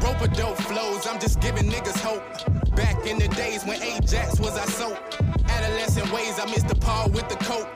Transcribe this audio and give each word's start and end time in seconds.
Roper 0.00 0.28
dope 0.28 0.58
flows, 0.62 1.06
I'm 1.06 1.18
just 1.20 1.40
giving 1.40 1.70
niggas 1.70 1.98
hope. 2.00 2.22
Back 2.76 3.06
in 3.06 3.18
the 3.18 3.28
days 3.28 3.64
when 3.64 3.82
Ajax 3.82 4.38
was 4.38 4.56
our 4.58 4.66
soap. 4.66 4.98
Adolescent 5.48 6.12
ways, 6.12 6.38
I 6.38 6.44
missed 6.46 6.68
the 6.68 6.74
paw 6.74 7.08
with 7.08 7.28
the 7.28 7.36
coat. 7.36 7.66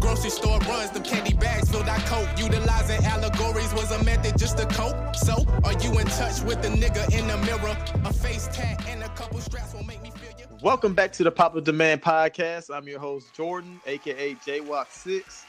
Grocery 0.00 0.30
store 0.30 0.58
runs, 0.60 0.90
them 0.90 1.02
candy 1.02 1.34
bags 1.34 1.70
filled 1.70 1.88
our 1.88 1.98
coat. 2.00 2.28
Utilizing 2.38 3.04
allegories 3.04 3.72
was 3.74 3.90
a 3.90 4.02
method 4.04 4.38
just 4.38 4.58
to 4.58 4.66
cope. 4.66 5.16
So, 5.16 5.46
are 5.64 5.72
you 5.74 5.98
in 5.98 6.06
touch 6.06 6.42
with 6.42 6.62
the 6.62 6.68
nigga 6.68 7.12
in 7.18 7.26
the 7.26 7.36
mirror? 7.38 7.76
A 8.04 8.12
face 8.12 8.48
tat 8.52 8.84
and 8.88 9.02
a 9.02 9.08
couple 9.10 9.38
straps 9.40 9.74
will 9.74 9.84
make 9.84 10.02
me 10.02 10.10
feel 10.10 10.30
you. 10.38 10.46
Welcome 10.62 10.94
back 10.94 11.12
to 11.14 11.24
the 11.24 11.30
Popular 11.30 11.64
Demand 11.64 12.02
Podcast. 12.02 12.74
I'm 12.74 12.86
your 12.86 13.00
host, 13.00 13.34
Jordan, 13.34 13.80
aka 13.86 14.34
JWalk6. 14.34 15.44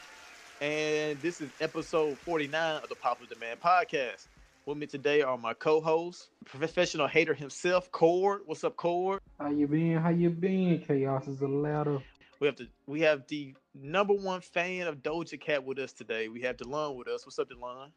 And 0.61 1.20
this 1.21 1.41
is 1.41 1.49
episode 1.59 2.18
49 2.20 2.83
of 2.83 2.89
the 2.89 2.95
Popular 2.95 3.33
Demand 3.33 3.59
Podcast. 3.59 4.27
With 4.72 4.78
me 4.78 4.88
today 4.88 5.22
are 5.22 5.38
my 5.38 5.54
co-hosts, 5.54 6.30
professional 6.46 7.06
hater 7.06 7.34
himself, 7.34 7.92
Cord. 7.92 8.43
What's 8.46 8.64
up, 8.64 8.78
Cord? 8.78 9.20
How 9.38 9.50
you 9.50 9.68
been? 9.68 9.98
How 9.98 10.12
you 10.12 10.29
been? 10.29 10.82
Chaos 10.88 11.28
is 11.28 11.42
a 11.42 11.46
ladder. 11.46 12.00
We 12.39 12.48
have 12.48 12.56
the 12.56 12.70
we 12.88 13.02
have 13.02 13.28
the 13.28 13.54
number 13.76 14.14
one 14.14 14.39
fan 14.39 14.88
of 14.88 15.04
Doja 15.04 15.38
Cat 15.38 15.65
with 15.65 15.78
us 15.78 15.92
today. 15.92 16.29
We 16.29 16.39
have 16.43 16.56
Delon 16.56 16.96
with 16.96 17.10
us. 17.10 17.26
What's 17.26 17.38
up, 17.38 17.50
Delon? 17.50 17.89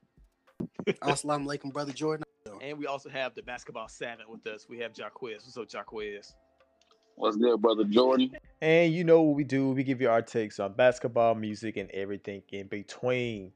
Assalamu 1.02 1.46
alaikum, 1.46 1.73
brother 1.73 1.92
Jordan. 1.92 2.24
And 2.60 2.77
we 2.77 2.88
also 2.88 3.09
have 3.09 3.37
the 3.37 3.43
basketball 3.45 3.87
savant 3.87 4.29
with 4.29 4.45
us. 4.48 4.66
We 4.68 4.80
have 4.80 4.98
Jaquez. 4.98 5.45
What's 5.45 5.56
up, 5.56 5.73
Jaquez? 5.73 6.34
What's 7.15 7.37
good, 7.37 7.62
brother 7.62 7.84
Jordan? 7.84 8.32
And 8.60 8.93
you 8.93 9.04
know 9.04 9.23
what 9.23 9.37
we 9.37 9.45
do. 9.45 9.70
We 9.70 9.84
give 9.84 10.01
you 10.01 10.10
our 10.10 10.23
takes 10.23 10.59
on 10.59 10.73
basketball, 10.73 11.37
music, 11.37 11.77
and 11.77 11.88
everything 11.93 12.43
in 12.51 12.66
between. 12.66 13.52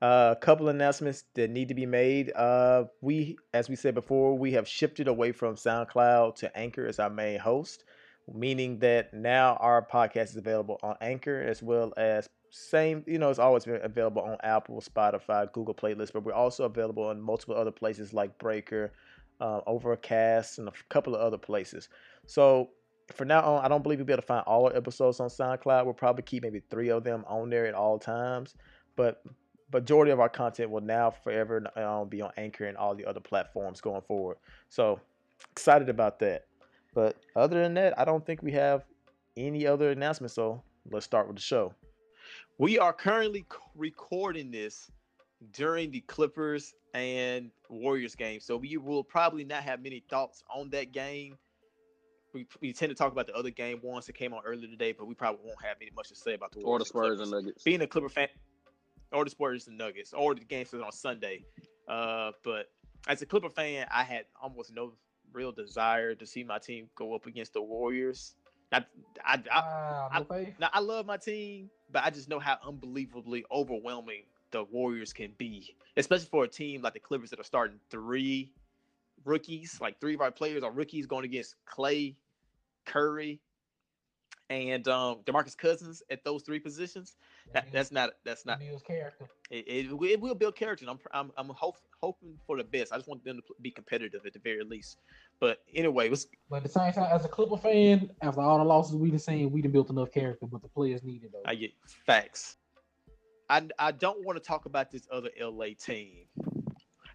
A 0.00 0.04
uh, 0.04 0.34
couple 0.36 0.68
announcements 0.68 1.24
that 1.34 1.50
need 1.50 1.68
to 1.68 1.74
be 1.74 1.86
made. 1.86 2.32
Uh, 2.36 2.84
we, 3.00 3.36
as 3.52 3.68
we 3.68 3.74
said 3.74 3.94
before, 3.94 4.38
we 4.38 4.52
have 4.52 4.68
shifted 4.68 5.08
away 5.08 5.32
from 5.32 5.56
SoundCloud 5.56 6.36
to 6.36 6.56
Anchor 6.56 6.86
as 6.86 7.00
our 7.00 7.10
main 7.10 7.40
host, 7.40 7.82
meaning 8.32 8.78
that 8.78 9.12
now 9.12 9.56
our 9.56 9.84
podcast 9.84 10.30
is 10.30 10.36
available 10.36 10.78
on 10.84 10.94
Anchor 11.00 11.42
as 11.42 11.64
well 11.64 11.92
as 11.96 12.28
same. 12.50 13.02
You 13.08 13.18
know, 13.18 13.28
it's 13.28 13.40
always 13.40 13.64
been 13.64 13.80
available 13.82 14.22
on 14.22 14.36
Apple, 14.44 14.80
Spotify, 14.80 15.52
Google 15.52 15.74
Playlists, 15.74 16.12
but 16.12 16.22
we're 16.22 16.32
also 16.32 16.64
available 16.64 17.04
on 17.04 17.20
multiple 17.20 17.56
other 17.56 17.72
places 17.72 18.12
like 18.12 18.38
Breaker, 18.38 18.92
uh, 19.40 19.62
Overcast, 19.66 20.58
and 20.58 20.68
a 20.68 20.72
couple 20.88 21.16
of 21.16 21.20
other 21.20 21.38
places. 21.38 21.88
So 22.26 22.70
for 23.12 23.24
now 23.24 23.40
on, 23.42 23.64
I 23.64 23.68
don't 23.68 23.82
believe 23.82 23.98
you'll 23.98 24.06
be 24.06 24.12
able 24.12 24.22
to 24.22 24.26
find 24.26 24.44
all 24.46 24.66
our 24.66 24.76
episodes 24.76 25.18
on 25.18 25.28
SoundCloud. 25.28 25.84
We'll 25.84 25.94
probably 25.94 26.22
keep 26.22 26.42
maybe 26.42 26.62
three 26.70 26.90
of 26.90 27.04
them 27.04 27.24
on 27.26 27.50
there 27.50 27.66
at 27.66 27.74
all 27.74 27.98
times, 27.98 28.54
but 28.96 29.22
majority 29.72 30.10
of 30.10 30.20
our 30.20 30.28
content 30.28 30.70
will 30.70 30.80
now 30.80 31.10
forever 31.10 31.62
um, 31.76 32.08
be 32.08 32.22
on 32.22 32.30
Anchor 32.36 32.66
and 32.66 32.76
all 32.76 32.94
the 32.94 33.04
other 33.04 33.20
platforms 33.20 33.80
going 33.80 34.02
forward. 34.02 34.38
So 34.68 35.00
excited 35.52 35.88
about 35.88 36.18
that. 36.20 36.46
But 36.94 37.16
other 37.36 37.62
than 37.62 37.74
that, 37.74 37.98
I 37.98 38.04
don't 38.04 38.24
think 38.24 38.42
we 38.42 38.52
have 38.52 38.84
any 39.36 39.66
other 39.66 39.90
announcements. 39.90 40.34
So 40.34 40.62
let's 40.90 41.04
start 41.04 41.26
with 41.26 41.36
the 41.36 41.42
show. 41.42 41.74
We 42.58 42.78
are 42.78 42.92
currently 42.92 43.46
recording 43.76 44.50
this 44.50 44.90
during 45.52 45.90
the 45.90 46.00
Clippers 46.00 46.74
and 46.94 47.50
Warriors 47.68 48.14
game. 48.14 48.40
So 48.40 48.56
we 48.56 48.76
will 48.76 49.04
probably 49.04 49.44
not 49.44 49.62
have 49.62 49.82
many 49.82 50.02
thoughts 50.10 50.42
on 50.52 50.70
that 50.70 50.92
game. 50.92 51.38
We, 52.34 52.46
we 52.60 52.72
tend 52.72 52.90
to 52.90 52.96
talk 52.96 53.12
about 53.12 53.26
the 53.26 53.34
other 53.34 53.50
game 53.50 53.80
once 53.82 54.08
it 54.08 54.14
came 54.14 54.34
on 54.34 54.42
earlier 54.44 54.68
today, 54.68 54.92
but 54.92 55.06
we 55.06 55.14
probably 55.14 55.40
won't 55.44 55.62
have 55.64 55.76
any 55.80 55.90
much 55.94 56.08
to 56.08 56.14
say 56.14 56.34
about 56.34 56.52
the 56.52 56.60
Warriors 56.60 56.66
or 56.66 56.78
the 56.78 56.84
Spurs 56.84 57.20
and, 57.20 57.32
and 57.32 57.46
Nuggets. 57.46 57.62
Being 57.62 57.80
a 57.82 57.86
Clipper 57.86 58.08
fan, 58.08 58.28
or 59.12 59.24
the 59.24 59.30
Spurs 59.30 59.66
and 59.68 59.78
Nuggets, 59.78 60.12
or 60.12 60.34
the 60.34 60.44
games 60.44 60.72
on 60.74 60.92
Sunday. 60.92 61.44
Uh, 61.86 62.32
but 62.44 62.70
as 63.06 63.22
a 63.22 63.26
Clipper 63.26 63.50
fan, 63.50 63.86
I 63.90 64.02
had 64.02 64.24
almost 64.40 64.74
no 64.74 64.92
real 65.32 65.52
desire 65.52 66.14
to 66.14 66.26
see 66.26 66.42
my 66.44 66.58
team 66.58 66.88
go 66.94 67.14
up 67.14 67.26
against 67.26 67.54
the 67.54 67.62
Warriors. 67.62 68.34
I, 68.72 68.84
I, 69.24 69.42
I, 69.50 69.58
uh, 69.58 70.24
I, 70.30 70.54
now, 70.58 70.68
I 70.72 70.80
love 70.80 71.06
my 71.06 71.16
team, 71.16 71.70
but 71.90 72.04
I 72.04 72.10
just 72.10 72.28
know 72.28 72.38
how 72.38 72.58
unbelievably 72.66 73.44
overwhelming 73.50 74.24
the 74.50 74.64
Warriors 74.64 75.12
can 75.12 75.32
be, 75.38 75.74
especially 75.96 76.26
for 76.26 76.44
a 76.44 76.48
team 76.48 76.82
like 76.82 76.94
the 76.94 77.00
Clippers 77.00 77.30
that 77.30 77.40
are 77.40 77.44
starting 77.44 77.78
three 77.90 78.52
rookies, 79.24 79.78
like 79.80 80.00
three 80.00 80.14
of 80.14 80.20
our 80.20 80.30
players 80.30 80.62
are 80.62 80.70
rookies 80.70 81.06
going 81.06 81.24
against 81.24 81.54
Clay, 81.64 82.16
Curry, 82.84 83.40
and 84.50 84.88
um, 84.88 85.18
Demarcus 85.26 85.56
Cousins 85.56 86.02
at 86.10 86.24
those 86.24 86.42
three 86.42 86.58
positions. 86.58 87.16
That, 87.52 87.66
that's 87.72 87.92
not 87.92 88.10
that's 88.24 88.46
not 88.46 88.60
builds 88.60 88.82
character. 88.82 89.28
It, 89.50 89.66
it, 89.66 89.86
it, 89.92 90.20
will 90.20 90.34
build 90.34 90.56
character. 90.56 90.86
I'm 90.88 90.98
I'm 91.12 91.30
I'm 91.36 91.48
hope, 91.50 91.76
hoping 92.02 92.38
for 92.46 92.56
the 92.56 92.64
best. 92.64 92.92
I 92.92 92.96
just 92.96 93.08
want 93.08 93.24
them 93.24 93.36
to 93.36 93.42
be 93.60 93.70
competitive 93.70 94.22
at 94.26 94.32
the 94.32 94.38
very 94.38 94.64
least. 94.64 94.98
But 95.40 95.58
anyway, 95.74 96.08
was 96.08 96.28
but 96.50 96.56
at 96.56 96.62
the 96.64 96.68
same 96.68 96.92
time, 96.92 97.08
as 97.12 97.24
a 97.24 97.28
Clipper 97.28 97.56
fan, 97.56 98.10
after 98.22 98.40
all 98.40 98.58
the 98.58 98.64
losses 98.64 98.96
we 98.96 99.10
have 99.10 99.20
seen, 99.20 99.50
we 99.50 99.62
have 99.62 99.72
built 99.72 99.90
enough 99.90 100.10
character, 100.10 100.46
but 100.46 100.62
the 100.62 100.68
players 100.68 101.02
needed 101.02 101.30
though. 101.32 101.42
I 101.44 101.54
get 101.54 101.72
facts. 102.06 102.56
I 103.50 103.62
I 103.78 103.92
don't 103.92 104.24
want 104.24 104.42
to 104.42 104.46
talk 104.46 104.66
about 104.66 104.90
this 104.90 105.06
other 105.12 105.30
LA 105.40 105.68
team 105.78 106.26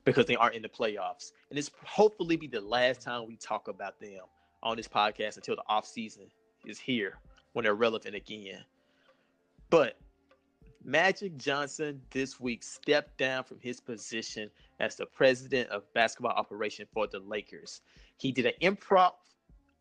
because 0.03 0.25
they 0.25 0.35
aren't 0.35 0.55
in 0.55 0.61
the 0.61 0.69
playoffs, 0.69 1.31
and 1.49 1.57
it's 1.57 1.71
hopefully 1.83 2.35
be 2.35 2.47
the 2.47 2.61
last 2.61 3.01
time 3.01 3.27
we 3.27 3.37
talk 3.37 3.67
about 3.67 3.99
them 3.99 4.21
on 4.61 4.77
this 4.77 4.87
podcast 4.87 5.35
until 5.35 5.55
the 5.55 5.63
off 5.67 5.85
season 5.85 6.27
is 6.65 6.79
here 6.79 7.17
when 7.53 7.63
they're 7.63 7.75
relevant 7.75 8.15
again. 8.15 8.63
But 9.69 9.97
Magic 10.83 11.37
Johnson 11.37 12.01
this 12.11 12.39
week 12.39 12.63
stepped 12.63 13.17
down 13.17 13.43
from 13.43 13.59
his 13.59 13.79
position 13.79 14.49
as 14.79 14.95
the 14.95 15.05
president 15.05 15.69
of 15.69 15.91
basketball 15.93 16.33
operation 16.33 16.85
for 16.93 17.07
the 17.07 17.19
Lakers. 17.19 17.81
He 18.17 18.31
did 18.31 18.45
an 18.45 18.53
improv 18.61 19.13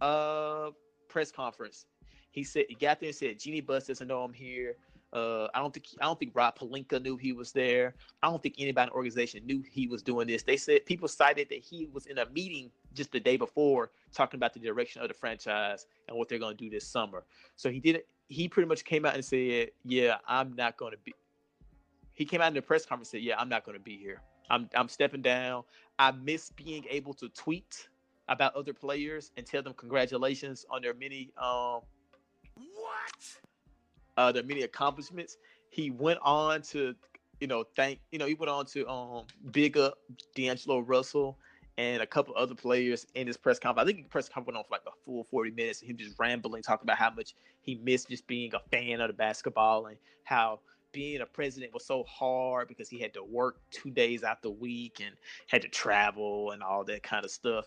uh, 0.01 0.71
press 1.09 1.33
conference. 1.33 1.87
He 2.31 2.45
said 2.45 2.65
he 2.69 2.75
got 2.75 3.01
there 3.01 3.09
and 3.09 3.17
said, 3.17 3.39
"Jeanie 3.39 3.61
Buss 3.61 3.87
doesn't 3.87 4.07
know 4.07 4.23
I'm 4.23 4.33
here. 4.33 4.77
Uh, 5.13 5.49
I 5.55 5.59
don't 5.59 5.75
think 5.75 5.87
I 6.01 6.05
don't 6.05 6.19
think 6.19 6.33
Rob 6.35 6.57
Pelinka 6.57 7.03
knew 7.03 7.17
he 7.17 7.33
was 7.33 7.53
there. 7.53 7.95
I 8.23 8.31
don't 8.31 8.43
think 8.43 8.55
anybody 8.59 8.85
in 8.85 8.89
the 8.89 8.95
organization 8.95 9.45
knew 9.45 9.63
he 9.71 9.87
was 9.87 10.03
doing 10.03 10.27
this. 10.27 10.43
They 10.43 10.57
said 10.57 10.87
people 10.87 11.09
cited 11.09 11.49
that 11.51 11.59
he 11.59 11.89
was 11.93 12.07
in 12.07 12.19
a 12.19 12.27
meeting 12.31 12.71
just 12.95 13.13
the 13.13 13.21
day 13.21 13.37
before 13.37 13.91
talking 14.13 14.39
about 14.39 14.55
the 14.55 14.61
direction 14.61 15.03
of 15.03 15.09
the 15.09 15.15
franchise 15.15 15.87
and 16.09 16.17
what 16.17 16.29
they're 16.29 16.39
going 16.39 16.57
to 16.57 16.65
do 16.65 16.71
this 16.71 16.87
summer. 16.87 17.25
So 17.57 17.71
he 17.71 17.81
did 17.81 17.97
it. 17.97 18.09
He 18.29 18.49
pretty 18.49 18.69
much 18.69 18.85
came 18.85 19.05
out 19.05 19.15
and 19.15 19.25
said, 19.25 19.71
"Yeah, 19.85 20.17
I'm 20.27 20.55
not 20.55 20.77
going 20.77 20.93
to 20.93 20.99
be." 20.99 21.15
He 22.15 22.25
came 22.25 22.41
out 22.41 22.49
in 22.49 22.55
the 22.55 22.63
press 22.63 22.87
conference 22.87 23.13
and 23.13 23.21
said, 23.21 23.27
"Yeah, 23.27 23.37
I'm 23.39 23.49
not 23.49 23.65
going 23.65 23.77
to 23.77 23.83
be 23.83 23.97
here. 23.97 24.21
I'm 24.51 24.69
I'm 24.75 24.89
stepping 24.89 25.23
down. 25.23 25.65
I 25.99 26.13
miss 26.13 26.51
being 26.51 26.85
able 26.89 27.15
to 27.15 27.29
tweet 27.31 27.89
about 28.29 28.55
other 28.55 28.73
players 28.73 29.33
and 29.37 29.45
tell 29.45 29.63
them 29.63 29.75
congratulations 29.75 30.65
on 30.71 30.83
their 30.83 30.95
many 30.95 31.33
um 31.37 31.81
what 32.57 33.41
uh, 34.17 34.33
the 34.33 34.43
many 34.43 34.63
accomplishments. 34.63 35.39
He 35.71 35.91
went 35.91 36.19
on 36.23 36.63
to, 36.63 36.95
you 37.41 37.47
know, 37.47 37.65
thank, 37.75 37.99
you 38.11 38.19
know, 38.19 38.27
he 38.27 38.35
went 38.35 38.51
on 38.51 38.67
to 38.67 38.89
um 38.89 39.25
big 39.53 39.77
up 39.77 39.99
D'Angelo 40.35 40.81
Russell 40.81 41.39
and 41.79 42.03
a 42.03 42.07
couple 42.07 42.35
other 42.37 42.55
players 42.55 43.07
in 43.15 43.27
his 43.27 43.37
press 43.37 43.59
conference. 43.59 43.85
I 43.85 43.93
think 43.93 44.05
the 44.05 44.11
press 44.11 44.29
conference 44.29 44.57
went 44.57 44.59
on 44.59 44.65
for 44.65 44.75
like 44.75 44.83
a 44.87 45.05
full 45.05 45.25
40 45.25 45.53
minutes. 45.53 45.81
Him 45.81 45.97
just 45.97 46.19
rambling, 46.19 46.63
talking 46.63 46.85
about 46.85 46.99
how 46.99 47.11
much 47.11 47.35
he 47.63 47.77
missed 47.77 48.09
just 48.09 48.27
being 48.27 48.53
a 48.55 48.61
fan 48.71 49.01
of 49.01 49.09
the 49.09 49.15
basketball 49.15 49.87
and 49.87 49.97
how 50.25 50.61
being 50.93 51.23
a 51.23 51.27
president 51.27 51.73
was 51.73 51.85
so 51.85 52.05
hard 52.05 52.69
because 52.69 52.89
he 52.89 52.99
had 52.99 53.15
to 53.15 53.25
work 53.25 53.57
two 53.71 53.91
days 53.91 54.23
out 54.23 54.43
the 54.43 54.51
week 54.51 55.01
and 55.03 55.15
had 55.49 55.63
to 55.63 55.69
travel 55.69 56.51
and 56.51 56.63
all 56.63 56.85
that 56.85 57.03
kind 57.03 57.25
of 57.25 57.31
stuff. 57.31 57.67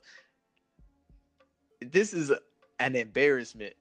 This 1.82 2.14
is 2.14 2.32
an 2.80 2.96
embarrassment 2.96 3.74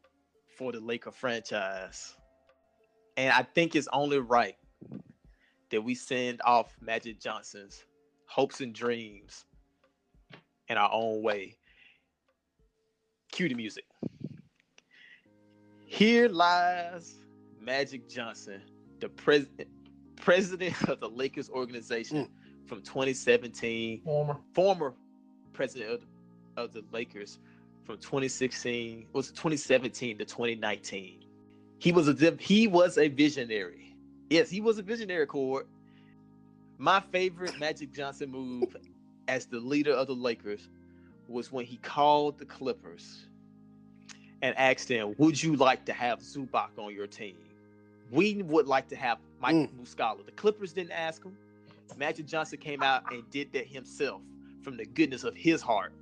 for 0.57 0.73
the 0.73 0.81
Laker 0.81 1.11
franchise. 1.11 2.17
And 3.17 3.33
I 3.33 3.43
think 3.43 3.77
it's 3.77 3.89
only 3.93 4.19
right 4.19 4.57
that 5.71 5.83
we 5.83 5.95
send 5.95 6.41
off 6.45 6.75
Magic 6.81 7.21
Johnson's 7.21 7.85
hopes 8.27 8.61
and 8.61 8.75
dreams 8.75 9.45
in 10.69 10.77
our 10.77 10.91
own 10.93 11.23
way. 11.23 11.57
Cue 13.33 13.49
the 13.49 13.55
music. 13.55 13.85
Here 15.87 16.29
lies 16.29 17.15
Magic 17.61 18.09
Johnson, 18.09 18.63
the 19.01 19.09
president 19.09 19.69
president 20.17 20.89
of 20.89 21.01
the 21.01 21.09
Lakers 21.09 21.51
organization 21.51 22.27
mm. 22.27 22.69
from 22.69 22.81
2017, 22.83 24.03
former 24.03 24.37
former 24.55 24.95
president 25.53 25.91
of, 25.91 26.01
of 26.57 26.73
the 26.73 26.83
Lakers 26.93 27.39
from 27.85 27.97
2016 27.99 29.07
was 29.13 29.29
2017 29.31 30.19
to 30.19 30.25
2019. 30.25 31.25
He 31.79 31.93
was 31.93 32.09
a 32.09 32.37
he 32.41 32.67
was 32.67 32.99
a 32.99 33.09
visionary. 33.09 33.95
Yes, 34.31 34.49
he 34.49 34.61
was 34.61 34.79
a 34.79 34.83
visionary. 34.83 35.27
Cord. 35.27 35.67
My 36.79 37.01
favorite 37.13 37.59
Magic 37.59 37.93
Johnson 37.93 38.31
move 38.31 38.75
as 39.29 39.47
the 39.47 39.61
leader 39.61 39.93
of 39.93 40.07
the 40.07 40.15
Lakers 40.15 40.69
was 41.29 41.53
when 41.53 41.65
he 41.65 41.77
called 41.79 42.39
the 42.39 42.45
Clippers 42.45 43.27
and 44.43 44.57
asked 44.57 44.89
them, 44.89 45.15
"Would 45.19 45.43
you 45.43 45.57
like 45.57 45.85
to 45.87 45.93
have 45.93 46.21
Zubac 46.21 46.79
on 46.79 46.95
your 46.95 47.07
team? 47.07 47.37
We 48.11 48.43
would 48.43 48.67
like 48.67 48.89
to 48.89 48.97
have 48.97 49.19
Mike 49.41 49.55
mm. 49.55 49.71
Muscala." 49.81 50.25
The 50.25 50.33
Clippers 50.33 50.73
didn't 50.73 50.93
ask 50.93 51.25
him. 51.25 51.37
Magic 51.97 52.27
Johnson 52.27 52.59
came 52.59 52.83
out 52.83 53.13
and 53.13 53.29
did 53.31 53.53
that 53.53 53.67
himself. 53.67 54.21
from 54.63 54.79
the 54.79 54.87
goodness 54.87 55.25
of 55.25 55.37
his 55.37 55.61
heart. 55.61 55.93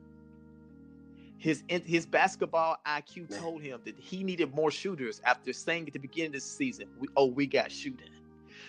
His 1.38 1.64
his 1.68 2.06
basketball 2.06 2.76
IQ 2.86 3.36
told 3.40 3.60
him 3.60 3.80
that 3.84 3.98
he 3.98 4.22
needed 4.22 4.54
more 4.54 4.70
shooters 4.70 5.20
after 5.24 5.52
saying 5.52 5.88
at 5.88 5.92
the 5.92 5.98
beginning 5.98 6.28
of 6.28 6.34
the 6.34 6.40
season, 6.40 6.88
we, 7.00 7.08
"Oh, 7.16 7.26
we 7.26 7.48
got 7.48 7.72
shooting." 7.72 8.11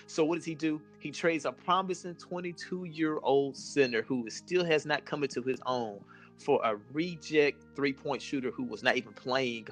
So 0.08 0.24
what 0.26 0.36
does 0.36 0.46
he 0.46 0.56
do? 0.56 0.82
He 1.00 1.12
trades 1.12 1.46
a 1.46 1.52
promising 1.52 2.16
22-year-old 2.16 3.56
center 3.58 4.02
who 4.02 4.30
still 4.30 4.64
has 4.66 4.86
not 4.86 5.06
come 5.06 5.24
into 5.24 5.42
his 5.42 5.60
own 5.66 6.00
for 6.38 6.62
a 6.64 6.78
reject 6.92 7.64
three-point 7.76 8.22
shooter 8.22 8.52
who 8.52 8.64
was 8.64 8.84
not 8.84 8.98
even 8.98 9.14
playing 9.14 9.68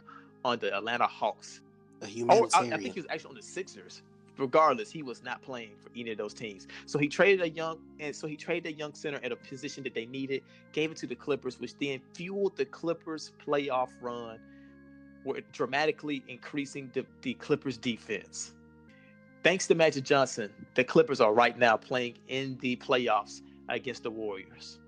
on 0.45 0.59
the 0.59 0.75
Atlanta 0.75 1.07
Hawks. 1.07 1.61
A 2.01 2.05
Oh, 2.05 2.07
I, 2.07 2.09
humanitarian. 2.09 2.73
I 2.73 2.77
think 2.77 2.93
he 2.95 2.99
was 3.01 3.07
actually 3.09 3.29
on 3.29 3.35
the 3.35 3.41
Sixers. 3.43 4.01
Regardless, 4.37 4.89
he 4.89 5.03
was 5.03 5.21
not 5.21 5.41
playing 5.41 5.71
for 5.83 5.89
any 5.95 6.11
of 6.11 6.17
those 6.17 6.33
teams. 6.33 6.67
So 6.85 6.97
he 6.97 7.07
traded 7.07 7.41
a 7.41 7.49
young, 7.49 7.79
and 7.99 8.15
so 8.15 8.27
he 8.27 8.35
traded 8.35 8.73
a 8.73 8.75
young 8.75 8.93
center 8.93 9.19
at 9.23 9.31
a 9.31 9.35
position 9.35 9.83
that 9.83 9.93
they 9.93 10.05
needed, 10.05 10.41
gave 10.71 10.89
it 10.91 10.97
to 10.97 11.07
the 11.07 11.15
Clippers, 11.15 11.59
which 11.59 11.77
then 11.79 11.99
fueled 12.15 12.55
the 12.55 12.65
Clippers' 12.65 13.33
playoff 13.45 13.89
run, 14.01 14.39
were 15.25 15.41
dramatically 15.51 16.23
increasing 16.27 16.89
the, 16.93 17.05
the 17.21 17.33
Clippers' 17.35 17.77
defense. 17.77 18.53
Thanks 19.43 19.65
to 19.67 19.75
Magic 19.75 20.03
Johnson, 20.03 20.51
the 20.75 20.83
Clippers 20.83 21.19
are 21.19 21.33
right 21.33 21.57
now 21.57 21.75
playing 21.75 22.17
in 22.27 22.57
the 22.61 22.75
playoffs 22.75 23.41
against 23.69 24.03
the 24.03 24.11
Warriors. 24.11 24.79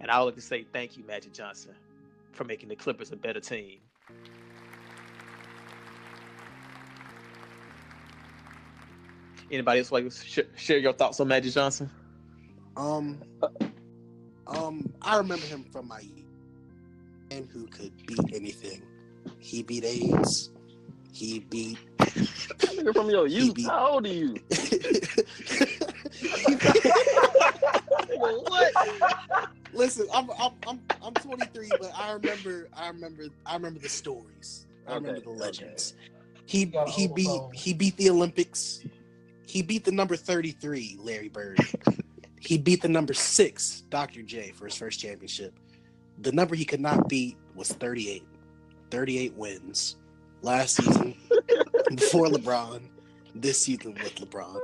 And 0.00 0.10
I 0.10 0.18
would 0.18 0.26
like 0.26 0.34
to 0.36 0.40
say 0.40 0.64
thank 0.72 0.96
you, 0.96 1.04
Magic 1.04 1.32
Johnson, 1.32 1.74
for 2.32 2.44
making 2.44 2.68
the 2.68 2.76
Clippers 2.76 3.10
a 3.10 3.16
better 3.16 3.40
team. 3.40 3.80
Anybody 9.50 9.80
else 9.80 9.92
like 9.92 10.04
to 10.04 10.10
sh- 10.10 10.38
share 10.56 10.78
your 10.78 10.92
thoughts 10.92 11.20
on 11.20 11.28
Magic 11.28 11.52
Johnson? 11.52 11.90
Um, 12.76 13.22
um, 14.46 14.92
I 15.02 15.16
remember 15.18 15.44
him 15.46 15.64
from 15.72 15.88
my. 15.88 16.02
Man 17.30 17.48
who 17.52 17.66
could 17.66 17.92
beat 18.06 18.34
anything. 18.34 18.82
He 19.38 19.62
beat 19.62 19.84
AIDS. 19.84 20.50
He 21.12 21.40
beat. 21.40 21.78
Nigga 22.16 22.92
from 22.94 23.10
your 23.10 23.26
youth. 23.26 23.54
beat- 23.54 23.66
How 23.66 23.90
old 23.92 24.06
are 24.06 24.08
you? 24.08 24.36
What? 28.16 28.72
Listen, 29.72 30.06
I'm, 30.14 30.30
I'm 30.38 30.52
I'm 30.66 30.80
I'm 31.02 31.14
23, 31.14 31.70
but 31.80 31.92
I 31.96 32.12
remember 32.12 32.68
I 32.76 32.88
remember 32.88 33.24
I 33.46 33.54
remember 33.54 33.80
the 33.80 33.88
stories. 33.88 34.66
I 34.86 34.94
remember 34.94 35.16
Okay, 35.18 35.24
the 35.24 35.30
okay. 35.30 35.40
legends. 35.40 35.94
He 36.46 36.72
he 36.88 37.08
beat 37.08 37.26
overflow. 37.28 37.50
he 37.54 37.72
beat 37.72 37.96
the 37.96 38.10
Olympics. 38.10 38.80
He 39.46 39.62
beat 39.62 39.84
the 39.84 39.92
number 39.92 40.16
33, 40.16 40.98
Larry 41.00 41.28
Bird. 41.28 41.58
he 42.40 42.58
beat 42.58 42.80
the 42.82 42.88
number 42.88 43.12
six, 43.12 43.82
Dr. 43.90 44.22
J, 44.22 44.50
for 44.52 44.66
his 44.66 44.76
first 44.76 44.98
championship. 45.00 45.52
The 46.20 46.32
number 46.32 46.54
he 46.54 46.64
could 46.64 46.80
not 46.80 47.08
beat 47.08 47.36
was 47.54 47.68
38. 47.72 48.22
38 48.90 49.34
wins. 49.34 49.96
Last 50.42 50.76
season, 50.76 51.14
before 51.96 52.26
LeBron, 52.26 52.82
this 53.34 53.60
season 53.60 53.94
with 53.94 54.14
LeBron. 54.16 54.60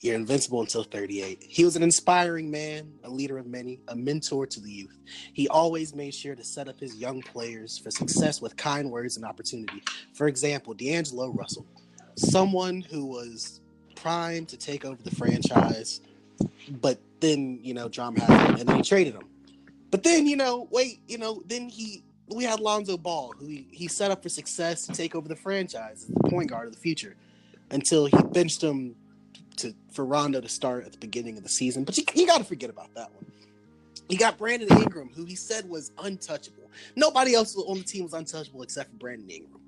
You're 0.00 0.16
invincible 0.16 0.60
until 0.60 0.82
38. 0.82 1.44
He 1.48 1.64
was 1.64 1.76
an 1.76 1.84
inspiring 1.84 2.50
man, 2.50 2.92
a 3.04 3.08
leader 3.08 3.38
of 3.38 3.46
many, 3.46 3.78
a 3.86 3.94
mentor 3.94 4.46
to 4.48 4.60
the 4.60 4.70
youth. 4.70 4.98
He 5.32 5.46
always 5.48 5.94
made 5.94 6.12
sure 6.12 6.34
to 6.34 6.42
set 6.42 6.66
up 6.66 6.80
his 6.80 6.96
young 6.96 7.22
players 7.22 7.78
for 7.78 7.92
success 7.92 8.40
with 8.40 8.56
kind 8.56 8.90
words 8.90 9.16
and 9.16 9.24
opportunity. 9.24 9.80
For 10.14 10.26
example, 10.26 10.74
D'Angelo 10.74 11.28
Russell, 11.28 11.66
someone 12.16 12.80
who 12.80 13.06
was 13.06 13.60
primed 13.94 14.48
to 14.48 14.56
take 14.56 14.84
over 14.84 15.00
the 15.00 15.14
franchise, 15.14 16.00
but 16.80 16.98
then, 17.20 17.60
you 17.62 17.72
know, 17.72 17.88
drama 17.88 18.20
happened 18.24 18.58
and 18.58 18.68
then 18.68 18.76
he 18.78 18.82
traded 18.82 19.14
him. 19.14 19.28
But 19.92 20.02
then, 20.02 20.26
you 20.26 20.36
know, 20.36 20.66
wait, 20.72 21.00
you 21.06 21.18
know, 21.18 21.42
then 21.46 21.68
he 21.68 22.02
we 22.34 22.44
had 22.44 22.60
Lonzo 22.60 22.96
Ball, 22.96 23.32
who 23.38 23.46
he, 23.46 23.66
he 23.70 23.88
set 23.88 24.10
up 24.10 24.22
for 24.22 24.28
success 24.28 24.86
to 24.86 24.92
take 24.92 25.14
over 25.14 25.28
the 25.28 25.36
franchise 25.36 26.06
as 26.08 26.14
the 26.14 26.30
point 26.30 26.50
guard 26.50 26.66
of 26.66 26.74
the 26.74 26.80
future 26.80 27.16
until 27.70 28.06
he 28.06 28.16
benched 28.32 28.62
him 28.62 28.94
to 29.56 29.74
for 29.90 30.04
Rondo 30.04 30.40
to 30.40 30.48
start 30.48 30.86
at 30.86 30.92
the 30.92 30.98
beginning 30.98 31.36
of 31.36 31.42
the 31.42 31.48
season. 31.48 31.84
But 31.84 31.96
you, 31.98 32.04
you 32.14 32.26
got 32.26 32.38
to 32.38 32.44
forget 32.44 32.70
about 32.70 32.94
that 32.94 33.12
one. 33.14 33.26
He 34.08 34.16
got 34.16 34.38
Brandon 34.38 34.68
Ingram, 34.78 35.10
who 35.14 35.24
he 35.24 35.34
said 35.34 35.68
was 35.68 35.92
untouchable. 35.98 36.70
Nobody 36.96 37.34
else 37.34 37.56
on 37.56 37.78
the 37.78 37.84
team 37.84 38.04
was 38.04 38.12
untouchable 38.12 38.62
except 38.62 38.90
for 38.90 38.96
Brandon 38.96 39.30
Ingram. 39.30 39.60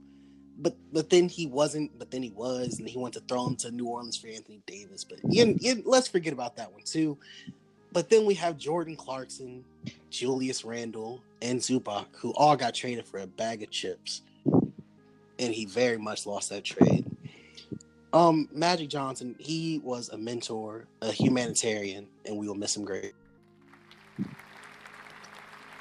But 0.59 0.77
but 0.93 1.11
then 1.11 1.29
he 1.29 1.47
wasn't. 1.47 1.99
But 1.99 2.11
then 2.11 2.23
he 2.23 2.31
was, 2.31 2.79
and 2.79 2.89
he 2.89 2.99
wanted 2.99 3.21
to 3.21 3.27
throw 3.27 3.47
him 3.47 3.57
to 3.57 3.71
New 3.71 3.87
Orleans 3.87 4.17
for 4.17 4.29
Anthony 4.29 4.61
Davis. 4.67 5.05
But 5.05 5.19
you, 5.29 5.57
you, 5.61 5.83
let's 5.85 6.09
forget 6.09 6.33
about 6.33 6.57
that 6.57 6.73
one 6.73 6.83
too. 6.83 7.19
But 7.93 8.11
then 8.11 8.27
we 8.27 8.35
have 8.35 8.59
Jordan 8.59 8.97
Clarkson, 8.97 9.65
Julius 10.11 10.65
Randle, 10.65 11.23
and 11.45 11.61
Zubac, 11.61 12.07
who 12.17 12.33
all 12.33 12.57
got 12.57 12.75
traded 12.75 13.07
for 13.07 13.21
a 13.21 13.27
bag 13.27 13.63
of 13.63 13.71
chips, 13.71 14.23
and 15.39 15.55
he 15.55 15.67
very 15.67 15.99
much 15.99 16.27
lost 16.27 16.49
that 16.51 16.65
trade. 16.65 17.05
Um, 18.13 18.49
Magic 18.53 18.89
Johnson, 18.89 19.35
he 19.39 19.81
was 19.85 20.09
a 20.09 20.17
mentor, 20.17 20.87
a 21.03 21.13
humanitarian, 21.13 22.07
and 22.25 22.37
we 22.39 22.49
will 22.49 22.55
miss 22.55 22.77
him 22.77 22.85
great. 22.85 23.13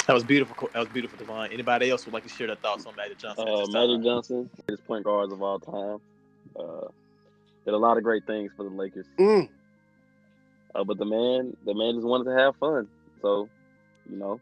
That 0.08 0.14
was 0.14 0.24
beautiful. 0.24 0.70
That 0.74 0.80
was 0.80 0.90
beautiful, 0.90 1.18
Devon. 1.18 1.52
Anybody 1.54 1.90
else 1.90 2.06
would 2.06 2.14
like 2.14 2.24
to 2.24 2.30
share 2.30 2.48
their 2.48 2.58
thoughts 2.58 2.86
on 2.86 2.96
Magic 2.98 3.20
Johnson? 3.20 3.48
Uh, 3.48 3.58
this 3.60 3.70
time? 3.70 3.88
Magic 3.90 4.04
Johnson, 4.04 4.50
greatest 4.68 4.86
point 4.86 5.06
guards 5.06 5.32
of 5.32 5.42
all 5.42 5.60
time. 5.60 6.00
Uh, 6.60 6.88
did 7.64 7.74
a 7.74 7.78
lot 7.78 7.98
of 7.98 8.04
great 8.04 8.28
things 8.28 8.52
for 8.58 8.64
the 8.64 8.70
Lakers. 8.70 9.06
Mm, 9.18 9.48
Uh, 10.76 10.84
but 10.84 10.98
the 10.98 11.06
man, 11.06 11.56
the 11.66 11.74
man 11.74 11.94
just 11.96 12.06
wanted 12.06 12.26
to 12.26 12.38
have 12.38 12.56
fun. 12.58 12.88
So, 13.22 13.48
you 14.10 14.18
know, 14.18 14.42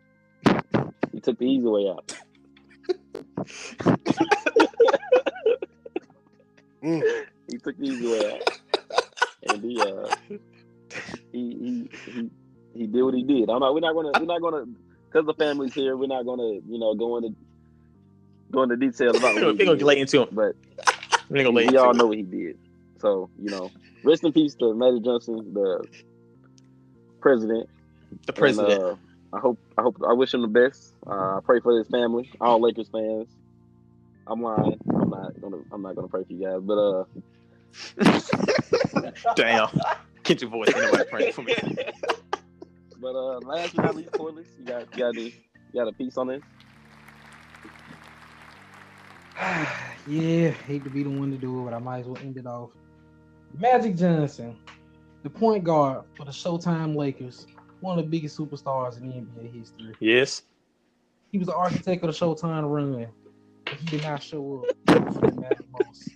he 1.13 1.19
took 1.19 1.37
the 1.37 1.45
easy 1.45 1.67
way 1.67 1.89
out. 1.89 2.13
mm. 6.83 7.03
He 7.47 7.57
took 7.57 7.77
the 7.77 7.83
easy 7.83 8.07
way 8.07 8.31
out, 8.33 8.59
and 9.49 9.63
he, 9.63 9.81
uh, 9.81 10.07
he, 11.31 11.39
he, 11.41 11.89
he, 12.11 12.29
he 12.73 12.87
did 12.87 13.03
what 13.03 13.13
he 13.13 13.23
did. 13.23 13.49
I'm 13.49 13.59
not. 13.59 13.73
We're 13.73 13.81
not 13.81 13.93
gonna. 13.93 14.11
We're 14.19 14.25
not 14.25 14.41
gonna. 14.41 14.65
Because 15.11 15.25
the 15.27 15.33
family's 15.33 15.73
here, 15.73 15.97
we're 15.97 16.07
not 16.07 16.25
gonna, 16.25 16.43
you 16.67 16.79
know, 16.79 16.95
go 16.95 17.17
into 17.17 17.35
go 18.51 18.63
into 18.63 18.77
details 18.77 19.17
about. 19.17 19.35
We're 19.41 19.45
what 19.47 19.57
gonna 19.57 19.75
he 19.77 19.83
lay 19.83 19.95
did. 19.95 20.01
into 20.01 20.21
him. 20.21 20.29
But 20.31 20.55
We're 21.29 21.43
gonna 21.43 21.55
lay 21.55 21.67
we 21.67 21.67
into 21.67 21.81
all 21.81 21.91
him. 21.91 21.97
know 21.97 22.07
what 22.07 22.17
he 22.17 22.23
did. 22.23 22.57
So, 22.99 23.29
you 23.37 23.49
know, 23.49 23.71
rest 24.03 24.23
in 24.23 24.31
peace 24.33 24.55
to 24.55 24.73
Magic 24.73 25.03
Johnson, 25.03 25.53
the 25.53 25.85
president. 27.21 27.69
the 28.25 28.33
president. 28.33 28.81
And, 28.81 28.83
uh, 28.83 28.95
I 29.33 29.39
hope 29.39 29.59
I 29.77 29.81
hope 29.81 29.97
I 30.07 30.13
wish 30.13 30.33
him 30.33 30.41
the 30.41 30.47
best. 30.47 30.93
Uh, 31.07 31.37
I 31.37 31.39
pray 31.43 31.59
for 31.61 31.77
his 31.77 31.87
family, 31.87 32.29
all 32.39 32.61
Lakers 32.61 32.89
fans. 32.91 33.29
I'm 34.27 34.41
lying. 34.41 34.77
I'm 34.93 35.09
not 35.09 35.39
gonna 35.41 35.57
I'm 35.71 35.81
not 35.81 35.95
gonna 35.95 36.07
pray 36.07 36.23
for 36.23 36.33
you 36.33 36.45
guys, 36.45 36.61
but 36.61 36.77
uh 36.77 37.03
Damn. 39.35 39.69
Get 40.23 40.41
your 40.41 40.49
voice. 40.49 40.69
Ain't 40.75 40.85
nobody 40.85 41.09
praying 41.09 41.33
for 41.33 41.41
me. 41.43 41.55
but 42.99 43.15
uh 43.15 43.39
last 43.39 43.75
but 43.75 43.85
not 43.85 43.95
least, 43.95 44.11
Corliss, 44.11 44.47
you 44.57 44.65
got 44.65 44.81
you 44.93 44.99
got 44.99 45.15
any, 45.17 45.33
you 45.73 45.81
got 45.81 45.87
a 45.87 45.93
piece 45.93 46.17
on 46.17 46.27
this? 46.27 46.41
yeah, 50.07 50.49
hate 50.49 50.83
to 50.83 50.89
be 50.89 51.03
the 51.03 51.09
one 51.09 51.31
to 51.31 51.37
do 51.37 51.61
it, 51.61 51.65
but 51.65 51.73
I 51.73 51.79
might 51.79 51.99
as 51.99 52.05
well 52.05 52.17
end 52.17 52.37
it 52.37 52.45
off. 52.45 52.71
Magic 53.53 53.95
Johnson, 53.95 54.59
the 55.23 55.29
point 55.29 55.63
guard 55.63 56.03
for 56.15 56.25
the 56.25 56.31
Showtime 56.31 56.95
Lakers, 56.95 57.45
one 57.81 57.99
of 57.99 58.05
the 58.05 58.09
biggest 58.09 58.37
superstars 58.37 58.97
in 59.01 59.11
NBA 59.11 59.59
history. 59.59 59.95
Yes. 59.99 60.43
He 61.31 61.37
was 61.37 61.47
the 61.47 61.55
architect 61.55 62.03
of 62.03 62.07
the 62.11 62.25
Showtime 62.25 62.69
run, 62.69 63.07
but 63.65 63.75
he 63.75 63.85
did 63.87 64.03
not 64.03 64.21
show 64.21 64.65
up 64.87 65.13
for 65.13 65.31
the 65.31 65.41
Magic 65.41 65.65
most. 65.71 66.09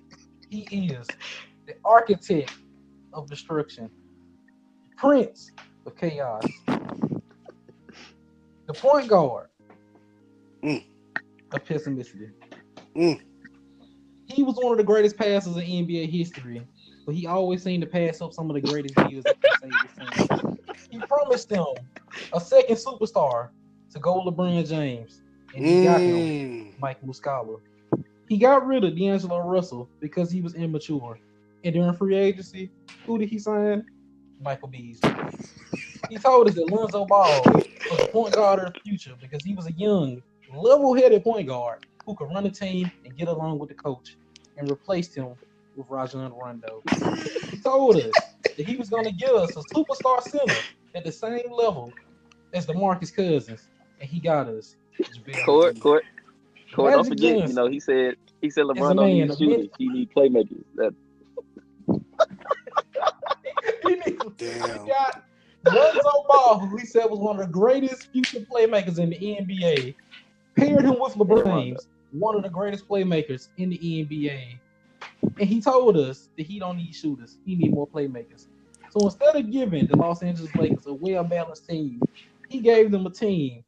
He 0.50 0.62
is 0.90 1.08
the 1.68 1.74
architect 1.84 2.54
of 3.14 3.28
destruction, 3.30 3.90
prince 4.98 5.52
of 5.86 5.96
chaos, 5.98 6.44
the 8.68 8.74
point 8.74 9.08
guard 9.08 9.48
Mm. 10.64 10.84
of 11.54 11.66
pessimistic. 11.66 12.30
Mm. 12.96 13.22
He 14.28 14.42
was 14.42 14.56
one 14.56 14.72
of 14.72 14.78
the 14.78 14.84
greatest 14.84 15.16
passers 15.18 15.56
in 15.58 15.62
NBA 15.64 16.10
history, 16.10 16.66
but 17.06 17.14
he 17.14 17.28
always 17.28 17.62
seemed 17.64 17.82
to 17.84 17.88
pass 17.88 18.20
up 18.22 18.34
some 18.34 18.50
of 18.50 18.56
the 18.56 18.62
greatest 18.62 18.96
deals 18.96 19.24
that 19.26 19.40
could 19.40 19.52
save 19.62 19.72
his 20.08 20.18
team. 20.18 20.25
He 20.90 21.00
promised 21.00 21.50
them 21.50 21.66
a 22.34 22.40
second 22.40 22.76
superstar 22.76 23.50
to 23.92 24.00
go 24.00 24.24
with 24.24 24.36
LeBron 24.36 24.68
James, 24.68 25.22
and 25.56 25.66
he 25.66 25.84
got 25.84 26.02
him 26.02 26.16
Mm. 26.16 26.74
Mike 26.80 27.02
Muscala. 27.02 27.60
He 28.28 28.38
got 28.38 28.66
rid 28.66 28.84
of 28.84 28.96
D'Angelo 28.98 29.40
Russell 29.40 29.90
because 30.02 30.32
he 30.32 30.42
was 30.42 30.56
immature. 30.56 31.20
And 31.64 31.74
during 31.74 31.94
free 31.94 32.16
agency, 32.16 32.72
who 33.06 33.18
did 33.18 33.30
he 33.30 33.40
sign? 33.40 33.86
Michael 34.42 34.68
Beasley. 34.68 35.12
He 36.10 36.18
told 36.18 36.48
us 36.50 36.56
that 36.56 36.70
Lonzo 36.70 37.06
Ball 37.06 37.42
was 37.46 38.00
the 38.00 38.10
point 38.12 38.34
guard 38.36 38.60
of 38.60 38.74
the 38.74 38.80
future 38.82 39.16
because 39.22 39.44
he 39.44 39.56
was 39.56 39.68
a 39.68 39.72
young, 39.74 40.22
level-headed 40.54 41.24
point 41.24 41.48
guard 41.48 41.86
who 42.06 42.16
could 42.16 42.26
run 42.34 42.46
a 42.46 42.52
team 42.52 42.92
and 43.06 43.16
get 43.18 43.28
along 43.28 43.60
with 43.60 43.70
the 43.70 43.76
coach, 43.76 44.18
and 44.58 44.70
replaced 44.70 45.16
him 45.16 45.30
with 45.76 45.88
Rajon 45.90 46.32
Rondo. 46.34 46.84
He 47.52 47.58
told 47.58 47.96
us 47.98 48.12
that 48.58 48.66
he 48.66 48.78
was 48.78 48.90
going 48.90 49.06
to 49.06 49.12
give 49.12 49.32
us 49.32 49.52
a 49.52 49.62
superstar 49.74 50.22
center 50.22 50.56
at 50.94 51.04
the 51.04 51.12
same 51.12 51.52
level 51.52 51.92
as 52.54 52.66
DeMarcus 52.66 53.14
Cousins, 53.14 53.68
and 54.00 54.10
he 54.10 54.20
got 54.20 54.48
us. 54.48 54.76
Court, 55.46 55.80
court, 55.80 56.04
court. 56.74 56.94
Don't 56.94 57.08
Magic 57.08 57.14
forget, 57.14 57.50
you 57.50 57.54
know, 57.54 57.68
he 57.68 57.80
said 57.80 58.16
he 58.42 58.50
said 58.50 58.66
LeBron 58.66 58.96
don't 58.96 59.06
need 59.08 59.38
shooters. 59.38 59.68
He 59.78 59.90
need 59.90 60.10
playmakers. 60.14 60.64
That 60.76 60.94
he 63.84 63.96
needs- 63.96 64.24
Damn. 64.38 64.86
He 64.86 64.88
got 64.90 65.24
Lonzo 65.66 66.26
Ball, 66.28 66.60
who 66.60 66.78
he 66.78 66.86
said 66.86 67.06
was 67.06 67.20
one 67.20 67.40
of 67.40 67.48
the 67.48 67.52
greatest 67.52 68.12
future 68.12 68.40
playmakers 68.40 69.00
in 69.00 69.10
the 69.10 69.18
NBA, 69.18 69.96
paired 70.56 70.84
him 70.84 70.98
with 71.00 71.16
LeBron 71.16 71.46
James, 71.46 71.88
one 72.12 72.36
of 72.36 72.44
the 72.44 72.50
greatest 72.50 72.88
playmakers 72.88 73.50
in 73.58 73.70
the 73.70 73.78
NBA. 73.78 74.60
And 75.40 75.50
he 75.50 75.60
told 75.62 75.98
us 75.98 76.30
that 76.38 76.46
he 76.46 76.60
don't 76.60 76.78
need 76.78 76.94
shooters, 76.94 77.38
he 77.46 77.56
need 77.56 77.72
more 77.74 77.88
playmakers. 77.88 78.48
So 78.92 79.06
instead 79.06 79.36
of 79.36 79.52
giving 79.52 79.88
the 79.88 79.98
Los 79.98 80.24
Angeles 80.24 80.54
Lakers 80.56 80.86
a 80.88 80.94
well-balanced 80.94 81.68
team, 81.68 82.02
he 82.48 82.60
gave 82.60 82.92
them 82.92 83.06
a 83.06 83.10
team 83.10 83.64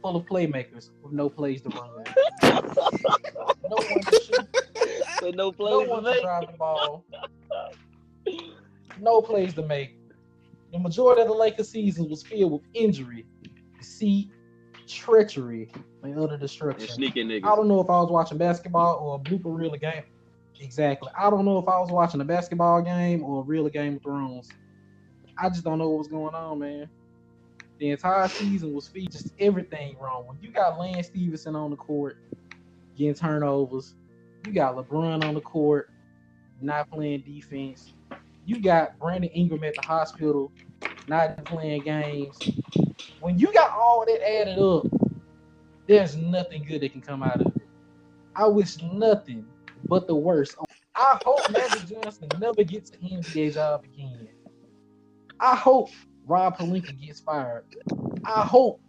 full 0.00 0.14
of 0.16 0.24
playmakers 0.26 0.90
with 1.02 1.12
no 1.12 1.28
plays 1.28 1.62
to 1.62 1.70
run. 1.70 1.90
no 2.44 3.76
one 3.76 4.00
to 4.00 4.20
shoot, 4.24 4.46
but 5.20 5.34
no 5.34 5.46
no 5.48 5.52
plays 5.52 5.88
one 5.88 6.04
to 6.04 6.10
to 6.10 6.14
make. 6.14 6.22
drive 6.22 6.46
the 6.46 6.56
ball. 6.56 7.04
No 9.00 9.20
plays 9.20 9.54
to 9.54 9.62
make. 9.62 9.96
The 10.72 10.78
majority 10.78 11.22
of 11.22 11.28
the 11.28 11.34
Lakers 11.34 11.68
season 11.70 12.08
was 12.08 12.22
filled 12.22 12.52
with 12.52 12.62
injury, 12.74 13.26
deceit, 13.78 14.30
treachery, 14.86 15.70
and 16.02 16.18
utter 16.18 16.32
And 16.34 16.40
destruction. 16.40 16.88
sneaking 16.88 17.30
I 17.32 17.38
don't 17.56 17.68
know 17.68 17.80
if 17.80 17.88
I 17.88 18.00
was 18.00 18.10
watching 18.10 18.38
basketball 18.38 18.96
or 19.00 19.16
a 19.16 19.18
blooper 19.18 19.56
reel 19.56 19.74
of 19.74 19.80
game. 19.80 20.02
Exactly. 20.60 21.10
I 21.16 21.30
don't 21.30 21.44
know 21.44 21.58
if 21.58 21.68
I 21.68 21.78
was 21.78 21.90
watching 21.90 22.20
a 22.20 22.24
basketball 22.24 22.82
game 22.82 23.22
or 23.22 23.40
a 23.40 23.44
real 23.44 23.68
Game 23.68 23.96
of 23.96 24.02
Thrones. 24.02 24.48
I 25.36 25.48
just 25.48 25.64
don't 25.64 25.78
know 25.78 25.88
what 25.88 25.98
was 25.98 26.08
going 26.08 26.34
on, 26.34 26.58
man. 26.58 26.88
The 27.78 27.90
entire 27.90 28.26
season 28.26 28.74
was 28.74 28.88
just 28.88 29.32
everything 29.38 29.96
wrong. 30.00 30.26
When 30.26 30.36
you 30.42 30.50
got 30.50 30.78
Lance 30.78 31.06
Stephenson 31.06 31.54
on 31.54 31.70
the 31.70 31.76
court 31.76 32.18
getting 32.96 33.14
turnovers, 33.14 33.94
you 34.44 34.52
got 34.52 34.74
LeBron 34.74 35.24
on 35.24 35.34
the 35.34 35.40
court 35.40 35.90
not 36.60 36.90
playing 36.90 37.20
defense. 37.22 37.92
You 38.46 38.60
got 38.60 38.98
Brandon 38.98 39.30
Ingram 39.30 39.62
at 39.62 39.74
the 39.76 39.82
hospital 39.82 40.50
not 41.06 41.44
playing 41.44 41.82
games. 41.82 42.36
When 43.20 43.38
you 43.38 43.52
got 43.52 43.70
all 43.70 44.04
that 44.06 44.28
added 44.28 44.58
up, 44.58 44.86
there's 45.86 46.16
nothing 46.16 46.64
good 46.64 46.82
that 46.82 46.92
can 46.92 47.00
come 47.00 47.22
out 47.22 47.40
of 47.40 47.46
it. 47.54 47.62
I 48.34 48.46
wish 48.46 48.82
nothing 48.82 49.46
but 49.88 50.06
the 50.06 50.14
worst. 50.14 50.56
I 50.94 51.18
hope 51.24 51.50
Magic 51.50 51.88
Johnson 51.88 52.28
never 52.38 52.62
gets 52.62 52.90
an 52.90 52.98
NBA 53.22 53.54
job 53.54 53.84
again. 53.84 54.28
I 55.40 55.56
hope 55.56 55.90
Rob 56.26 56.58
Pelinka 56.58 56.98
gets 57.00 57.20
fired. 57.20 57.64
I 58.24 58.42
hope 58.42 58.80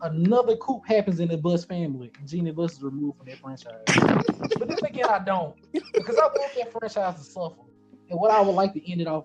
another 0.00 0.56
coup 0.56 0.80
happens 0.86 1.20
in 1.20 1.28
the 1.28 1.36
Buss 1.36 1.64
family 1.64 2.10
and 2.18 2.28
Jeanie 2.28 2.52
Buss 2.52 2.74
is 2.74 2.82
removed 2.82 3.18
from 3.18 3.26
that 3.26 3.38
franchise. 3.38 3.82
But 4.58 4.68
then 4.68 4.78
again, 4.84 5.06
I 5.08 5.18
don't 5.18 5.56
because 5.92 6.16
I 6.16 6.26
want 6.26 6.54
that 6.56 6.72
franchise 6.72 7.16
to 7.16 7.24
suffer. 7.24 7.62
And 8.10 8.20
what 8.20 8.30
I 8.30 8.40
would 8.40 8.54
like 8.54 8.72
to 8.74 8.90
end 8.90 9.00
it 9.00 9.06
off 9.06 9.24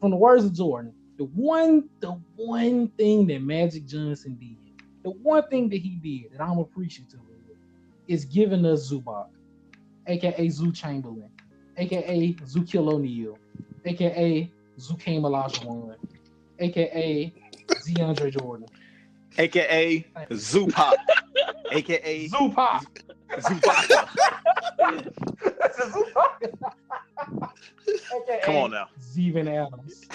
from 0.00 0.10
the 0.10 0.16
words 0.16 0.44
of 0.44 0.52
Jordan, 0.52 0.92
the 1.16 1.24
one, 1.24 1.88
the 2.00 2.20
one 2.36 2.88
thing 2.88 3.26
that 3.28 3.42
Magic 3.42 3.86
Johnson 3.86 4.36
did, 4.40 4.56
the 5.02 5.10
one 5.10 5.46
thing 5.48 5.68
that 5.70 5.80
he 5.80 5.96
did 5.96 6.32
that 6.32 6.42
I'm 6.42 6.58
appreciative 6.58 7.20
of, 7.20 7.26
is 8.08 8.24
giving 8.24 8.66
us 8.66 8.92
Zubac, 8.92 9.28
aka 10.06 10.48
Zoo 10.48 10.72
Chamberlain, 10.72 11.30
aka 11.78 12.34
Zukil 12.44 12.92
O'Neal, 12.92 13.38
aka 13.86 14.50
Zucane 14.78 15.22
Olajuwon, 15.22 15.96
aka 16.60 17.32
DeAndre 17.86 18.30
Jordan, 18.30 18.68
aka 19.38 20.04
Zupac, 20.30 20.94
aka 21.72 22.28
Zupac. 22.28 22.86
Zupac. 23.38 24.08
That's 25.58 25.78
a 25.78 25.90
Zupac. 25.90 26.84
AKA 27.88 28.40
Come 28.44 28.56
on 28.56 28.70
now. 28.70 28.88
Steven 29.00 29.48
Adams. 29.48 30.06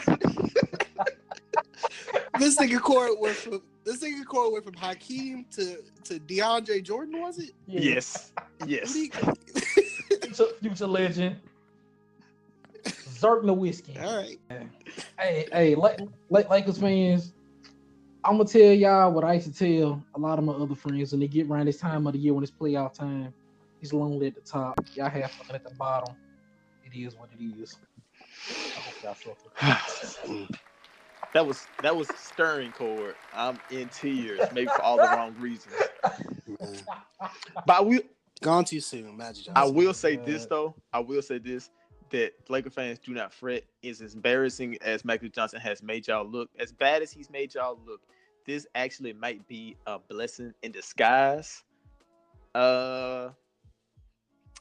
This 2.39 2.57
nigga 2.57 2.79
Cord 2.79 3.11
went 3.19 3.35
from 3.35 3.61
this 3.85 4.03
nigga 4.03 4.25
Cord 4.25 4.53
went 4.53 4.65
from 4.65 4.73
Hakeem 4.75 5.45
to 5.51 5.77
to 6.05 6.19
DeAndre 6.19 6.83
Jordan, 6.83 7.21
was 7.21 7.39
it? 7.39 7.51
Yeah. 7.67 7.81
Yes. 7.81 8.31
What 8.57 8.69
Yes. 8.69 8.93
do 8.93 8.99
you- 8.99 9.11
Future, 9.11 10.45
future 10.61 10.87
legend. 10.87 11.35
Zerk 12.85 13.43
whiskey 13.57 13.97
All 13.99 14.17
right. 14.17 14.39
Hey, 15.19 15.47
hey, 15.51 15.75
like, 15.75 15.99
like 16.29 16.49
Lakers 16.49 16.77
fans, 16.77 17.33
I'm 18.23 18.37
gonna 18.37 18.47
tell 18.47 18.61
y'all 18.71 19.11
what 19.11 19.23
I 19.25 19.33
used 19.33 19.53
to 19.53 19.79
tell 19.81 20.01
a 20.15 20.19
lot 20.19 20.39
of 20.39 20.45
my 20.45 20.53
other 20.53 20.75
friends 20.75 21.11
when 21.11 21.19
they 21.19 21.27
get 21.27 21.47
around 21.49 21.65
this 21.65 21.77
time 21.77 22.07
of 22.07 22.13
the 22.13 22.19
year 22.19 22.33
when 22.33 22.43
it's 22.43 22.51
playoff 22.51 22.93
time. 22.93 23.33
It's 23.81 23.93
lonely 23.93 24.27
at 24.27 24.35
the 24.35 24.41
top. 24.41 24.79
Y'all 24.93 25.09
have 25.09 25.31
fun 25.31 25.55
at 25.55 25.63
the 25.63 25.73
bottom. 25.75 26.15
It 26.85 26.97
is 26.97 27.15
what 27.15 27.29
it 27.37 27.43
is. 27.61 27.77
I 28.49 28.79
hope 28.79 29.03
y'all 29.03 29.15
suffer. 29.15 30.47
that 31.33 31.45
was 31.45 31.67
that 31.81 31.95
was 31.95 32.07
stirring 32.17 32.71
Cord. 32.71 33.15
I'm 33.33 33.59
in 33.71 33.89
tears, 33.89 34.41
maybe 34.53 34.67
for 34.67 34.81
all 34.81 34.97
the 34.97 35.03
wrong 35.03 35.35
reasons. 35.39 35.75
Man. 36.59 36.79
But 37.65 37.85
we 37.85 38.01
Gone 38.41 38.63
too 38.63 38.79
soon, 38.79 39.17
Magic 39.17 39.45
Johnson. 39.45 39.53
I 39.55 39.65
will 39.65 39.93
say 39.93 40.15
this 40.15 40.45
though. 40.45 40.73
I 40.93 40.99
will 40.99 41.21
say 41.21 41.39
this 41.39 41.69
that 42.11 42.31
Laker 42.47 42.69
fans 42.69 42.99
do 42.99 43.13
not 43.13 43.33
fret. 43.33 43.63
Is 43.81 44.01
as 44.01 44.15
embarrassing 44.15 44.77
as 44.81 45.03
Magic 45.03 45.33
Johnson 45.33 45.59
has 45.59 45.83
made 45.83 46.07
y'all 46.07 46.25
look, 46.25 46.49
as 46.57 46.71
bad 46.71 47.01
as 47.01 47.11
he's 47.11 47.29
made 47.29 47.53
y'all 47.53 47.77
look, 47.85 48.01
this 48.45 48.65
actually 48.75 49.13
might 49.13 49.45
be 49.47 49.75
a 49.87 49.99
blessing 49.99 50.53
in 50.63 50.71
disguise. 50.71 51.63
Uh 52.55 53.29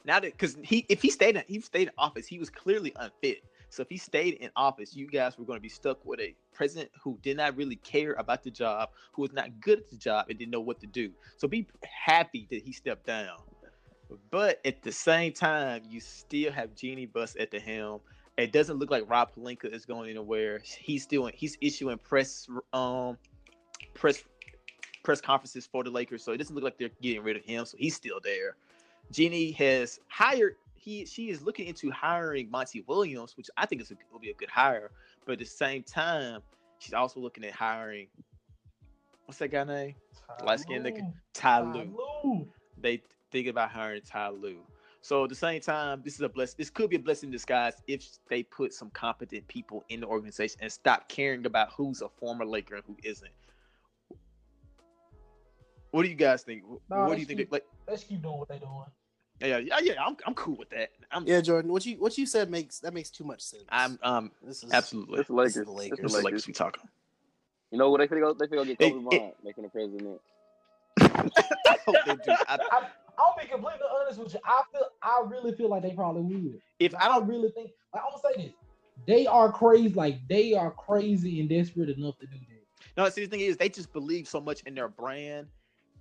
now 0.04 0.18
that 0.18 0.32
because 0.32 0.56
he 0.62 0.84
if 0.88 1.00
he 1.00 1.10
stayed 1.10 1.36
in 1.36 1.44
he 1.46 1.60
stayed 1.60 1.88
in 1.88 1.94
office, 1.98 2.26
he 2.26 2.38
was 2.38 2.50
clearly 2.50 2.92
unfit. 2.96 3.44
So 3.70 3.82
if 3.82 3.88
he 3.88 3.96
stayed 3.96 4.34
in 4.34 4.50
office, 4.56 4.96
you 4.96 5.06
guys 5.06 5.38
were 5.38 5.44
going 5.44 5.58
to 5.58 5.62
be 5.62 5.68
stuck 5.68 6.04
with 6.04 6.20
a 6.20 6.34
president 6.54 6.90
who 7.02 7.18
did 7.22 7.36
not 7.36 7.56
really 7.56 7.76
care 7.76 8.14
about 8.14 8.42
the 8.42 8.50
job, 8.50 8.90
who 9.12 9.22
was 9.22 9.32
not 9.32 9.60
good 9.60 9.78
at 9.78 9.90
the 9.90 9.96
job, 9.96 10.26
and 10.28 10.38
didn't 10.38 10.50
know 10.50 10.60
what 10.60 10.80
to 10.80 10.86
do. 10.86 11.10
So 11.36 11.46
be 11.48 11.66
happy 11.84 12.46
that 12.50 12.62
he 12.62 12.72
stepped 12.72 13.06
down. 13.06 13.38
But 14.30 14.60
at 14.64 14.82
the 14.82 14.92
same 14.92 15.32
time, 15.32 15.82
you 15.88 16.00
still 16.00 16.50
have 16.52 16.74
Jeanie 16.74 17.06
Buss 17.06 17.36
at 17.38 17.50
the 17.50 17.60
helm. 17.60 18.00
It 18.38 18.52
doesn't 18.52 18.78
look 18.78 18.90
like 18.90 19.04
Rob 19.08 19.34
Pelinka 19.34 19.72
is 19.72 19.84
going 19.84 20.10
anywhere. 20.10 20.60
He's 20.64 21.02
still 21.02 21.28
he's 21.34 21.58
issuing 21.60 21.98
press 21.98 22.46
um 22.72 23.18
press 23.94 24.22
press 25.02 25.20
conferences 25.20 25.66
for 25.66 25.84
the 25.84 25.90
Lakers, 25.90 26.24
so 26.24 26.32
it 26.32 26.38
doesn't 26.38 26.54
look 26.54 26.64
like 26.64 26.78
they're 26.78 26.90
getting 27.02 27.22
rid 27.22 27.36
of 27.36 27.44
him. 27.44 27.64
So 27.64 27.76
he's 27.78 27.96
still 27.96 28.20
there. 28.22 28.56
Jeanie 29.10 29.52
has 29.52 30.00
hired. 30.08 30.56
He 30.78 31.04
she 31.04 31.28
is 31.30 31.42
looking 31.42 31.66
into 31.66 31.90
hiring 31.90 32.50
Monty 32.50 32.84
Williams, 32.86 33.36
which 33.36 33.50
I 33.56 33.66
think 33.66 33.82
is 33.82 33.90
a, 33.90 33.96
will 34.12 34.20
be 34.20 34.30
a 34.30 34.34
good 34.34 34.48
hire. 34.48 34.90
But 35.24 35.32
at 35.32 35.38
the 35.40 35.44
same 35.44 35.82
time, 35.82 36.40
she's 36.78 36.94
also 36.94 37.20
looking 37.20 37.44
at 37.44 37.52
hiring. 37.52 38.06
What's 39.26 39.38
that 39.38 39.48
guy 39.48 39.64
name? 39.64 39.94
Light 40.44 40.60
skinned 40.60 40.86
nigga. 40.86 41.12
Ty 41.34 41.60
Lue 41.60 41.96
Lue. 42.24 42.48
they 42.80 43.02
thinking 43.30 43.50
about 43.50 43.70
hiring 43.70 44.02
Ty 44.02 44.30
Lue. 44.30 44.60
So 45.00 45.24
at 45.24 45.30
the 45.30 45.34
same 45.34 45.60
time, 45.60 46.02
this 46.04 46.14
is 46.14 46.20
a 46.20 46.28
bless. 46.28 46.54
This 46.54 46.70
could 46.70 46.90
be 46.90 46.96
a 46.96 46.98
blessing 46.98 47.28
in 47.28 47.32
disguise 47.32 47.74
if 47.86 48.06
they 48.28 48.42
put 48.42 48.72
some 48.72 48.90
competent 48.90 49.46
people 49.48 49.84
in 49.88 50.00
the 50.00 50.06
organization 50.06 50.58
and 50.60 50.70
stop 50.70 51.08
caring 51.08 51.46
about 51.46 51.70
who's 51.72 52.02
a 52.02 52.08
former 52.08 52.44
Laker 52.44 52.76
and 52.76 52.84
who 52.86 52.96
isn't. 53.02 53.30
What 55.90 56.02
do 56.02 56.08
you 56.08 56.14
guys 56.14 56.42
think? 56.42 56.64
Nah, 56.90 57.06
what 57.06 57.14
do 57.14 57.20
you 57.20 57.26
think? 57.26 57.38
cute. 57.38 57.52
Like, 57.52 57.64
Let's 57.88 58.04
keep 58.04 58.22
doing 58.22 58.38
what 58.38 58.48
they're 58.48 58.58
doing. 58.58 58.84
Yeah, 59.40 59.58
yeah, 59.58 59.78
yeah. 59.82 60.04
I'm, 60.04 60.16
I'm 60.26 60.34
cool 60.34 60.56
with 60.56 60.70
that. 60.70 60.90
I'm, 61.12 61.26
Yeah, 61.26 61.40
Jordan, 61.40 61.72
what 61.72 61.84
you 61.86 61.96
what 61.98 62.16
you 62.18 62.26
said 62.26 62.50
makes 62.50 62.80
that 62.80 62.92
makes 62.94 63.10
too 63.10 63.24
much 63.24 63.40
sense. 63.40 63.64
I'm, 63.68 63.98
um, 64.02 64.30
this 64.42 64.62
is 64.62 64.72
absolutely. 64.72 65.20
It's 65.20 65.28
the 65.28 65.34
Lakers. 65.34 65.54
This 65.54 65.62
is 65.62 65.66
the 65.66 65.72
It's 65.72 65.78
Lakers. 65.78 65.96
the 65.98 66.02
This 66.02 66.10
is 66.12 66.16
Lakers. 66.16 66.24
Lakers 66.24 66.46
we 66.46 66.52
talking. 66.52 66.82
You 67.70 67.78
know 67.78 67.90
what? 67.90 67.98
They 67.98 68.08
finna 68.08 68.20
go. 68.20 68.34
They 68.34 68.46
finna 68.46 68.50
go 68.56 68.64
get 68.64 68.76
Hey, 68.80 68.90
Kobe 68.90 69.04
hey. 69.10 69.18
Bryant 69.18 69.34
making 69.44 69.64
the 69.64 69.70
president. 69.70 70.20
I 71.00 71.76
hope 71.86 71.96
they 72.06 72.14
do. 72.14 72.32
I, 72.48 72.58
I, 72.72 72.88
I'll 73.18 73.36
be 73.40 73.46
completely 73.46 73.80
honest 74.00 74.18
with 74.20 74.34
you. 74.34 74.40
I 74.44 74.62
feel, 74.72 74.86
I 75.02 75.22
really 75.26 75.52
feel 75.54 75.68
like 75.68 75.82
they 75.82 75.92
probably 75.92 76.22
would. 76.36 76.60
if 76.78 76.94
I 76.94 77.06
I 77.06 77.08
don't, 77.08 77.26
really 77.28 77.50
think, 77.50 77.70
like, 77.92 78.02
I'm 78.04 78.10
gonna 78.20 78.34
say 78.36 78.42
this: 78.46 78.52
they 79.06 79.26
are 79.26 79.52
crazy. 79.52 79.94
Like 79.94 80.18
they 80.28 80.54
are 80.54 80.70
crazy 80.70 81.40
and 81.40 81.48
desperate 81.48 81.90
enough 81.90 82.18
to 82.18 82.26
do 82.26 82.32
that. 82.38 83.02
no. 83.02 83.08
See, 83.10 83.24
the 83.24 83.30
thing 83.30 83.40
is, 83.40 83.56
they 83.56 83.68
just 83.68 83.92
believe 83.92 84.26
so 84.28 84.40
much 84.40 84.62
in 84.66 84.74
their 84.74 84.88
brand. 84.88 85.46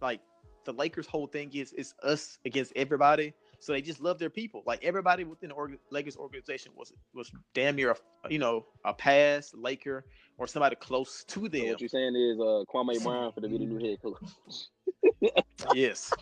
Like 0.02 0.22
the 0.68 0.74
Lakers' 0.74 1.08
whole 1.08 1.28
thing 1.28 1.50
is, 1.54 1.72
is 1.74 1.94
us 2.04 2.38
against 2.46 2.74
everybody. 2.76 3.34
So 3.60 3.72
they 3.72 3.82
just 3.82 4.02
love 4.02 4.20
their 4.20 4.30
people. 4.30 4.62
Like 4.68 4.84
everybody 4.84 5.24
within 5.24 5.50
the 5.50 5.56
org- 5.56 5.80
Lakers 5.92 6.18
organization 6.18 6.74
was 6.76 6.92
was 7.16 7.32
damn 7.56 7.76
near 7.78 7.92
a 7.92 7.96
you 8.30 8.38
know 8.38 8.66
a 8.86 8.94
past 8.94 9.56
Laker 9.56 10.04
or 10.38 10.46
somebody 10.46 10.76
close 10.76 11.24
to 11.30 11.40
So 11.42 11.48
them. 11.48 11.68
what 11.70 11.80
you're 11.82 11.90
saying 11.90 12.16
is 12.16 12.38
uh, 12.40 12.64
Kwame 12.72 13.02
Brown 13.02 13.32
for 13.32 13.42
to 13.42 13.48
be 13.48 13.58
the 13.58 13.66
new 13.66 13.80
head 13.90 13.98
coach. 14.04 14.18
Yes, 15.74 16.14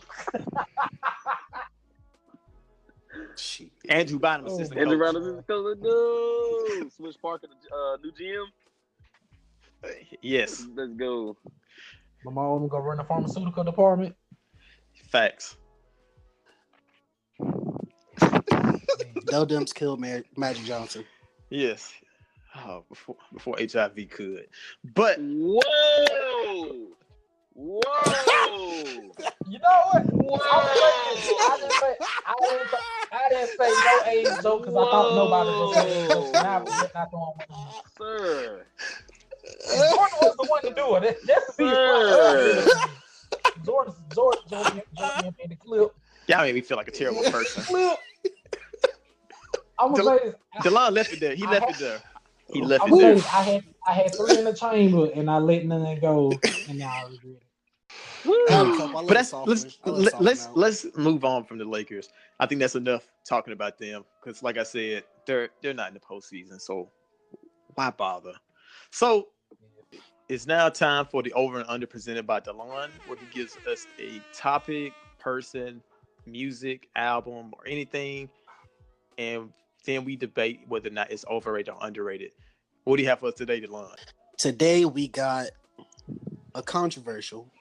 Shit. 3.36 3.70
Andrew 3.90 4.20
Bynum, 4.20 4.46
Oh, 4.46 4.54
assistant 4.54 4.80
Andrew 4.80 4.98
coach. 4.98 5.14
Brown 5.14 5.18
is 5.18 5.36
the 5.36 5.44
coach. 5.44 5.78
No, 5.82 6.90
Smush 6.96 7.16
Parker, 7.22 7.48
the 7.48 7.76
uh, 7.76 7.98
new 8.02 8.12
GM. 8.12 8.46
Yes, 10.22 10.66
Let's 10.76 10.94
go. 10.94 11.36
Lamar 12.26 12.46
Odom 12.46 12.70
gonna 12.70 12.84
run 12.84 12.98
the 12.98 13.04
pharmaceutical 13.04 13.64
department. 13.64 14.16
Facts. 15.10 15.58
Dell 19.28 19.46
Demps 19.48 19.74
killed 19.74 20.00
Mar- 20.00 20.24
Magic 20.38 20.66
Johnson. 20.66 21.04
Yes. 21.50 21.92
Oh, 22.56 22.84
before 22.90 23.16
before 23.34 23.58
HIV 23.60 24.10
could, 24.10 24.48
but 24.94 25.18
Whoa! 25.20 26.88
Whoa! 27.54 27.82
You 29.48 29.60
know 29.60 29.82
what? 29.92 30.04
Whoa! 30.06 30.38
I 30.42 31.58
didn't 31.60 31.72
say 31.74 31.96
I 32.26 32.36
didn't 32.50 32.68
say, 32.70 32.78
I 33.12 33.30
didn't 33.30 33.50
say 33.58 33.70
no 33.70 34.12
age 34.12 34.42
though 34.42 34.60
because 34.60 34.76
I 34.76 34.78
thought 34.80 35.16
nobody 35.16 35.50
was 35.50 35.76
gonna 35.76 35.90
say 35.90 36.04
age 36.06 36.32
now 36.34 36.66
not 36.96 37.10
throwing 37.12 37.36
one. 37.50 37.84
Sir. 37.98 38.66
Jordan 39.68 40.18
was 40.22 40.36
the 40.38 40.48
one 40.50 40.62
to 40.62 40.74
do 40.74 40.96
it. 40.96 41.02
That- 41.02 41.28
That's 41.28 41.56
the 41.58 41.64
Sir. 41.66 42.66
Biggest 43.56 43.66
Jordan, 43.66 43.94
Jordan, 44.14 44.42
Jordan, 44.50 44.82
Jordan 44.98 45.36
in 45.40 45.50
the 45.50 45.56
clip. 45.56 45.96
y'all 46.28 46.40
made 46.42 46.56
me 46.56 46.62
feel 46.62 46.78
like 46.78 46.88
a 46.88 46.92
terrible 46.92 47.24
person. 47.24 47.64
Clip. 47.64 47.98
I'm 49.80 49.92
gonna 49.94 50.04
Del- 50.04 50.18
say 50.20 50.26
this. 50.26 50.36
Delon 50.74 50.92
left 50.92 51.14
it 51.14 51.20
there. 51.20 51.36
He 51.36 51.46
I 51.46 51.52
left 51.52 51.66
had- 51.66 51.76
it 51.76 51.80
there. 51.80 52.02
He 52.54 52.62
left 52.62 52.84
I'm 52.84 52.94
it 52.94 53.00
there. 53.00 53.16
I 53.16 53.42
had 53.44 53.64
I 53.88 53.92
had 53.94 54.16
three 54.16 54.38
in 54.38 54.46
the 54.46 54.54
chamber 54.54 55.10
and 55.16 55.30
I 55.30 55.38
let 55.40 55.66
none 55.66 55.82
of 55.82 55.88
them 55.88 56.00
go 56.00 56.32
and 56.70 56.78
now 56.80 56.90
I 56.90 57.02
regret 57.10 57.42
it. 57.42 58.52
I 58.52 58.54
had 58.54 58.68
a 58.68 58.78
couple. 58.78 58.98
I 58.98 59.02
let 59.02 59.08
But 59.08 59.14
that's 59.16 59.30
soften. 59.30 59.50
let's 59.52 59.64
let 59.86 59.98
it 59.98 60.02
let, 60.02 60.12
soften 60.12 60.26
let's 60.26 60.86
let's 60.86 60.98
move 60.98 61.26
on 61.26 61.44
from 61.44 61.58
the 61.58 61.66
Lakers. 61.66 62.10
I 62.40 62.46
think 62.46 62.62
that's 62.62 62.76
enough 62.76 63.08
talking 63.28 63.52
about 63.54 63.78
them 63.80 64.04
because, 64.24 64.44
like 64.44 64.58
I 64.58 64.64
said, 64.64 65.04
they're 65.26 65.50
they're 65.62 65.74
not 65.74 65.88
in 65.90 65.96
the 65.96 66.00
postseason, 66.00 66.62
so 66.62 66.92
why 67.74 67.90
bother? 67.90 68.34
So 68.92 69.28
it's 70.28 70.48
now 70.48 70.70
time 70.70 71.06
for 71.06 71.22
the 71.22 71.32
over 71.34 71.60
and 71.60 71.70
under 71.70 71.86
presented 71.86 72.26
by 72.26 72.40
Delon, 72.40 72.90
where 73.08 73.18
he 73.18 73.26
gives 73.34 73.58
us 73.72 73.86
a 74.00 74.22
topic, 74.34 74.94
person, 75.20 75.82
music, 76.26 76.88
album, 76.96 77.54
or 77.54 77.68
anything, 77.68 78.30
and 79.18 79.52
then 79.86 80.04
we 80.04 80.16
debate 80.16 80.62
whether 80.68 80.88
or 80.88 80.92
not 80.92 81.12
it's 81.12 81.26
overrated 81.30 81.74
or 81.74 81.78
underrated. 81.86 82.32
What 82.86 82.98
do 82.98 83.04
you 83.04 83.10
have 83.10 83.20
for 83.20 83.28
us 83.28 83.36
today, 83.36 83.62
Delon? 83.62 83.96
Today 84.38 84.86
we 84.86 85.08
got 85.08 85.48
a 86.56 86.64
controversial, 86.64 87.52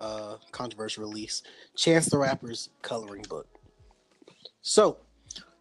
uh, 0.00 0.36
controversial 0.52 1.04
release: 1.04 1.42
Chance 1.76 2.06
the 2.06 2.18
Rapper's 2.18 2.68
coloring 2.82 3.24
book. 3.28 3.46
So, 4.60 4.98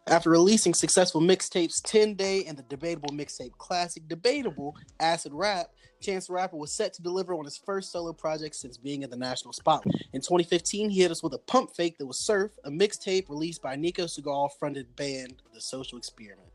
after 0.07 0.29
releasing 0.29 0.73
successful 0.73 1.21
mixtapes 1.21 1.81
10 1.81 2.15
Day 2.15 2.43
and 2.45 2.57
the 2.57 2.63
debatable 2.63 3.09
mixtape 3.09 3.51
classic 3.57 4.07
Debatable 4.07 4.75
Acid 4.99 5.31
Rap, 5.33 5.69
Chance 6.01 6.27
the 6.27 6.33
Rapper 6.33 6.55
was 6.55 6.71
set 6.71 6.93
to 6.93 7.01
deliver 7.01 7.33
on 7.33 7.43
his 7.43 7.57
first 7.57 7.91
solo 7.91 8.13
project 8.13 8.55
since 8.55 8.77
being 8.77 9.03
in 9.03 9.09
the 9.09 9.17
national 9.17 9.53
spotlight. 9.53 9.95
In 10.13 10.21
2015, 10.21 10.89
he 10.89 11.01
hit 11.01 11.11
us 11.11 11.21
with 11.21 11.33
a 11.33 11.39
pump 11.39 11.71
fake 11.75 11.97
that 11.97 12.05
was 12.05 12.19
Surf, 12.19 12.51
a 12.63 12.69
mixtape 12.69 13.29
released 13.29 13.61
by 13.61 13.75
Nico 13.75 14.05
Segal 14.05 14.49
fronted 14.57 14.95
band 14.95 15.41
The 15.53 15.59
Social 15.59 15.97
Experiment. 15.97 16.47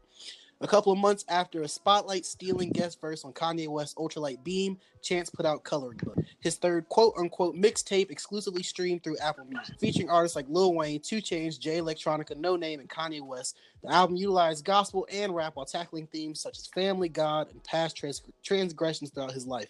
A 0.65 0.67
couple 0.67 0.91
of 0.91 0.99
months 0.99 1.27
after 1.29 1.61
a 1.61 1.69
spotlight 1.69 2.25
stealing 2.25 2.71
guest 2.71 2.99
verse 2.99 3.23
on 3.23 3.35
Kanye 3.35 3.69
West's 3.69 3.97
Ultralight 3.97 4.43
Beam, 4.45 4.79
Chance 5.03 5.29
put 5.29 5.45
out 5.45 5.63
Coloring 5.63 6.01
Book, 6.03 6.17
his 6.41 6.57
third 6.57 6.89
quote 6.89 7.13
unquote 7.19 7.55
mixtape 7.55 8.11
exclusively 8.11 8.63
streamed 8.63 9.05
through 9.05 9.19
Apple 9.19 9.45
Music, 9.45 9.79
featuring 9.79 10.09
artists 10.09 10.37
like 10.37 10.47
Lil 10.49 10.73
Wayne, 10.73 11.01
2 11.01 11.17
Chainz, 11.17 11.61
Jay 11.61 11.81
Electronica, 11.81 12.35
Noname, 12.35 12.81
and 12.81 12.89
Kanye 12.89 13.21
West. 13.21 13.59
The 13.83 13.93
album 13.93 14.17
utilized 14.17 14.65
gospel 14.65 15.07
and 15.13 15.35
rap 15.35 15.55
while 15.57 15.67
tackling 15.67 16.07
themes 16.07 16.41
such 16.41 16.57
as 16.57 16.67
family, 16.69 17.11
God, 17.11 17.51
and 17.51 17.63
past 17.63 17.95
trans- 17.95 18.23
transgressions 18.43 19.11
throughout 19.11 19.33
his 19.33 19.47
life. 19.47 19.69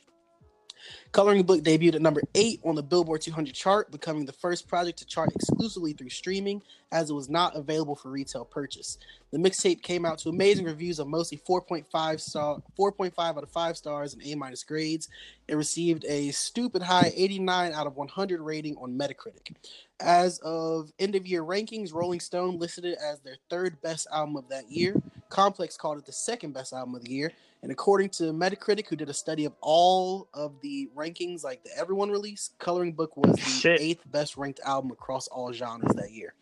Coloring 1.12 1.42
Book 1.44 1.62
debuted 1.62 1.94
at 1.94 2.02
number 2.02 2.22
8 2.34 2.60
on 2.64 2.74
the 2.74 2.82
Billboard 2.82 3.20
200 3.20 3.54
chart, 3.54 3.90
becoming 3.90 4.26
the 4.26 4.32
first 4.32 4.68
project 4.68 4.98
to 4.98 5.06
chart 5.06 5.32
exclusively 5.34 5.92
through 5.92 6.10
streaming 6.10 6.62
as 6.92 7.10
it 7.10 7.14
was 7.14 7.28
not 7.28 7.56
available 7.56 7.97
for 7.97 8.10
retail 8.10 8.45
purchase. 8.45 8.99
The 9.34 9.40
mixtape 9.40 9.82
came 9.82 10.06
out 10.06 10.18
to 10.18 10.28
amazing 10.28 10.64
reviews 10.64 11.00
of 11.00 11.08
mostly 11.08 11.38
4.5 11.38 12.20
star 12.20 12.62
4.5 12.78 13.12
out 13.18 13.42
of 13.42 13.50
5 13.50 13.76
stars 13.76 14.14
and 14.14 14.23
A 14.25 14.36
minus 14.36 14.62
grades. 14.62 15.08
It 15.49 15.56
received 15.56 16.04
a 16.04 16.30
stupid 16.30 16.82
high 16.82 17.12
89 17.16 17.73
out 17.73 17.88
of 17.88 17.97
100 17.97 18.40
rating 18.40 18.76
on 18.76 18.97
Metacritic. 18.97 19.56
As 19.99 20.38
of 20.44 20.92
end 21.00 21.16
of 21.16 21.26
year 21.26 21.42
rankings, 21.42 21.92
Rolling 21.92 22.20
Stone 22.20 22.60
listed 22.60 22.84
it 22.84 22.97
as 23.04 23.18
their 23.23 23.34
third 23.50 23.82
best 23.82 24.06
album 24.12 24.36
of 24.36 24.49
that 24.50 24.70
year. 24.70 25.02
Complex 25.30 25.76
called 25.76 25.99
it 25.99 26.06
the 26.06 26.12
second 26.12 26.54
best 26.54 26.73
album 26.73 26.94
of 26.94 27.02
the 27.02 27.10
year. 27.10 27.32
And 27.64 27.73
according 27.73 28.10
to 28.10 28.32
Metacritic, 28.32 28.86
who 28.86 28.94
did 28.94 29.08
a 29.08 29.14
study 29.14 29.47
of 29.47 29.54
all 29.60 30.28
of 30.32 30.52
the 30.62 30.88
rankings, 30.94 31.42
like 31.42 31.64
the 31.64 31.76
Everyone 31.76 32.08
release, 32.08 32.50
Coloring 32.60 32.92
Book 32.92 33.16
was 33.16 33.34
the 33.34 33.40
Shit. 33.40 33.80
eighth 33.80 34.04
best 34.12 34.36
ranked 34.36 34.60
album 34.64 34.92
across 34.92 35.26
all 35.26 35.52
genres 35.52 35.92
that 35.97 36.12
year. 36.12 36.34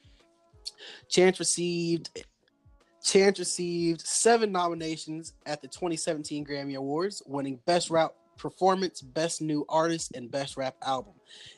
Chance 1.08 1.38
received 1.38 2.10
Chance 3.02 3.40
received 3.40 4.00
seven 4.06 4.52
nominations 4.52 5.34
at 5.44 5.60
the 5.60 5.68
2017 5.68 6.44
Grammy 6.46 6.76
Awards, 6.76 7.22
winning 7.26 7.58
Best 7.66 7.90
Rap 7.90 8.14
Performance, 8.38 9.00
Best 9.00 9.42
New 9.42 9.64
Artist, 9.68 10.12
and 10.14 10.30
Best 10.30 10.56
Rap 10.56 10.76
Album. 10.82 11.14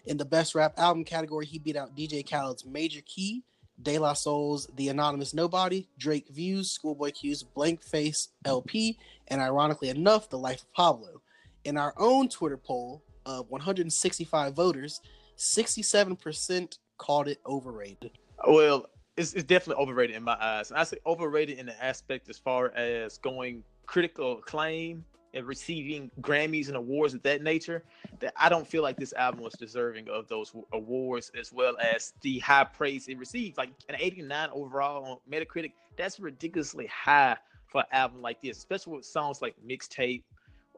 In 0.07 0.17
the 0.17 0.25
Best 0.25 0.55
Rap 0.55 0.73
Album 0.79 1.05
category, 1.05 1.45
he 1.45 1.59
beat 1.59 1.77
out 1.77 1.95
DJ 1.95 2.27
Khaled's 2.27 2.65
Major 2.65 3.01
Key, 3.05 3.43
De 3.83 3.99
La 3.99 4.15
Soul's 4.15 4.69
The 4.77 4.89
Anonymous 4.89 5.35
Nobody, 5.35 5.89
Drake 5.99 6.29
Views, 6.31 6.71
Schoolboy 6.71 7.11
Q's 7.11 7.43
Blank 7.43 7.83
Face 7.83 8.29
LP, 8.45 8.99
and 9.29 9.41
ironically 9.41 9.91
enough, 9.91 10.31
The 10.31 10.39
Life 10.39 10.63
of 10.63 10.73
Pablo. 10.73 11.21
In 11.65 11.77
our 11.77 11.93
own 11.99 12.29
Twitter 12.29 12.57
poll 12.57 13.03
of 13.27 13.51
165 13.51 14.55
voters, 14.55 15.01
67% 15.37 16.79
called 16.99 17.29
it 17.29 17.41
overrated. 17.47 18.13
Well, 18.47 18.87
it's, 19.17 19.33
it's 19.35 19.45
definitely 19.45 19.83
overrated 19.83 20.17
in 20.17 20.23
my 20.23 20.37
eyes. 20.41 20.71
And 20.71 20.79
I 20.79 20.85
say 20.85 20.99
overrated 21.07 21.59
in 21.59 21.67
the 21.67 21.85
aspect 21.85 22.29
as 22.29 22.39
far 22.39 22.73
as 22.75 23.19
going 23.19 23.63
critical 23.87 24.39
acclaim 24.39 25.05
and 25.35 25.47
receiving 25.47 26.11
Grammys 26.21 26.69
and 26.69 26.77
awards 26.77 27.15
of 27.15 27.23
that 27.23 27.43
nature. 27.43 27.85
That 28.21 28.33
I 28.37 28.49
don't 28.49 28.67
feel 28.67 28.83
like 28.83 28.97
this 28.97 29.13
album 29.15 29.43
was 29.43 29.55
deserving 29.55 30.09
of 30.09 30.29
those 30.29 30.53
awards 30.73 31.31
as 31.39 31.53
well 31.53 31.77
as 31.81 32.13
the 32.23 32.39
high 32.41 32.65
praise 32.65 33.09
it 33.09 33.19
received. 33.19 33.57
Like 33.57 33.71
an 33.89 33.97
89 33.99 34.49
overall 34.53 35.05
on 35.05 35.19
Metacritic, 35.31 35.73
that's 35.97 36.19
ridiculously 36.21 36.87
high 36.87 37.37
for 37.67 37.81
an 37.83 37.87
album 37.93 38.23
like 38.23 38.41
this, 38.43 38.59
especially 38.59 38.97
with 38.97 39.05
songs 39.05 39.43
like 39.43 39.55
Mixtape. 39.69 40.23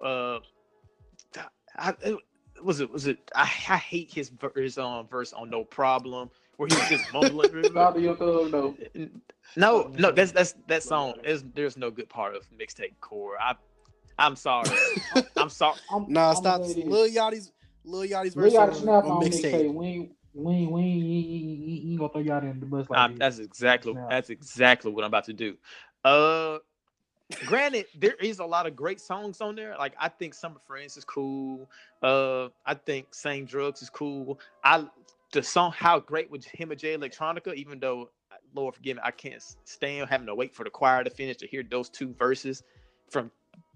Uh, 0.03 0.39
I, 1.77 1.95
it- 2.03 2.19
was 2.63 2.81
it 2.81 2.91
was 2.91 3.07
it? 3.07 3.19
I, 3.35 3.43
I 3.43 3.77
hate 3.77 4.11
his 4.13 4.31
his 4.55 4.79
um 4.79 5.07
verse 5.09 5.35
on 5.35 5.51
No 5.51 5.63
Problem 5.65 6.31
where 6.57 6.69
he 6.69 6.75
was 6.75 6.89
just 6.89 7.13
mumbling. 7.13 7.51
Shout 7.73 8.01
your 8.01 8.17
thug 8.17 8.51
though. 8.51 8.75
No, 9.57 9.91
no, 9.99 10.11
that's 10.11 10.33
that's 10.33 10.55
that 10.67 10.83
song. 10.83 11.15
Is 11.25 11.45
there's 11.55 11.77
no 11.77 11.91
good 11.91 12.09
part 12.09 12.35
of 12.35 12.47
mixtape 12.59 12.95
core. 13.01 13.35
I, 13.41 13.55
I'm 14.19 14.37
sorry. 14.37 14.71
I'm 15.37 15.49
sorry. 15.51 15.79
I'm, 15.93 16.07
Nah, 16.09 16.31
I'm 16.31 16.37
stop. 16.37 16.61
gonna 16.63 16.73
say. 16.73 16.85
Lil 16.85 17.09
Yachty's 17.09 17.53
Lil 17.85 18.09
Yachty's 18.09 18.37
We 18.37 18.43
verse 18.43 18.53
got 18.55 18.67
to 18.67 18.73
on, 18.73 18.79
snap 18.79 19.05
on 19.05 19.11
on 19.13 19.23
mixtape. 19.23 19.53
mixtape. 19.53 19.75
We 19.75 19.87
ain't, 19.87 20.13
we 20.35 20.67
we 20.67 20.83
ain't, 21.91 21.99
gonna 21.99 22.13
throw 22.13 22.21
y'all 22.21 22.39
in 22.43 22.61
the 22.61 22.67
bus 22.67 22.91
like 22.91 22.99
Um, 22.99 23.17
that's 23.17 23.39
exactly 23.39 23.93
Snap. 23.93 24.11
that's 24.11 24.31
exactly 24.31 24.93
what 24.93 25.05
I'm 25.05 25.09
about 25.09 25.25
to 25.25 25.33
do. 25.33 25.57
Uh, 26.05 26.59
granted, 27.47 27.87
there 27.99 28.15
is 28.21 28.39
a 28.39 28.45
lot 28.45 28.67
of 28.67 28.77
great 28.77 29.01
songs 29.01 29.41
on 29.41 29.55
there. 29.57 29.77
Like 29.79 29.95
I 29.99 30.09
think 30.09 30.35
Summer 30.35 30.61
Friends 30.67 30.97
is 30.97 31.05
cool. 31.05 31.71
Uh, 32.03 32.49
I 32.67 32.75
think 32.75 33.15
Same 33.15 33.47
Drugs 33.47 33.81
is 33.83 33.89
cool. 33.91 34.39
I 34.63 34.87
the 35.33 35.43
song 35.43 35.73
How 35.73 35.99
Great 36.01 36.31
with 36.31 36.45
him 36.45 36.71
and 36.71 36.81
Jay 36.81 36.97
Electronica, 36.97 37.55
even 37.55 37.79
though 37.81 38.11
Lord 38.55 38.75
forgive 38.75 38.97
me, 38.97 39.03
I 39.05 39.11
can't 39.11 39.43
stand 39.65 40.09
having 40.09 40.27
to 40.27 40.35
wait 40.35 40.55
for 40.55 40.65
the 40.65 40.71
choir 40.71 41.05
to 41.05 41.11
finish 41.11 41.37
to 41.39 41.47
hear 41.47 41.63
those 41.63 41.89
two 41.89 42.15
verses 42.15 42.63
from 43.11 43.31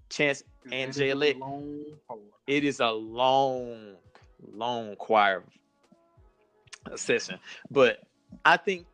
Chance 0.09 0.43
and 0.73 0.93
Jay 0.93 1.09
is 1.09 1.09
a 1.09 1.11
Elect. 1.11 1.39
long 1.41 1.85
hold. 2.09 2.23
It 2.47 2.65
is 2.65 2.81
a 2.81 2.91
long, 2.91 3.97
long 4.53 4.97
choir 4.97 5.45
session, 6.97 7.39
but 7.71 8.01
I 8.45 8.57
think 8.57 8.87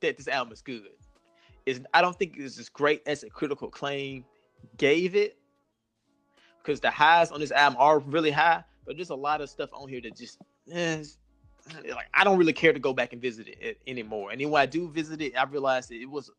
that 0.00 0.16
this 0.16 0.28
album 0.28 0.52
is 0.52 0.62
good. 0.62 0.82
Is 1.66 1.80
I 1.94 2.00
don't 2.02 2.18
think 2.18 2.34
it's 2.36 2.58
as 2.58 2.68
great 2.68 3.02
as 3.06 3.22
a 3.22 3.30
critical 3.30 3.68
acclaim 3.68 4.24
gave 4.76 5.14
it, 5.14 5.36
because 6.62 6.80
the 6.80 6.90
highs 6.90 7.30
on 7.30 7.40
this 7.40 7.52
album 7.52 7.76
are 7.80 7.98
really 8.00 8.30
high, 8.30 8.64
but 8.86 8.96
there's 8.96 9.10
a 9.10 9.14
lot 9.14 9.40
of 9.40 9.48
stuff 9.48 9.70
on 9.72 9.88
here 9.88 10.00
that 10.00 10.16
just 10.16 10.38
eh, 10.72 10.94
it's- 10.94 11.18
like 11.94 12.06
I 12.14 12.24
don't 12.24 12.38
really 12.38 12.52
care 12.52 12.72
to 12.72 12.78
go 12.78 12.92
back 12.92 13.12
and 13.12 13.20
visit 13.20 13.48
it, 13.48 13.78
anymore. 13.86 14.30
And 14.30 14.40
then 14.40 14.50
when 14.50 14.62
I 14.62 14.66
do 14.66 14.88
visit 14.88 15.20
it, 15.20 15.36
I 15.36 15.44
realized 15.44 15.90
that 15.90 15.96
it 15.96 16.10
was 16.10 16.30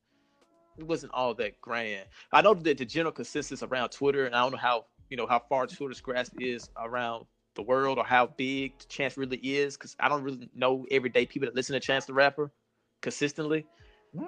it 0.77 0.85
wasn't 0.85 1.13
all 1.13 1.33
that 1.35 1.59
grand. 1.61 2.05
I 2.31 2.41
know 2.41 2.53
that 2.53 2.77
the 2.77 2.85
general 2.85 3.11
consensus 3.11 3.63
around 3.63 3.89
Twitter, 3.89 4.25
and 4.25 4.35
I 4.35 4.41
don't 4.41 4.51
know 4.51 4.57
how 4.57 4.85
you 5.09 5.17
know 5.17 5.27
how 5.27 5.39
far 5.39 5.67
Twitter's 5.67 6.01
grasp 6.01 6.33
is 6.39 6.69
around 6.77 7.25
the 7.55 7.61
world 7.61 7.97
or 7.97 8.05
how 8.05 8.27
big 8.27 8.73
Chance 8.87 9.17
really 9.17 9.37
is, 9.37 9.77
because 9.77 9.95
I 9.99 10.09
don't 10.09 10.23
really 10.23 10.49
know 10.55 10.85
everyday 10.89 11.25
people 11.25 11.47
that 11.47 11.55
listen 11.55 11.73
to 11.73 11.79
Chance 11.79 12.05
the 12.05 12.13
Rapper 12.13 12.51
consistently. 13.01 13.65
Hmm. 14.17 14.25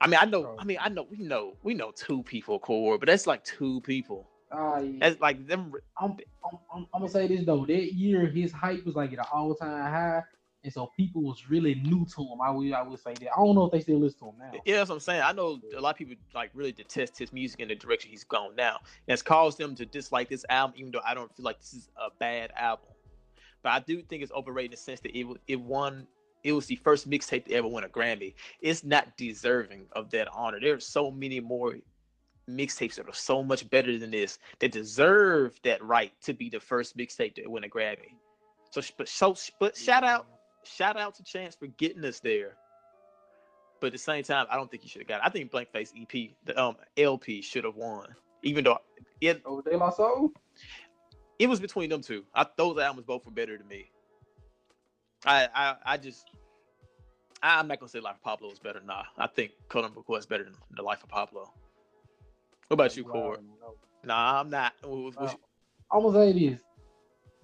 I 0.00 0.06
mean, 0.06 0.18
I 0.20 0.24
know. 0.24 0.46
Oh. 0.46 0.56
I 0.58 0.64
mean, 0.64 0.78
I 0.80 0.88
know. 0.88 1.06
We 1.10 1.18
know. 1.18 1.56
We 1.62 1.74
know 1.74 1.92
two 1.92 2.22
people 2.22 2.58
core, 2.58 2.98
but 2.98 3.06
that's 3.06 3.26
like 3.26 3.44
two 3.44 3.80
people. 3.82 4.28
Yeah. 4.54 4.92
That's 5.00 5.20
like 5.20 5.46
them. 5.46 5.72
I'm, 5.98 6.12
I'm, 6.44 6.58
I'm, 6.74 6.86
I'm 6.94 7.00
gonna 7.00 7.08
say 7.08 7.26
this 7.26 7.44
though. 7.44 7.64
That 7.66 7.94
year, 7.94 8.26
his 8.26 8.52
hype 8.52 8.84
was 8.84 8.94
like 8.94 9.12
at 9.12 9.18
an 9.18 9.24
all 9.32 9.54
time 9.54 9.90
high, 9.90 10.22
and 10.64 10.72
so 10.72 10.90
people 10.96 11.22
was 11.22 11.50
really 11.50 11.74
new 11.74 12.06
to 12.14 12.22
him. 12.22 12.40
I 12.42 12.50
would, 12.50 12.72
I 12.72 12.82
would 12.82 12.98
say 12.98 13.14
that. 13.14 13.28
I 13.32 13.36
don't 13.36 13.54
know 13.54 13.66
if 13.66 13.72
they 13.72 13.80
still 13.80 14.00
listen 14.00 14.18
to 14.20 14.26
him 14.26 14.34
now. 14.38 14.52
Yeah, 14.64 14.76
that's 14.76 14.88
what 14.88 14.96
I'm 14.96 15.00
saying. 15.00 15.22
I 15.22 15.32
know 15.32 15.60
a 15.76 15.80
lot 15.80 15.90
of 15.90 15.96
people 15.96 16.14
like 16.34 16.50
really 16.54 16.72
detest 16.72 17.18
his 17.18 17.32
music 17.32 17.60
in 17.60 17.68
the 17.68 17.74
direction 17.74 18.10
he's 18.10 18.24
gone 18.24 18.56
now. 18.56 18.78
And 19.06 19.12
it's 19.12 19.22
caused 19.22 19.58
them 19.58 19.74
to 19.74 19.84
dislike 19.84 20.28
this 20.30 20.44
album, 20.48 20.76
even 20.78 20.90
though 20.92 21.02
I 21.04 21.14
don't 21.14 21.34
feel 21.36 21.44
like 21.44 21.60
this 21.60 21.74
is 21.74 21.88
a 21.96 22.08
bad 22.18 22.50
album. 22.56 22.86
But 23.62 23.72
I 23.72 23.80
do 23.80 24.02
think 24.02 24.22
it's 24.22 24.32
overrated 24.32 24.72
in 24.72 24.76
the 24.76 24.76
sense 24.78 25.00
that 25.00 25.16
it 25.16 25.26
it 25.46 25.60
won. 25.60 26.06
It 26.42 26.52
was 26.52 26.66
the 26.66 26.76
first 26.76 27.08
mixtape 27.08 27.46
to 27.46 27.54
ever 27.54 27.68
win 27.68 27.84
a 27.84 27.88
Grammy. 27.88 28.34
It's 28.60 28.84
not 28.84 29.16
deserving 29.16 29.86
of 29.92 30.10
that 30.10 30.28
honor. 30.32 30.60
There's 30.60 30.86
so 30.86 31.10
many 31.10 31.40
more 31.40 31.76
mixtapes 32.48 32.96
that 32.96 33.08
are 33.08 33.14
so 33.14 33.42
much 33.42 33.68
better 33.70 33.98
than 33.98 34.10
this 34.10 34.38
that 34.58 34.72
deserve 34.72 35.58
that 35.64 35.82
right 35.82 36.12
to 36.22 36.32
be 36.34 36.48
the 36.48 36.60
first 36.60 36.96
mixtape 36.96 37.34
to 37.34 37.46
win 37.46 37.64
a 37.64 37.68
Grammy. 37.68 38.14
So, 38.70 38.82
but 38.98 39.08
so, 39.08 39.34
but 39.60 39.76
shout 39.76 40.04
out, 40.04 40.26
shout 40.64 40.96
out 40.96 41.14
to 41.16 41.22
Chance 41.24 41.54
for 41.54 41.66
getting 41.68 42.04
us 42.04 42.20
there. 42.20 42.56
But 43.80 43.88
at 43.88 43.92
the 43.92 43.98
same 43.98 44.22
time, 44.24 44.46
I 44.50 44.56
don't 44.56 44.70
think 44.70 44.82
he 44.82 44.88
should 44.88 45.02
have 45.02 45.08
got 45.08 45.16
it. 45.16 45.22
I 45.24 45.30
think 45.30 45.50
Blank 45.50 45.70
Face 45.70 45.92
EP, 45.98 46.30
the 46.44 46.60
um 46.60 46.76
LP 46.96 47.40
should 47.42 47.64
have 47.64 47.76
won. 47.76 48.08
Even 48.42 48.64
though 48.64 48.78
it 49.20 49.40
Oh, 49.44 49.60
De 49.60 49.76
La 49.76 49.90
Soul. 49.90 50.32
it 51.38 51.46
was 51.48 51.60
between 51.60 51.88
them 51.90 52.02
two. 52.02 52.24
I 52.34 52.46
those 52.56 52.78
albums 52.78 53.06
both 53.06 53.24
were 53.24 53.32
better 53.32 53.56
to 53.56 53.64
me. 53.64 53.90
I 55.24 55.48
I, 55.54 55.74
I 55.84 55.96
just 55.96 56.30
I'm 57.42 57.68
not 57.68 57.78
gonna 57.78 57.88
say 57.90 58.00
Life 58.00 58.16
of 58.16 58.22
Pablo 58.22 58.50
is 58.50 58.58
better. 58.58 58.80
Nah, 58.84 59.04
I 59.18 59.26
think 59.26 59.52
Colin 59.68 59.92
McCoy 59.92 60.18
is 60.18 60.26
better 60.26 60.44
than 60.44 60.54
the 60.76 60.82
Life 60.82 61.02
of 61.02 61.08
Pablo. 61.08 61.52
What 62.68 62.74
about 62.74 62.96
you, 62.96 63.04
Cord? 63.04 63.40
Nah, 64.04 64.40
I'm 64.40 64.50
not. 64.50 64.72
What- 64.82 65.16
what- 65.16 65.40
I'm 65.90 66.02
gonna 66.02 66.32
say 66.32 66.48
this. 66.48 66.62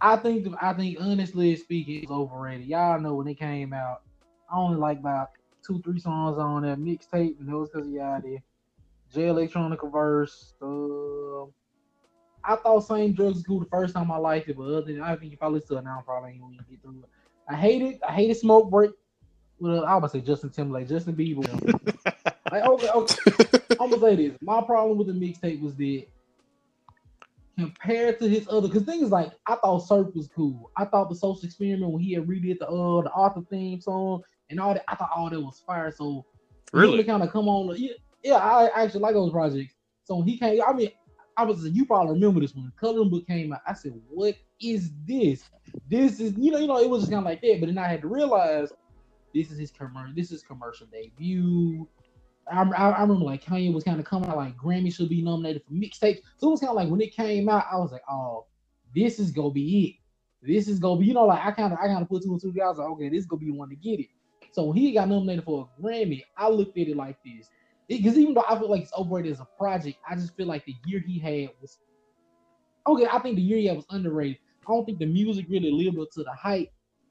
I 0.01 0.17
think 0.17 0.49
I 0.61 0.73
think 0.73 0.99
honestly 1.01 1.55
speaking, 1.57 2.03
it's 2.03 2.11
overrated. 2.11 2.67
Y'all 2.67 3.01
know 3.01 3.15
when 3.15 3.29
it 3.29 3.39
came 3.39 3.73
out, 3.73 4.03
I 4.51 4.57
only 4.57 4.79
like 4.79 4.99
about 4.99 5.29
two, 5.65 5.81
three 5.83 6.01
songs 6.01 6.39
on 6.39 6.63
that 6.63 6.79
mixtape, 6.79 7.39
and 7.39 7.49
that 7.49 7.57
was 7.57 7.69
because 7.71 7.87
of 7.87 7.93
y'all 7.93 8.21
there. 8.21 8.43
Jay 9.13 9.23
Electronica 9.23 9.91
verse. 9.91 10.55
Um, 10.63 11.53
I 12.43 12.57
thought 12.57 12.81
same 12.81 13.13
drugs 13.13 13.37
was 13.37 13.47
cool 13.47 13.61
the 13.61 13.67
first 13.67 13.95
time 13.95 14.11
I 14.11 14.17
liked 14.17 14.49
it, 14.49 14.57
but 14.57 14.65
other 14.65 14.83
than 14.83 15.03
I 15.03 15.15
think 15.17 15.35
if 15.35 15.43
I 15.43 15.49
listen 15.49 15.77
to 15.77 15.79
it 15.79 15.85
now, 15.85 15.99
I 16.01 16.03
probably 16.03 16.31
ain't 16.31 16.41
gonna 16.41 16.57
get 16.69 16.81
through 16.83 17.01
it. 17.05 17.11
I 17.49 17.57
hate 17.57 17.83
it. 17.83 18.01
I 18.07 18.13
hated 18.13 18.37
Smoke 18.37 18.71
Break. 18.71 18.93
Well, 19.59 19.85
I 19.85 19.97
would 19.97 20.11
say 20.11 20.21
Justin 20.21 20.51
Timberlake, 20.51 20.89
Justin 20.89 21.15
Bieber. 21.15 21.45
like, 22.51 22.65
okay, 22.65 22.89
okay. 22.89 23.77
I'm 23.81 23.91
gonna 23.91 24.01
say 24.01 24.17
this. 24.17 24.39
My 24.41 24.63
problem 24.63 24.99
with 24.99 25.07
the 25.07 25.13
mixtape 25.13 25.61
was 25.61 25.75
that 25.77 26.07
compared 27.59 28.19
to 28.19 28.29
his 28.29 28.49
other, 28.49 28.69
because 28.69 28.85
things 28.85 29.11
like 29.11 29.33
I 29.47 29.57
thought 29.57 29.79
Surf 29.81 30.09
was 30.15 30.29
cool. 30.29 30.71
I 30.77 30.85
thought 30.85 31.09
the 31.09 31.15
Social 31.15 31.45
Experiment 31.45 31.93
when 31.93 32.03
he 32.03 32.15
had 32.15 32.27
redid 32.27 32.59
the 32.59 32.69
uh 32.69 33.03
the 33.03 33.11
Arthur 33.11 33.43
theme 33.51 33.81
song 33.81 34.23
and 34.49 34.61
all 34.61 34.75
that. 34.75 34.85
I 34.89 34.95
thought 34.95 35.11
all 35.15 35.31
that 35.31 35.41
was 35.41 35.63
fire. 35.67 35.93
So 35.93 36.25
really? 36.73 37.05
kind 37.05 37.23
of 37.23 37.31
come 37.31 37.49
on. 37.49 37.75
Yeah, 37.77 37.93
yeah, 38.23 38.37
I 38.37 38.71
actually 38.83 39.01
like 39.01 39.15
those 39.15 39.33
projects. 39.33 39.75
So 40.05 40.17
when 40.17 40.27
he 40.27 40.39
came, 40.39 40.61
I 40.67 40.73
mean, 40.73 40.91
I 41.37 41.45
was 41.45 41.65
you 41.69 41.87
probably 41.87 42.15
remember 42.15 42.41
this 42.41 42.55
one. 42.55 42.73
Coloring 42.81 43.11
Book 43.11 43.27
came 43.27 43.53
out. 43.53 43.61
I 43.67 43.75
said, 43.75 43.93
"What 44.09 44.37
is 44.61 44.91
this? 45.07 45.45
This 45.89 46.21
is 46.21 46.35
you 46.37 46.51
know 46.51 46.59
you 46.59 46.67
know 46.67 46.79
it 46.79 46.91
was 46.91 47.03
just 47.03 47.13
kind 47.13 47.25
of 47.25 47.27
like 47.27 47.41
that." 47.43 47.59
But 47.61 47.67
then 47.67 47.79
I 47.79 47.89
had 47.89 48.03
to 48.03 48.09
realize 48.09 48.73
this 49.35 49.51
is 49.51 49.59
his 49.59 49.71
commercial. 49.71 50.15
This 50.15 50.33
is 50.33 50.43
commercial 50.43 50.87
debut. 50.89 51.87
I, 52.51 52.63
I, 52.63 52.91
I 52.91 53.01
remember 53.03 53.25
like 53.25 53.45
Kanye 53.45 53.73
was 53.73 53.85
kind 53.85 54.01
of 54.01 54.07
coming 54.07 54.29
out 54.29 54.37
like 54.37 54.57
Grammy 54.57 54.95
should 54.95 55.09
be 55.09 55.23
nominated 55.23 55.63
for 55.65 55.73
mixtapes. 55.73 56.21
So 56.37 56.49
it 56.49 56.51
was 56.51 56.61
kind 56.61 56.71
of 56.71 56.77
like 56.77 56.89
when 56.89 57.01
it 57.01 57.15
came 57.15 57.49
out, 57.49 57.65
I 57.71 57.77
was 57.77 57.93
like, 57.93 58.03
"Oh, 58.11 58.47
this 58.95 59.19
is 59.19 59.31
gonna 59.31 59.51
be 59.51 60.01
it. 60.43 60.47
This 60.47 60.69
is 60.69 60.79
gonna 60.79 61.01
be 61.01 61.07
you 61.07 61.15
know 61.15 61.27
like 61.27 61.45
I 61.45 61.51
kind 61.53 61.73
of 61.73 61.79
I 61.79 61.87
kind 61.87 62.03
of 62.03 62.09
put 62.09 62.23
two 62.23 62.33
and 62.33 62.41
two 62.41 62.53
was 62.55 62.79
like, 62.79 62.89
okay, 62.89 63.09
this 63.09 63.21
is 63.21 63.27
gonna 63.27 63.41
be 63.41 63.51
one 63.51 63.69
to 63.69 63.77
get 63.77 64.01
it." 64.01 64.09
So 64.53 64.65
when 64.65 64.77
he 64.77 64.93
got 64.93 65.09
nominated 65.09 65.45
for 65.45 65.69
a 65.79 65.83
Grammy, 65.83 66.25
I 66.37 66.49
looked 66.49 66.77
at 66.77 66.89
it 66.89 66.97
like 66.97 67.17
this. 67.25 67.49
Because 67.89 68.17
even 68.17 68.35
though 68.35 68.45
I 68.49 68.59
feel 68.59 68.71
like 68.71 68.83
it's 68.83 68.93
overrated 68.97 69.33
as 69.33 69.41
a 69.41 69.49
project, 69.59 69.99
I 70.09 70.15
just 70.15 70.37
feel 70.37 70.47
like 70.47 70.65
the 70.65 70.77
year 70.87 71.01
he 71.01 71.19
had 71.19 71.51
was 71.61 71.79
okay. 72.87 73.07
I 73.11 73.19
think 73.19 73.37
the 73.37 73.43
year 73.43 73.59
he 73.59 73.67
had 73.67 73.77
was 73.77 73.87
underrated. 73.91 74.39
I 74.67 74.73
don't 74.73 74.85
think 74.85 74.99
the 74.99 75.07
music 75.07 75.47
really 75.49 75.73
lived 75.73 75.99
up 75.99 76.11
to 76.13 76.23
the 76.23 76.33
hype. 76.33 76.71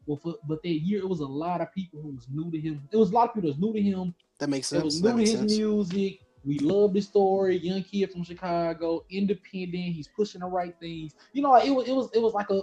But, 0.10 0.22
for, 0.24 0.36
but 0.48 0.64
that 0.64 0.70
year, 0.70 1.00
it 1.00 1.08
was 1.08 1.20
a 1.20 1.26
lot 1.28 1.62
of 1.62 1.72
people 1.72 2.02
who 2.02 2.10
was 2.16 2.26
new 2.34 2.50
to 2.50 2.60
him. 2.60 2.82
It 2.92 2.98
was 2.98 3.12
a 3.12 3.14
lot 3.14 3.30
of 3.30 3.36
people 3.36 3.50
that 3.52 3.60
was 3.60 3.64
new 3.64 3.74
to 3.74 3.82
him. 3.82 4.16
That 4.40 4.50
makes 4.50 4.70
That 4.72 4.78
sense. 4.82 4.86
was 4.86 5.02
That 5.02 5.16
new 5.16 5.24
to 5.24 5.30
his 5.32 5.40
sense. 5.40 5.58
music. 5.58 6.20
We 6.44 6.58
love 6.60 6.94
the 6.94 7.02
story. 7.02 7.58
Young 7.58 7.84
kid 7.84 8.12
from 8.12 8.24
Chicago, 8.24 9.06
independent. 9.12 9.94
He's 9.94 10.08
pushing 10.08 10.42
the 10.42 10.48
right 10.48 10.74
things. 10.80 11.14
You 11.34 11.44
know, 11.44 11.52
like 11.52 11.68
it 11.68 11.72
was. 11.72 11.88
It 11.88 11.94
was. 11.94 12.10
It 12.14 12.22
was 12.22 12.34
like 12.34 12.50
a. 12.50 12.62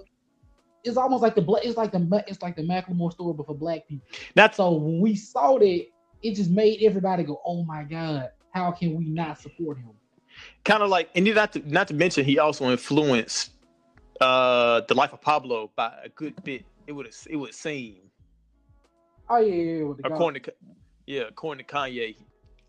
It's 0.83 0.97
almost 0.97 1.23
like 1.23 1.35
the 1.37 1.43
black. 1.43 1.65
It's 1.65 1.77
like 1.77 1.93
the. 1.93 2.01
Ma- 2.01 2.23
It's 2.27 2.43
like 2.43 2.57
the 2.57 2.63
Macklemore 2.63 3.13
story, 3.13 3.35
but 3.37 3.47
for 3.47 3.55
black 3.55 3.87
people. 3.87 4.07
That's 4.35 4.57
So 4.57 4.73
when 4.73 4.99
we 5.01 5.15
saw 5.15 5.59
that, 5.59 5.87
it 6.23 6.35
just 6.35 6.51
made 6.51 6.83
everybody 6.83 7.23
go, 7.23 7.41
"Oh 7.47 7.63
my 7.65 7.85
god, 7.85 8.31
how 8.51 8.73
can 8.73 8.97
we 8.97 9.05
not 9.05 9.39
support 9.41 9.79
him?" 9.79 9.91
kind 10.65 10.83
of 10.83 10.89
like, 10.91 11.11
and 11.15 11.25
not 11.35 11.53
to 11.53 11.63
not 11.71 11.87
to 11.89 11.95
mention, 11.95 12.25
he 12.25 12.39
also 12.41 12.71
influenced 12.71 13.51
uh 14.21 14.81
the 14.89 14.95
Life 14.95 15.13
of 15.13 15.21
Pablo 15.21 15.71
by 15.77 15.93
a 16.03 16.09
good 16.09 16.43
bit. 16.43 16.65
It 16.87 16.93
would 16.93 17.09
it 17.29 17.37
would 17.37 17.55
seem 17.55 18.11
Oh 19.29 19.39
yeah, 19.39 19.55
yeah, 19.55 19.93
the 19.97 20.03
guy. 20.03 20.15
according 20.15 20.43
to 20.43 20.53
yeah, 21.07 21.23
according 21.29 21.65
to 21.65 21.73
Kanye 21.73 22.17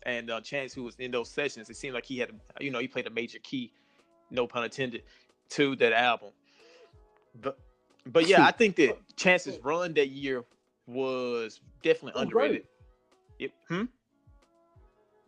and 0.04 0.30
uh, 0.30 0.40
Chance, 0.40 0.72
who 0.72 0.84
was 0.84 0.96
in 0.96 1.10
those 1.10 1.30
sessions, 1.30 1.68
it 1.70 1.76
seemed 1.76 1.94
like 1.94 2.04
he 2.04 2.18
had, 2.18 2.30
a, 2.30 2.64
you 2.64 2.70
know, 2.70 2.78
he 2.78 2.88
played 2.88 3.06
a 3.06 3.10
major 3.10 3.38
key, 3.40 3.72
no 4.30 4.46
pun 4.46 4.64
intended, 4.64 5.02
to 5.50 5.74
that 5.76 5.92
album. 5.92 6.30
But, 7.42 7.58
but 8.06 8.28
yeah, 8.28 8.44
I 8.44 8.52
think 8.52 8.76
that 8.76 8.96
Chance's 9.16 9.58
run 9.62 9.94
that 9.94 10.08
year 10.08 10.44
was 10.86 11.60
definitely 11.82 12.12
was 12.14 12.22
underrated. 12.22 12.64
It, 13.38 13.52
hmm? 13.68 13.82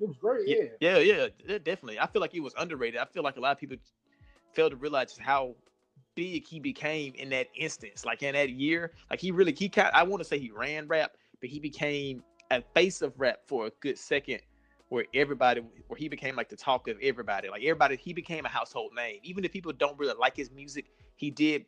It 0.00 0.08
was 0.08 0.16
great. 0.16 0.48
Yeah, 0.48 0.56
Yeah. 0.80 0.98
yeah, 0.98 1.26
yeah, 1.46 1.58
definitely. 1.58 1.98
I 1.98 2.06
feel 2.06 2.20
like 2.20 2.34
it 2.34 2.40
was 2.40 2.54
underrated. 2.56 3.00
I 3.00 3.04
feel 3.06 3.22
like 3.22 3.36
a 3.36 3.40
lot 3.40 3.52
of 3.52 3.58
people 3.58 3.76
fail 4.54 4.70
to 4.70 4.76
realize 4.76 5.08
just 5.08 5.20
how 5.20 5.54
big 6.20 6.48
he 6.48 6.60
became 6.60 7.14
in 7.16 7.30
that 7.30 7.48
instance. 7.58 8.04
Like 8.04 8.22
in 8.22 8.34
that 8.34 8.50
year, 8.50 8.92
like 9.10 9.20
he 9.20 9.32
really 9.32 9.54
he 9.58 9.70
kind 9.70 9.90
I 9.94 10.04
want 10.04 10.22
to 10.22 10.28
say 10.28 10.38
he 10.38 10.50
ran 10.50 10.88
rap, 10.88 11.12
but 11.40 11.50
he 11.50 11.60
became 11.60 12.22
a 12.50 12.62
face 12.74 13.02
of 13.02 13.18
rap 13.18 13.38
for 13.46 13.66
a 13.68 13.70
good 13.80 13.98
second 13.98 14.40
where 14.90 15.06
everybody 15.14 15.62
where 15.88 15.96
he 15.98 16.08
became 16.08 16.36
like 16.36 16.50
the 16.50 16.56
talk 16.56 16.88
of 16.88 16.96
everybody. 17.02 17.48
Like 17.48 17.62
everybody 17.62 17.96
he 17.96 18.12
became 18.12 18.44
a 18.44 18.48
household 18.50 18.92
name. 18.94 19.20
Even 19.22 19.44
if 19.44 19.52
people 19.52 19.72
don't 19.72 19.98
really 19.98 20.14
like 20.18 20.36
his 20.36 20.50
music, 20.50 20.86
he 21.16 21.30
did 21.30 21.66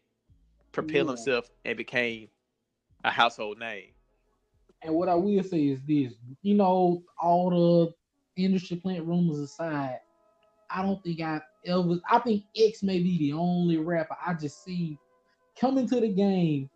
propel 0.72 1.06
Yeah. 1.06 1.08
himself 1.08 1.48
and 1.64 1.76
became 1.76 2.28
a 3.04 3.10
household 3.10 3.58
name. 3.58 3.90
And 4.82 4.94
what 4.94 5.08
I 5.08 5.14
will 5.14 5.42
say 5.42 5.68
is 5.68 5.80
this: 5.86 6.14
you 6.42 6.54
know, 6.54 7.02
all 7.20 7.50
the 7.50 8.42
industry 8.42 8.76
plant 8.76 9.06
rumors 9.06 9.38
aside, 9.38 10.00
I 10.70 10.82
don't 10.82 11.02
think 11.02 11.20
I 11.20 11.40
ever. 11.64 12.00
I 12.10 12.18
think 12.18 12.44
X 12.56 12.82
may 12.82 13.00
be 13.00 13.18
the 13.18 13.32
only 13.32 13.78
rapper 13.78 14.16
I 14.24 14.34
just 14.34 14.64
see 14.64 14.98
come 15.58 15.78
into 15.78 16.00
the 16.00 16.08
game 16.08 16.68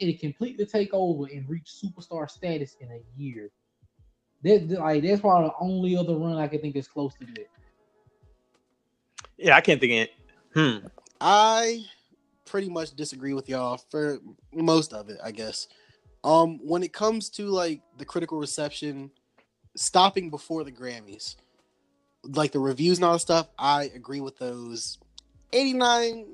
and 0.00 0.18
completely 0.18 0.66
take 0.66 0.92
over 0.92 1.26
and 1.26 1.48
reach 1.48 1.70
superstar 1.82 2.30
status 2.30 2.76
in 2.80 2.90
a 2.90 3.00
year. 3.16 3.50
That 4.42 4.68
that- 4.68 4.80
like 4.80 5.02
that's 5.02 5.20
probably 5.20 5.48
the 5.48 5.54
only 5.60 5.96
other 5.96 6.16
run 6.16 6.36
I 6.36 6.48
can 6.48 6.60
think 6.60 6.76
is 6.76 6.88
close 6.88 7.14
to 7.14 7.26
that. 7.26 7.46
Yeah, 9.38 9.56
I 9.56 9.60
can't 9.60 9.80
think 9.80 9.92
of 9.92 9.98
it. 9.98 10.12
Hmm. 10.54 10.86
I 11.20 11.84
pretty 12.44 12.68
much 12.68 12.94
disagree 12.94 13.34
with 13.34 13.48
y'all 13.48 13.78
for 13.90 14.18
most 14.52 14.92
of 14.92 15.08
it, 15.08 15.18
I 15.22 15.30
guess. 15.30 15.68
Um, 16.24 16.58
when 16.62 16.82
it 16.82 16.92
comes 16.92 17.28
to 17.30 17.46
like 17.46 17.80
the 17.98 18.04
critical 18.04 18.38
reception, 18.38 19.10
stopping 19.76 20.30
before 20.30 20.64
the 20.64 20.72
Grammys, 20.72 21.36
like 22.24 22.52
the 22.52 22.58
reviews 22.58 22.98
and 22.98 23.04
all 23.04 23.14
that 23.14 23.20
stuff, 23.20 23.48
I 23.58 23.84
agree 23.94 24.20
with 24.20 24.38
those. 24.38 24.98
Eighty 25.52 25.74
nine, 25.74 26.26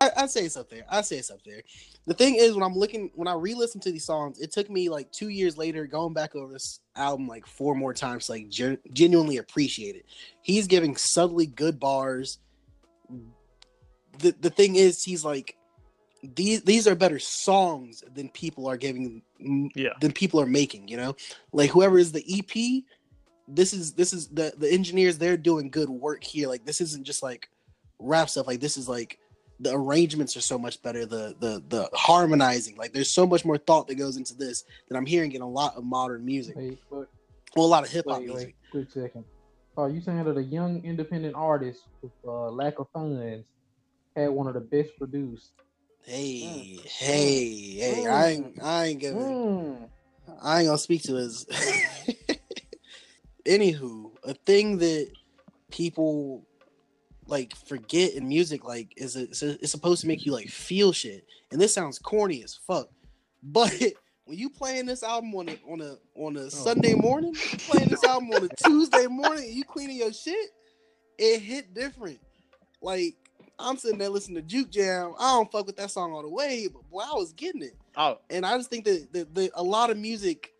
I, 0.00 0.10
I'd 0.16 0.30
say 0.30 0.44
it's 0.44 0.56
up 0.56 0.70
there. 0.70 0.84
I'd 0.88 1.04
say 1.04 1.16
it's 1.16 1.30
up 1.30 1.42
there. 1.44 1.62
The 2.06 2.14
thing 2.14 2.36
is, 2.36 2.54
when 2.54 2.62
I'm 2.62 2.74
looking, 2.74 3.10
when 3.14 3.28
I 3.28 3.34
re-listen 3.34 3.80
to 3.82 3.92
these 3.92 4.06
songs, 4.06 4.40
it 4.40 4.52
took 4.52 4.70
me 4.70 4.88
like 4.88 5.12
two 5.12 5.28
years 5.28 5.58
later 5.58 5.86
going 5.86 6.14
back 6.14 6.34
over 6.34 6.52
this 6.52 6.80
album 6.96 7.28
like 7.28 7.46
four 7.46 7.74
more 7.74 7.92
times, 7.92 8.26
to, 8.26 8.32
like 8.32 8.48
gen- 8.48 8.78
genuinely 8.92 9.36
appreciate 9.36 9.96
it. 9.96 10.06
He's 10.40 10.66
giving 10.66 10.96
subtly 10.96 11.46
good 11.46 11.78
bars 11.78 12.38
the 14.20 14.34
the 14.40 14.50
thing 14.50 14.76
is 14.76 15.02
he's 15.02 15.24
like 15.24 15.56
these 16.22 16.62
these 16.62 16.86
are 16.86 16.94
better 16.94 17.18
songs 17.18 18.04
than 18.14 18.28
people 18.28 18.66
are 18.66 18.76
giving 18.76 19.22
Yeah. 19.74 19.90
than 20.00 20.12
people 20.12 20.40
are 20.40 20.46
making 20.46 20.88
you 20.88 20.96
know 20.96 21.16
like 21.52 21.70
whoever 21.70 21.98
is 21.98 22.12
the 22.12 22.24
ep 22.38 22.84
this 23.54 23.72
is 23.72 23.92
this 23.92 24.12
is 24.12 24.28
the 24.28 24.52
the 24.56 24.70
engineers 24.70 25.18
they're 25.18 25.36
doing 25.36 25.70
good 25.70 25.88
work 25.88 26.22
here 26.22 26.48
like 26.48 26.64
this 26.64 26.80
isn't 26.80 27.04
just 27.04 27.22
like 27.22 27.48
rap 27.98 28.28
stuff 28.30 28.46
like 28.46 28.60
this 28.60 28.76
is 28.76 28.88
like 28.88 29.18
the 29.58 29.72
arrangements 29.74 30.36
are 30.36 30.40
so 30.40 30.58
much 30.58 30.82
better 30.82 31.04
the 31.04 31.34
the 31.40 31.62
the 31.68 31.88
harmonizing 31.92 32.76
like 32.76 32.92
there's 32.92 33.10
so 33.10 33.26
much 33.26 33.44
more 33.44 33.58
thought 33.58 33.86
that 33.88 33.96
goes 33.96 34.16
into 34.16 34.34
this 34.34 34.64
than 34.88 34.96
i'm 34.96 35.06
hearing 35.06 35.32
in 35.32 35.42
a 35.42 35.48
lot 35.48 35.74
of 35.76 35.84
modern 35.84 36.24
music 36.24 36.56
Wait, 36.56 36.78
wait, 36.90 37.06
well 37.56 37.66
a 37.66 37.68
lot 37.68 37.84
of 37.84 37.90
hip-hop 37.90 38.18
wait, 38.20 38.26
music 38.28 38.46
wait, 38.46 38.86
quick 38.86 38.90
second. 38.90 39.24
So 39.76 39.82
are 39.82 39.90
you 39.90 40.00
saying 40.00 40.24
that 40.24 40.36
a 40.36 40.42
young 40.42 40.82
independent 40.84 41.34
artist 41.36 41.82
with 42.02 42.12
uh, 42.26 42.50
lack 42.50 42.78
of 42.80 42.88
funds 42.92 43.44
had 44.16 44.30
one 44.30 44.48
of 44.48 44.54
the 44.54 44.60
best 44.60 44.90
produced? 44.98 45.52
Hey, 46.02 46.78
hey, 46.86 47.76
hey! 47.78 48.06
I 48.06 48.28
ain't, 48.30 48.62
I 48.62 48.84
ain't 48.86 49.00
giving, 49.00 49.20
Mm. 49.20 49.88
I 50.42 50.60
ain't 50.60 50.66
gonna 50.66 50.78
speak 50.78 51.02
to 51.04 51.14
his. 51.14 51.46
Anywho, 53.46 54.10
a 54.24 54.34
thing 54.34 54.78
that 54.78 55.10
people 55.70 56.46
like 57.26 57.54
forget 57.54 58.14
in 58.14 58.28
music, 58.28 58.64
like, 58.64 58.92
is 58.96 59.16
it, 59.16 59.30
it's, 59.30 59.42
it's 59.42 59.72
supposed 59.72 60.00
to 60.02 60.08
make 60.08 60.26
you 60.26 60.32
like 60.32 60.48
feel 60.48 60.92
shit, 60.92 61.26
and 61.52 61.60
this 61.60 61.74
sounds 61.74 61.98
corny 61.98 62.42
as 62.42 62.54
fuck, 62.54 62.88
but 63.42 63.72
when 64.24 64.38
you 64.38 64.48
playing 64.48 64.86
this 64.86 65.02
album 65.02 65.34
on 65.34 65.48
a 65.48 65.58
on 65.66 65.80
a 65.80 65.96
on 66.14 66.36
a 66.36 66.42
oh. 66.42 66.48
Sunday 66.48 66.94
morning, 66.94 67.34
you 67.34 67.58
playing 67.58 67.88
this 67.88 68.04
album 68.04 68.30
on 68.30 68.44
a 68.44 68.48
Tuesday 68.64 69.06
morning, 69.06 69.50
you 69.50 69.64
cleaning 69.64 69.96
your 69.96 70.12
shit, 70.12 70.50
it 71.18 71.40
hit 71.40 71.74
different. 71.74 72.20
Like 72.82 73.16
I'm 73.58 73.76
sitting 73.76 73.98
there 73.98 74.08
listening 74.08 74.36
to 74.36 74.42
Juke 74.42 74.70
Jam. 74.70 75.14
I 75.18 75.32
don't 75.34 75.50
fuck 75.50 75.66
with 75.66 75.76
that 75.76 75.90
song 75.90 76.12
all 76.12 76.22
the 76.22 76.28
way, 76.28 76.68
but 76.72 76.88
boy, 76.90 77.00
I 77.00 77.14
was 77.14 77.32
getting 77.32 77.62
it. 77.62 77.76
Oh, 77.96 78.18
And 78.30 78.46
I 78.46 78.56
just 78.56 78.70
think 78.70 78.84
that 78.84 79.12
the, 79.12 79.26
the 79.32 79.50
a 79.54 79.62
lot 79.62 79.90
of 79.90 79.98
music 79.98 80.52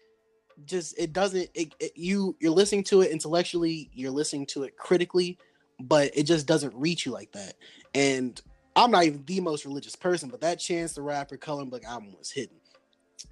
just 0.66 0.98
it 0.98 1.12
doesn't 1.12 1.48
it, 1.54 1.74
it- 1.80 1.96
you 1.96 2.36
you're 2.40 2.52
listening 2.52 2.84
to 2.84 3.02
it 3.02 3.10
intellectually, 3.10 3.90
you're 3.92 4.10
listening 4.10 4.46
to 4.46 4.64
it 4.64 4.76
critically, 4.76 5.38
but 5.80 6.10
it 6.14 6.24
just 6.24 6.46
doesn't 6.46 6.74
reach 6.74 7.06
you 7.06 7.12
like 7.12 7.32
that. 7.32 7.54
And 7.94 8.40
I'm 8.76 8.90
not 8.90 9.04
even 9.04 9.24
the 9.26 9.40
most 9.40 9.64
religious 9.64 9.96
person, 9.96 10.28
but 10.28 10.40
that 10.42 10.58
Chance 10.58 10.92
the 10.94 11.02
Rapper 11.02 11.36
Coloring 11.36 11.70
Book 11.70 11.84
album 11.84 12.14
was 12.18 12.30
hidden. 12.30 12.56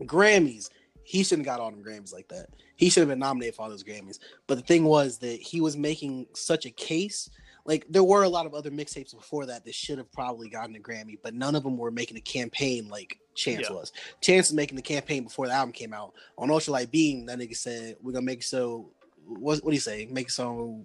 Grammys, 0.03 0.71
he 1.05 1.23
shouldn't 1.23 1.47
have 1.47 1.57
got 1.57 1.62
all 1.62 1.71
them 1.71 1.83
Grammys 1.83 2.12
like 2.12 2.29
that. 2.29 2.49
He 2.77 2.91
should 2.91 3.01
have 3.03 3.09
been 3.09 3.19
nominated 3.19 3.55
for 3.55 3.62
all 3.62 3.71
those 3.71 3.85
Grammys. 3.85 4.19
But 4.47 4.57
the 4.57 4.64
thing 4.64 4.85
was 4.85 5.19
that 5.19 5.41
he 5.41 5.61
was 5.61 5.77
making 5.77 6.27
such 6.35 6.67
a 6.67 6.71
case. 6.71 7.31
Like 7.68 7.85
there 7.90 8.02
were 8.02 8.22
a 8.22 8.28
lot 8.31 8.46
of 8.46 8.54
other 8.54 8.70
mixtapes 8.70 9.14
before 9.14 9.44
that 9.46 9.64
that 9.66 9.74
should 9.74 9.98
have 9.98 10.11
probably 10.11 10.48
gotten 10.48 10.74
a 10.74 10.78
Grammy, 10.78 11.18
but 11.22 11.35
none 11.35 11.54
of 11.54 11.62
them 11.62 11.76
were 11.76 11.90
making 11.90 12.16
a 12.16 12.20
campaign 12.22 12.88
like 12.88 13.20
Chance 13.35 13.66
Yeah. 13.68 13.76
was. 13.76 13.92
Chance 14.22 14.48
was 14.48 14.54
making 14.54 14.76
the 14.76 14.83
campaign 14.83 15.24
before 15.24 15.46
the 15.46 15.52
album 15.52 15.72
came 15.72 15.92
out. 15.92 16.14
On 16.38 16.48
Ultralight 16.48 16.90
Beam, 16.90 17.26
that 17.26 17.38
nigga 17.38 17.54
said, 17.54 17.96
"We're 18.02 18.12
gonna 18.12 18.24
make 18.24 18.42
so." 18.42 18.90
What 19.26 19.62
what 19.62 19.70
do 19.70 19.74
you 19.74 19.81
say? 19.81 20.07
Make 20.07 20.28
it 20.28 20.33
so 20.33 20.83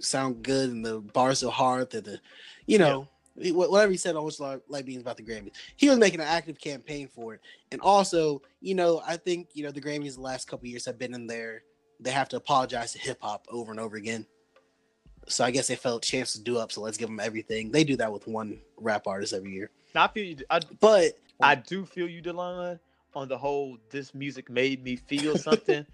sound 0.00 0.42
good 0.42 0.70
and 0.70 0.84
the 0.84 1.00
bars 1.00 1.40
so 1.40 1.50
hard 1.50 1.90
that 1.90 2.04
the, 2.04 2.18
you 2.66 2.78
know, 2.78 3.06
wh- 3.36 3.54
whatever 3.70 3.92
he 3.92 3.98
said 3.98 4.16
on 4.16 4.24
Ultralight 4.24 4.86
Beam 4.86 5.00
about 5.02 5.18
the 5.18 5.22
Grammys. 5.22 5.52
He 5.76 5.88
was 5.90 5.98
making 5.98 6.20
an 6.20 6.26
active 6.26 6.58
campaign 6.58 7.08
for 7.14 7.34
it, 7.34 7.40
and 7.70 7.80
also, 7.82 8.40
you 8.60 8.74
know, 8.74 9.02
I 9.06 9.18
think 9.18 9.50
you 9.52 9.62
know 9.62 9.70
the 9.70 9.80
Grammys 9.82 10.14
the 10.14 10.22
last 10.22 10.48
couple 10.48 10.66
years 10.68 10.86
have 10.86 10.98
been 10.98 11.12
in 11.14 11.26
there. 11.26 11.64
They 12.00 12.10
have 12.12 12.30
to 12.30 12.36
apologize 12.36 12.92
to 12.92 12.98
hip 12.98 13.18
hop 13.20 13.46
over 13.50 13.70
and 13.70 13.78
over 13.78 13.96
again. 13.96 14.26
So 15.28 15.44
I 15.44 15.50
guess 15.50 15.66
they 15.68 15.76
felt 15.76 16.02
chance 16.02 16.32
to 16.32 16.40
do 16.40 16.58
up. 16.58 16.72
So 16.72 16.80
let's 16.80 16.96
give 16.96 17.08
them 17.08 17.20
everything. 17.20 17.70
They 17.70 17.84
do 17.84 17.96
that 17.96 18.12
with 18.12 18.26
one 18.26 18.60
rap 18.76 19.06
artist 19.06 19.32
every 19.32 19.52
year. 19.52 19.70
now 19.94 20.04
I 20.04 20.08
feel 20.08 20.24
you. 20.24 20.36
I, 20.50 20.60
But 20.80 21.12
I 21.40 21.54
do 21.54 21.84
feel 21.84 22.08
you, 22.08 22.22
Delon, 22.22 22.78
on 23.14 23.28
the 23.28 23.38
whole. 23.38 23.78
This 23.90 24.14
music 24.14 24.50
made 24.50 24.82
me 24.82 24.96
feel 24.96 25.36
something. 25.48 25.86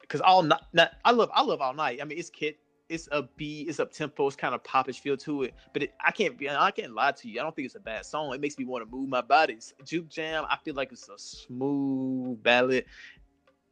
Because 0.00 0.20
all 0.22 0.42
night, 0.42 0.60
not, 0.72 0.92
I 1.04 1.10
love, 1.10 1.30
I 1.34 1.42
love 1.42 1.60
all 1.60 1.74
night. 1.74 2.00
I 2.00 2.04
mean, 2.04 2.18
it's 2.18 2.30
kid, 2.30 2.54
it's 2.88 3.08
a 3.12 3.22
B, 3.36 3.66
it's 3.68 3.78
up 3.78 3.92
tempo, 3.92 4.26
it's 4.26 4.36
kind 4.36 4.54
of 4.54 4.64
popish 4.64 5.00
feel 5.00 5.18
to 5.18 5.42
it. 5.42 5.54
But 5.74 5.82
it, 5.82 5.94
I 6.02 6.10
can't 6.10 6.38
be, 6.38 6.48
I 6.48 6.70
can't 6.70 6.94
lie 6.94 7.12
to 7.12 7.28
you. 7.28 7.40
I 7.40 7.42
don't 7.42 7.54
think 7.54 7.66
it's 7.66 7.74
a 7.74 7.80
bad 7.80 8.06
song. 8.06 8.32
It 8.34 8.40
makes 8.40 8.58
me 8.58 8.64
want 8.64 8.88
to 8.88 8.90
move 8.90 9.08
my 9.08 9.20
bodies. 9.20 9.74
Juke 9.84 10.08
Jam, 10.08 10.46
I 10.48 10.56
feel 10.64 10.74
like 10.74 10.92
it's 10.92 11.08
a 11.08 11.18
smooth 11.18 12.42
ballad. 12.42 12.86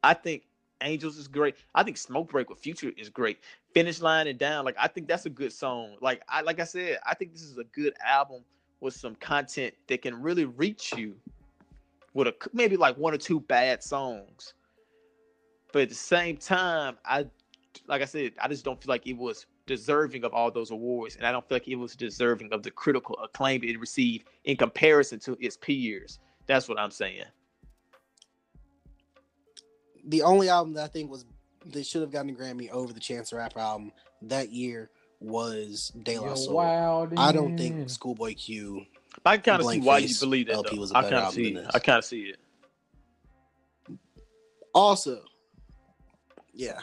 I 0.02 0.12
think 0.14 0.42
Angels 0.82 1.16
is 1.16 1.28
great. 1.28 1.56
I 1.74 1.82
think 1.82 1.96
Smoke 1.96 2.30
Break 2.30 2.50
with 2.50 2.58
Future 2.58 2.92
is 2.96 3.08
great. 3.08 3.38
Finish 3.72 4.00
Line 4.00 4.26
and 4.26 4.38
Down, 4.38 4.64
like 4.64 4.76
I 4.78 4.88
think 4.88 5.08
that's 5.08 5.26
a 5.26 5.30
good 5.30 5.52
song. 5.52 5.96
Like 6.00 6.22
I, 6.28 6.42
like 6.42 6.60
I 6.60 6.64
said, 6.64 6.98
I 7.06 7.14
think 7.14 7.32
this 7.32 7.42
is 7.42 7.58
a 7.58 7.64
good 7.64 7.94
album 8.04 8.42
with 8.80 8.94
some 8.94 9.14
content 9.16 9.74
that 9.88 10.02
can 10.02 10.20
really 10.20 10.44
reach 10.44 10.92
you 10.96 11.14
with 12.14 12.28
a 12.28 12.34
maybe 12.52 12.76
like 12.76 12.96
one 12.96 13.14
or 13.14 13.18
two 13.18 13.40
bad 13.40 13.82
songs. 13.82 14.54
But 15.72 15.82
at 15.82 15.88
the 15.88 15.94
same 15.94 16.36
time, 16.36 16.96
I 17.04 17.26
like 17.86 18.02
I 18.02 18.06
said, 18.06 18.32
I 18.40 18.48
just 18.48 18.64
don't 18.64 18.82
feel 18.82 18.90
like 18.90 19.06
it 19.06 19.16
was 19.16 19.46
deserving 19.66 20.24
of 20.24 20.32
all 20.32 20.50
those 20.50 20.70
awards, 20.70 21.16
and 21.16 21.26
I 21.26 21.32
don't 21.32 21.46
feel 21.48 21.56
like 21.56 21.68
it 21.68 21.76
was 21.76 21.96
deserving 21.96 22.52
of 22.52 22.62
the 22.62 22.70
critical 22.70 23.18
acclaim 23.22 23.62
it 23.64 23.78
received 23.78 24.28
in 24.44 24.56
comparison 24.56 25.18
to 25.20 25.36
its 25.40 25.56
peers. 25.56 26.18
That's 26.46 26.68
what 26.68 26.78
I'm 26.78 26.90
saying. 26.90 27.24
The 30.06 30.22
only 30.22 30.48
album 30.48 30.74
that 30.74 30.84
I 30.84 30.88
think 30.88 31.10
was 31.10 31.24
they 31.64 31.82
should 31.82 32.00
have 32.00 32.10
gotten 32.12 32.30
a 32.30 32.32
Grammy 32.32 32.70
over 32.70 32.92
the 32.92 33.00
Chance 33.00 33.30
the 33.30 33.36
Rapper 33.36 33.58
album 33.58 33.92
that 34.22 34.50
year 34.52 34.90
was 35.20 35.92
De 36.02 36.18
La 36.18 36.34
Soul. 36.34 36.54
wild 36.54 37.12
I 37.16 37.32
don't 37.32 37.56
think 37.56 37.90
Schoolboy 37.90 38.34
Q. 38.34 38.84
But 39.22 39.30
I 39.30 39.36
can 39.38 39.44
kind 39.58 39.62
of 39.62 39.70
see 39.72 39.80
why 39.80 39.98
you 39.98 40.14
believe 40.20 40.46
that. 40.46 40.54
LP 40.54 40.76
Though. 40.76 40.80
was 40.80 40.92
a 40.92 40.96
I 40.98 41.02
better 41.02 41.14
kind 41.14 41.18
of 41.18 41.24
album 41.24 41.34
see 41.34 41.52
than 41.54 41.62
it. 41.62 41.66
this. 41.66 41.74
I 41.74 41.78
kind 41.78 41.98
of 41.98 42.04
see 42.04 42.20
it. 42.22 42.38
Also, 44.74 45.22
yeah. 46.52 46.78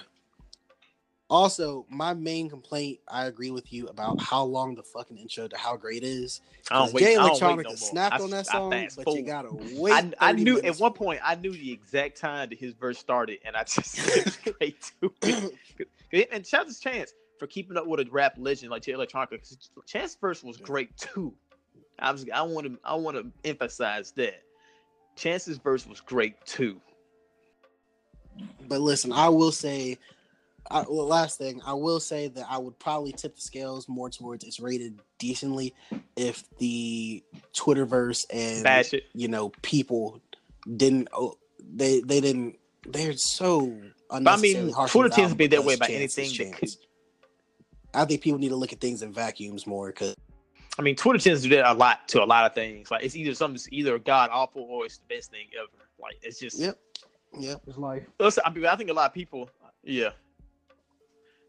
Also, 1.29 1.85
my 1.89 2.13
main 2.13 2.49
complaint, 2.49 2.99
I 3.07 3.25
agree 3.25 3.49
with 3.49 3.71
you 3.73 3.87
about 3.87 4.21
how 4.21 4.43
long 4.43 4.75
the 4.75 4.83
fucking 4.83 5.17
intro 5.17 5.47
to 5.47 5.57
How 5.57 5.75
Great 5.75 6.03
is. 6.03 6.41
I 6.69 6.79
don't 6.79 6.93
wait. 6.93 7.01
Jay 7.01 7.15
I 7.15 7.27
don't 7.27 7.57
wait 7.57 7.65
Electronica 7.65 7.69
no 7.69 7.75
snapped 7.75 8.19
I- 8.19 8.23
on 8.23 8.29
that 8.31 8.45
song, 8.47 8.87
but 8.95 9.07
you 9.13 9.23
gotta 9.23 9.49
wait. 9.75 9.93
I, 9.93 10.11
I 10.19 10.31
30 10.31 10.43
knew 10.43 10.61
at 10.61 10.77
one 10.79 10.93
point 10.93 11.21
I 11.23 11.35
knew 11.35 11.51
the 11.51 11.71
exact 11.71 12.17
time 12.17 12.49
that 12.49 12.59
his 12.59 12.73
verse 12.73 12.99
started, 12.99 13.39
and 13.45 13.55
I 13.55 13.63
just 13.67 13.97
went 14.15 14.27
straight 14.55 14.91
to 15.01 15.13
it. 15.23 16.27
And 16.31 16.45
shout 16.45 16.67
out 16.67 16.71
to 16.71 16.79
Chance 16.79 17.13
for 17.39 17.47
keeping 17.47 17.75
up 17.75 17.87
with 17.87 17.99
a 18.01 18.11
rap 18.11 18.35
legend 18.37 18.69
like 18.69 18.83
Jay 18.83 18.91
Electronica. 18.91 19.39
Chance's 19.87 20.15
verse 20.21 20.43
was 20.43 20.57
great 20.57 20.95
too. 20.95 21.33
I 21.97 22.11
was 22.11 22.25
I 22.31 22.43
want 22.43 22.67
to 22.67 22.77
I 22.83 22.93
want 22.93 23.17
to 23.17 23.25
emphasize 23.49 24.11
that 24.11 24.43
Chance's 25.15 25.57
verse 25.57 25.87
was 25.87 25.99
great 26.01 26.35
too. 26.45 26.79
But 28.67 28.81
listen, 28.81 29.11
I 29.11 29.29
will 29.29 29.51
say, 29.51 29.97
I, 30.73 30.85
well, 30.89 31.05
last 31.05 31.37
thing, 31.37 31.61
I 31.65 31.73
will 31.73 31.99
say 31.99 32.29
that 32.29 32.47
I 32.49 32.57
would 32.57 32.79
probably 32.79 33.11
tip 33.11 33.35
the 33.35 33.41
scales 33.41 33.87
more 33.87 34.09
towards 34.09 34.43
it's 34.43 34.59
rated 34.59 34.99
decently 35.19 35.75
if 36.15 36.43
the 36.57 37.23
Twitterverse 37.53 38.25
and 38.33 38.63
Bash 38.63 38.93
it. 38.93 39.03
you 39.13 39.27
know 39.27 39.49
people 39.61 40.19
didn't 40.75 41.09
oh, 41.13 41.37
they 41.59 42.01
they 42.01 42.19
didn't 42.19 42.57
they're 42.87 43.13
so 43.13 43.77
But 44.09 44.27
I 44.27 44.37
mean, 44.37 44.73
Twitter 44.87 45.09
tends 45.09 45.31
to 45.31 45.37
be 45.37 45.47
that 45.47 45.63
way 45.63 45.75
because 45.75 45.87
about 45.87 45.89
anything 45.89 46.51
that 46.51 46.57
could. 46.57 46.69
I 47.93 48.05
think 48.05 48.21
people 48.21 48.39
need 48.39 48.49
to 48.49 48.55
look 48.55 48.73
at 48.73 48.81
things 48.81 49.03
in 49.03 49.13
vacuums 49.13 49.67
more 49.67 49.87
because 49.87 50.15
I 50.79 50.81
mean, 50.81 50.95
Twitter 50.95 51.19
tends 51.19 51.43
to 51.43 51.49
do 51.49 51.55
that 51.57 51.71
a 51.71 51.73
lot 51.73 52.07
to 52.09 52.23
a 52.23 52.25
lot 52.25 52.45
of 52.45 52.55
things. 52.55 52.89
Like 52.89 53.03
it's 53.03 53.15
either 53.15 53.35
something's 53.35 53.71
either 53.71 53.99
god 53.99 54.31
awful 54.33 54.63
or 54.63 54.85
it's 54.85 54.97
the 54.97 55.15
best 55.15 55.29
thing 55.29 55.47
ever. 55.55 55.85
Like 56.01 56.17
it's 56.23 56.39
just 56.39 56.59
Yep. 56.59 56.79
yeah 57.37 57.55
It's 57.67 57.77
life. 57.77 58.03
Listen, 58.19 58.43
I 58.45 58.49
mean, 58.49 58.65
I 58.65 58.75
think 58.75 58.89
a 58.89 58.93
lot 58.93 59.05
of 59.05 59.13
people, 59.13 59.49
yeah. 59.83 60.09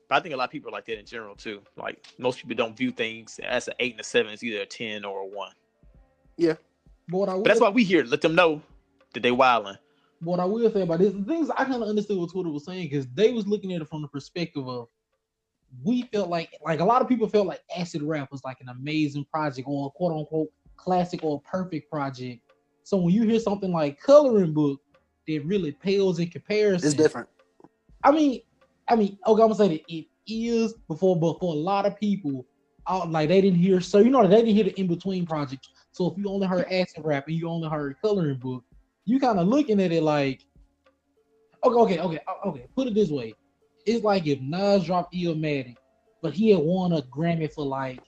But 0.08 0.16
I 0.16 0.20
think 0.20 0.34
a 0.34 0.36
lot 0.36 0.44
of 0.44 0.50
people 0.50 0.68
are 0.68 0.72
like 0.72 0.84
that 0.86 0.98
in 0.98 1.06
general 1.06 1.34
too. 1.34 1.60
Like 1.76 2.04
most 2.18 2.38
people 2.38 2.54
don't 2.56 2.76
view 2.76 2.90
things 2.90 3.40
as 3.44 3.68
an 3.68 3.74
eight 3.80 3.92
and 3.92 4.00
a 4.00 4.04
seven. 4.04 4.32
It's 4.32 4.42
either 4.42 4.60
a 4.62 4.66
ten 4.66 5.04
or 5.04 5.20
a 5.20 5.26
one. 5.26 5.52
But 6.38 6.58
what 7.08 7.28
I 7.28 7.34
will, 7.34 7.42
But 7.42 7.48
that's 7.48 7.60
why 7.60 7.68
we 7.70 7.84
here 7.84 8.04
let 8.04 8.20
them 8.20 8.34
know 8.34 8.62
that 9.12 9.22
they 9.22 9.30
wilding. 9.30 9.76
what 10.20 10.40
I 10.40 10.44
will 10.44 10.70
say 10.70 10.82
about 10.82 10.98
this, 11.00 11.12
the 11.12 11.22
things 11.24 11.50
I 11.50 11.64
kind 11.64 11.82
of 11.82 11.88
understood 11.88 12.18
what 12.18 12.30
Twitter 12.30 12.50
was 12.50 12.64
saying 12.64 12.88
because 12.88 13.06
they 13.14 13.32
was 13.32 13.46
looking 13.46 13.72
at 13.74 13.82
it 13.82 13.88
from 13.88 14.02
the 14.02 14.08
perspective 14.08 14.66
of 14.68 14.88
we 15.82 16.02
felt 16.12 16.28
like 16.30 16.50
like 16.64 16.80
a 16.80 16.84
lot 16.84 17.02
of 17.02 17.08
people 17.08 17.28
felt 17.28 17.46
like 17.46 17.60
acid 17.76 18.02
rap 18.02 18.30
was 18.30 18.42
like 18.44 18.60
an 18.60 18.68
amazing 18.68 19.24
project 19.24 19.66
or 19.68 19.88
a 19.88 19.90
quote 19.90 20.12
unquote 20.12 20.48
classic 20.76 21.22
or 21.24 21.40
perfect 21.42 21.90
project. 21.90 22.40
So 22.84 22.96
when 22.96 23.14
you 23.14 23.22
hear 23.24 23.40
something 23.40 23.72
like 23.72 24.00
coloring 24.00 24.52
book 24.52 24.80
that 25.26 25.44
really 25.44 25.72
pales 25.72 26.18
in 26.18 26.28
comparison, 26.28 26.86
it's 26.88 26.96
different. 26.96 27.28
I 28.02 28.12
mean, 28.12 28.42
I 28.88 28.96
mean, 28.96 29.18
okay, 29.26 29.42
I'm 29.42 29.48
gonna 29.48 29.54
say 29.54 29.68
that 29.68 29.92
it 29.92 30.06
is 30.26 30.74
before, 30.88 31.16
but 31.18 31.38
for 31.40 31.52
a 31.54 31.56
lot 31.56 31.86
of 31.86 31.98
people, 31.98 32.46
out 32.88 33.10
like 33.10 33.28
they 33.28 33.40
didn't 33.40 33.58
hear. 33.58 33.80
So 33.80 33.98
you 33.98 34.10
know, 34.10 34.26
they 34.26 34.36
didn't 34.36 34.54
hear 34.54 34.64
the 34.64 34.78
in 34.78 34.86
between 34.86 35.26
project. 35.26 35.68
So 35.92 36.10
if 36.10 36.18
you 36.18 36.28
only 36.28 36.46
heard 36.46 36.66
acid 36.70 37.04
rap 37.04 37.28
and 37.28 37.36
you 37.36 37.48
only 37.48 37.68
heard 37.68 37.96
coloring 38.02 38.36
book, 38.36 38.64
you 39.04 39.18
kind 39.20 39.38
of 39.38 39.46
looking 39.48 39.80
at 39.80 39.92
it 39.92 40.02
like, 40.02 40.44
okay, 41.64 41.80
okay, 41.80 41.98
okay, 42.00 42.20
okay. 42.46 42.66
Put 42.74 42.88
it 42.88 42.94
this 42.94 43.10
way, 43.10 43.34
it's 43.86 44.04
like 44.04 44.26
if 44.26 44.40
Nas 44.40 44.84
dropped 44.84 45.14
Illmatic, 45.14 45.76
but 46.22 46.34
he 46.34 46.50
had 46.50 46.60
won 46.62 46.92
a 46.92 47.02
Grammy 47.02 47.52
for 47.52 47.64
like 47.64 48.00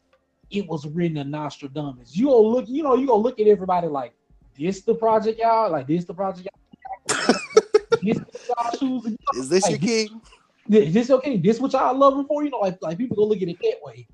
it 0.51 0.67
was 0.67 0.87
written 0.87 1.17
in 1.17 1.31
Nastradamus. 1.31 2.15
You 2.15 2.27
gonna 2.27 2.37
look, 2.39 2.69
you 2.69 2.83
know, 2.83 2.97
you 2.97 3.07
gonna 3.07 3.23
look 3.23 3.41
at 3.41 3.47
everybody 3.47 3.89
like 3.89 4.13
this 4.59 4.83
the 4.83 4.95
project 4.95 5.39
y'all, 5.39 5.71
like 5.71 5.87
this 5.87 6.05
the 6.05 6.15
project 6.15 6.49
y'all, 6.49 7.17
this 8.03 8.19
the 8.19 8.39
y'all 8.49 8.71
choosing. 8.79 9.17
Is 9.37 9.49
this 9.49 9.69
your 9.69 9.79
Like, 9.79 9.81
king? 9.81 10.21
Is 10.69 10.95
this 10.95 11.11
okay? 11.11 11.37
This 11.37 11.61
what 11.61 11.73
y'all 11.73 11.97
love 11.97 12.19
him 12.19 12.27
for? 12.27 12.45
You 12.45 12.51
know, 12.51 12.59
like 12.59 12.79
like 12.81 12.99
people 12.99 13.17
go 13.17 13.25
look 13.25 13.43
at 13.43 13.49
it 13.49 13.59
that 13.61 13.77
way. 13.83 14.07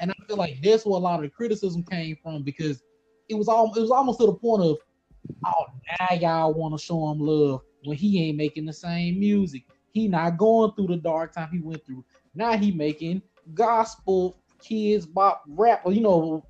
And 0.00 0.10
I 0.10 0.14
feel 0.26 0.36
like 0.36 0.60
that's 0.62 0.84
where 0.84 0.96
a 0.96 0.98
lot 0.98 1.16
of 1.16 1.22
the 1.22 1.28
criticism 1.30 1.84
came 1.84 2.16
from 2.22 2.42
because 2.42 2.82
it 3.28 3.34
was 3.34 3.48
all 3.48 3.74
it 3.74 3.80
was 3.80 3.90
almost 3.90 4.20
to 4.20 4.26
the 4.26 4.34
point 4.34 4.62
of 4.62 4.76
oh 5.46 5.66
now 6.00 6.14
y'all 6.16 6.54
want 6.54 6.78
to 6.78 6.84
show 6.84 7.10
him 7.10 7.20
love 7.20 7.62
when 7.84 7.96
he 7.96 8.28
ain't 8.28 8.36
making 8.36 8.66
the 8.66 8.72
same 8.72 9.18
music. 9.18 9.64
He 9.92 10.08
not 10.08 10.36
going 10.38 10.72
through 10.72 10.88
the 10.88 10.96
dark 10.96 11.32
time 11.32 11.50
he 11.52 11.60
went 11.60 11.84
through. 11.86 12.04
Now 12.34 12.56
he 12.56 12.72
making 12.72 13.22
gospel 13.52 14.36
kids 14.60 15.06
bop 15.06 15.44
rap, 15.48 15.82
or 15.84 15.92
you 15.92 16.00
know, 16.00 16.44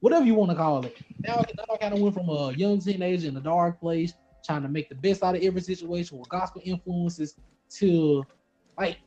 whatever 0.00 0.24
you 0.24 0.34
want 0.34 0.50
to 0.50 0.56
call 0.56 0.84
it. 0.84 0.96
Now, 1.20 1.44
now 1.56 1.74
I 1.74 1.76
kind 1.78 1.94
of 1.94 2.00
went 2.00 2.14
from 2.14 2.28
a 2.28 2.52
young 2.52 2.80
teenager 2.80 3.28
in 3.28 3.36
a 3.36 3.40
dark 3.40 3.80
place, 3.80 4.12
trying 4.44 4.62
to 4.62 4.68
make 4.68 4.88
the 4.88 4.94
best 4.94 5.22
out 5.22 5.34
of 5.34 5.42
every 5.42 5.60
situation 5.60 6.18
with 6.18 6.28
gospel 6.28 6.60
influences, 6.64 7.36
to 7.78 8.24
like 8.78 8.98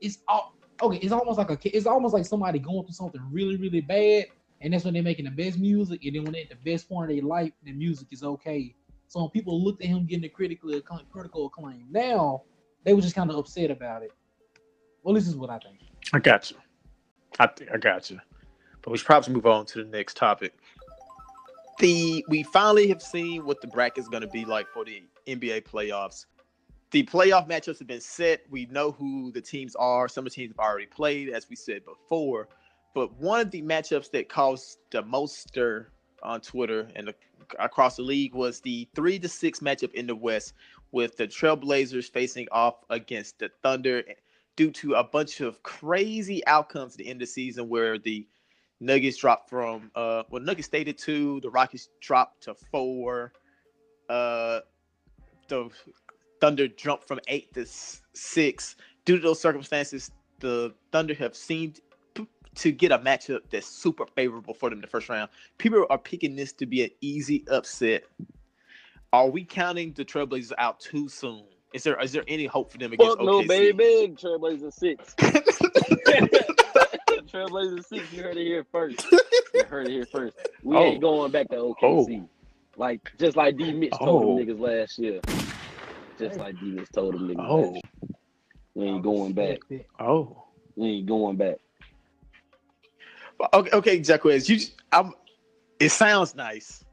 it's 0.00 0.18
all 0.28 0.54
okay. 0.82 0.98
It's 0.98 1.12
almost 1.12 1.38
like 1.38 1.50
a 1.50 1.76
it's 1.76 1.86
almost 1.86 2.14
like 2.14 2.24
somebody 2.24 2.58
going 2.58 2.84
through 2.84 2.94
something 2.94 3.20
really 3.30 3.56
really 3.56 3.80
bad, 3.80 4.26
and 4.60 4.72
that's 4.72 4.84
when 4.84 4.94
they're 4.94 5.02
making 5.02 5.26
the 5.26 5.30
best 5.30 5.58
music, 5.58 6.04
and 6.04 6.14
then 6.14 6.24
when 6.24 6.32
they're 6.32 6.42
at 6.42 6.50
the 6.50 6.70
best 6.70 6.88
point 6.88 7.10
of 7.10 7.16
their 7.16 7.24
life, 7.24 7.52
the 7.64 7.72
music 7.72 8.08
is 8.10 8.22
okay. 8.22 8.74
So 9.08 9.20
when 9.20 9.30
people 9.30 9.62
looked 9.62 9.82
at 9.82 9.88
him 9.88 10.06
getting 10.06 10.22
the 10.22 10.28
critical 10.28 10.80
critical 11.10 11.46
acclaim, 11.46 11.86
now 11.90 12.42
they 12.84 12.94
were 12.94 13.02
just 13.02 13.14
kind 13.14 13.30
of 13.30 13.36
upset 13.36 13.70
about 13.70 14.02
it. 14.02 14.12
Well, 15.02 15.14
this 15.14 15.26
is 15.26 15.36
what 15.36 15.50
I 15.50 15.58
think. 15.58 15.78
I 16.12 16.18
got 16.18 16.50
you. 16.50 16.56
I 17.38 17.46
think 17.46 17.70
I 17.72 17.78
got 17.78 18.10
you. 18.10 18.20
But 18.82 18.90
we 18.90 18.98
should 18.98 19.06
probably 19.06 19.34
move 19.34 19.46
on 19.46 19.66
to 19.66 19.84
the 19.84 19.90
next 19.90 20.16
topic. 20.16 20.54
The 21.78 22.24
we 22.28 22.42
finally 22.42 22.88
have 22.88 23.02
seen 23.02 23.44
what 23.44 23.60
the 23.60 23.66
bracket 23.66 23.98
is 23.98 24.08
going 24.08 24.22
to 24.22 24.28
be 24.28 24.44
like 24.44 24.68
for 24.68 24.84
the 24.84 25.02
NBA 25.26 25.64
playoffs. 25.64 26.26
The 26.90 27.04
playoff 27.04 27.48
matchups 27.48 27.78
have 27.78 27.86
been 27.86 28.00
set. 28.00 28.42
We 28.50 28.66
know 28.66 28.90
who 28.90 29.30
the 29.30 29.40
teams 29.40 29.76
are. 29.76 30.08
Some 30.08 30.26
of 30.26 30.32
the 30.32 30.34
teams 30.34 30.50
have 30.50 30.58
already 30.58 30.86
played, 30.86 31.28
as 31.28 31.48
we 31.48 31.54
said 31.54 31.82
before. 31.84 32.48
But 32.94 33.12
one 33.20 33.40
of 33.40 33.50
the 33.52 33.62
matchups 33.62 34.10
that 34.10 34.28
caused 34.28 34.78
the 34.90 35.02
most 35.02 35.38
stir 35.38 35.86
on 36.22 36.40
Twitter 36.40 36.88
and 36.96 37.08
the, 37.08 37.14
across 37.60 37.96
the 37.96 38.02
league 38.02 38.34
was 38.34 38.60
the 38.60 38.88
three 38.96 39.18
to 39.20 39.28
six 39.28 39.60
matchup 39.60 39.94
in 39.94 40.08
the 40.08 40.16
West, 40.16 40.54
with 40.90 41.16
the 41.16 41.28
Trailblazers 41.28 42.10
facing 42.10 42.48
off 42.50 42.84
against 42.90 43.38
the 43.38 43.50
Thunder 43.62 44.02
due 44.56 44.72
to 44.72 44.94
a 44.94 45.04
bunch 45.04 45.40
of 45.40 45.62
crazy 45.62 46.44
outcomes 46.46 46.94
at 46.94 46.98
the 46.98 47.06
end 47.06 47.22
of 47.22 47.28
the 47.28 47.32
season 47.32 47.68
where 47.68 47.98
the 47.98 48.26
Nuggets 48.80 49.18
dropped 49.18 49.48
from 49.48 49.90
uh 49.94 50.24
well 50.30 50.42
Nuggets 50.42 50.66
stayed 50.66 50.88
at 50.88 50.98
two, 50.98 51.40
the 51.42 51.50
Rockets 51.50 51.88
dropped 52.00 52.42
to 52.44 52.54
four, 52.54 53.32
uh 54.08 54.60
the 55.48 55.70
Thunder 56.40 56.68
jumped 56.68 57.06
from 57.06 57.20
eight 57.28 57.52
to 57.54 57.66
six. 58.14 58.76
Due 59.04 59.16
to 59.16 59.22
those 59.22 59.40
circumstances, 59.40 60.10
the 60.40 60.74
Thunder 60.92 61.14
have 61.14 61.36
seemed 61.36 61.80
to 62.56 62.72
get 62.72 62.92
a 62.92 62.98
matchup 62.98 63.40
that's 63.50 63.66
super 63.66 64.06
favorable 64.06 64.54
for 64.54 64.70
them 64.70 64.78
in 64.78 64.82
the 64.82 64.88
first 64.88 65.08
round. 65.08 65.30
People 65.58 65.86
are 65.90 65.98
picking 65.98 66.34
this 66.34 66.52
to 66.54 66.66
be 66.66 66.82
an 66.82 66.90
easy 67.00 67.44
upset. 67.48 68.04
Are 69.12 69.28
we 69.28 69.44
counting 69.44 69.92
the 69.92 70.04
Trailblazers 70.04 70.52
out 70.58 70.80
too 70.80 71.08
soon? 71.08 71.44
Is 71.72 71.84
there 71.84 72.00
is 72.00 72.12
there 72.12 72.24
any 72.26 72.46
hope 72.46 72.72
for 72.72 72.78
them 72.78 72.92
against 72.92 73.18
Fuck 73.18 73.24
no, 73.24 73.44
baby. 73.44 74.12
Trailblazers 74.16 74.72
six. 74.72 75.14
Trailblazers 77.30 77.84
six. 77.84 78.12
You 78.12 78.22
heard 78.22 78.36
it 78.36 78.44
here 78.44 78.66
first. 78.72 79.06
You 79.54 79.64
heard 79.64 79.86
it 79.86 79.92
here 79.92 80.06
first. 80.06 80.36
We 80.64 80.76
oh. 80.76 80.82
ain't 80.82 81.00
going 81.00 81.30
back 81.30 81.48
to 81.50 81.56
OKC. 81.56 82.22
Oh. 82.22 82.28
Like 82.76 83.12
just 83.18 83.36
like 83.36 83.56
D 83.56 83.72
Mitch 83.72 83.92
told 83.98 84.24
oh. 84.24 84.38
them 84.38 84.46
niggas 84.46 84.60
last 84.60 84.98
year. 84.98 85.20
Just 86.20 86.38
like 86.38 86.60
D 86.60 86.66
Mitch 86.66 86.92
told 86.92 87.14
him, 87.14 87.28
niggas 87.28 87.46
oh. 87.48 87.80
We 88.74 88.86
ain't 88.86 89.02
going 89.02 89.32
back. 89.32 89.58
Oh. 89.98 90.44
We 90.76 90.88
ain't 90.88 91.06
going 91.06 91.36
back. 91.36 91.56
Okay, 93.54 93.70
okay, 93.72 94.00
Jacquez. 94.00 94.48
You, 94.48 94.58
I'm. 94.92 95.12
It 95.78 95.88
sounds 95.90 96.34
nice. 96.34 96.84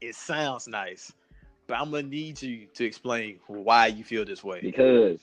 It 0.00 0.14
sounds 0.14 0.68
nice. 0.68 1.12
But 1.66 1.78
I'm 1.78 1.90
gonna 1.90 2.04
need 2.04 2.40
you 2.40 2.66
to 2.74 2.84
explain 2.84 3.40
why 3.46 3.86
you 3.88 4.04
feel 4.04 4.24
this 4.24 4.44
way. 4.44 4.60
Because 4.60 5.18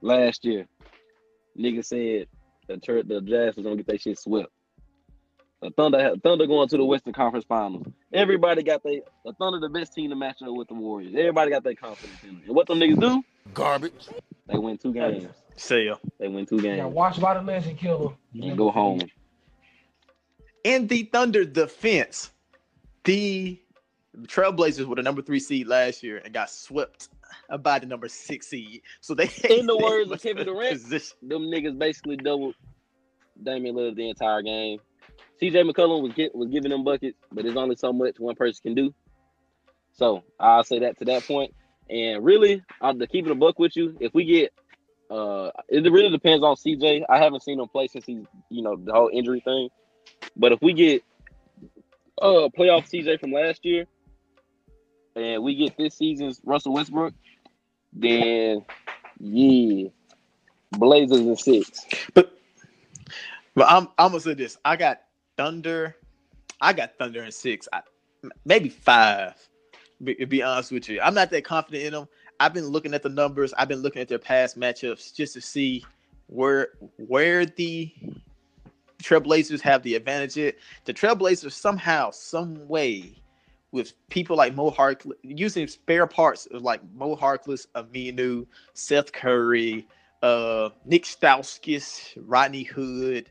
last 0.00 0.44
year, 0.44 0.66
nigga 1.58 1.84
said 1.84 2.26
the 2.68 2.78
tur- 2.78 3.02
the 3.02 3.20
Jazz 3.20 3.56
was 3.56 3.64
gonna 3.64 3.76
get 3.76 3.86
that 3.86 4.00
shit 4.00 4.18
swept. 4.18 4.50
The 5.62 5.70
Thunder 5.70 6.16
Thunder 6.24 6.46
going 6.48 6.68
to 6.68 6.76
the 6.76 6.84
Western 6.84 7.12
Conference 7.12 7.44
Finals. 7.44 7.86
Everybody 8.12 8.64
got 8.64 8.82
they 8.82 9.02
the 9.24 9.32
Thunder 9.34 9.60
the 9.60 9.68
best 9.68 9.94
team 9.94 10.10
to 10.10 10.16
match 10.16 10.42
up 10.42 10.48
with 10.52 10.66
the 10.66 10.74
Warriors. 10.74 11.14
Everybody 11.16 11.52
got 11.52 11.62
their 11.62 11.76
confidence 11.76 12.20
in 12.24 12.30
them. 12.30 12.42
And 12.46 12.56
what 12.56 12.66
them 12.66 12.80
niggas 12.80 13.00
do? 13.00 13.22
Garbage. 13.54 14.08
They 14.48 14.58
win 14.58 14.76
two 14.76 14.92
games. 14.92 15.28
Sell. 15.54 16.00
They 16.18 16.26
win 16.26 16.46
two 16.46 16.60
games. 16.60 16.78
Yeah, 16.78 16.86
watch 16.86 17.20
by 17.20 17.34
the 17.34 17.42
legend 17.42 17.78
killer. 17.78 18.10
And 18.34 18.58
go 18.58 18.72
home. 18.72 19.02
In 20.64 20.88
the 20.88 21.04
Thunder 21.04 21.44
defense, 21.44 22.32
the 23.04 23.60
the 24.14 24.26
Trailblazers 24.26 24.84
were 24.86 24.96
the 24.96 25.02
number 25.02 25.22
three 25.22 25.40
seed 25.40 25.68
last 25.68 26.02
year 26.02 26.20
and 26.24 26.34
got 26.34 26.50
swept 26.50 27.08
by 27.60 27.78
the 27.78 27.86
number 27.86 28.08
six 28.08 28.48
seed. 28.48 28.82
So 29.00 29.14
they, 29.14 29.30
in 29.48 29.66
the 29.66 29.78
words 29.80 30.10
of 30.10 30.20
Kevin 30.20 30.44
Durant, 30.44 30.82
position. 30.82 31.16
them 31.22 31.42
niggas 31.42 31.78
basically 31.78 32.16
doubled 32.16 32.56
Damian 33.40 33.76
Lillard 33.76 33.94
the 33.94 34.08
entire 34.08 34.42
game. 34.42 34.80
CJ 35.42 35.68
McCollum 35.68 36.02
was 36.02 36.12
get, 36.12 36.34
was 36.34 36.48
giving 36.48 36.70
them 36.70 36.84
buckets, 36.84 37.18
but 37.32 37.42
there's 37.42 37.56
only 37.56 37.74
so 37.74 37.92
much 37.92 38.20
one 38.20 38.36
person 38.36 38.60
can 38.62 38.74
do. 38.74 38.94
So 39.92 40.22
I'll 40.38 40.62
say 40.62 40.78
that 40.78 40.98
to 41.00 41.04
that 41.06 41.24
point. 41.24 41.52
And 41.90 42.24
really, 42.24 42.62
I'll 42.80 42.96
to 42.96 43.06
keep 43.08 43.26
it 43.26 43.32
a 43.32 43.34
buck 43.34 43.58
with 43.58 43.76
you. 43.76 43.96
If 43.98 44.14
we 44.14 44.24
get, 44.24 44.52
uh, 45.10 45.50
it 45.68 45.90
really 45.90 46.10
depends 46.10 46.44
on 46.44 46.54
CJ. 46.54 47.02
I 47.08 47.18
haven't 47.18 47.42
seen 47.42 47.58
him 47.58 47.68
play 47.68 47.88
since 47.88 48.04
he's, 48.06 48.24
you 48.50 48.62
know, 48.62 48.76
the 48.76 48.92
whole 48.92 49.10
injury 49.12 49.40
thing. 49.40 49.68
But 50.36 50.52
if 50.52 50.62
we 50.62 50.74
get, 50.74 51.02
uh, 52.20 52.48
playoff 52.56 52.88
CJ 52.88 53.18
from 53.18 53.32
last 53.32 53.64
year, 53.64 53.86
and 55.16 55.42
we 55.42 55.56
get 55.56 55.76
this 55.76 55.96
season's 55.96 56.40
Russell 56.44 56.72
Westbrook, 56.72 57.14
then 57.92 58.64
yeah, 59.18 59.88
Blazers 60.70 61.18
and 61.18 61.38
six. 61.38 61.84
But 62.14 62.32
but 63.54 63.66
I'm 63.68 63.88
I'm 63.98 64.10
gonna 64.10 64.20
say 64.20 64.34
this. 64.34 64.56
I 64.64 64.76
got 64.76 65.00
Thunder. 65.36 65.96
I 66.60 66.72
got 66.72 66.96
Thunder 66.98 67.22
and 67.22 67.34
six. 67.34 67.68
I, 67.72 67.80
maybe 68.44 68.68
five. 68.68 69.34
Be, 70.02 70.14
to 70.16 70.26
be 70.26 70.42
honest 70.42 70.72
with 70.72 70.88
you, 70.88 71.00
I'm 71.00 71.14
not 71.14 71.30
that 71.30 71.44
confident 71.44 71.84
in 71.84 71.92
them. 71.92 72.08
I've 72.40 72.54
been 72.54 72.66
looking 72.66 72.94
at 72.94 73.02
the 73.02 73.08
numbers. 73.08 73.52
I've 73.54 73.68
been 73.68 73.82
looking 73.82 74.02
at 74.02 74.08
their 74.08 74.18
past 74.18 74.58
matchups 74.58 75.14
just 75.14 75.34
to 75.34 75.40
see 75.40 75.84
where 76.26 76.70
where 76.96 77.46
the 77.46 77.92
Trailblazers 79.02 79.60
have 79.60 79.82
the 79.82 79.94
advantage. 79.94 80.36
It 80.36 80.58
the 80.84 80.94
Trailblazers 80.94 81.52
somehow, 81.52 82.10
some 82.10 82.66
way, 82.66 83.22
with 83.70 83.92
people 84.08 84.36
like 84.36 84.54
Mo 84.54 84.70
Harkless, 84.70 85.12
using 85.22 85.66
spare 85.66 86.06
parts 86.06 86.46
of 86.46 86.62
like 86.62 86.80
Mo 86.94 87.16
Harkless, 87.16 87.66
Aminu, 87.74 88.46
Seth 88.74 89.12
Curry, 89.12 89.86
uh, 90.22 90.70
Nick 90.84 91.04
Stauskas, 91.04 92.16
Rodney 92.26 92.62
Hood, 92.62 93.28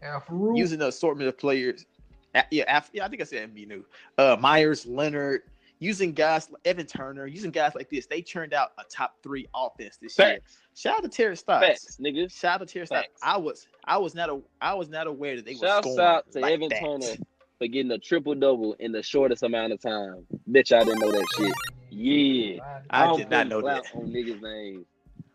using 0.55 0.81
an 0.81 0.87
assortment 0.87 1.27
of 1.27 1.37
players. 1.37 1.85
Yeah, 2.33 2.43
yeah, 2.51 2.81
I 3.03 3.07
think 3.07 3.21
I 3.21 3.25
said 3.25 3.53
Aminu. 3.53 3.83
Uh, 4.17 4.37
Meyers, 4.39 4.85
Leonard, 4.85 5.41
using 5.79 6.13
guys 6.13 6.49
like 6.49 6.61
Evan 6.65 6.85
Turner, 6.85 7.25
using 7.25 7.51
guys 7.51 7.75
like 7.75 7.89
this. 7.89 8.05
They 8.05 8.21
churned 8.21 8.53
out 8.53 8.71
a 8.77 8.83
top 8.89 9.17
three 9.21 9.47
offense 9.53 9.97
this 10.01 10.15
Facts. 10.15 10.29
year. 10.29 10.39
Shout 10.75 10.97
out 10.97 11.03
to 11.03 11.09
Terry 11.09 11.35
Stotts. 11.35 11.65
Facts, 11.65 11.97
nigga. 11.99 12.31
Shout 12.31 12.61
out 12.61 12.67
to 12.67 12.73
Terry 12.73 12.85
Stotts. 12.85 13.09
I 13.21 13.37
was 13.37 13.67
I 13.83 13.97
was 13.97 14.15
not 14.15 14.29
a 14.29 14.39
I 14.61 14.73
was 14.73 14.87
not 14.87 15.07
aware 15.07 15.35
that 15.35 15.45
they 15.45 15.55
Shout 15.55 15.83
were 15.83 15.91
scoring 15.91 15.99
out 15.99 16.31
to 16.31 16.39
like 16.39 16.53
Evan 16.53 16.69
that. 16.69 16.79
Turner 16.79 17.25
for 17.59 17.67
getting 17.67 17.91
a 17.91 17.97
triple 17.97 18.35
double 18.35 18.73
in 18.79 18.91
the 18.91 19.03
shortest 19.03 19.43
amount 19.43 19.73
of 19.73 19.81
time. 19.81 20.25
Bitch, 20.49 20.69
y'all 20.69 20.85
didn't 20.85 20.99
know 20.99 21.11
that 21.11 21.25
shit. 21.37 21.53
Yeah, 21.89 22.63
I, 22.89 23.07
I 23.07 23.17
did 23.17 23.29
not 23.29 23.49
know 23.49 23.61
that. 23.61 23.83
On 23.93 24.07
niggas' 24.07 24.41
names, 24.41 24.85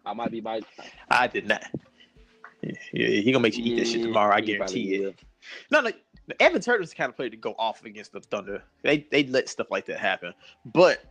I 0.06 0.14
might 0.14 0.30
be 0.30 0.40
by. 0.40 0.62
I 1.10 1.26
did 1.26 1.46
not. 1.46 1.64
Yeah, 2.62 3.08
he 3.08 3.30
gonna 3.30 3.42
make 3.42 3.58
you 3.58 3.64
eat 3.64 3.72
yeah, 3.72 3.78
this 3.80 3.92
shit 3.92 4.02
tomorrow. 4.02 4.34
I 4.34 4.40
guarantee 4.40 4.94
it. 4.94 5.18
No, 5.70 5.80
no. 5.80 5.90
Evan 6.40 6.60
Turner's 6.60 6.90
the 6.90 6.96
kind 6.96 7.08
of 7.08 7.16
player 7.16 7.30
to 7.30 7.36
go 7.36 7.54
off 7.58 7.84
against 7.84 8.12
the 8.12 8.20
Thunder. 8.20 8.62
They 8.82 9.06
they 9.10 9.24
let 9.24 9.48
stuff 9.48 9.70
like 9.70 9.86
that 9.86 9.98
happen, 9.98 10.32
but 10.66 11.04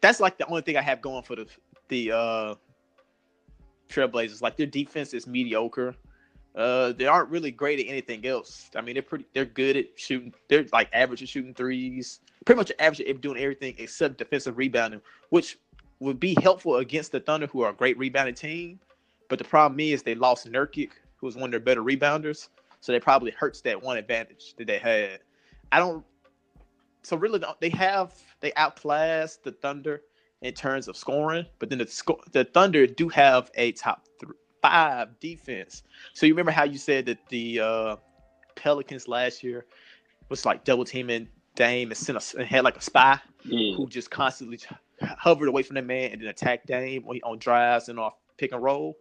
that's 0.00 0.20
like 0.20 0.38
the 0.38 0.46
only 0.46 0.62
thing 0.62 0.76
I 0.76 0.82
have 0.82 1.00
going 1.00 1.22
for 1.22 1.36
the 1.36 1.46
the 1.88 2.12
uh 2.12 2.54
Trailblazers. 3.88 4.42
Like 4.42 4.56
their 4.56 4.66
defense 4.66 5.14
is 5.14 5.26
mediocre. 5.26 5.94
Uh, 6.54 6.92
they 6.92 7.06
aren't 7.06 7.30
really 7.30 7.50
great 7.50 7.80
at 7.80 7.86
anything 7.88 8.26
else. 8.26 8.70
I 8.76 8.82
mean, 8.82 8.94
they're 8.94 9.02
pretty. 9.02 9.24
They're 9.32 9.46
good 9.46 9.76
at 9.76 9.86
shooting. 9.96 10.34
They're 10.48 10.66
like 10.72 10.88
average 10.92 11.22
at 11.22 11.28
shooting 11.28 11.54
threes. 11.54 12.20
Pretty 12.44 12.58
much 12.58 12.72
average 12.78 13.00
at 13.00 13.20
doing 13.20 13.38
everything 13.40 13.74
except 13.78 14.18
defensive 14.18 14.58
rebounding, 14.58 15.00
which 15.30 15.58
would 16.00 16.20
be 16.20 16.36
helpful 16.42 16.76
against 16.76 17.12
the 17.12 17.20
Thunder, 17.20 17.46
who 17.46 17.62
are 17.62 17.70
a 17.70 17.74
great 17.74 17.96
rebounding 17.96 18.34
team. 18.34 18.80
But 19.28 19.38
the 19.38 19.44
problem 19.44 19.80
is 19.80 20.02
they 20.02 20.14
lost 20.14 20.50
Nurkic, 20.50 20.90
who 21.16 21.26
was 21.26 21.36
one 21.36 21.44
of 21.44 21.50
their 21.52 21.60
better 21.60 21.82
rebounders. 21.82 22.48
So 22.82 22.92
that 22.92 23.02
probably 23.02 23.30
hurts 23.30 23.62
that 23.62 23.80
one 23.80 23.96
advantage 23.96 24.54
that 24.58 24.66
they 24.66 24.78
had. 24.78 25.20
I 25.70 25.78
don't. 25.78 26.04
So 27.02 27.16
really, 27.16 27.42
they 27.60 27.70
have 27.70 28.12
they 28.40 28.52
outclass 28.54 29.36
the 29.36 29.52
Thunder 29.52 30.02
in 30.42 30.52
terms 30.52 30.88
of 30.88 30.96
scoring, 30.96 31.46
but 31.58 31.70
then 31.70 31.78
the 31.78 32.16
the 32.32 32.44
Thunder 32.44 32.86
do 32.86 33.08
have 33.08 33.50
a 33.54 33.72
top 33.72 34.06
three 34.20 34.36
five 34.62 35.08
defense. 35.20 35.82
So 36.14 36.26
you 36.26 36.32
remember 36.32 36.52
how 36.52 36.64
you 36.64 36.78
said 36.78 37.06
that 37.06 37.18
the 37.28 37.60
uh, 37.60 37.96
Pelicans 38.54 39.08
last 39.08 39.42
year 39.42 39.66
was 40.28 40.46
like 40.46 40.64
double 40.64 40.84
teaming 40.84 41.28
Dame 41.54 41.90
and 41.90 41.96
sent 41.96 42.16
a, 42.16 42.38
and 42.38 42.48
had 42.48 42.64
like 42.64 42.76
a 42.76 42.80
spy 42.82 43.18
yeah. 43.44 43.74
who 43.76 43.88
just 43.88 44.10
constantly 44.10 44.58
hovered 45.00 45.48
away 45.48 45.62
from 45.62 45.74
the 45.74 45.82
man 45.82 46.12
and 46.12 46.22
then 46.22 46.28
attacked 46.28 46.66
Dame 46.66 47.04
on 47.06 47.38
drives 47.38 47.88
and 47.88 47.98
off 47.98 48.14
pick 48.38 48.52
and 48.52 48.62
roll. 48.62 48.96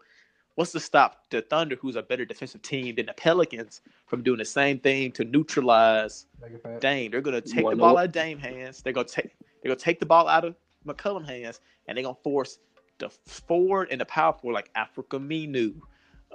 What's 0.56 0.74
to 0.74 0.80
stop 0.80 1.26
the 1.30 1.42
Thunder, 1.42 1.76
who's 1.78 1.96
a 1.96 2.04
better 2.04 2.26
defensive 2.26 2.62
team 2.62 2.96
than 2.96 3.06
the 3.06 3.14
Pelicans, 3.14 3.82
from 4.08 4.22
doing 4.22 4.38
the 4.38 4.46
same 4.46 4.80
thing 4.80 5.12
to 5.14 5.24
neutralize 5.24 6.26
Make 6.42 6.52
it 6.54 6.62
fat. 6.64 6.82
Dame? 6.82 7.12
They're 7.12 7.22
gonna 7.22 7.42
take 7.42 7.68
the 7.70 7.76
ball 7.76 7.98
out 7.98 8.06
of 8.06 8.12
Dame 8.12 8.38
hands. 8.38 8.82
They're 8.82 8.94
gonna 8.94 9.08
take 9.08 9.32
they're 9.62 9.70
gonna 9.70 9.76
take 9.80 10.00
the 10.00 10.06
ball 10.06 10.28
out 10.28 10.44
of 10.46 10.56
McCollum 10.86 11.26
hands, 11.26 11.62
and 11.88 11.98
they're 11.98 12.04
gonna 12.04 12.18
force 12.24 12.60
the 12.98 13.10
forward 13.10 13.88
and 13.92 14.02
the 14.02 14.06
power 14.06 14.34
forward 14.34 14.54
like 14.56 14.70
Al-Farouq 14.76 15.08
Aminu, 15.20 15.76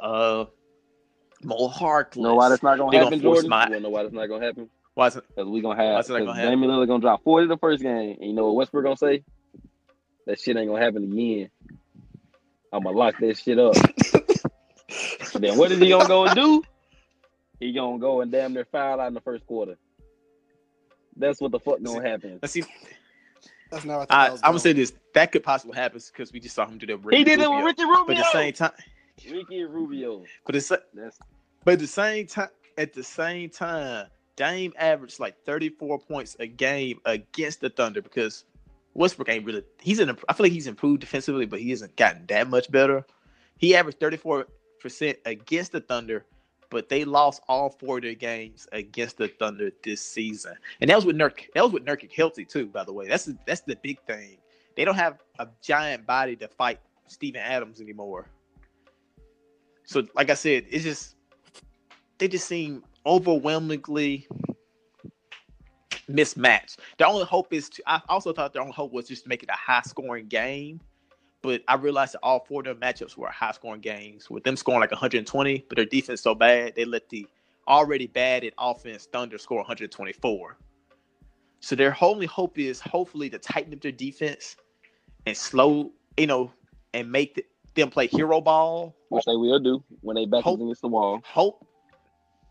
uh, 0.00 0.46
Mo 1.42 1.68
Harkless. 1.68 2.16
You 2.16 2.22
know 2.22 2.34
why 2.36 2.48
that's 2.48 2.62
not 2.62 2.78
gonna 2.78 2.90
They 2.90 2.96
gonna 2.98 3.06
happen, 3.06 3.20
force 3.20 3.36
Jordan? 3.36 3.50
my- 3.50 3.64
You 3.66 3.70
wanna 3.70 3.80
know 3.80 3.90
why 3.90 4.02
that's 4.02 4.14
not 4.14 4.26
gonna 4.26 4.44
happen? 4.46 4.70
Why 4.94 5.08
is 5.08 5.16
it? 5.16 5.24
Because 5.28 5.46
we 5.48 5.60
gonna 5.60 5.76
have 5.82 6.00
is 6.00 6.08
it 6.10 6.24
gonna? 6.24 6.40
Damian 6.42 6.70
Lillard 6.70 6.86
gonna 6.86 7.00
drop 7.02 7.22
40 7.22 7.48
the 7.48 7.58
first 7.58 7.82
game. 7.82 8.16
And 8.18 8.30
you 8.30 8.32
know 8.32 8.46
what 8.46 8.54
Westbrook 8.54 8.84
gonna 8.84 8.96
say? 8.96 9.22
That 10.26 10.40
shit 10.40 10.56
ain't 10.56 10.68
gonna 10.68 10.82
happen 10.82 11.04
again. 11.04 11.50
I'ma 12.72 12.90
lock 12.90 13.18
that 13.20 13.36
shit 13.38 13.58
up. 13.58 13.74
then 15.40 15.56
what 15.58 15.70
is 15.72 15.78
he 15.78 15.88
gonna 15.88 16.08
go 16.08 16.26
and 16.26 16.34
do? 16.34 16.62
He 17.60 17.72
gonna 17.72 17.98
go 17.98 18.20
and 18.20 18.30
damn 18.30 18.52
near 18.52 18.66
foul 18.66 19.00
out 19.00 19.08
in 19.08 19.14
the 19.14 19.20
first 19.20 19.46
quarter. 19.46 19.76
That's 21.16 21.40
what 21.40 21.52
the 21.52 21.60
fuck 21.60 21.82
gonna 21.82 22.06
happen. 22.06 22.38
Let's 22.42 22.52
see. 22.52 22.64
That's 23.70 23.84
not 23.84 23.98
what 24.00 24.08
the 24.08 24.14
I, 24.14 24.24
hell's 24.26 24.40
I'm 24.40 24.48
gonna 24.48 24.52
going. 24.52 24.60
say 24.60 24.72
this. 24.74 24.92
That 25.14 25.32
could 25.32 25.42
possibly 25.42 25.76
happen 25.76 26.00
because 26.12 26.32
we 26.32 26.40
just 26.40 26.54
saw 26.54 26.66
him 26.66 26.78
do 26.78 26.86
that. 26.86 27.02
with 27.02 27.14
He 27.14 27.20
Ricky 27.20 27.24
did 27.24 27.40
it 27.40 27.48
with 27.50 27.64
Rubio. 27.64 27.66
Ricky 27.66 27.84
Rubio. 27.84 28.04
But 28.06 28.16
at 28.18 28.24
the 28.24 28.32
same 28.32 28.52
time, 28.52 28.72
Ricky 29.30 29.64
Rubio. 29.64 30.24
but 30.44 30.56
it's 30.56 30.68
That's 30.68 31.18
but 31.64 31.72
at 31.74 31.78
the 31.80 31.86
same 31.86 32.26
time, 32.26 32.48
at 32.78 32.92
the 32.92 33.02
same 33.02 33.50
time, 33.50 34.06
Dame 34.36 34.72
averaged 34.78 35.18
like 35.18 35.36
34 35.44 35.98
points 35.98 36.36
a 36.38 36.46
game 36.46 37.00
against 37.06 37.60
the 37.60 37.70
Thunder 37.70 38.02
because 38.02 38.44
Westbrook 38.96 39.28
ain't 39.28 39.44
really. 39.44 39.62
He's 39.80 40.00
in. 40.00 40.10
I 40.10 40.32
feel 40.32 40.44
like 40.44 40.52
he's 40.52 40.66
improved 40.66 41.00
defensively, 41.00 41.46
but 41.46 41.60
he 41.60 41.70
hasn't 41.70 41.96
gotten 41.96 42.26
that 42.26 42.48
much 42.48 42.70
better. 42.70 43.04
He 43.58 43.76
averaged 43.76 44.00
34 44.00 44.46
percent 44.80 45.18
against 45.26 45.72
the 45.72 45.80
Thunder, 45.80 46.24
but 46.70 46.88
they 46.88 47.04
lost 47.04 47.42
all 47.46 47.68
four 47.68 47.98
of 47.98 48.04
their 48.04 48.14
games 48.14 48.66
against 48.72 49.18
the 49.18 49.28
Thunder 49.28 49.70
this 49.84 50.00
season, 50.04 50.54
and 50.80 50.88
that 50.88 50.96
was 50.96 51.04
with 51.04 51.16
Nurk. 51.16 51.46
That 51.54 51.62
was 51.62 51.72
with 51.72 51.84
Nurkic 51.84 52.12
healthy 52.12 52.44
too, 52.44 52.66
by 52.66 52.84
the 52.84 52.92
way. 52.92 53.06
That's 53.06 53.30
that's 53.46 53.60
the 53.60 53.76
big 53.82 54.00
thing. 54.06 54.38
They 54.76 54.84
don't 54.84 54.96
have 54.96 55.18
a 55.38 55.48
giant 55.62 56.06
body 56.06 56.36
to 56.36 56.48
fight 56.48 56.80
Steven 57.06 57.40
Adams 57.40 57.80
anymore. 57.80 58.28
So, 59.84 60.06
like 60.14 60.30
I 60.30 60.34
said, 60.34 60.64
it's 60.70 60.84
just 60.84 61.16
they 62.18 62.28
just 62.28 62.48
seem 62.48 62.82
overwhelmingly 63.04 64.26
mismatched. 66.08 66.80
The 66.98 67.06
only 67.06 67.24
hope 67.24 67.52
is 67.52 67.68
to. 67.70 67.82
I 67.86 68.00
also 68.08 68.32
thought 68.32 68.52
the 68.52 68.60
only 68.60 68.72
hope 68.72 68.92
was 68.92 69.08
just 69.08 69.24
to 69.24 69.28
make 69.28 69.42
it 69.42 69.48
a 69.48 69.56
high 69.56 69.82
scoring 69.82 70.26
game, 70.26 70.80
but 71.42 71.62
I 71.68 71.74
realized 71.74 72.14
that 72.14 72.20
all 72.22 72.44
four 72.46 72.60
of 72.60 72.64
their 72.66 72.74
matchups 72.74 73.16
were 73.16 73.28
high 73.28 73.52
scoring 73.52 73.80
games 73.80 74.30
with 74.30 74.44
them 74.44 74.56
scoring 74.56 74.80
like 74.80 74.90
120, 74.92 75.64
but 75.68 75.76
their 75.76 75.84
defense 75.84 76.20
so 76.22 76.34
bad 76.34 76.74
they 76.76 76.84
let 76.84 77.08
the 77.08 77.26
already 77.68 78.06
bad 78.06 78.44
at 78.44 78.52
offense 78.58 79.08
Thunder 79.12 79.38
score 79.38 79.58
124. 79.58 80.56
So 81.60 81.74
their 81.74 81.96
only 82.00 82.26
hope 82.26 82.58
is 82.58 82.80
hopefully 82.80 83.28
to 83.30 83.38
tighten 83.38 83.72
up 83.72 83.80
their 83.80 83.90
defense 83.92 84.56
and 85.26 85.36
slow, 85.36 85.90
you 86.16 86.26
know, 86.28 86.52
and 86.94 87.10
make 87.10 87.34
the, 87.34 87.44
them 87.74 87.90
play 87.90 88.06
hero 88.06 88.40
ball 88.40 88.94
which 89.08 89.24
they 89.26 89.36
will 89.36 89.58
do 89.58 89.82
when 90.00 90.14
they 90.16 90.24
back 90.26 90.42
Hope- 90.44 90.60
against 90.60 90.80
the 90.80 90.88
wall. 90.88 91.20
hope 91.24 91.66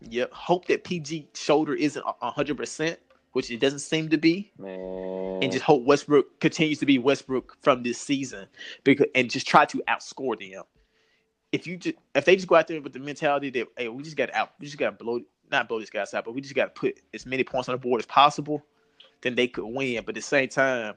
yeah 0.02 0.26
hope 0.30 0.66
that 0.66 0.84
pg 0.84 1.26
shoulder 1.34 1.74
isn't 1.74 2.04
100% 2.22 2.96
which 3.36 3.50
it 3.50 3.60
doesn't 3.60 3.80
seem 3.80 4.08
to 4.08 4.16
be. 4.16 4.50
Man. 4.56 5.40
and 5.42 5.52
just 5.52 5.62
hope 5.62 5.82
westbrook 5.82 6.40
continues 6.40 6.78
to 6.78 6.86
be 6.86 6.98
westbrook 6.98 7.54
from 7.60 7.82
this 7.82 7.98
season 7.98 8.46
because 8.82 9.08
and 9.14 9.28
just 9.28 9.46
try 9.46 9.66
to 9.66 9.82
outscore 9.88 10.38
them. 10.40 10.64
If 11.52 11.66
you 11.66 11.76
just 11.76 11.96
if 12.14 12.24
they 12.24 12.34
just 12.34 12.48
go 12.48 12.54
out 12.54 12.66
there 12.66 12.80
with 12.80 12.94
the 12.94 12.98
mentality 12.98 13.50
that 13.50 13.68
hey 13.76 13.88
we 13.88 14.02
just 14.02 14.16
got 14.16 14.34
out 14.34 14.52
we 14.58 14.64
just 14.64 14.78
got 14.78 14.98
to 14.98 15.04
blow 15.04 15.20
not 15.50 15.68
blow 15.68 15.78
these 15.78 15.90
guy's 15.90 16.14
out 16.14 16.24
but 16.24 16.32
we 16.32 16.40
just 16.40 16.54
got 16.54 16.74
to 16.74 16.80
put 16.80 16.98
as 17.12 17.26
many 17.26 17.44
points 17.44 17.68
on 17.68 17.74
the 17.74 17.78
board 17.78 18.00
as 18.00 18.06
possible 18.06 18.64
then 19.20 19.34
they 19.34 19.48
could 19.48 19.66
win. 19.66 20.02
But 20.06 20.12
at 20.12 20.14
the 20.14 20.22
same 20.22 20.48
time 20.48 20.94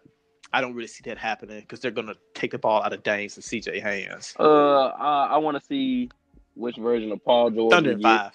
i 0.53 0.61
don't 0.61 0.73
really 0.73 0.87
see 0.87 1.01
that 1.05 1.17
happening 1.17 1.59
because 1.59 1.81
they're 1.81 1.91
gonna 1.91 2.15
take 2.35 2.51
the 2.51 2.57
ball 2.57 2.81
out 2.81 2.93
of 2.93 3.03
Dame's 3.03 3.35
and 3.35 3.43
cj 3.43 3.81
hands 3.81 4.33
uh, 4.39 4.87
I, 4.87 5.31
I 5.31 5.37
want 5.37 5.59
to 5.59 5.65
see 5.65 6.09
which 6.55 6.77
version 6.77 7.11
of 7.11 7.23
Paul 7.23 7.51
George 7.51 7.71
thunder 7.71 7.99
five 7.99 8.31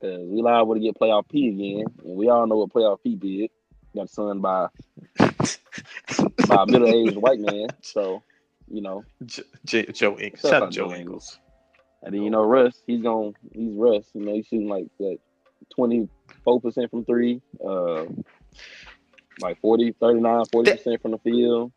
Because 0.00 0.26
we 0.28 0.42
liable 0.42 0.74
to 0.74 0.80
get 0.80 0.98
playoff 0.98 1.28
P 1.28 1.48
again, 1.48 1.86
and 2.04 2.16
we 2.16 2.28
all 2.28 2.46
know 2.46 2.56
what 2.58 2.70
playoff 2.70 3.02
P 3.02 3.14
did. 3.16 3.50
Got 3.94 4.10
signed 4.10 4.42
by 4.42 4.66
by 5.18 6.62
a 6.62 6.66
middle 6.66 6.88
aged 6.88 7.16
white 7.16 7.38
man. 7.40 7.68
So, 7.82 8.22
you 8.68 8.80
know, 8.80 9.04
J- 9.24 9.42
J- 9.64 9.86
Joe 9.92 10.18
Ingles. 10.18 10.40
Shout 10.50 10.62
out 10.64 10.72
Joe 10.72 10.92
Ingles. 10.92 11.38
and 12.02 12.14
then 12.14 12.22
you 12.22 12.30
know 12.30 12.42
Russ, 12.44 12.82
he's 12.86 13.02
going 13.02 13.34
he's 13.52 13.74
Russ. 13.76 14.06
You 14.14 14.24
know, 14.24 14.34
he's 14.34 14.46
shooting 14.46 14.68
like 14.68 14.86
that 14.98 15.18
twenty 15.74 16.08
four 16.42 16.60
percent 16.60 16.90
from 16.90 17.04
three, 17.04 17.40
uh 17.64 18.04
like 19.40 19.60
40, 19.60 19.96
39, 20.00 20.44
40 20.52 20.70
percent 20.72 21.02
from 21.02 21.10
the 21.12 21.18
field. 21.18 21.72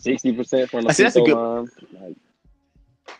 Sixty 0.00 0.32
percent 0.32 0.70
from 0.70 0.84
the 0.84 0.92
free 0.94 1.10
throw 1.10 1.24
good- 1.26 1.34
line. 1.34 1.68
Like, 2.00 2.16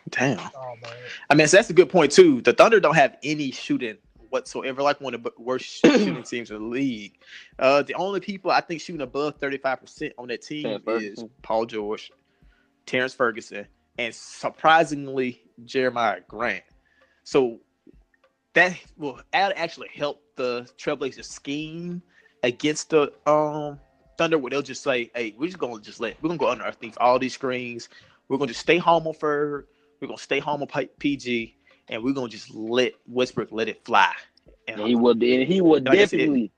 Damn. 0.09 0.39
Oh 0.39 0.75
man. 0.81 0.91
I 1.29 1.35
mean, 1.35 1.47
so 1.47 1.57
that's 1.57 1.69
a 1.69 1.73
good 1.73 1.89
point 1.89 2.11
too. 2.11 2.41
The 2.41 2.53
Thunder 2.53 2.79
don't 2.79 2.95
have 2.95 3.17
any 3.23 3.51
shooting 3.51 3.97
whatsoever. 4.29 4.81
Like 4.81 4.99
one 4.99 5.13
of 5.13 5.23
the 5.23 5.31
worst 5.37 5.65
shooting 5.85 6.23
teams 6.23 6.51
in 6.51 6.57
the 6.57 6.65
league. 6.65 7.17
Uh, 7.59 7.83
the 7.83 7.93
only 7.93 8.19
people 8.19 8.51
I 8.51 8.61
think 8.61 8.81
shooting 8.81 9.01
above 9.01 9.35
thirty 9.39 9.57
five 9.57 9.79
percent 9.79 10.13
on 10.17 10.27
that 10.27 10.41
team 10.41 10.81
is 10.87 11.23
Paul 11.41 11.65
George, 11.65 12.11
Terrence 12.85 13.13
Ferguson, 13.13 13.67
and 13.97 14.13
surprisingly 14.13 15.41
Jeremiah 15.65 16.19
Grant. 16.27 16.63
So 17.23 17.59
that 18.53 18.77
will 18.97 19.19
that 19.31 19.53
actually 19.55 19.89
help 19.93 20.21
the 20.35 20.67
Trailblazers 20.77 21.25
scheme 21.25 22.01
against 22.43 22.89
the 22.89 23.13
um 23.25 23.79
Thunder, 24.17 24.37
where 24.37 24.51
they'll 24.51 24.61
just 24.61 24.83
say, 24.83 25.09
"Hey, 25.15 25.33
we're 25.37 25.47
just 25.47 25.57
gonna 25.57 25.81
just 25.81 25.99
let 25.99 26.21
we're 26.21 26.29
gonna 26.29 26.37
go 26.37 26.49
underneath 26.49 26.97
all 26.99 27.17
these 27.17 27.33
screens. 27.33 27.89
We're 28.27 28.37
gonna 28.37 28.49
just 28.49 28.59
stay 28.59 28.77
home 28.77 29.07
on 29.07 29.13
Ferg. 29.13 29.63
We're 30.03 30.07
gonna 30.07 30.17
stay 30.17 30.39
home 30.39 30.61
on 30.61 30.67
P- 30.67 30.89
PG, 30.99 31.55
and 31.87 32.03
we're 32.03 32.13
gonna 32.13 32.27
just 32.27 32.53
let 32.53 32.91
Westbrook 33.07 33.53
let 33.53 33.69
it 33.69 33.85
fly." 33.85 34.11
And 34.67 34.81
and 34.81 34.89
he 34.89 34.95
would 34.97 35.23
and 35.23 35.47
he 35.47 35.61
would 35.61 35.85
Like 35.85 35.97
definitely 35.97 36.51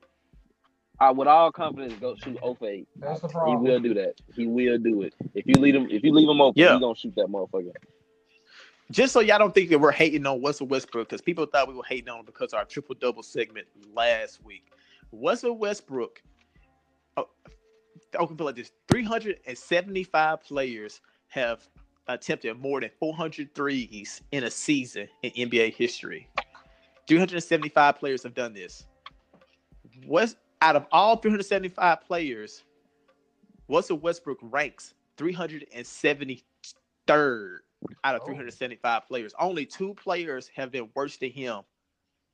I 0.99 1.11
with 1.11 1.27
all 1.27 1.51
confidence 1.51 1.93
go 2.01 2.15
shoot 2.15 2.39
0 2.39 2.55
for 2.55 2.67
8. 2.67 2.87
That's 2.95 3.19
the 3.19 3.27
problem. 3.27 3.63
He 3.63 3.69
will 3.71 3.79
do 3.79 3.93
that. 3.93 4.15
He 4.35 4.47
will 4.47 4.79
do 4.79 5.03
it. 5.03 5.13
If 5.35 5.45
you 5.45 5.53
leave 5.61 5.75
him, 5.75 5.87
if 5.91 6.03
you 6.03 6.11
leave 6.11 6.27
him 6.27 6.41
open, 6.41 6.59
Yeah. 6.59 6.73
he 6.73 6.79
gonna 6.79 6.95
shoot 6.95 7.13
that 7.17 7.27
motherfucker. 7.27 7.71
just 8.89 9.13
so 9.13 9.19
y'all 9.19 9.37
don't 9.37 9.53
think 9.53 9.69
that 9.69 9.77
we're 9.77 9.91
hating 9.91 10.25
on 10.25 10.41
Russell 10.41 10.65
Westbrook, 10.65 11.07
because 11.09 11.21
people 11.21 11.45
thought 11.45 11.67
we 11.67 11.75
were 11.75 11.83
hating 11.87 12.09
on 12.09 12.21
him 12.21 12.25
because 12.25 12.51
of 12.51 12.57
our 12.57 12.65
triple 12.65 12.95
double 12.95 13.21
segment 13.21 13.67
last 13.93 14.43
week. 14.43 14.71
Russell 15.11 15.55
Westbrook, 15.55 16.19
oh, 17.17 17.29
I 18.19 18.25
can 18.25 18.37
put 18.37 18.45
like 18.45 18.55
this: 18.55 18.71
375 18.87 20.41
players 20.41 20.99
have 21.27 21.67
attempted 22.07 22.59
more 22.59 22.81
than 22.81 22.89
400 22.99 23.53
threes 23.55 24.21
in 24.31 24.43
a 24.45 24.51
season 24.51 25.07
in 25.23 25.31
NBA 25.31 25.73
history. 25.75 26.27
375 27.07 27.97
players 27.97 28.23
have 28.23 28.33
done 28.33 28.53
this. 28.53 28.85
What's 30.05 30.35
out 30.61 30.75
of 30.75 30.85
all 30.91 31.17
375 31.17 32.01
players, 32.01 32.63
Russell 33.67 33.97
Westbrook 33.97 34.39
ranks 34.41 34.93
373rd 35.17 37.57
out 38.03 38.15
of 38.15 38.21
Oh. 38.21 38.25
375 38.25 39.07
players. 39.07 39.33
Only 39.39 39.65
two 39.65 39.93
players 39.95 40.49
have 40.55 40.71
been 40.71 40.89
worse 40.95 41.17
than 41.17 41.31
him 41.31 41.61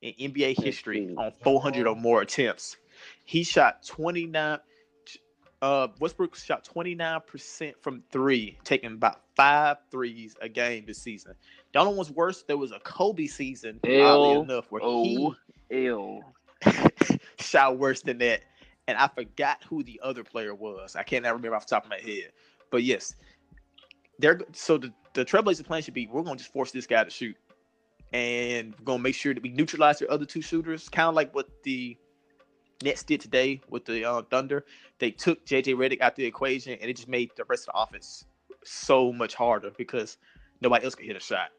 in 0.02 0.14
NBA 0.14 0.62
history 0.62 1.14
on 1.18 1.32
400 1.44 1.88
or 1.88 1.96
more 1.96 2.22
attempts. 2.22 2.78
He 3.26 3.44
shot 3.44 3.84
29. 3.86 4.60
Uh, 5.62 5.88
Westbrook 6.00 6.36
shot 6.36 6.68
29% 6.68 7.74
from 7.82 8.04
three, 8.12 8.58
taking 8.64 8.94
about 8.94 9.22
five 9.36 9.78
threes 9.92 10.36
a 10.42 10.50
game 10.50 10.86
this 10.88 10.98
season. 10.98 11.36
The 11.74 11.80
only 11.80 11.94
one's 11.94 12.10
worse, 12.10 12.44
there 12.44 12.58
was 12.58 12.72
a 12.72 12.80
Kobe 12.80 13.28
season, 13.28 13.80
oddly 13.84 14.00
L 14.02 14.42
enough, 14.42 14.72
where 14.72 14.82
he 14.82 15.32
L. 15.72 16.22
shot 17.40 17.78
worse 17.78 18.02
than 18.02 18.18
that. 18.20 18.42
And 18.88 18.98
I 18.98 19.08
forgot 19.08 19.64
who 19.70 19.84
the 19.84 20.00
other 20.04 20.24
player 20.24 20.56
was. 20.56 20.96
I 20.96 21.04
can't 21.04 21.24
remember 21.24 21.56
off 21.56 21.68
the 21.68 21.76
top 21.76 21.84
of 21.84 21.92
my 21.92 22.00
head. 22.00 22.32
But 22.72 22.84
yes, 22.84 23.16
they're 24.18 24.42
so 24.54 24.78
the, 24.80 24.92
the 25.14 25.24
Trailblazer 25.24 25.66
plan 25.66 25.84
should 25.84 25.94
be 25.94 26.08
we're 26.08 26.24
gonna 26.24 26.38
just 26.38 26.52
force 26.52 26.72
this 26.72 26.88
guy 26.88 27.04
to 27.04 27.10
shoot. 27.10 27.36
And 28.14 28.74
we're 28.80 28.86
gonna 28.86 29.04
make 29.04 29.16
sure 29.16 29.34
that 29.34 29.44
we 29.44 29.50
neutralize 29.50 30.00
their 30.00 30.12
other 30.12 30.26
two 30.26 30.42
shooters, 30.42 30.90
kind 30.90 31.08
of 31.08 31.16
like 31.16 31.34
what 31.36 31.50
the 31.64 31.98
Nets 32.84 33.04
did 33.04 33.22
today 33.22 33.62
with 33.70 33.86
the 33.86 34.06
uh, 34.06 34.22
Thunder. 34.30 34.66
They 35.00 35.12
took 35.12 35.46
JJ 35.46 35.76
Redick 35.76 36.02
out 36.02 36.16
the 36.16 36.26
equation 36.26 36.74
and 36.74 36.90
it 36.90 36.96
just 36.96 37.08
made 37.08 37.32
the 37.36 37.44
rest 37.46 37.68
of 37.68 37.74
the 37.74 37.82
offense 37.82 38.26
so 38.64 39.12
much 39.12 39.36
harder 39.36 39.72
because 39.78 40.18
nobody 40.62 40.86
else 40.86 40.96
could 40.96 41.06
hit 41.06 41.16
a 41.16 41.20
shot. 41.20 41.50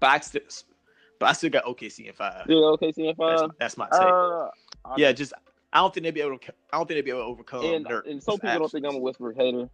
But 0.00 0.10
I 0.10 0.18
still, 0.20 0.42
but 1.18 1.28
I 1.28 1.32
still 1.32 1.50
got 1.50 1.64
OKC 1.64 2.06
in 2.06 2.12
five. 2.12 2.42
Still 2.44 2.76
OKC 2.76 3.10
in 3.10 3.14
five. 3.14 3.50
that's 3.58 3.76
my 3.76 3.86
take. 3.86 4.02
Uh, 4.02 4.48
yeah, 4.96 5.12
just 5.12 5.32
I 5.72 5.78
don't 5.78 5.92
think 5.92 6.04
they'd 6.04 6.14
be 6.14 6.20
able 6.20 6.38
to. 6.38 6.52
I 6.72 6.78
don't 6.78 6.86
think 6.86 6.96
they'd 6.96 7.02
be 7.04 7.10
able 7.10 7.20
to 7.20 7.26
overcome. 7.26 7.64
and, 7.64 7.86
Nurk 7.86 8.10
and 8.10 8.22
some 8.22 8.38
people 8.38 8.58
don't 8.58 8.72
think 8.72 8.86
I'm 8.86 8.94
a 8.94 8.98
Westbrook 8.98 9.36
hater. 9.36 9.68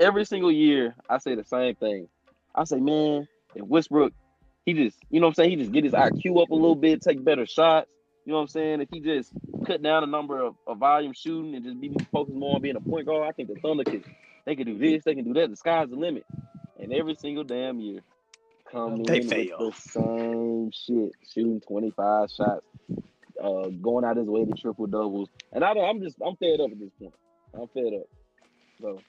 every 0.00 0.24
single 0.24 0.50
year 0.50 0.94
I 1.08 1.18
say 1.18 1.34
the 1.34 1.44
same 1.44 1.74
thing. 1.76 2.08
I 2.54 2.64
say, 2.64 2.80
man, 2.80 3.28
if 3.54 3.64
Westbrook, 3.64 4.12
he 4.66 4.74
just, 4.74 4.98
you 5.10 5.20
know 5.20 5.26
what 5.26 5.30
I'm 5.30 5.34
saying, 5.34 5.50
he 5.50 5.56
just 5.56 5.72
get 5.72 5.84
his 5.84 5.92
IQ 5.92 6.42
up 6.42 6.50
a 6.50 6.54
little 6.54 6.74
bit, 6.74 7.00
take 7.00 7.24
better 7.24 7.46
shots. 7.46 7.88
You 8.24 8.32
know 8.32 8.36
what 8.38 8.42
I'm 8.42 8.48
saying? 8.48 8.80
If 8.80 8.88
he 8.90 9.00
just 9.00 9.32
cut 9.66 9.82
down 9.82 10.02
the 10.02 10.06
number 10.06 10.40
of, 10.40 10.54
of 10.66 10.78
volume 10.78 11.12
shooting 11.12 11.54
and 11.56 11.64
just 11.64 11.80
be 11.80 11.92
focused 12.12 12.36
more 12.36 12.56
on 12.56 12.62
being 12.62 12.76
a 12.76 12.80
point 12.80 13.06
guard, 13.06 13.28
I 13.28 13.32
think 13.32 13.48
the 13.52 13.60
Thunder 13.60 13.84
could 13.84 14.04
they 14.44 14.56
can 14.56 14.66
do 14.66 14.78
this, 14.78 15.04
they 15.04 15.14
can 15.14 15.24
do 15.24 15.34
that. 15.34 15.50
The 15.50 15.56
sky's 15.56 15.88
the 15.90 15.96
limit. 15.96 16.24
And 16.78 16.92
every 16.92 17.14
single 17.14 17.44
damn 17.44 17.80
year, 17.80 18.00
come 18.70 19.02
They 19.04 19.20
in 19.20 19.28
fail. 19.28 19.56
with 19.58 19.74
the 19.74 19.80
same 19.80 20.70
shit, 20.72 21.12
shooting 21.32 21.60
25 21.60 22.30
shots, 22.30 22.66
uh, 23.42 23.68
going 23.80 24.04
out 24.04 24.16
his 24.16 24.26
way 24.26 24.44
to 24.44 24.52
triple 24.52 24.86
doubles. 24.86 25.28
And 25.52 25.64
I 25.64 25.74
don't, 25.74 25.84
I'm 25.84 26.00
just 26.00 26.16
I'm 26.24 26.36
fed 26.36 26.60
up 26.60 26.70
at 26.72 26.78
this 26.78 26.90
point. 26.98 27.14
I'm 27.54 27.68
fed 27.68 27.92
up. 28.00 28.06
So 28.80 29.00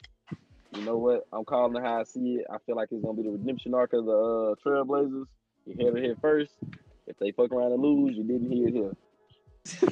you 0.76 0.82
know 0.84 0.98
what? 0.98 1.28
I'm 1.32 1.46
calling 1.46 1.76
it 1.76 1.84
how 1.84 2.00
I 2.02 2.04
see 2.04 2.36
it. 2.36 2.48
I 2.52 2.58
feel 2.66 2.76
like 2.76 2.90
it's 2.92 3.04
gonna 3.04 3.16
be 3.16 3.24
the 3.24 3.32
redemption 3.32 3.74
arc 3.74 3.94
of 3.94 4.06
the 4.06 4.12
uh, 4.12 4.56
Trailblazers. 4.66 5.26
You 5.66 5.86
heard 5.86 5.98
it 5.98 6.04
here 6.04 6.16
first. 6.22 6.52
If 7.08 7.18
they 7.20 7.32
fuck 7.32 7.52
around 7.52 7.74
and 7.74 7.82
lose, 7.82 8.16
you 8.16 8.24
didn't 8.24 8.52
hear 8.52 8.68
it 8.68 8.74
here. 8.74 8.92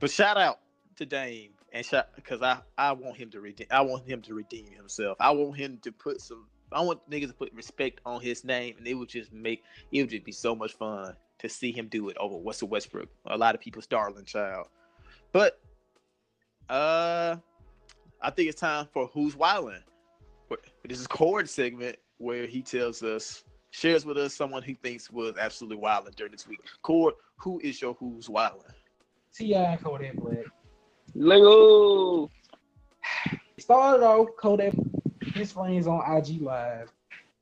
but 0.00 0.10
shout 0.10 0.36
out 0.36 0.60
to 0.96 1.06
Dame 1.06 1.50
and 1.72 1.84
shout 1.84 2.08
because 2.16 2.42
I 2.42 2.58
I 2.76 2.92
want 2.92 3.16
him 3.16 3.30
to 3.30 3.40
redeem 3.40 3.66
I 3.70 3.80
want 3.80 4.06
him 4.06 4.22
to 4.22 4.34
redeem 4.34 4.66
himself. 4.72 5.16
I 5.20 5.30
want 5.30 5.56
him 5.56 5.78
to 5.82 5.92
put 5.92 6.20
some 6.20 6.46
I 6.72 6.80
want 6.80 7.08
niggas 7.08 7.28
to 7.28 7.34
put 7.34 7.52
respect 7.52 8.00
on 8.04 8.20
his 8.20 8.44
name 8.44 8.74
and 8.78 8.86
it 8.86 8.94
would 8.94 9.08
just 9.08 9.32
make 9.32 9.62
it 9.92 10.00
would 10.00 10.10
just 10.10 10.24
be 10.24 10.32
so 10.32 10.54
much 10.54 10.72
fun 10.72 11.14
to 11.38 11.48
see 11.48 11.72
him 11.72 11.88
do 11.88 12.08
it 12.08 12.16
over 12.18 12.38
Russell 12.38 12.68
Westbrook, 12.68 13.08
a 13.26 13.36
lot 13.36 13.54
of 13.54 13.60
people's 13.60 13.86
darling 13.86 14.24
child. 14.24 14.68
But 15.32 15.60
uh 16.68 17.36
I 18.20 18.30
think 18.30 18.48
it's 18.48 18.60
time 18.60 18.88
for 18.92 19.08
who's 19.08 19.34
wildin'. 19.34 19.82
This 20.86 21.00
is 21.00 21.06
Cord 21.06 21.48
segment 21.48 21.96
where 22.18 22.46
he 22.46 22.62
tells 22.62 23.02
us 23.02 23.44
shares 23.74 24.06
with 24.06 24.16
us 24.16 24.34
someone 24.34 24.62
he 24.62 24.74
thinks 24.74 25.10
was 25.10 25.36
absolutely 25.36 25.82
wildin' 25.82 26.14
during 26.14 26.30
this 26.30 26.46
week. 26.46 26.60
Cord, 26.82 27.14
who 27.38 27.60
is 27.60 27.82
your 27.82 27.94
who's 27.94 28.28
wildin'? 28.28 28.72
T.I. 29.34 29.60
and 29.60 29.82
Kodak 29.82 30.14
Black. 30.14 30.44
Lego. 31.14 32.30
Started 33.58 34.04
off 34.04 34.28
Kodak 34.38 34.74
his 35.34 35.50
friends 35.50 35.88
on 35.88 36.00
IG 36.16 36.40
Live, 36.40 36.92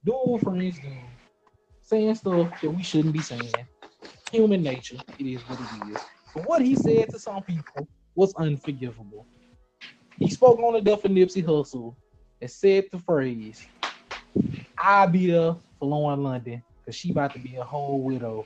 doing 0.04 0.18
what 0.24 0.42
friends 0.42 0.78
do, 0.78 0.88
saying 1.82 2.14
stuff 2.14 2.60
that 2.62 2.70
we 2.70 2.82
shouldn't 2.82 3.12
be 3.12 3.20
saying. 3.20 3.52
Human 4.30 4.62
nature, 4.62 4.96
it 5.18 5.26
is 5.26 5.42
what 5.42 5.60
it 5.60 5.92
is. 5.92 6.02
But 6.34 6.48
what 6.48 6.62
he 6.62 6.74
said 6.74 7.10
to 7.10 7.18
some 7.18 7.42
people 7.42 7.86
was 8.14 8.32
unforgivable. 8.36 9.26
He 10.18 10.30
spoke 10.30 10.58
on 10.60 10.72
the 10.72 10.80
death 10.80 11.04
of 11.04 11.10
Nipsey 11.10 11.44
Hussle 11.44 11.94
and 12.40 12.50
said 12.50 12.86
the 12.90 12.98
phrase, 13.00 13.66
I'll 14.84 15.06
be 15.06 15.28
there 15.28 15.54
for 15.78 15.88
London 15.88 16.60
because 16.80 16.96
she 16.96 17.12
about 17.12 17.32
to 17.34 17.38
be 17.38 17.54
a 17.54 17.62
whole 17.62 18.02
widow. 18.02 18.44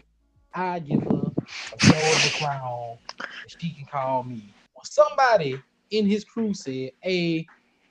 I 0.55 0.81
give 0.81 1.03
her 1.03 1.09
a 1.09 1.77
the 1.79 2.31
crown 2.39 2.99
she 3.47 3.71
can 3.71 3.87
call 3.87 4.25
me. 4.25 4.43
When 4.75 4.85
somebody 4.85 5.59
in 5.91 6.07
his 6.07 6.25
crew 6.25 6.53
said, 6.53 6.91
Hey, 7.01 7.47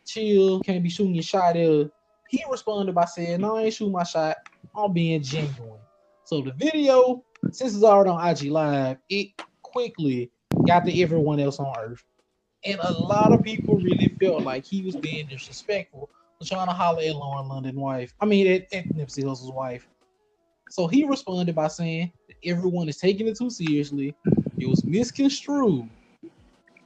chill, 0.06 0.60
can't 0.62 0.84
be 0.84 0.89
shooting 0.89 1.16
your 1.16 1.24
shot 1.24 1.58
at 1.58 1.89
he 2.30 2.43
responded 2.48 2.93
by 2.93 3.06
saying, 3.06 3.41
No, 3.41 3.58
I 3.58 3.64
ain't 3.64 3.74
shooting 3.74 3.93
my 3.93 4.04
shot. 4.04 4.38
I'm 4.76 4.93
being 4.93 5.24
genuine. 5.24 5.80
So 6.26 6.41
the 6.41 6.52
video, 6.52 7.24
since 7.52 7.74
it's 7.74 7.84
already 7.84 8.12
on 8.12 8.28
IG 8.28 8.52
Live, 8.52 8.98
it 9.10 9.30
quickly 9.64 10.30
got 10.68 10.86
to 10.86 11.02
everyone 11.02 11.39
else 11.39 11.60
on 11.60 11.74
earth. 11.80 12.04
And 12.64 12.80
a 12.80 12.93
lot 12.93 13.32
of 13.32 13.41
people 13.41 13.78
really 13.78 14.16
felt 14.20 14.43
like 14.43 14.66
he 14.66 14.84
was 14.84 14.96
being 14.96 15.26
disrespectful 15.28 16.12
trying 16.43 16.67
to 16.67 16.73
holler 16.73 17.01
at 17.01 17.15
Lauren 17.15 17.47
London 17.47 17.75
wife. 17.79 18.13
I 18.19 18.25
mean 18.25 18.47
at, 18.47 18.73
at 18.73 18.88
Nipsey 18.89 19.27
Hussle's 19.27 19.51
wife. 19.51 19.88
So 20.69 20.88
he 20.88 21.05
responded 21.05 21.55
by 21.55 21.67
saying 21.67 22.11
that 22.27 22.36
everyone 22.43 22.89
is 22.89 22.97
taking 22.97 23.27
it 23.27 23.38
too 23.38 23.49
seriously. 23.49 24.15
It 24.57 24.67
was 24.67 24.83
misconstrued, 24.83 25.89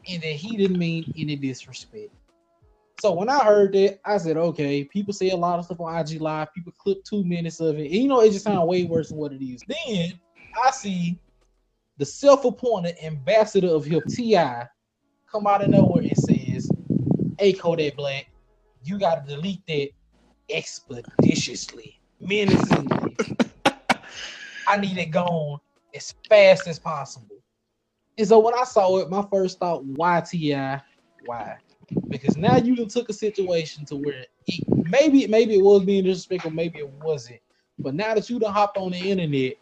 and 0.07 0.21
that 0.21 0.33
he 0.33 0.57
didn't 0.57 0.77
mean 0.77 1.11
any 1.17 1.35
disrespect. 1.35 2.11
So 2.99 3.13
when 3.13 3.29
I 3.29 3.43
heard 3.45 3.73
that, 3.73 3.99
I 4.03 4.17
said, 4.17 4.35
okay, 4.35 4.83
people 4.83 5.13
say 5.13 5.29
a 5.29 5.35
lot 5.35 5.57
of 5.57 5.65
stuff 5.65 5.79
on 5.79 5.95
IG 5.95 6.19
Live. 6.19 6.53
People 6.53 6.73
clip 6.77 7.03
two 7.05 7.23
minutes 7.23 7.61
of 7.61 7.79
it. 7.79 7.85
And, 7.85 7.93
you 7.93 8.07
know, 8.09 8.19
it 8.19 8.31
just 8.31 8.43
sounds 8.43 8.67
way 8.67 8.83
worse 8.83 9.09
than 9.09 9.17
what 9.17 9.31
it 9.31 9.41
is. 9.41 9.63
Then 9.67 10.19
I 10.61 10.71
see 10.71 11.17
the 11.97 12.05
self-appointed 12.05 12.97
ambassador 13.01 13.69
of 13.69 13.85
hip 13.85 14.03
T.I. 14.09 14.67
come 15.31 15.47
out 15.47 15.63
of 15.63 15.69
nowhere 15.69 16.03
and 16.03 16.17
says, 16.17 16.69
"Hey 17.37 17.53
Kodak 17.53 17.95
Black, 17.95 18.27
you 18.89 18.99
gotta 18.99 19.25
delete 19.27 19.65
that 19.67 19.89
expeditiously, 20.49 21.99
menacingly. 22.19 23.15
I 24.67 24.77
need 24.77 24.97
it 24.97 25.11
gone 25.11 25.59
as 25.95 26.13
fast 26.27 26.67
as 26.67 26.79
possible." 26.79 27.37
And 28.17 28.27
so 28.27 28.39
when 28.39 28.53
I 28.53 28.65
saw 28.65 28.97
it, 28.97 29.09
my 29.09 29.25
first 29.31 29.59
thought, 29.59 29.85
why 29.85 30.21
T.I.? 30.21 30.81
Why? 31.25 31.57
Because 32.09 32.35
now 32.37 32.57
you 32.57 32.85
took 32.85 33.09
a 33.09 33.13
situation 33.13 33.85
to 33.85 33.95
where 33.95 34.25
it, 34.47 34.63
maybe 34.67 35.25
maybe 35.27 35.55
it 35.55 35.63
was 35.63 35.85
being 35.85 36.03
disrespectful, 36.03 36.51
maybe 36.51 36.79
it 36.79 36.89
wasn't. 37.01 37.39
But 37.79 37.95
now 37.95 38.13
that 38.13 38.29
you 38.29 38.39
done 38.39 38.53
hopped 38.53 38.77
on 38.77 38.91
the 38.91 38.97
internet 38.97 39.53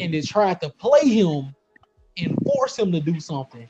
and 0.00 0.14
they 0.14 0.22
tried 0.22 0.60
to 0.62 0.70
play 0.70 1.06
him 1.06 1.54
and 2.16 2.38
force 2.44 2.78
him 2.78 2.90
to 2.92 3.00
do 3.00 3.20
something, 3.20 3.68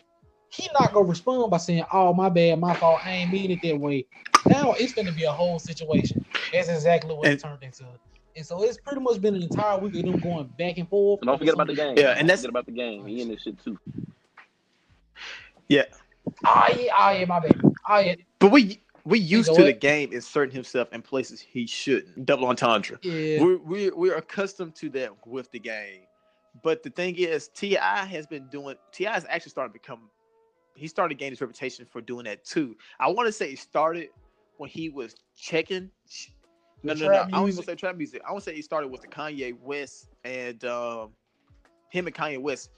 he 0.51 0.69
not 0.79 0.93
gonna 0.93 1.07
respond 1.07 1.51
by 1.51 1.59
saying, 1.59 1.85
"Oh, 1.93 2.13
my 2.15 2.29
bad, 2.29 2.59
my 2.59 2.75
fault. 2.75 3.01
I 3.05 3.11
ain't 3.13 3.33
mean 3.33 3.51
it 3.51 3.61
that 3.63 3.79
way." 3.79 4.07
Now 4.47 4.73
it's 4.73 4.93
gonna 4.93 5.13
be 5.13 5.25
a 5.25 5.33
whole 5.33 5.59
situation. 5.59 6.25
That's 6.53 6.69
exactly 6.69 7.15
what 7.15 7.27
it 7.29 7.41
turned 7.43 7.63
into. 7.63 7.85
And 8.37 8.45
so 8.45 8.63
it's 8.63 8.79
pretty 8.79 9.01
much 9.01 9.21
been 9.21 9.35
an 9.35 9.43
entire 9.43 9.79
week 9.79 9.95
of 9.97 10.03
them 10.03 10.19
going 10.21 10.45
back 10.59 10.77
and 10.79 10.89
forth. 10.89 11.21
And 11.23 11.29
don't 11.29 11.39
forget 11.39 11.55
about 11.55 11.69
the 11.69 11.75
game. 11.75 11.95
Yeah, 11.97 12.11
and 12.11 12.19
Don't 12.21 12.27
that's- 12.27 12.41
forget 12.41 12.51
about 12.51 12.67
the 12.67 12.73
game. 12.73 13.07
He 13.07 13.23
in 13.23 13.29
this 13.29 13.43
shit 13.43 13.63
too. 13.65 13.79
Yeah, 15.69 15.85
Oh 16.45 16.67
yeah, 16.79 16.93
oh 16.99 17.11
yeah, 17.11 17.25
my 17.25 17.41
bad. 17.41 17.61
Oh 17.89 17.99
yeah, 17.99 18.15
but 18.39 18.51
we 18.53 18.81
we 19.05 19.19
used 19.19 19.49
know 19.51 19.57
to 19.57 19.63
the 19.65 19.73
game 19.73 20.13
inserting 20.13 20.55
himself 20.55 20.93
in 20.93 21.03
places 21.03 21.41
he 21.41 21.67
shouldn't. 21.67 22.27
Double 22.27 22.47
entendre. 22.49 22.99
yeah. 23.03 23.43
We're, 23.43 23.59
we're 23.59 23.97
we're 23.97 24.17
accustomed 24.17 24.75
to 24.77 24.91
that 24.91 25.11
with 25.27 25.51
the 25.53 25.59
game, 25.59 26.03
but 26.63 26.83
the 26.83 26.91
thing 26.91 27.17
is, 27.17 27.49
T.I. 27.49 28.05
has 28.05 28.27
been 28.27 28.47
doing. 28.49 28.77
T.I. 28.93 29.13
has 29.13 29.27
actually 29.29 29.51
started 29.51 29.73
to 29.73 29.79
become. 29.81 30.11
He 30.77 30.89
started 30.89 31.17
gaining 31.19 31.33
his 31.33 31.41
reputation 31.41 31.85
for 31.87 32.01
doing 32.01 32.25
that 32.25 32.45
too. 32.45 32.77
I 33.01 33.09
want 33.09 33.27
to 33.27 33.33
say 33.33 33.51
it 33.53 33.59
started 33.59 34.11
when 34.59 34.71
he 34.71 34.89
was 34.89 35.17
checking. 35.37 35.91
No, 36.83 36.93
The 36.93 37.01
no, 37.01 37.07
no. 37.07 37.13
trap 37.13 37.29
I 37.33 37.39
don't 37.39 37.49
even 37.49 37.63
say 37.63 37.75
trap 37.75 37.97
music. 37.97 38.23
I 38.27 38.33
want 38.33 38.45
to 38.45 38.51
say 38.51 38.55
he 38.57 38.63
started 38.63 38.89
with 38.89 39.01
the 39.03 39.09
Kanye 39.09 39.59
West 39.61 40.09
and 40.25 40.63
um, 40.65 41.11
him 41.91 42.07
and 42.07 42.15
Kanye 42.15 42.41
West. 42.41 42.71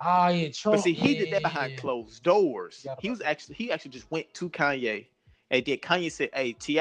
Ah, 0.00 0.28
yeah, 0.28 0.48
Trump. 0.48 0.76
But 0.76 0.82
see, 0.82 0.92
he 0.92 1.12
yeah, 1.14 1.20
did 1.20 1.30
that 1.32 1.42
behind 1.42 1.72
yeah. 1.72 1.78
closed 1.78 2.22
doors. 2.22 2.80
Forgot 2.80 2.98
He 3.02 3.10
was 3.10 3.20
actually 3.20 3.54
he 3.56 3.70
actually 3.70 3.92
just 3.92 4.10
went 4.10 4.32
to 4.34 4.50
Kanye 4.50 5.06
and 5.50 5.64
then 5.64 5.76
Kanye 5.76 6.10
said, 6.10 6.30
"Hey, 6.32 6.52
Ti." 6.54 6.80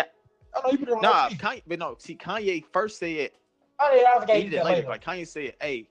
Oh 0.54 0.62
no, 0.66 0.72
you 0.72 0.78
put 0.80 0.88
it 0.90 0.94
on 0.94 1.02
Nah, 1.04 1.28
IG. 1.28 1.40
Kanye, 1.40 1.62
but 1.68 1.80
no. 1.80 1.96
See, 2.00 2.16
Kanye 2.16 2.64
first 2.72 2.98
said 2.98 3.32
Oh 3.80 3.94
yeah, 3.94 4.10
I 4.12 4.16
was 4.16 4.24
he 4.24 4.28
gonna 4.28 4.40
did 4.40 4.50
get 4.50 4.54
it 4.54 4.56
that 4.58 4.66
later. 4.66 4.76
later. 4.78 4.90
Like 4.90 5.04
Kanye 5.04 5.28
said, 5.28 5.54
"Hey, 5.62 5.88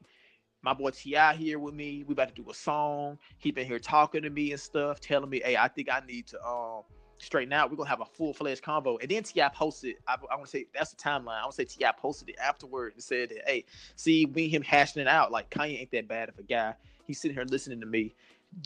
my 0.63 0.75
boy 0.75 0.91
T.I. 0.91 1.35
here 1.35 1.59
with 1.59 1.75
me. 1.75 2.05
We 2.07 2.13
about 2.13 2.35
to 2.35 2.43
do 2.43 2.51
a 2.51 2.55
song. 2.55 3.19
He 3.39 3.51
been 3.51 3.67
here 3.67 3.79
talking 3.79 4.23
to 4.23 4.31
me 4.31 4.53
and 4.53 4.61
stuff, 4.61 5.01
telling 5.01 5.31
me, 5.31 5.41
hey, 5.45 5.57
I 5.57 5.69
think 5.69 5.89
I 5.91 6.01
need 6.07 6.27
to 6.29 6.45
um 6.47 6.83
straighten 7.19 7.53
out. 7.53 7.71
We're 7.71 7.77
gonna 7.77 7.89
have 7.89 8.01
a 8.01 8.07
full 8.07 8.33
fledged 8.33 8.63
convo." 8.63 9.01
And 9.01 9.11
then 9.11 9.23
T.I. 9.23 9.49
posted. 9.51 9.97
I, 10.07 10.17
I 10.31 10.35
want 10.35 10.47
to 10.47 10.51
say 10.51 10.67
that's 10.75 10.93
the 10.93 10.97
timeline. 10.97 11.39
I 11.39 11.43
want 11.43 11.53
to 11.53 11.57
say 11.57 11.65
T.I. 11.65 11.93
posted 11.93 12.31
it 12.31 12.37
afterward 12.43 12.95
and 12.95 13.03
said 13.03 13.33
"Hey, 13.47 13.65
see, 13.97 14.25
and 14.25 14.37
him 14.37 14.63
hashing 14.63 15.03
it 15.03 15.09
out. 15.09 15.33
Like 15.33 15.51
Kanye 15.51 15.81
ain't 15.81 15.91
that 15.93 16.09
bad 16.09 16.29
of 16.29 16.39
a 16.39 16.43
guy. 16.43 16.75
He's 17.07 17.21
sitting 17.21 17.37
here 17.37 17.47
listening 17.49 17.81
to 17.81 17.87
me." 17.87 18.15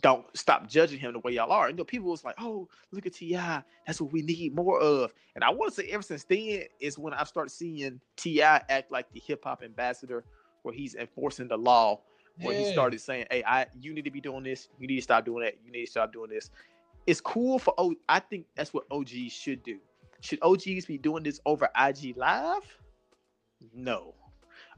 Don't 0.01 0.25
stop 0.35 0.67
judging 0.67 0.99
him 0.99 1.13
the 1.13 1.19
way 1.19 1.33
y'all 1.33 1.53
are. 1.53 1.67
And 1.67 1.77
you 1.77 1.83
know, 1.83 1.85
people 1.85 2.11
was 2.11 2.25
like, 2.25 2.37
"Oh, 2.39 2.69
look 2.91 3.05
at 3.05 3.13
Ti. 3.13 3.35
That's 3.87 4.01
what 4.01 4.13
we 4.13 4.23
need 4.23 4.55
more 4.55 4.81
of." 4.81 5.13
And 5.35 5.45
I 5.45 5.51
want 5.51 5.75
to 5.75 5.83
say, 5.83 5.91
ever 5.91 6.03
since 6.03 6.25
then 6.25 6.63
is 6.81 6.99
when 6.99 7.13
I've 7.13 7.29
started 7.29 7.51
seeing 7.51 8.01
T.I. 8.17 8.63
act 8.71 8.91
like 8.91 9.13
the 9.13 9.21
hip 9.21 9.45
hop 9.45 9.63
ambassador, 9.63 10.25
where 10.65 10.75
he's 10.75 10.95
enforcing 10.95 11.49
the 11.49 11.57
law. 11.57 12.01
Where 12.41 12.55
he 12.57 12.65
started 12.73 13.01
saying, 13.01 13.27
"Hey, 13.31 13.45
I 13.47 13.67
you 13.81 13.95
need 13.95 14.05
to 14.07 14.11
be 14.11 14.21
doing 14.21 14.43
this. 14.43 14.69
You 14.81 14.89
need 14.89 14.97
to 14.97 15.03
stop 15.03 15.25
doing 15.25 15.45
that. 15.45 15.55
You 15.65 15.71
need 15.71 15.85
to 15.85 15.91
stop 15.91 16.13
doing 16.13 16.31
this." 16.31 16.51
It's 17.07 17.21
cool 17.21 17.61
for 17.61 17.73
O. 17.79 17.95
I 18.09 18.19
think 18.19 18.47
that's 18.57 18.75
what 18.75 18.85
OGs 18.91 19.31
should 19.33 19.63
do. 19.63 19.79
Should 20.21 20.41
OGs 20.43 20.87
be 20.87 20.99
doing 20.99 21.23
this 21.23 21.41
over 21.47 21.69
IG 21.77 22.17
Live? 22.17 22.63
No. 23.73 24.15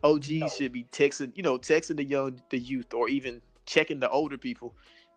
OGs 0.03 0.31
No. 0.31 0.49
should 0.49 0.73
be 0.73 0.85
texting, 0.85 1.33
you 1.35 1.43
know, 1.43 1.57
texting 1.57 1.97
the 1.97 2.05
young, 2.05 2.43
the 2.51 2.59
youth, 2.59 2.93
or 2.93 3.09
even 3.09 3.41
checking 3.65 4.01
the 4.01 4.11
older 4.11 4.37
people 4.37 4.75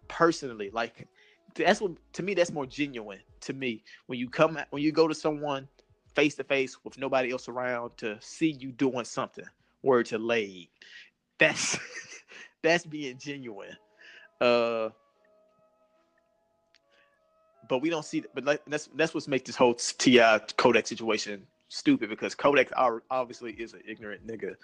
personally. 0.07 0.69
Like 0.69 1.07
that's 1.55 1.81
what 1.81 1.91
to 2.13 2.23
me 2.23 2.35
that's 2.35 2.51
more 2.51 2.65
genuine 2.65 3.19
to 3.41 3.53
me 3.53 3.83
when 4.05 4.17
you 4.19 4.29
come 4.29 4.57
when 4.69 4.81
you 4.81 4.91
go 4.91 5.07
to 5.07 5.15
someone 5.15 5.67
face 6.15 6.35
to 6.35 6.43
face 6.43 6.77
with 6.83 6.97
nobody 6.97 7.31
else 7.31 7.49
around 7.49 7.91
to 7.97 8.17
see 8.21 8.51
you 8.51 8.71
doing 8.71 9.05
something. 9.05 9.45
Word 9.83 10.07
to 10.07 10.17
laid. 10.17 10.69
That's 11.37 11.77
that's 12.63 12.85
being 12.85 13.17
genuine. 13.17 13.75
Uh 14.41 14.89
but 17.69 17.81
we 17.81 17.89
don't 17.89 18.03
see. 18.03 18.25
But 18.33 18.59
that's 18.67 18.89
that's 18.95 19.13
what's 19.13 19.29
make 19.29 19.45
this 19.45 19.55
whole 19.55 19.75
T.I. 19.75 20.39
Kodak 20.57 20.87
situation 20.87 21.45
stupid 21.69 22.09
because 22.09 22.35
Kodak 22.35 22.71
obviously 22.75 23.53
is 23.53 23.73
an 23.73 23.81
ignorant 23.87 24.27
nigga, 24.27 24.55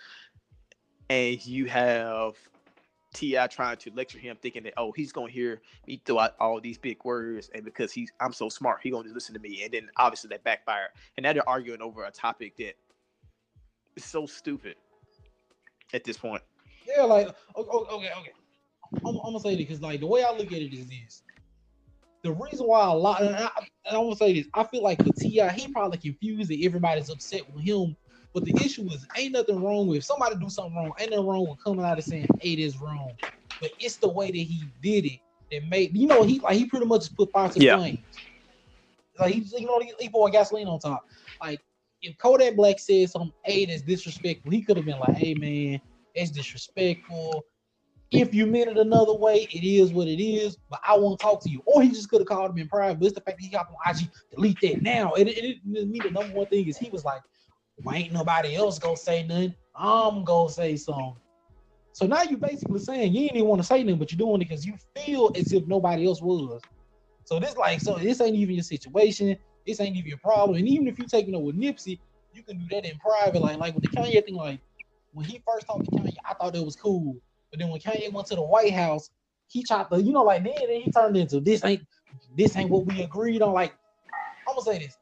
and 1.09 1.45
you 1.45 1.67
have 1.67 2.33
T.I. 3.13 3.47
trying 3.47 3.77
to 3.77 3.91
lecture 3.93 4.17
him, 4.17 4.35
thinking 4.41 4.63
that 4.63 4.73
oh 4.75 4.91
he's 4.91 5.13
gonna 5.13 5.31
hear 5.31 5.61
me 5.87 6.01
throw 6.03 6.19
out 6.19 6.35
all 6.39 6.59
these 6.59 6.77
big 6.77 6.97
words, 7.05 7.49
and 7.53 7.63
because 7.63 7.93
he's 7.93 8.11
I'm 8.19 8.33
so 8.33 8.49
smart, 8.49 8.79
he 8.81 8.89
gonna 8.89 9.07
listen 9.13 9.35
to 9.35 9.39
me, 9.39 9.63
and 9.63 9.71
then 9.71 9.87
obviously 9.95 10.29
that 10.29 10.43
backfired, 10.43 10.89
and 11.15 11.23
now 11.23 11.31
they're 11.31 11.47
arguing 11.47 11.81
over 11.81 12.03
a 12.03 12.11
topic 12.11 12.57
that 12.57 12.73
is 13.95 14.03
so 14.03 14.25
stupid 14.25 14.75
at 15.93 16.03
this 16.03 16.17
point. 16.17 16.41
Yeah, 16.87 17.03
like 17.03 17.27
o- 17.55 17.67
o- 17.71 17.97
okay, 17.97 18.09
okay. 18.19 18.31
I'm, 19.05 19.15
I'm 19.17 19.21
gonna 19.23 19.39
say 19.39 19.51
this 19.55 19.65
because 19.65 19.81
like 19.81 19.99
the 19.99 20.07
way 20.07 20.23
I 20.23 20.31
look 20.31 20.47
at 20.47 20.61
it 20.61 20.73
is 20.73 20.87
this. 20.87 21.23
The 22.23 22.31
reason 22.31 22.65
why 22.65 22.85
a 22.87 22.93
lot, 22.93 23.21
and 23.21 23.35
I, 23.35 23.49
and 23.85 23.97
I'm 23.97 24.03
gonna 24.03 24.15
say 24.15 24.33
this, 24.33 24.47
I 24.55 24.63
feel 24.63 24.81
like 24.81 24.99
with 25.03 25.15
T.I., 25.15 25.51
he 25.51 25.67
probably 25.71 25.97
confused 25.99 26.49
and 26.51 26.63
everybody's 26.63 27.09
upset 27.09 27.41
with 27.53 27.63
him. 27.63 27.95
But 28.33 28.45
the 28.45 28.55
issue 28.63 28.83
is, 28.91 29.05
ain't 29.15 29.33
nothing 29.33 29.61
wrong 29.63 29.87
with 29.87 30.03
somebody 30.03 30.35
do 30.35 30.49
something 30.49 30.75
wrong. 30.75 30.91
Ain't 30.99 31.11
nothing 31.11 31.25
wrong 31.27 31.47
with 31.47 31.63
coming 31.63 31.85
out 31.85 31.97
and 31.97 32.03
saying, 32.03 32.27
"Hey, 32.41 32.55
this 32.55 32.77
wrong." 32.77 33.13
But 33.61 33.71
it's 33.79 33.97
the 33.97 34.09
way 34.09 34.27
that 34.27 34.37
he 34.37 34.69
did 34.81 35.05
it 35.05 35.19
that 35.51 35.67
made 35.69 35.95
you 35.95 36.07
know 36.07 36.23
he 36.23 36.39
like 36.39 36.57
he 36.57 36.65
pretty 36.65 36.85
much 36.85 37.01
just 37.01 37.15
put 37.15 37.31
fire 37.31 37.49
to 37.49 37.61
Yeah. 37.61 37.77
flames. 37.77 37.99
Like 39.19 39.33
he, 39.33 39.41
you 39.57 39.65
know, 39.65 39.79
he, 39.79 39.93
he 39.99 40.09
poured 40.09 40.33
gasoline 40.33 40.67
on 40.67 40.79
top. 40.79 41.05
Like 41.41 41.61
if 42.05 42.17
Kodak 42.17 42.55
Black 42.55 42.79
said 42.79 43.09
something, 43.09 43.33
"Hey, 43.43 43.65
that's 43.65 43.81
disrespectful," 43.81 44.51
he 44.51 44.61
could 44.61 44.77
have 44.77 44.85
been 44.85 44.99
like, 44.99 45.15
"Hey, 45.15 45.33
man, 45.33 45.81
it's 46.13 46.31
disrespectful." 46.31 47.43
If 48.11 48.33
you 48.33 48.45
meant 48.45 48.69
it 48.69 48.77
another 48.77 49.13
way, 49.13 49.47
it 49.51 49.63
is 49.63 49.91
what 49.91 50.07
it 50.07 50.23
is. 50.23 50.57
But 50.69 50.79
I 50.87 50.95
won't 50.97 51.19
talk 51.19 51.41
to 51.43 51.49
you. 51.49 51.61
Or 51.65 51.81
he 51.81 51.89
just 51.89 52.09
could 52.09 52.21
have 52.21 52.27
called 52.27 52.51
him 52.51 52.59
in 52.59 52.67
private. 52.69 52.99
But 52.99 53.07
it's 53.07 53.15
the 53.15 53.21
fact 53.21 53.39
that 53.39 53.43
he 53.43 53.49
got 53.49 53.67
on 53.67 53.93
IG, 53.93 54.07
delete 54.31 54.61
that 54.61 54.81
now. 54.81 55.13
And 55.13 55.27
it, 55.27 55.37
it, 55.37 55.57
it, 55.65 55.87
me, 55.89 55.99
the 55.99 56.11
number 56.11 56.33
one 56.33 56.45
thing 56.45 56.67
is 56.67 56.77
he 56.77 56.89
was 56.89 57.03
like, 57.03 57.21
"Well, 57.83 57.95
ain't 57.95 58.13
nobody 58.13 58.55
else 58.55 58.77
gonna 58.77 58.95
say 58.95 59.23
nothing. 59.23 59.55
I'm 59.75 60.23
gonna 60.23 60.49
say 60.49 60.75
something." 60.77 61.15
So 61.93 62.05
now 62.05 62.23
you're 62.23 62.37
basically 62.37 62.79
saying 62.79 63.13
you 63.13 63.23
ain't 63.23 63.35
even 63.35 63.47
want 63.47 63.61
to 63.61 63.67
say 63.67 63.81
nothing, 63.81 63.99
but 63.99 64.11
you're 64.11 64.17
doing 64.17 64.41
it 64.41 64.49
because 64.49 64.65
you 64.65 64.75
feel 64.95 65.31
as 65.35 65.51
if 65.53 65.65
nobody 65.65 66.05
else 66.05 66.21
was. 66.21 66.61
So 67.23 67.39
this 67.39 67.57
like 67.57 67.81
so 67.81 67.95
this 67.95 68.21
ain't 68.21 68.35
even 68.35 68.55
your 68.55 68.63
situation. 68.63 69.35
This 69.65 69.79
ain't 69.79 69.95
even 69.95 70.09
your 70.09 70.17
problem. 70.17 70.57
And 70.57 70.67
even 70.67 70.87
if 70.87 70.99
you 70.99 71.05
taking 71.05 71.33
it 71.33 71.41
with 71.41 71.57
Nipsey, 71.57 71.99
you 72.33 72.43
can 72.43 72.59
do 72.59 72.65
that 72.71 72.85
in 72.85 72.97
private. 72.99 73.41
Like 73.41 73.57
like 73.57 73.73
with 73.75 73.83
the 73.83 73.89
Kanye 73.89 74.23
thing, 74.23 74.35
like 74.35 74.59
when 75.13 75.25
he 75.25 75.41
first 75.45 75.67
talked 75.67 75.85
to 75.85 75.91
Kanye, 75.91 76.15
I 76.29 76.33
thought 76.33 76.55
it 76.55 76.63
was 76.63 76.75
cool. 76.75 77.17
But 77.51 77.59
then 77.59 77.69
when 77.69 77.79
Kanye 77.79 78.11
went 78.11 78.27
to 78.27 78.35
the 78.35 78.41
White 78.43 78.73
House, 78.73 79.09
he 79.47 79.63
tried 79.63 79.89
to, 79.89 80.01
you 80.01 80.11
know, 80.11 80.23
like 80.23 80.43
then, 80.43 80.53
then 80.59 80.81
he 80.81 80.91
turned 80.91 81.17
into 81.17 81.39
this 81.39 81.63
ain't 81.63 81.85
this 82.37 82.55
ain't 82.55 82.69
what 82.69 82.85
we 82.85 83.01
agreed 83.01 83.41
on. 83.41 83.53
Like, 83.53 83.73
I'm 84.47 84.55
gonna 84.55 84.61
say 84.61 84.79
this. 84.79 84.97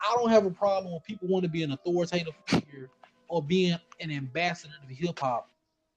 I 0.00 0.14
don't 0.16 0.30
have 0.30 0.44
a 0.44 0.50
problem 0.50 0.92
with 0.92 1.04
people 1.04 1.28
want 1.28 1.44
to 1.44 1.48
be 1.48 1.62
an 1.62 1.72
authoritative 1.72 2.34
figure 2.46 2.90
or 3.28 3.42
being 3.42 3.78
an 4.00 4.10
ambassador 4.10 4.74
of 4.82 4.90
hip 4.90 5.18
hop. 5.18 5.48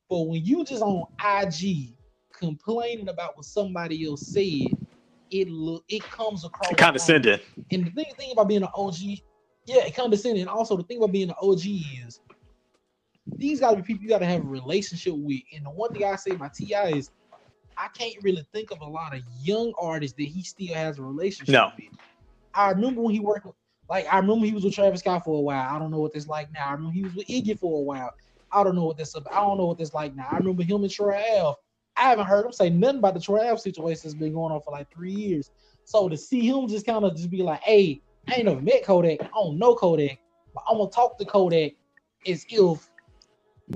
But 0.09 0.21
when 0.21 0.45
you 0.45 0.63
just 0.63 0.81
on 0.81 1.05
IG 1.19 1.93
complaining 2.31 3.09
about 3.09 3.35
what 3.35 3.45
somebody 3.45 4.07
else 4.07 4.21
said, 4.27 4.67
it 5.31 5.49
look 5.49 5.83
it 5.89 6.03
comes 6.03 6.45
across. 6.45 6.73
Condescending. 6.75 7.39
And 7.71 7.85
the 7.85 7.91
thing, 7.91 8.05
thing 8.17 8.31
about 8.31 8.47
being 8.47 8.63
an 8.63 8.69
OG, 8.75 8.97
yeah, 9.65 9.85
it 9.85 9.95
condescending. 9.95 10.41
And 10.41 10.49
also 10.49 10.77
the 10.77 10.83
thing 10.83 10.97
about 10.97 11.11
being 11.11 11.29
an 11.29 11.35
OG 11.41 11.61
is 12.05 12.19
these 13.35 13.59
gotta 13.59 13.77
be 13.77 13.81
people 13.81 14.03
you 14.03 14.09
gotta 14.09 14.25
have 14.25 14.41
a 14.41 14.47
relationship 14.47 15.13
with. 15.15 15.41
And 15.55 15.65
the 15.65 15.69
one 15.69 15.93
thing 15.93 16.03
I 16.05 16.15
say 16.15 16.31
about 16.31 16.53
T.I. 16.53 16.89
is 16.89 17.11
I 17.77 17.87
can't 17.89 18.15
really 18.23 18.45
think 18.53 18.71
of 18.71 18.81
a 18.81 18.85
lot 18.85 19.15
of 19.15 19.21
young 19.41 19.73
artists 19.79 20.15
that 20.17 20.23
he 20.27 20.41
still 20.43 20.73
has 20.73 20.97
a 20.97 21.03
relationship 21.03 21.53
No. 21.53 21.71
with. 21.77 21.89
I 22.53 22.71
remember 22.71 23.01
when 23.01 23.13
he 23.13 23.19
worked 23.19 23.45
with, 23.45 23.55
like 23.89 24.11
I 24.11 24.17
remember 24.17 24.45
he 24.45 24.53
was 24.53 24.63
with 24.63 24.73
Travis 24.73 25.01
Scott 25.01 25.23
for 25.23 25.37
a 25.37 25.41
while. 25.41 25.75
I 25.75 25.77
don't 25.77 25.91
know 25.91 25.99
what 25.99 26.13
that's 26.13 26.27
like 26.27 26.51
now. 26.51 26.67
I 26.67 26.71
remember 26.73 26.93
he 26.93 27.03
was 27.03 27.13
with 27.13 27.27
Iggy 27.27 27.59
for 27.59 27.79
a 27.79 27.83
while. 27.83 28.11
I 28.51 28.63
don't 28.63 28.75
know 28.75 28.85
what 28.85 28.97
that's 28.97 29.15
about. 29.15 29.33
I 29.33 29.41
don't 29.41 29.57
know 29.57 29.65
what 29.65 29.77
that's 29.77 29.93
like 29.93 30.15
now. 30.15 30.27
I 30.31 30.37
remember 30.37 30.63
him 30.63 30.83
and 30.83 30.91
Troy 30.91 31.21
Ave. 31.37 31.55
I 31.97 32.03
haven't 32.03 32.27
heard 32.27 32.45
him 32.45 32.51
say 32.51 32.69
nothing 32.69 32.99
about 32.99 33.13
the 33.15 33.19
Troy 33.19 33.49
Ave 33.49 33.57
situation 33.57 34.01
that's 34.03 34.13
been 34.13 34.33
going 34.33 34.53
on 34.53 34.61
for 34.61 34.71
like 34.71 34.91
three 34.93 35.11
years. 35.11 35.51
So 35.83 36.09
to 36.09 36.17
see 36.17 36.47
him 36.47 36.67
just 36.67 36.85
kind 36.85 37.05
of 37.05 37.15
just 37.15 37.29
be 37.29 37.41
like, 37.41 37.61
hey, 37.61 38.01
I 38.27 38.35
ain't 38.35 38.45
never 38.45 38.61
met 38.61 38.83
Kodak. 38.83 39.21
I 39.21 39.27
don't 39.33 39.57
know 39.57 39.73
Kodak, 39.73 40.19
but 40.53 40.63
I'm 40.69 40.77
gonna 40.77 40.89
talk 40.89 41.17
to 41.17 41.25
Kodak 41.25 41.73
as 42.27 42.45
if 42.49 42.89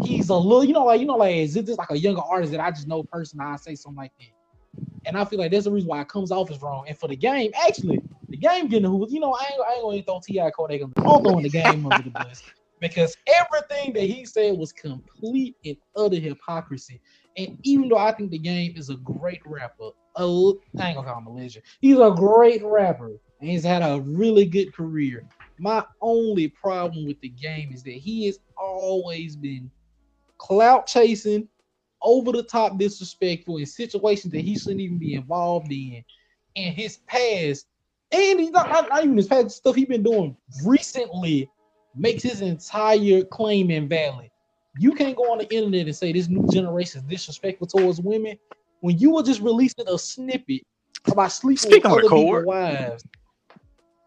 he's 0.03 0.29
a 0.29 0.35
little, 0.35 0.63
you 0.63 0.73
know, 0.73 0.85
like 0.85 0.99
you 0.99 1.05
know, 1.05 1.15
like 1.15 1.35
is 1.35 1.55
it 1.55 1.65
just 1.65 1.79
like 1.79 1.89
a 1.91 1.97
younger 1.97 2.21
artist 2.21 2.51
that 2.51 2.61
I 2.61 2.69
just 2.71 2.87
know 2.87 3.03
personally? 3.03 3.45
I 3.45 3.55
say 3.55 3.75
something 3.75 3.97
like 3.97 4.11
that, 4.19 4.87
and 5.05 5.17
I 5.17 5.25
feel 5.25 5.39
like 5.39 5.51
that's 5.51 5.65
the 5.65 5.71
reason 5.71 5.89
why 5.89 6.01
it 6.01 6.09
comes 6.09 6.31
off 6.31 6.51
as 6.51 6.61
wrong. 6.61 6.85
And 6.87 6.97
for 6.97 7.07
the 7.07 7.15
game, 7.15 7.51
actually, 7.65 7.99
the 8.29 8.37
game 8.37 8.67
getting 8.67 8.89
who, 8.89 9.07
you 9.09 9.19
know, 9.19 9.33
I 9.33 9.43
ain't, 9.51 9.61
I 9.61 9.73
ain't 9.75 9.83
gonna 9.83 10.03
throw 10.03 10.19
T.I. 10.23 10.51
Kodak. 10.51 10.81
I'm 10.81 10.93
throwing 10.93 11.43
the 11.43 11.49
game 11.49 11.85
under 11.85 12.03
the 12.03 12.09
bus 12.09 12.43
because 12.81 13.15
everything 13.27 13.93
that 13.93 14.03
he 14.03 14.25
said 14.25 14.57
was 14.57 14.73
complete 14.73 15.55
and 15.65 15.77
utter 15.95 16.17
hypocrisy. 16.17 16.99
And 17.37 17.57
even 17.63 17.89
though 17.89 17.97
I 17.97 18.11
think 18.11 18.31
the 18.31 18.37
game 18.37 18.73
is 18.75 18.89
a 18.89 18.95
great 18.95 19.41
rapper, 19.45 19.91
a, 20.15 20.23
I 20.23 20.87
ain't 20.87 20.95
gonna 20.95 21.03
call 21.03 21.19
him 21.19 21.27
a 21.27 21.33
legend. 21.33 21.63
He's 21.79 21.97
a 21.97 22.11
great 22.15 22.63
rapper 22.63 23.11
and 23.39 23.49
he's 23.49 23.63
had 23.63 23.81
a 23.81 24.01
really 24.01 24.45
good 24.45 24.73
career. 24.73 25.25
My 25.57 25.83
only 26.01 26.49
problem 26.49 27.05
with 27.05 27.21
the 27.21 27.29
game 27.29 27.71
is 27.73 27.83
that 27.83 27.91
he 27.91 28.25
has 28.25 28.39
always 28.57 29.35
been 29.35 29.71
clout 30.37 30.87
chasing, 30.87 31.47
over 32.01 32.31
the 32.31 32.43
top 32.43 32.77
disrespectful 32.77 33.57
in 33.57 33.65
situations 33.65 34.33
that 34.33 34.41
he 34.41 34.57
shouldn't 34.57 34.81
even 34.81 34.97
be 34.97 35.13
involved 35.13 35.71
in. 35.71 36.03
And 36.55 36.75
his 36.75 36.97
past, 37.07 37.67
and 38.11 38.39
he's 38.39 38.49
not, 38.49 38.69
not, 38.69 38.89
not 38.89 39.03
even 39.03 39.15
his 39.17 39.27
past 39.27 39.51
stuff 39.51 39.75
he's 39.75 39.87
been 39.87 40.03
doing 40.03 40.35
recently 40.65 41.49
makes 41.95 42.23
his 42.23 42.41
entire 42.41 43.23
claim 43.23 43.69
invalid. 43.69 44.30
You 44.79 44.93
can't 44.93 45.15
go 45.15 45.31
on 45.31 45.39
the 45.39 45.53
internet 45.53 45.87
and 45.87 45.95
say 45.95 46.13
this 46.13 46.29
new 46.29 46.47
generation 46.47 47.01
is 47.01 47.05
disrespectful 47.07 47.67
towards 47.67 47.99
women 47.99 48.37
when 48.79 48.97
you 48.97 49.11
were 49.11 49.23
just 49.23 49.41
releasing 49.41 49.87
a 49.87 49.97
snippet 49.97 50.61
about 51.09 51.31
sleeping 51.31 51.57
Speak 51.57 51.83
with 51.83 51.85
on 51.85 51.99
other 51.99 52.01
people's 52.09 52.45
wives. 52.45 53.03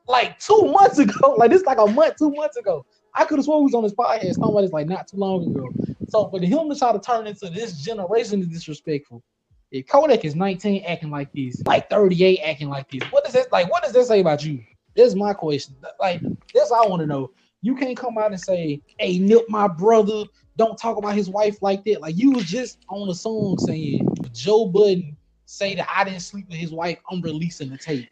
Like 0.06 0.38
two 0.38 0.70
months 0.72 0.98
ago, 0.98 1.34
like 1.38 1.50
this 1.50 1.64
like 1.64 1.78
a 1.78 1.86
month, 1.86 2.16
two 2.16 2.30
months 2.30 2.56
ago. 2.56 2.84
I 3.14 3.24
could 3.24 3.38
have 3.38 3.44
sworn 3.44 3.60
he 3.60 3.64
was 3.64 3.74
on 3.74 3.84
his 3.84 3.94
podcast 3.94 4.36
talking 4.36 4.52
about 4.52 4.62
this 4.62 4.72
like 4.72 4.88
not 4.88 5.06
too 5.06 5.16
long 5.16 5.48
ago. 5.48 5.68
So 6.08 6.28
for 6.28 6.40
him 6.40 6.68
to 6.68 6.78
try 6.78 6.92
to 6.92 6.98
turn 6.98 7.26
into 7.26 7.48
this 7.48 7.80
generation 7.80 8.40
is 8.40 8.48
disrespectful. 8.48 9.22
If 9.70 9.86
Kodak 9.86 10.24
is 10.24 10.34
19 10.34 10.84
acting 10.84 11.10
like 11.10 11.32
this, 11.32 11.62
like 11.66 11.88
38 11.90 12.40
acting 12.40 12.68
like 12.68 12.90
this, 12.90 13.02
what 13.10 13.24
does 13.24 13.32
that 13.34 13.50
like? 13.52 13.70
What 13.70 13.82
does 13.82 13.92
that 13.92 14.04
say 14.04 14.20
about 14.20 14.44
you? 14.44 14.62
This 14.94 15.08
is 15.08 15.16
my 15.16 15.32
question. 15.32 15.76
Like 16.00 16.20
that's 16.54 16.70
all 16.70 16.84
I 16.84 16.88
want 16.88 17.00
to 17.00 17.06
know. 17.06 17.30
You 17.64 17.74
can't 17.74 17.96
come 17.96 18.18
out 18.18 18.30
and 18.30 18.38
say, 18.38 18.82
"Hey, 18.98 19.18
Nip, 19.18 19.46
my 19.48 19.66
brother, 19.66 20.24
don't 20.58 20.76
talk 20.76 20.98
about 20.98 21.14
his 21.14 21.30
wife 21.30 21.62
like 21.62 21.82
that." 21.84 22.02
Like 22.02 22.14
you 22.14 22.32
was 22.32 22.44
just 22.44 22.76
on 22.90 23.08
a 23.08 23.14
song 23.14 23.56
saying 23.58 24.14
Joe 24.34 24.66
Budden 24.66 25.16
say 25.46 25.74
that 25.74 25.88
I 25.90 26.04
didn't 26.04 26.20
sleep 26.20 26.46
with 26.50 26.58
his 26.58 26.72
wife. 26.72 26.98
I'm 27.10 27.22
releasing 27.22 27.70
the 27.70 27.78
tape. 27.78 28.10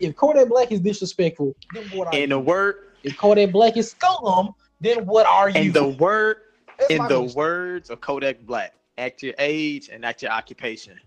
If 0.00 0.14
Kodak 0.16 0.50
Black 0.50 0.70
is 0.70 0.80
disrespectful, 0.80 1.56
then 1.72 1.84
what 1.94 2.08
are 2.08 2.18
In 2.18 2.28
the 2.28 2.38
word, 2.38 2.74
If 3.02 3.16
Kodak 3.16 3.52
Black 3.52 3.78
is 3.78 3.92
scum, 3.92 4.54
then 4.82 5.06
what 5.06 5.24
are 5.24 5.48
you? 5.48 5.62
in 5.62 5.72
the 5.72 5.86
word, 5.88 6.36
That's 6.78 6.90
in 6.90 6.98
the 6.98 7.20
question. 7.22 7.36
words 7.38 7.88
of 7.88 8.02
Kodak 8.02 8.42
Black, 8.42 8.74
act 8.98 9.22
your 9.22 9.34
age 9.38 9.88
and 9.88 10.04
act 10.04 10.20
your 10.20 10.30
occupation. 10.30 11.00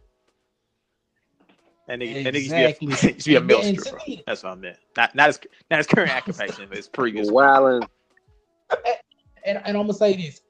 And 1.89 2.03
it, 2.03 2.25
Exactly. 2.25 2.27
and 2.27 2.35
it 2.35 2.39
used 2.39 2.49
to 2.49 2.55
be 2.55 2.63
a, 2.63 2.69
it 3.09 3.15
used 3.15 3.25
to 3.25 3.29
be 3.29 3.35
a 3.35 3.38
And- 3.38 3.47
mill 3.47 3.61
and 3.61 3.77
to 3.77 3.81
stripper. 3.83 4.21
That's 4.27 4.43
what 4.43 4.51
I 4.51 4.55
meant. 4.55 4.77
Not 4.97 5.15
not 5.15 5.27
his 5.27 5.39
not 5.71 5.77
his 5.77 5.88
current 5.88 6.15
occupation, 6.15 6.65
but 6.67 6.77
his 6.77 6.88
previous. 6.88 7.29
one. 7.31 7.45
Wilding. 7.45 7.89
and, 9.45 9.57
and 9.65 9.77
I'm 9.77 9.83
gonna 9.83 9.93
say 9.93 10.15
this, 10.15 10.41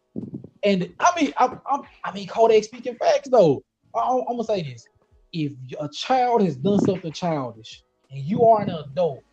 and 0.63 0.91
I 0.99 1.11
mean, 1.21 1.33
I, 1.38 1.57
I, 1.65 1.79
I 2.05 2.11
mean, 2.13 2.27
Kodak 2.27 2.63
speaking 2.63 2.95
facts 2.95 3.29
though. 3.29 3.63
I, 3.95 4.09
am 4.09 4.25
gonna 4.27 4.43
say 4.43 4.63
this: 4.63 4.85
if 5.33 5.53
a 5.79 5.88
child 5.89 6.41
has 6.41 6.55
done 6.55 6.79
something 6.79 7.11
childish, 7.11 7.83
and 8.11 8.19
you 8.23 8.43
are 8.43 8.61
an 8.61 8.69
adult, 8.71 9.23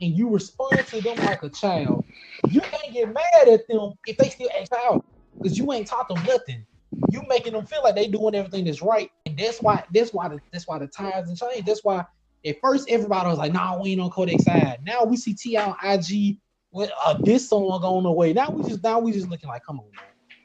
and 0.00 0.16
you 0.16 0.28
respond 0.30 0.86
to 0.86 1.00
them 1.00 1.16
like 1.18 1.42
a 1.42 1.48
child, 1.48 2.04
you 2.48 2.60
can't 2.60 2.92
get 2.92 3.12
mad 3.12 3.48
at 3.48 3.66
them 3.68 3.92
if 4.06 4.16
they 4.16 4.28
still 4.28 4.48
act 4.60 4.72
out 4.72 5.04
because 5.36 5.58
you 5.58 5.72
ain't 5.72 5.86
taught 5.88 6.08
them 6.08 6.22
nothing. 6.24 6.64
You 7.10 7.22
making 7.28 7.52
them 7.52 7.66
feel 7.66 7.82
like 7.82 7.94
they 7.94 8.08
doing 8.08 8.34
everything 8.34 8.64
that's 8.64 8.82
right, 8.82 9.10
and 9.26 9.38
that's 9.38 9.60
why 9.60 9.84
that's 9.92 10.12
why 10.12 10.28
the, 10.28 10.38
that's 10.52 10.66
why 10.66 10.78
the 10.78 10.86
times 10.86 11.28
and 11.28 11.38
change. 11.38 11.64
That's 11.64 11.84
why 11.84 12.04
at 12.44 12.60
first 12.60 12.88
everybody 12.88 13.28
was 13.28 13.38
like, 13.38 13.52
"Nah, 13.52 13.80
we 13.80 13.92
ain't 13.92 14.00
on 14.00 14.10
Kodak's 14.10 14.44
side." 14.44 14.80
Now 14.84 15.04
we 15.04 15.16
see 15.16 15.34
T 15.34 15.56
on 15.56 15.76
IG 15.84 16.38
with 16.72 16.90
uh, 17.04 17.14
this 17.22 17.48
song 17.48 17.80
going 17.80 18.04
away. 18.04 18.32
Now 18.32 18.50
we 18.50 18.62
just 18.68 18.82
now 18.82 18.98
we 18.98 19.12
just 19.12 19.28
looking 19.28 19.48
like, 19.48 19.64
come 19.64 19.80
on. 19.80 19.86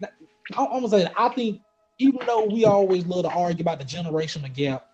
Now, 0.01 0.67
I'm, 0.71 0.87
say 0.87 1.03
that 1.03 1.13
I 1.17 1.29
think 1.29 1.61
even 1.99 2.19
though 2.25 2.45
we 2.45 2.65
always 2.65 3.05
love 3.05 3.23
to 3.23 3.31
argue 3.31 3.61
about 3.61 3.79
the 3.79 3.85
generational 3.85 4.53
gap, 4.53 4.87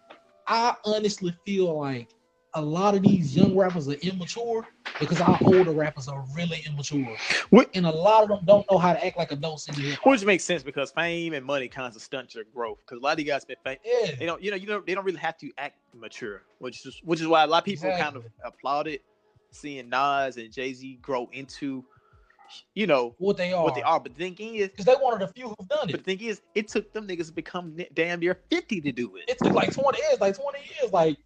I 0.47 0.75
honestly 0.85 1.35
feel 1.45 1.77
like 1.77 2.09
a 2.55 2.61
lot 2.61 2.95
of 2.95 3.03
these 3.03 3.35
young 3.35 3.55
rappers 3.55 3.87
are 3.87 3.93
immature 3.93 4.67
because 4.99 5.21
our 5.21 5.37
older 5.43 5.71
rappers 5.71 6.07
are 6.07 6.25
really 6.35 6.63
immature, 6.67 7.15
What- 7.51 7.69
and 7.75 7.85
a 7.85 7.91
lot 7.91 8.23
of 8.23 8.29
them 8.29 8.39
don't 8.45 8.69
know 8.71 8.77
how 8.77 8.93
to 8.93 9.05
act 9.05 9.17
like 9.17 9.31
adults 9.31 9.67
in 9.69 9.75
the. 9.75 9.95
Which 10.03 10.25
makes 10.25 10.43
sense 10.43 10.63
because 10.63 10.91
fame 10.91 11.33
and 11.33 11.45
money 11.45 11.67
kind 11.67 11.95
of 11.95 12.01
stunt 12.01 12.33
your 12.35 12.43
growth. 12.45 12.79
Because 12.85 12.99
a 12.99 13.03
lot 13.03 13.13
of 13.13 13.19
you 13.19 13.25
guys 13.25 13.45
been 13.45 13.55
fame. 13.63 13.77
They 14.17 14.25
don't, 14.25 14.41
you 14.41 14.49
know, 14.51 14.57
you 14.57 14.67
know, 14.67 14.81
they 14.85 14.95
don't 14.95 15.05
really 15.05 15.19
have 15.19 15.37
to 15.39 15.51
act 15.57 15.77
mature, 15.93 16.41
which 16.57 16.85
is 16.85 16.99
which 17.03 17.21
is 17.21 17.27
why 17.27 17.43
a 17.43 17.47
lot 17.47 17.59
of 17.59 17.65
people 17.65 17.91
kind 17.91 18.15
of 18.15 18.25
applauded 18.43 19.01
seeing 19.51 19.89
Nas 19.89 20.37
and 20.37 20.51
Jay 20.51 20.73
Z 20.73 20.99
grow 21.01 21.29
into, 21.31 21.83
you 22.73 22.87
know, 22.87 23.15
what 23.19 23.37
they 23.37 23.53
are. 23.53 23.63
what 23.63 23.75
they 23.75 23.81
are. 23.83 23.99
But 23.99 24.15
the 24.15 24.19
thing 24.31 24.37
is, 24.55 24.69
Because 24.69 24.85
they 24.85 24.95
wanted 24.95 25.21
a 25.23 25.31
few 25.31 25.49
who've 25.49 25.67
done 25.69 25.79
but 25.85 25.89
it. 25.91 25.97
the 25.97 26.03
thing 26.03 26.27
is, 26.27 26.41
it 26.55 26.67
took 26.67 26.91
them 26.93 27.07
niggas 27.07 27.27
to 27.27 27.33
become 27.33 27.77
damn 27.93 28.19
near 28.19 28.39
fifty 28.49 28.81
to 28.81 28.91
do 28.91 29.15
it. 29.17 29.25
It 29.29 29.37
took 29.37 29.53
like 29.53 29.71
20 29.73 29.97
years, 30.09 30.19
like 30.19 30.35
20 30.35 30.59
years. 30.81 30.91
Like 30.91 31.17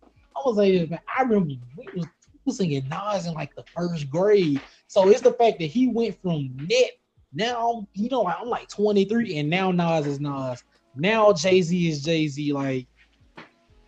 was 0.45 0.57
like, 0.57 0.89
man, 0.89 0.99
I 1.17 1.23
remember 1.23 1.55
we 1.77 1.89
was, 1.95 2.07
we 2.33 2.39
was 2.45 2.57
singing 2.57 2.87
Nas 2.89 3.25
in 3.27 3.33
like 3.33 3.55
the 3.55 3.63
first 3.75 4.09
grade. 4.09 4.61
So 4.87 5.09
it's 5.09 5.21
the 5.21 5.33
fact 5.33 5.59
that 5.59 5.65
he 5.67 5.87
went 5.87 6.19
from 6.21 6.49
net 6.69 6.91
now, 7.33 7.87
you 7.93 8.09
know, 8.09 8.27
I'm 8.27 8.47
like 8.47 8.69
23, 8.69 9.37
and 9.39 9.49
now 9.49 9.71
Nas 9.71 10.05
is 10.05 10.19
Nas. 10.19 10.63
Now 10.95 11.33
Jay 11.33 11.61
Z 11.61 11.89
is 11.89 12.03
Jay 12.03 12.27
Z. 12.27 12.53
Like 12.53 12.87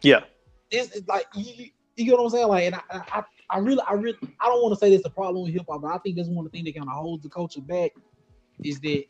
Yeah, 0.01 0.22
it's, 0.72 0.95
it's 0.95 1.08
like 1.08 1.28
you, 1.36 1.66
you- 1.95 2.06
get 2.06 2.18
what 2.18 2.24
I'm 2.24 2.30
saying? 2.30 2.47
Like, 2.47 2.64
and 2.66 2.76
I, 2.76 2.82
I, 2.91 3.24
I 3.51 3.58
really, 3.60 3.82
I 3.88 3.93
really, 3.93 4.18
I 4.41 4.47
don't 4.47 4.62
want 4.62 4.74
to 4.74 4.80
say 4.80 4.91
that's 4.91 5.06
a 5.06 5.10
problem 5.10 5.43
with 5.43 5.53
hip 5.53 5.66
hop, 5.70 5.82
but 5.82 5.93
I 5.93 5.97
think 5.99 6.18
that's 6.18 6.28
one 6.28 6.45
of 6.45 6.51
the 6.51 6.58
things 6.58 6.66
that 6.66 6.76
kind 6.78 6.89
of 6.89 6.95
holds 6.95 7.24
the 7.24 7.30
culture 7.30 7.62
back 7.62 7.91
is 8.64 8.80
that 8.82 9.06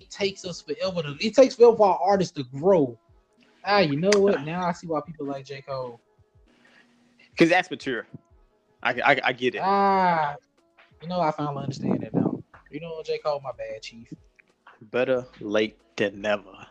it 0.00 0.10
takes 0.10 0.44
us 0.44 0.62
forever 0.62 1.02
to, 1.02 1.16
it 1.20 1.34
takes 1.34 1.54
forever 1.54 1.76
for 1.76 1.86
our 1.88 2.00
artists 2.02 2.32
to 2.36 2.44
grow. 2.44 2.98
Ah, 3.64 3.80
you 3.80 3.96
know 4.00 4.10
what? 4.16 4.44
Now 4.44 4.66
I 4.66 4.72
see 4.72 4.86
why 4.86 5.00
people 5.06 5.26
like 5.26 5.44
J 5.44 5.62
Cole. 5.62 6.00
Because 7.38 7.50
that's 7.50 7.70
mature. 7.70 8.06
I, 8.82 8.90
I, 9.04 9.20
I 9.26 9.32
get 9.32 9.54
it. 9.54 9.62
Ah, 9.62 10.34
you 11.00 11.08
know, 11.08 11.20
I 11.20 11.30
finally 11.30 11.62
understand 11.62 12.02
it 12.02 12.12
now. 12.12 12.42
You 12.70 12.80
know, 12.80 13.00
J 13.04 13.18
Cole, 13.18 13.40
my 13.42 13.52
bad, 13.56 13.80
chief. 13.82 14.12
Better 14.82 15.24
late 15.40 15.78
than 15.96 16.20
never. 16.20 16.66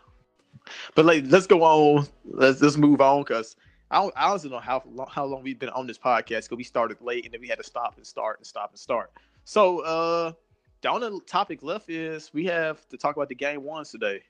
But 0.96 1.06
like, 1.06 1.24
let's 1.28 1.48
go 1.48 1.64
on. 1.64 2.08
Let's 2.26 2.62
let's 2.62 2.78
move 2.78 3.00
on 3.02 3.22
because 3.22 3.56
I 3.90 4.02
don't, 4.02 4.14
I 4.18 4.30
honestly 4.30 4.50
don't 4.50 4.58
know 4.58 4.66
how 4.66 4.84
long, 4.86 5.08
how 5.10 5.26
long 5.26 5.44
we've 5.44 5.58
been 5.58 5.70
on 5.70 5.88
this 5.88 5.98
podcast 5.98 6.44
because 6.44 6.58
we 6.58 6.64
started 6.64 7.02
late 7.02 7.24
and 7.24 7.34
then 7.34 7.40
we 7.42 7.48
had 7.48 7.60
to 7.60 7.64
stop 7.64 7.96
and 7.96 8.06
start 8.06 8.40
and 8.40 8.46
stop 8.46 8.72
and 8.72 8.80
start. 8.80 9.12
So 9.46 9.80
uh, 9.80 10.34
the 10.82 10.90
only 10.90 11.22
topic 11.26 11.64
left 11.64 11.90
is 11.90 12.34
we 12.34 12.46
have 12.46 12.86
to 12.90 12.98
talk 12.98 13.16
about 13.16 13.30
the 13.30 13.36
game 13.36 13.64
ones 13.64 13.90
today, 13.92 14.24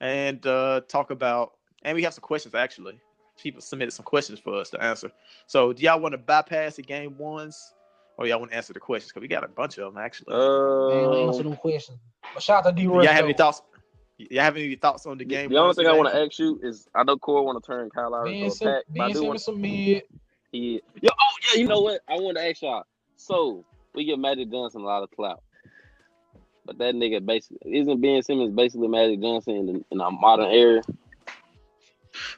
and 0.00 0.44
uh, 0.46 0.82
talk 0.88 1.10
about 1.10 1.52
and 1.82 1.96
we 1.96 2.02
have 2.04 2.14
some 2.14 2.22
questions 2.22 2.54
actually. 2.54 3.00
People 3.40 3.60
submitted 3.60 3.92
some 3.92 4.04
questions 4.04 4.38
for 4.38 4.54
us 4.54 4.70
to 4.70 4.82
answer. 4.82 5.10
So 5.46 5.72
do 5.72 5.82
y'all 5.82 6.00
want 6.00 6.12
to 6.12 6.18
bypass 6.18 6.76
the 6.76 6.82
game 6.82 7.16
ones, 7.18 7.74
or 8.16 8.26
y'all 8.26 8.38
want 8.38 8.50
to 8.52 8.56
answer 8.56 8.72
the 8.72 8.80
questions? 8.80 9.10
Because 9.10 9.22
we 9.22 9.28
got 9.28 9.44
a 9.44 9.48
bunch 9.48 9.78
of 9.78 9.92
them 9.92 10.02
actually. 10.02 10.34
Man, 10.34 11.10
we 11.10 11.16
answer 11.22 11.42
them 11.42 11.56
questions. 11.56 11.98
But 12.34 12.42
shout 12.42 12.66
out 12.66 12.76
to 12.76 12.82
D. 12.82 12.82
y'all 12.82 13.04
have 13.04 13.24
any 13.24 13.32
thoughts? 13.32 13.62
Y'all 14.18 14.44
have 14.44 14.56
any 14.56 14.74
thoughts 14.76 15.06
on 15.06 15.18
the 15.18 15.24
game? 15.24 15.50
the 15.50 15.56
only 15.56 15.74
thing 15.74 15.86
I 15.86 15.92
want 15.92 16.12
to 16.12 16.20
ask 16.20 16.38
you 16.38 16.60
is, 16.62 16.86
I 16.94 17.02
know 17.02 17.16
Cord 17.16 17.44
want 17.44 17.62
to 17.62 17.66
turn 17.66 17.90
Kyle 17.90 18.10
Lowry 18.10 18.30
Ben, 18.30 18.34
into 18.34 18.46
a 18.46 18.50
Sim- 18.50 18.68
pack, 18.68 18.84
but 18.88 19.00
I 19.02 19.12
do 19.12 19.24
want 19.24 19.40
Simmons 19.40 19.44
some 19.44 19.60
mid. 19.60 20.02
Yeah. 20.52 20.78
Yo, 21.00 21.10
oh 21.10 21.36
yeah, 21.48 21.60
you 21.60 21.66
know 21.66 21.80
what? 21.80 22.02
I 22.08 22.14
wanted 22.14 22.40
to 22.40 22.48
ask 22.48 22.62
y'all. 22.62 22.84
So 23.16 23.64
we 23.94 24.04
give 24.04 24.18
Magic 24.18 24.50
Johnson 24.50 24.82
a 24.82 24.84
lot 24.84 25.02
of 25.02 25.10
clout. 25.10 25.42
But 26.64 26.78
that 26.78 26.94
nigga 26.94 27.24
basically 27.24 27.78
isn't 27.78 28.00
Ben 28.00 28.22
Simmons 28.22 28.54
basically 28.54 28.88
Magic 28.88 29.20
Johnson 29.20 29.56
in, 29.56 29.66
the, 29.66 29.84
in 29.90 30.00
a 30.00 30.10
modern 30.10 30.50
era? 30.50 30.82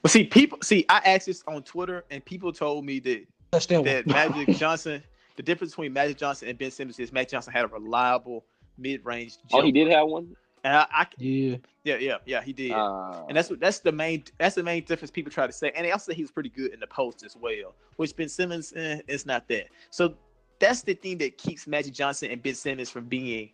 Well, 0.03 0.11
see, 0.11 0.25
people 0.25 0.59
see. 0.63 0.85
I 0.89 0.99
asked 1.05 1.27
this 1.27 1.43
on 1.47 1.63
Twitter, 1.63 2.05
and 2.11 2.25
people 2.25 2.53
told 2.53 2.85
me 2.85 2.99
that 3.01 3.27
Touch 3.53 3.67
that 3.69 3.85
that. 3.85 4.07
Magic 4.07 4.57
Johnson, 4.57 5.03
the 5.37 5.43
difference 5.43 5.73
between 5.73 5.93
Magic 5.93 6.17
Johnson 6.17 6.49
and 6.49 6.59
Ben 6.59 6.71
Simmons 6.71 6.99
is 6.99 7.13
Magic 7.13 7.31
Johnson 7.31 7.53
had 7.53 7.65
a 7.65 7.69
reliable 7.69 8.45
mid-range. 8.79 9.37
Oh, 9.53 9.63
he 9.63 9.73
did 9.73 9.89
have 9.91 10.09
one. 10.09 10.35
And 10.65 10.77
I, 10.77 10.87
I 10.91 11.07
Yeah. 11.19 11.57
yeah, 11.85 11.97
yeah, 11.97 12.17
yeah, 12.25 12.43
he 12.43 12.53
did. 12.53 12.73
Uh, 12.73 13.25
and 13.29 13.37
that's 13.37 13.51
what 13.51 13.61
that's 13.61 13.81
the 13.81 13.93
main 13.93 14.25
that's 14.39 14.55
the 14.55 14.63
main 14.63 14.83
difference 14.85 15.11
people 15.11 15.31
try 15.31 15.47
to 15.47 15.53
say. 15.53 15.71
And 15.77 15.85
they 15.85 15.93
also 15.93 16.11
say 16.11 16.17
he 16.17 16.23
was 16.23 16.31
pretty 16.31 16.49
good 16.49 16.73
in 16.73 16.81
the 16.81 16.87
post 16.87 17.23
as 17.23 17.37
well, 17.37 17.75
which 17.97 18.17
Ben 18.17 18.29
Simmons 18.29 18.73
eh, 18.75 19.01
is 19.07 19.27
not 19.27 19.47
that. 19.49 19.67
So 19.91 20.15
that's 20.59 20.83
the 20.83 20.95
thing 20.95 21.19
that 21.19 21.37
keeps 21.37 21.67
Magic 21.67 21.93
Johnson 21.93 22.31
and 22.31 22.43
Ben 22.43 22.55
Simmons 22.55 22.89
from 22.89 23.05
being, 23.05 23.51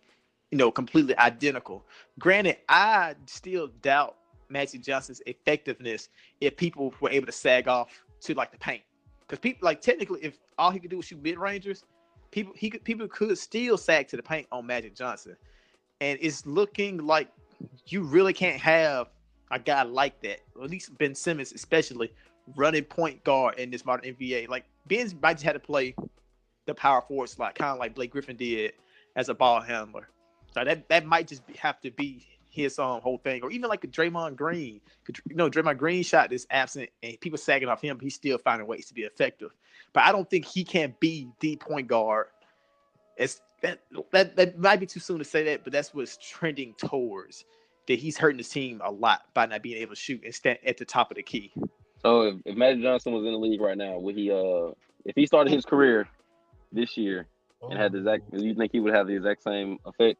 you 0.51 0.57
know, 0.57 0.71
completely 0.71 1.17
identical. 1.17 1.85
Granted, 2.17 2.57
I 2.69 3.15
still 3.25 3.67
doubt 3.81 4.15
Magic 4.51 4.81
Johnson's 4.81 5.21
effectiveness 5.25 6.09
if 6.39 6.57
people 6.57 6.93
were 6.99 7.09
able 7.09 7.25
to 7.25 7.31
sag 7.31 7.67
off 7.67 8.03
to 8.21 8.33
like 8.33 8.51
the 8.51 8.57
paint. 8.57 8.83
Because 9.21 9.39
people 9.39 9.65
like 9.65 9.81
technically, 9.81 10.19
if 10.23 10.39
all 10.57 10.71
he 10.71 10.79
could 10.79 10.89
do 10.89 10.97
was 10.97 11.05
shoot 11.05 11.21
mid 11.21 11.37
rangers, 11.37 11.85
people 12.31 12.53
he 12.55 12.69
could 12.69 12.83
people 12.83 13.07
could 13.07 13.37
still 13.37 13.77
sag 13.77 14.07
to 14.09 14.17
the 14.17 14.23
paint 14.23 14.47
on 14.51 14.65
Magic 14.65 14.95
Johnson. 14.95 15.35
And 16.01 16.17
it's 16.21 16.45
looking 16.45 16.97
like 16.97 17.29
you 17.87 18.01
really 18.01 18.33
can't 18.33 18.59
have 18.59 19.09
a 19.51 19.59
guy 19.59 19.83
like 19.83 20.19
that, 20.21 20.39
or 20.55 20.63
at 20.63 20.69
least 20.69 20.97
Ben 20.97 21.13
Simmons, 21.13 21.51
especially 21.51 22.11
running 22.55 22.83
point 22.83 23.23
guard 23.23 23.59
in 23.59 23.69
this 23.69 23.85
modern 23.85 24.13
NBA. 24.15 24.49
Like 24.49 24.65
Ben's 24.87 25.13
might 25.21 25.33
just 25.33 25.43
had 25.43 25.53
to 25.53 25.59
play 25.59 25.95
the 26.65 26.73
power 26.73 27.01
forward 27.01 27.29
slot, 27.29 27.55
kind 27.55 27.71
of 27.71 27.79
like 27.79 27.95
Blake 27.95 28.11
Griffin 28.11 28.35
did 28.35 28.73
as 29.15 29.29
a 29.29 29.33
ball 29.33 29.61
handler. 29.61 30.09
So 30.53 30.63
that 30.63 30.87
that 30.89 31.05
might 31.05 31.27
just 31.27 31.45
be, 31.47 31.53
have 31.53 31.79
to 31.81 31.91
be 31.91 32.25
his 32.51 32.77
um 32.77 33.01
whole 33.01 33.17
thing, 33.17 33.41
or 33.41 33.51
even 33.51 33.69
like 33.69 33.83
a 33.83 33.87
Draymond 33.87 34.35
Green. 34.35 34.81
You 35.27 35.35
know, 35.35 35.49
Draymond 35.49 35.77
Green 35.77 36.03
shot 36.03 36.31
is 36.31 36.45
absent, 36.51 36.89
and 37.01 37.19
people 37.19 37.37
sagging 37.37 37.69
off 37.69 37.81
him. 37.81 37.97
He's 37.99 38.15
still 38.15 38.37
finding 38.37 38.67
ways 38.67 38.85
to 38.87 38.93
be 38.93 39.03
effective, 39.03 39.51
but 39.93 40.03
I 40.03 40.11
don't 40.11 40.29
think 40.29 40.45
he 40.45 40.63
can 40.63 40.93
be 40.99 41.29
the 41.39 41.55
point 41.55 41.87
guard. 41.87 42.27
It's 43.17 43.41
that 43.61 43.81
that 44.11 44.35
that 44.35 44.59
might 44.59 44.79
be 44.79 44.85
too 44.85 44.99
soon 44.99 45.19
to 45.19 45.25
say 45.25 45.43
that, 45.45 45.63
but 45.63 45.73
that's 45.73 45.93
what's 45.93 46.17
trending 46.17 46.75
towards. 46.77 47.45
That 47.87 47.97
he's 47.97 48.17
hurting 48.17 48.37
his 48.37 48.49
team 48.49 48.79
a 48.83 48.91
lot 48.91 49.21
by 49.33 49.47
not 49.47 49.63
being 49.63 49.77
able 49.77 49.95
to 49.95 49.99
shoot 49.99 50.21
and 50.23 50.33
stand 50.33 50.59
at 50.65 50.77
the 50.77 50.85
top 50.85 51.09
of 51.09 51.17
the 51.17 51.23
key. 51.23 51.51
so 52.01 52.21
if, 52.23 52.35
if 52.45 52.55
Magic 52.55 52.83
Johnson 52.83 53.11
was 53.11 53.25
in 53.25 53.31
the 53.31 53.39
league 53.39 53.59
right 53.59 53.77
now, 53.77 53.97
would 53.97 54.15
he 54.15 54.31
uh 54.31 54.71
if 55.05 55.15
he 55.15 55.25
started 55.25 55.51
his 55.51 55.65
career 55.65 56.07
this 56.71 56.95
year 56.95 57.27
and 57.69 57.79
had 57.79 57.91
the 57.91 57.99
exact 57.99 58.31
do 58.31 58.45
you 58.45 58.53
think 58.53 58.71
he 58.71 58.79
would 58.79 58.93
have 58.93 59.07
the 59.07 59.15
exact 59.15 59.43
same 59.43 59.79
effect? 59.85 60.19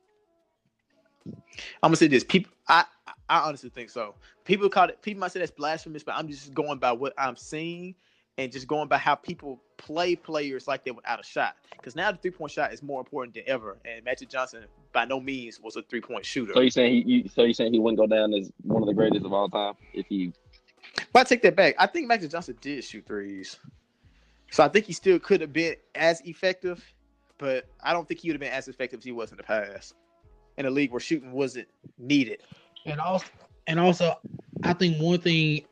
I'm 1.26 1.36
gonna 1.84 1.96
say 1.96 2.08
this. 2.08 2.24
People, 2.24 2.52
I, 2.68 2.86
I 3.30 3.40
honestly 3.40 3.70
think 3.70 3.90
so. 3.90 4.16
People 4.46 4.70
call 4.70 4.90
it. 4.90 5.02
People 5.02 5.22
might 5.22 5.32
say 5.32 5.40
that's 5.40 5.52
blasphemous, 5.52 6.04
but 6.04 6.16
I'm 6.16 6.28
just 6.28 6.54
going 6.54 6.80
by 6.80 6.92
what 6.92 7.14
I'm 7.18 7.36
seeing 7.36 7.96
and 8.38 8.52
just 8.52 8.68
going 8.68 8.88
by 8.88 8.98
how 8.98 9.16
people 9.16 9.62
play 9.78 10.16
players 10.16 10.68
like 10.68 10.84
they 10.84 10.92
without 10.92 11.20
a 11.20 11.24
shot. 11.24 11.56
Because 11.72 11.96
now 11.96 12.12
the 12.12 12.18
three 12.18 12.32
point 12.32 12.52
shot 12.52 12.74
is 12.74 12.82
more 12.82 13.00
important 13.00 13.34
than 13.36 13.44
ever, 13.48 13.78
and 13.86 14.04
Magic 14.04 14.30
Johnson 14.30 14.66
by 14.94 15.06
no 15.06 15.20
means 15.20 15.60
was 15.60 15.76
a 15.76 15.82
three 15.84 16.02
point 16.02 16.26
shooter. 16.26 16.54
So 16.54 16.62
you 16.62 16.72
saying 16.72 16.94
he 16.94 17.12
you, 17.12 17.30
so 17.30 17.44
you 17.44 17.54
saying 17.54 17.74
he 17.74 17.80
wouldn't 17.80 18.00
go 18.00 18.08
down 18.08 18.34
as 18.34 18.52
one 18.64 18.82
of 18.82 18.88
the 18.88 18.94
greatest 18.94 19.26
of 19.26 19.34
all 19.34 19.50
time 19.50 19.74
if 19.94 20.06
he 20.08 20.34
But 21.14 21.22
I 21.22 21.24
take 21.24 21.42
that 21.44 21.56
back. 21.56 21.76
I 21.78 21.88
think 21.88 22.08
Magic 22.08 22.32
Johnson 22.32 22.58
did 22.62 22.84
shoot 22.84 23.06
threes, 23.06 23.58
so 24.52 24.64
I 24.64 24.68
think 24.68 24.86
he 24.86 24.94
still 24.94 25.20
could 25.20 25.42
have 25.42 25.54
been 25.54 25.76
as 25.96 26.22
effective, 26.22 26.84
but 27.38 27.66
I 27.84 27.94
don't 27.94 28.08
think 28.08 28.22
he 28.22 28.30
would 28.30 28.36
have 28.36 28.42
been 28.42 28.52
as 28.52 28.68
effective 28.68 29.00
as 29.00 29.06
he 29.06 29.12
was 29.12 29.32
in 29.32 29.38
the 29.38 29.44
past. 29.44 29.94
In 30.58 30.66
a 30.66 30.70
league 30.70 30.92
where 30.92 31.00
shooting 31.00 31.32
wasn't 31.32 31.68
needed. 31.98 32.44
And 32.86 33.00
also, 33.00 33.26
and 33.68 33.80
also, 33.80 34.20
I 34.64 34.74
think 34.74 34.98
one 35.02 35.20
thing, 35.20 35.66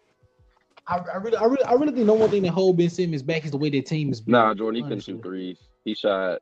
I, 0.87 0.97
I 0.97 1.17
really, 1.17 1.37
I 1.37 1.43
really, 1.45 1.63
I 1.63 1.73
really 1.73 1.91
think 1.93 2.05
the 2.07 2.13
one 2.13 2.29
thing 2.29 2.43
that 2.43 2.51
hold 2.51 2.77
Ben 2.77 2.89
Simmons 2.89 3.21
back 3.23 3.45
is 3.45 3.51
the 3.51 3.57
way 3.57 3.69
their 3.69 3.81
team 3.81 4.11
is. 4.11 4.21
built, 4.21 4.31
Nah, 4.31 4.53
Jordan, 4.53 4.75
he 4.77 4.81
couldn't 4.83 5.01
shoot 5.03 5.21
threes. 5.21 5.59
He 5.85 5.93
shot 5.93 6.39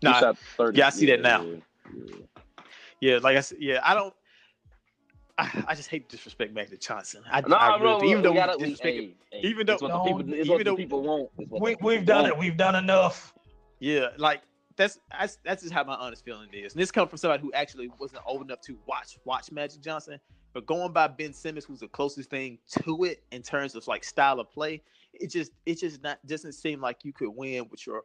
he 0.00 0.08
Nah, 0.08 0.20
shot 0.20 0.38
30. 0.56 0.78
yeah, 0.78 0.86
I 0.86 0.90
see 0.90 1.06
that 1.06 1.20
now. 1.22 1.42
yeah, 1.42 1.56
yeah. 1.96 2.14
Yeah, 3.00 3.18
like 3.22 3.36
I 3.36 3.40
said, 3.40 3.58
yeah, 3.60 3.80
I 3.82 3.94
don't. 3.94 4.14
I, 5.36 5.64
I 5.68 5.74
just 5.74 5.88
hate 5.90 6.08
to 6.08 6.16
disrespect 6.16 6.54
Magic 6.54 6.80
Johnson. 6.80 7.22
I, 7.30 7.40
No, 7.42 7.56
I 7.56 7.76
bro, 7.78 7.94
really 7.98 8.06
do. 8.06 8.10
even 8.12 8.22
though 8.22 8.30
we 8.30 8.34
we 8.34 8.40
gotta, 8.40 8.56
we, 8.58 8.64
disrespect 8.64 8.96
hey, 8.96 9.14
hey, 9.32 9.40
even 9.48 9.66
though- 9.66 9.72
it's 9.74 9.82
what 9.82 9.92
the 9.92 9.98
people, 10.00 10.20
it's 10.20 10.32
even 10.32 10.48
what 10.48 10.58
the 10.58 10.64
though- 10.64 10.76
people 10.76 11.02
want. 11.02 11.30
It's 11.38 11.50
what 11.50 11.60
we, 11.62 11.76
we've 11.80 12.06
done 12.06 12.22
want. 12.22 12.34
it. 12.34 12.38
We've 12.38 12.56
done 12.56 12.76
enough. 12.76 13.34
yeah, 13.80 14.08
like 14.16 14.42
that's 14.76 14.98
that's 15.10 15.38
that's 15.44 15.62
just 15.62 15.72
how 15.74 15.84
my 15.84 15.94
honest 15.94 16.24
feeling 16.24 16.48
is. 16.52 16.72
And 16.72 16.82
this 16.82 16.90
comes 16.90 17.08
from 17.10 17.18
somebody 17.18 17.42
who 17.42 17.52
actually 17.52 17.90
wasn't 17.98 18.22
old 18.26 18.42
enough 18.42 18.60
to 18.62 18.76
watch 18.86 19.18
watch 19.24 19.52
Magic 19.52 19.80
Johnson, 19.80 20.18
but 20.52 20.66
going 20.66 20.92
by 20.92 21.06
Ben 21.08 21.32
Simmons, 21.32 21.64
who's 21.64 21.80
the 21.80 21.88
closest 21.88 22.30
thing 22.30 22.58
to 22.82 23.04
it 23.04 23.22
in 23.30 23.42
terms 23.42 23.74
of 23.74 23.86
like 23.86 24.04
style 24.04 24.40
of 24.40 24.50
play, 24.50 24.82
it 25.12 25.30
just 25.30 25.52
it 25.66 25.78
just 25.78 26.02
not 26.02 26.18
doesn't 26.26 26.52
seem 26.52 26.80
like 26.80 27.04
you 27.04 27.12
could 27.12 27.28
win 27.30 27.66
with 27.70 27.86
your 27.86 28.02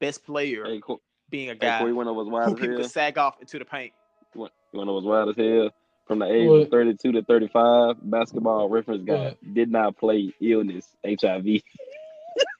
best 0.00 0.24
player 0.24 0.64
Hey, 0.64 0.80
Cor- 0.80 1.00
being 1.30 1.48
a 1.50 1.52
hey, 1.52 1.58
guy 1.58 1.78
Corey, 1.78 1.90
you 1.90 1.96
wanna 1.96 2.12
know 2.12 2.24
wild 2.24 2.48
who 2.50 2.54
as 2.56 2.60
people 2.60 2.76
could 2.78 2.90
sag 2.90 3.18
off 3.18 3.40
into 3.40 3.58
the 3.58 3.64
paint. 3.64 3.92
You 4.34 4.42
want- 4.42 4.52
you 4.72 4.78
wanna 4.78 4.92
know 4.92 4.98
wild 5.08 5.30
as 5.30 5.36
hell? 5.36 5.70
From 6.06 6.18
the 6.20 6.26
age 6.26 6.48
What? 6.48 6.62
of 6.62 6.70
32 6.70 7.12
to 7.12 7.22
35, 7.22 7.96
basketball 8.10 8.68
reference 8.68 9.04
guy 9.04 9.24
What? 9.24 9.54
did 9.54 9.70
not 9.70 9.96
play 9.96 10.32
illness, 10.40 10.96
HIV. 11.04 11.62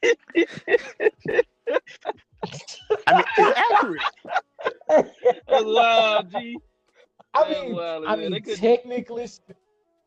I 3.07 3.15
mean, 3.15 3.25
it's 3.39 3.59
accurate. 3.73 4.03
That's 5.49 5.65
wild, 5.65 6.31
G. 6.33 6.59
I 7.35 7.45
That's 7.49 7.61
mean, 7.63 7.75
wild 7.77 8.05
I 8.07 8.17
mean, 8.17 8.33
couldn't- 8.43 8.57
technically, 8.59 9.29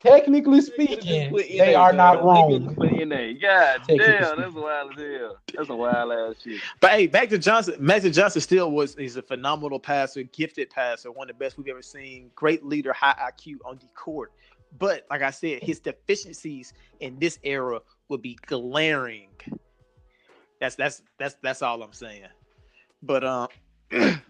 Technically 0.01 0.61
speaking, 0.61 1.29
put 1.29 1.45
they 1.49 1.75
are 1.75 1.91
not 1.91 2.19
Niggas 2.19 2.23
wrong. 2.23 2.63
just 2.63 2.75
put 2.77 2.89
God 2.89 3.81
damn, 3.85 4.39
that's 4.39 4.53
wild 4.55 4.97
as 4.97 5.19
hell. 5.19 5.37
That's 5.53 5.69
a 5.69 5.75
wild 5.75 6.11
ass 6.13 6.41
shit. 6.41 6.61
But 6.79 6.91
hey, 6.91 7.07
back 7.07 7.27
to 7.29 7.37
Johnson. 7.37 7.75
Magic 7.79 8.13
Johnson 8.13 8.39
still 8.39 8.71
was 8.71 8.95
he's 8.95 9.17
a 9.17 9.21
phenomenal 9.21 9.77
passer, 9.77 10.23
gifted 10.23 10.69
passer, 10.69 11.11
one 11.11 11.29
of 11.29 11.35
the 11.37 11.43
best 11.43 11.57
we've 11.57 11.67
ever 11.67 11.81
seen. 11.81 12.31
Great 12.33 12.63
leader, 12.63 12.93
high 12.93 13.13
IQ 13.29 13.57
on 13.65 13.77
the 13.77 13.87
court. 13.93 14.31
But 14.77 15.05
like 15.11 15.21
I 15.21 15.31
said, 15.31 15.61
his 15.63 15.81
deficiencies 15.81 16.71
in 17.01 17.19
this 17.19 17.37
era 17.43 17.81
would 18.07 18.21
be 18.21 18.37
glaring. 18.45 19.27
That's 20.61 20.75
that's 20.75 21.01
that's 21.17 21.35
that's 21.43 21.61
all 21.61 21.83
I'm 21.83 21.91
saying. 21.91 22.23
But 23.01 23.23
um, 23.23 23.47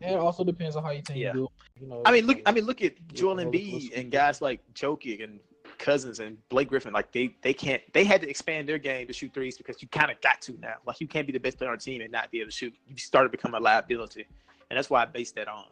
It 0.00 0.14
also 0.14 0.44
depends 0.44 0.76
on 0.76 0.84
how 0.84 0.90
you 0.90 1.02
think 1.02 1.18
Yeah. 1.18 1.32
do. 1.32 1.48
You 1.80 1.88
know, 1.88 2.02
I 2.04 2.12
mean, 2.12 2.26
look. 2.26 2.40
I 2.46 2.52
mean, 2.52 2.64
look 2.64 2.82
at 2.82 2.94
Joel 3.12 3.36
Embiid 3.36 3.98
and 3.98 4.10
guys 4.10 4.40
like 4.40 4.60
Jokic 4.74 5.22
and 5.22 5.40
Cousins 5.78 6.20
and 6.20 6.36
Blake 6.48 6.68
Griffin. 6.68 6.92
Like 6.92 7.12
they 7.12 7.36
they 7.42 7.52
can't. 7.52 7.82
They 7.92 8.04
had 8.04 8.20
to 8.22 8.28
expand 8.28 8.68
their 8.68 8.78
game 8.78 9.06
to 9.08 9.12
shoot 9.12 9.32
threes 9.34 9.56
because 9.56 9.82
you 9.82 9.88
kind 9.88 10.10
of 10.10 10.20
got 10.20 10.40
to 10.42 10.56
now. 10.60 10.74
Like 10.86 11.00
you 11.00 11.08
can't 11.08 11.26
be 11.26 11.32
the 11.32 11.40
best 11.40 11.58
player 11.58 11.70
on 11.70 11.76
the 11.76 11.82
team 11.82 12.00
and 12.00 12.12
not 12.12 12.30
be 12.30 12.40
able 12.40 12.50
to 12.50 12.56
shoot. 12.56 12.74
You 12.86 12.96
started 12.96 13.30
to 13.30 13.36
become 13.36 13.54
a 13.54 13.60
liability, 13.60 14.26
and 14.70 14.76
that's 14.76 14.88
why 14.88 15.02
I 15.02 15.06
based 15.06 15.34
that 15.34 15.48
on. 15.48 15.64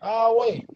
Oh 0.00 0.36
wait, 0.38 0.66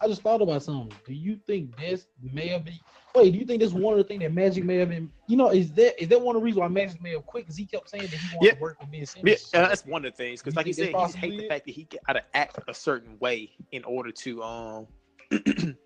I 0.00 0.06
just 0.06 0.22
thought 0.22 0.40
about 0.42 0.62
something. 0.62 0.92
Do 1.06 1.12
you 1.12 1.38
think 1.46 1.76
this 1.76 2.06
may 2.22 2.48
have 2.48 2.64
been? 2.64 2.74
Wait, 3.14 3.32
do 3.32 3.38
you 3.38 3.44
think 3.44 3.60
this 3.60 3.72
one 3.72 3.94
of 3.94 3.98
the 3.98 4.04
things 4.04 4.22
that 4.22 4.32
Magic 4.32 4.64
may 4.64 4.76
have 4.76 4.90
been? 4.90 5.10
You 5.26 5.36
know, 5.36 5.50
is 5.50 5.72
that 5.72 6.00
is 6.00 6.08
that 6.08 6.20
one 6.20 6.36
of 6.36 6.42
the 6.42 6.44
reasons 6.44 6.60
why 6.60 6.68
Magic 6.68 7.02
may 7.02 7.10
have 7.12 7.26
quit? 7.26 7.44
Because 7.44 7.56
he 7.56 7.64
kept 7.66 7.90
saying 7.90 8.04
that 8.04 8.14
he 8.14 8.36
wanted 8.36 8.46
Yeah. 8.46 8.54
to 8.54 8.60
work 8.60 8.80
with 8.80 8.90
Ben 8.92 9.00
Yeah, 9.00 9.06
Simmons. 9.06 9.50
that's 9.52 9.84
one 9.86 10.04
of 10.04 10.12
the 10.12 10.16
things 10.16 10.40
because, 10.40 10.54
like 10.54 10.66
you 10.66 10.72
said, 10.72 10.94
he 10.94 11.18
hate 11.18 11.36
the 11.38 11.48
fact 11.48 11.66
that 11.66 11.72
he 11.72 11.88
got 12.06 12.12
to 12.12 12.22
act 12.34 12.58
a 12.68 12.74
certain 12.74 13.18
way 13.18 13.50
in 13.72 13.82
order 13.84 14.12
to 14.12 14.42
um 14.42 14.86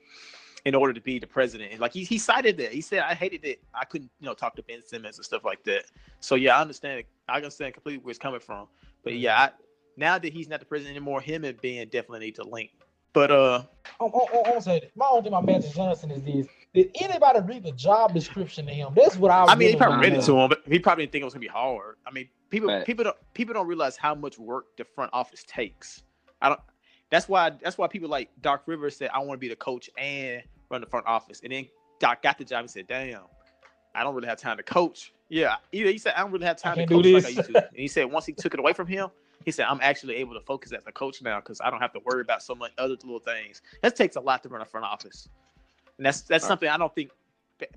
in 0.65 0.75
order 0.75 0.93
to 0.93 1.01
be 1.01 1.19
the 1.19 1.27
president. 1.27 1.73
And 1.73 1.81
like 1.81 1.93
he 1.93 2.05
he 2.05 2.19
cited 2.19 2.59
that 2.59 2.73
he 2.73 2.81
said 2.83 3.01
I 3.01 3.15
hated 3.15 3.43
that 3.43 3.57
I 3.75 3.85
couldn't 3.85 4.11
you 4.21 4.27
know 4.27 4.35
talk 4.35 4.55
to 4.57 4.63
Ben 4.63 4.83
Simmons 4.83 5.17
and 5.17 5.25
stuff 5.25 5.45
like 5.45 5.65
that. 5.65 5.85
So 6.21 6.35
yeah, 6.35 6.59
I 6.59 6.61
understand. 6.61 7.05
I 7.29 7.37
understand 7.37 7.75
completely 7.75 8.03
where 8.05 8.11
it's 8.11 8.19
coming 8.19 8.41
from. 8.41 8.67
But 9.05 9.15
yeah, 9.15 9.39
I, 9.39 9.51
now 9.97 10.19
that 10.19 10.33
he's 10.33 10.49
not 10.49 10.61
the 10.61 10.67
president 10.67 10.97
anymore, 10.97 11.21
him 11.21 11.45
and 11.45 11.61
Ben 11.61 11.89
definitely 11.89 12.21
need 12.27 12.35
to 12.37 12.45
link. 12.45 12.71
But 13.13 13.31
uh, 13.31 13.63
I'm, 14.01 14.07
I'm, 14.15 14.21
I'm 14.35 14.43
gonna 14.45 14.61
say. 14.63 14.91
My 14.97 15.07
only 15.11 15.23
thing 15.23 15.29
about 15.29 15.45
Magic 15.45 15.73
Johnson 15.75 16.11
is 16.11 16.23
this: 16.23 16.47
Did 16.75 16.91
anybody 17.01 17.41
read 17.41 17.63
the 17.65 17.73
job 17.73 18.15
description 18.15 18.67
to 18.67 18.73
him? 18.73 18.93
That's 18.95 19.17
what 19.17 19.31
I. 19.31 19.45
I 19.45 19.55
mean, 19.55 19.71
he 19.71 19.77
probably 19.77 19.99
read 20.09 20.19
it 20.19 20.23
to 20.25 20.39
him, 20.39 20.49
but 20.49 20.63
he 20.67 20.79
probably 20.79 21.05
didn't 21.05 21.13
think 21.13 21.23
it 21.23 21.25
was 21.27 21.35
gonna 21.35 21.43
be 21.43 21.47
hard. 21.49 21.97
I 22.07 22.11
mean, 22.11 22.29
people 22.51 22.69
Right. 22.69 22.87
people 22.87 23.05
don't 23.05 23.17
people 23.35 23.53
don't 23.55 23.67
realize 23.67 23.97
how 23.97 24.15
much 24.15 24.39
work 24.39 24.77
the 24.77 24.85
front 24.85 25.11
office 25.13 25.45
takes. 25.47 26.03
I 26.41 26.49
don't. 26.49 26.61
That's 27.11 27.29
why 27.29 27.51
that's 27.63 27.77
why 27.77 27.87
people 27.89 28.09
like 28.09 28.31
Doc 28.41 28.63
Rivers 28.67 28.97
said 28.97 29.11
I 29.13 29.19
want 29.19 29.33
to 29.33 29.39
be 29.39 29.49
the 29.49 29.57
coach 29.57 29.91
and 29.99 30.43
run 30.71 30.81
the 30.81 30.87
front 30.87 31.07
office, 31.07 31.41
and 31.45 31.53
then 31.53 31.67
Doc 32.01 32.23
got 32.23 32.39
the 32.39 32.45
job 32.45 32.61
and 32.61 32.71
said, 32.71 32.87
"Damn, 32.87 33.21
I 33.95 34.03
don't 34.03 34.15
really 34.15 34.29
have 34.29 34.39
time 34.39 34.57
to 34.57 34.63
coach." 34.63 35.13
Yeah, 35.29 35.57
he, 35.71 35.83
he 35.91 35.99
said 35.99 36.15
I 36.17 36.21
don't 36.23 36.31
really 36.33 36.47
have 36.47 36.57
time 36.57 36.77
to 36.77 36.87
coach 36.87 37.03
do 37.05 37.15
like 37.15 37.25
I 37.25 37.29
this. 37.29 37.37
used 37.37 37.51
to. 37.53 37.59
And 37.69 37.77
he 37.77 37.89
said 37.89 38.05
once 38.11 38.25
he 38.25 38.33
took 38.33 38.55
it 38.55 38.61
away 38.61 38.73
from 38.73 38.87
him, 38.87 39.09
he 39.45 39.51
said 39.51 39.67
I'm 39.69 39.81
actually 39.83 40.17
able 40.17 40.35
to 40.35 40.41
focus 40.41 40.73
as 40.73 40.83
a 40.87 40.93
coach 40.93 41.23
now 41.23 41.41
because 41.41 41.61
I 41.61 41.71
don't 41.71 41.81
have 41.81 41.93
to 41.95 42.01
worry 42.05 42.23
about 42.23 42.43
so 42.43 42.55
much 42.55 42.73
other 42.79 42.95
little 42.95 43.19
things. 43.21 43.63
That 43.83 43.97
takes 43.97 44.17
a 44.17 44.21
lot 44.21 44.43
to 44.45 44.49
run 44.49 44.63
a 44.63 44.67
front 44.67 44.87
office, 44.87 45.29
and 45.99 46.07
that's 46.07 46.23
that's 46.23 46.45
Right. 46.45 46.49
something 46.49 46.69
I 46.69 46.77
don't 46.79 46.95
think 46.95 47.11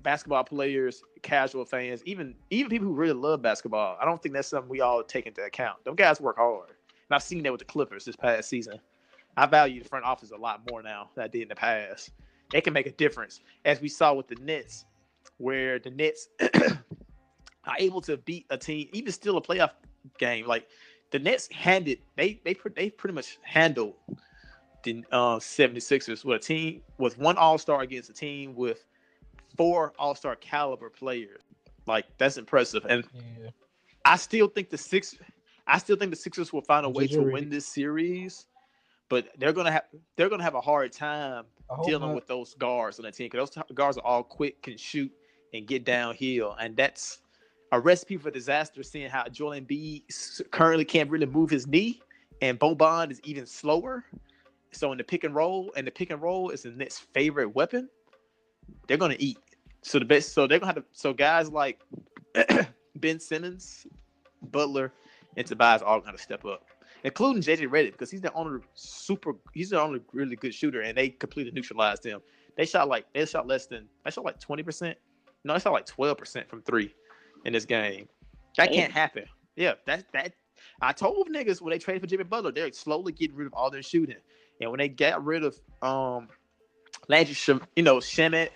basketball 0.02 0.42
players, 0.44 1.02
casual 1.22 1.64
fans, 1.64 2.02
even 2.04 2.34
even 2.50 2.70
people 2.70 2.88
who 2.88 2.94
really 2.94 3.12
love 3.14 3.42
basketball, 3.42 3.96
I 4.00 4.04
don't 4.04 4.22
think 4.22 4.34
that's 4.34 4.48
something 4.48 4.68
we 4.68 4.80
all 4.80 5.02
take 5.02 5.26
into 5.26 5.42
account. 5.42 5.84
Them 5.84 5.94
guys 5.94 6.20
work 6.20 6.36
hard, 6.36 6.68
and 6.70 6.76
I've 7.14 7.22
seen 7.22 7.42
that 7.44 7.52
with 7.52 7.60
the 7.60 7.66
Clippers 7.66 8.04
this 8.04 8.16
past 8.16 8.48
season. 8.48 8.80
I 9.36 9.46
value 9.46 9.82
the 9.82 9.88
front 9.88 10.04
office 10.06 10.30
a 10.30 10.36
lot 10.36 10.62
more 10.70 10.82
now 10.82 11.10
than 11.14 11.24
I 11.24 11.28
did 11.28 11.42
in 11.42 11.48
the 11.48 11.54
past. 11.54 12.10
They 12.52 12.60
can 12.60 12.72
make 12.72 12.86
a 12.86 12.92
difference, 12.92 13.40
as 13.64 13.80
we 13.80 13.88
saw 13.88 14.14
with 14.14 14.28
the 14.28 14.36
Nets, 14.36 14.86
where 15.38 15.78
the 15.78 15.90
Nets 15.90 16.28
are 17.64 17.76
able 17.78 18.00
to 18.02 18.16
beat 18.16 18.46
a 18.50 18.56
team, 18.56 18.88
even 18.92 19.12
still 19.12 19.36
a 19.36 19.42
playoff 19.42 19.72
game. 20.18 20.46
Like 20.46 20.68
the 21.10 21.18
Nets 21.18 21.48
handed, 21.52 21.98
they 22.16 22.40
they 22.44 22.56
they 22.74 22.90
pretty 22.90 23.14
much 23.14 23.38
handled 23.42 23.94
the 24.82 25.04
uh, 25.10 25.36
76ers 25.36 26.24
with 26.24 26.36
a 26.36 26.38
team 26.38 26.80
with 26.98 27.18
one 27.18 27.36
All 27.36 27.58
Star 27.58 27.82
against 27.82 28.10
a 28.10 28.12
team 28.12 28.54
with 28.54 28.84
four 29.56 29.92
All 29.98 30.14
Star 30.14 30.36
caliber 30.36 30.90
players. 30.90 31.40
Like 31.86 32.06
that's 32.18 32.36
impressive, 32.36 32.84
and 32.88 33.04
Yeah. 33.14 33.50
I 34.04 34.16
still 34.16 34.48
think 34.48 34.70
the 34.70 34.78
six. 34.78 35.16
I 35.66 35.78
still 35.78 35.96
think 35.96 36.10
the 36.10 36.16
Sixers 36.16 36.52
will 36.52 36.62
find 36.62 36.86
a 36.86 36.88
way 36.88 37.08
to 37.08 37.20
win 37.20 37.50
this 37.50 37.66
series, 37.66 38.46
but 39.08 39.28
they're 39.38 39.52
gonna 39.52 39.72
have 39.72 39.84
they're 40.16 40.28
gonna 40.28 40.44
have 40.44 40.54
a 40.54 40.60
hard 40.60 40.92
time 40.92 41.44
dealing 41.84 42.08
not. 42.08 42.14
with 42.14 42.26
those 42.28 42.54
guards 42.54 43.00
on 43.00 43.04
the 43.04 43.10
team 43.10 43.28
because 43.30 43.50
those 43.50 43.64
guards 43.74 43.98
are 43.98 44.04
all 44.04 44.22
quick, 44.22 44.62
can 44.62 44.76
shoot, 44.76 45.10
and 45.52 45.66
get 45.66 45.84
downhill, 45.84 46.56
and 46.60 46.76
that's 46.76 47.18
a 47.72 47.80
recipe 47.80 48.16
for 48.16 48.30
disaster. 48.30 48.82
Seeing 48.82 49.10
how 49.10 49.24
Joel 49.28 49.60
Embiid 49.60 50.50
currently 50.50 50.84
can't 50.84 51.10
really 51.10 51.26
move 51.26 51.50
his 51.50 51.66
knee, 51.66 52.00
and 52.40 52.58
Boban 52.58 53.10
is 53.10 53.20
even 53.24 53.46
slower. 53.46 54.04
So 54.72 54.92
in 54.92 54.98
the 54.98 55.04
pick 55.04 55.24
and 55.24 55.34
roll, 55.34 55.72
and 55.76 55.86
the 55.86 55.90
pick 55.90 56.10
and 56.10 56.20
roll 56.20 56.50
is 56.50 56.62
the 56.62 56.70
Nets' 56.70 56.98
favorite 56.98 57.54
weapon. 57.54 57.88
They're 58.86 58.96
gonna 58.96 59.16
eat. 59.18 59.38
So 59.82 59.98
the 59.98 60.04
best. 60.04 60.32
So 60.32 60.46
they're 60.46 60.58
gonna 60.58 60.72
have 60.74 60.82
to. 60.82 60.84
So 60.92 61.12
guys 61.12 61.50
like 61.50 61.80
Ben 62.96 63.20
Simmons, 63.20 63.86
Butler, 64.42 64.92
and 65.36 65.46
Tobias 65.46 65.82
all 65.82 66.00
gonna 66.00 66.18
step 66.18 66.44
up, 66.44 66.66
including 67.04 67.42
JJ 67.42 67.68
Redick 67.68 67.92
because 67.92 68.10
he's 68.10 68.20
the 68.20 68.32
only 68.34 68.60
super. 68.74 69.34
He's 69.54 69.70
the 69.70 69.80
only 69.80 70.00
really 70.12 70.36
good 70.36 70.54
shooter, 70.54 70.82
and 70.82 70.96
they 70.96 71.10
completely 71.10 71.52
neutralized 71.52 72.04
him. 72.04 72.20
They 72.56 72.66
shot 72.66 72.88
like 72.88 73.06
they 73.12 73.24
shot 73.26 73.46
less 73.46 73.66
than. 73.66 73.86
They 74.04 74.10
shot 74.10 74.24
like 74.24 74.40
twenty 74.40 74.62
percent. 74.62 74.98
No, 75.44 75.54
they 75.54 75.60
shot 75.60 75.72
like 75.72 75.86
twelve 75.86 76.18
percent 76.18 76.48
from 76.48 76.62
three 76.62 76.94
in 77.46 77.52
this 77.52 77.64
game. 77.64 78.08
That 78.58 78.72
can't 78.72 78.92
happen. 78.92 79.24
Yeah, 79.54 79.74
that 79.86 80.12
that. 80.12 80.32
I 80.82 80.92
told 80.92 81.28
niggas 81.28 81.62
when 81.62 81.70
they 81.70 81.78
traded 81.78 82.02
for 82.02 82.06
Jimmy 82.06 82.24
Butler, 82.24 82.52
they're 82.52 82.72
slowly 82.72 83.12
getting 83.12 83.36
rid 83.36 83.46
of 83.46 83.54
all 83.54 83.70
their 83.70 83.82
shooting, 83.82 84.16
and 84.60 84.70
when 84.70 84.78
they 84.78 84.88
got 84.88 85.24
rid 85.24 85.44
of 85.44 85.58
um, 85.80 86.28
Landry, 87.08 87.36
you 87.76 87.82
know, 87.82 87.96
Shamet 87.96 88.50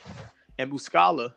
and 0.58 0.70
Muscala, 0.70 1.32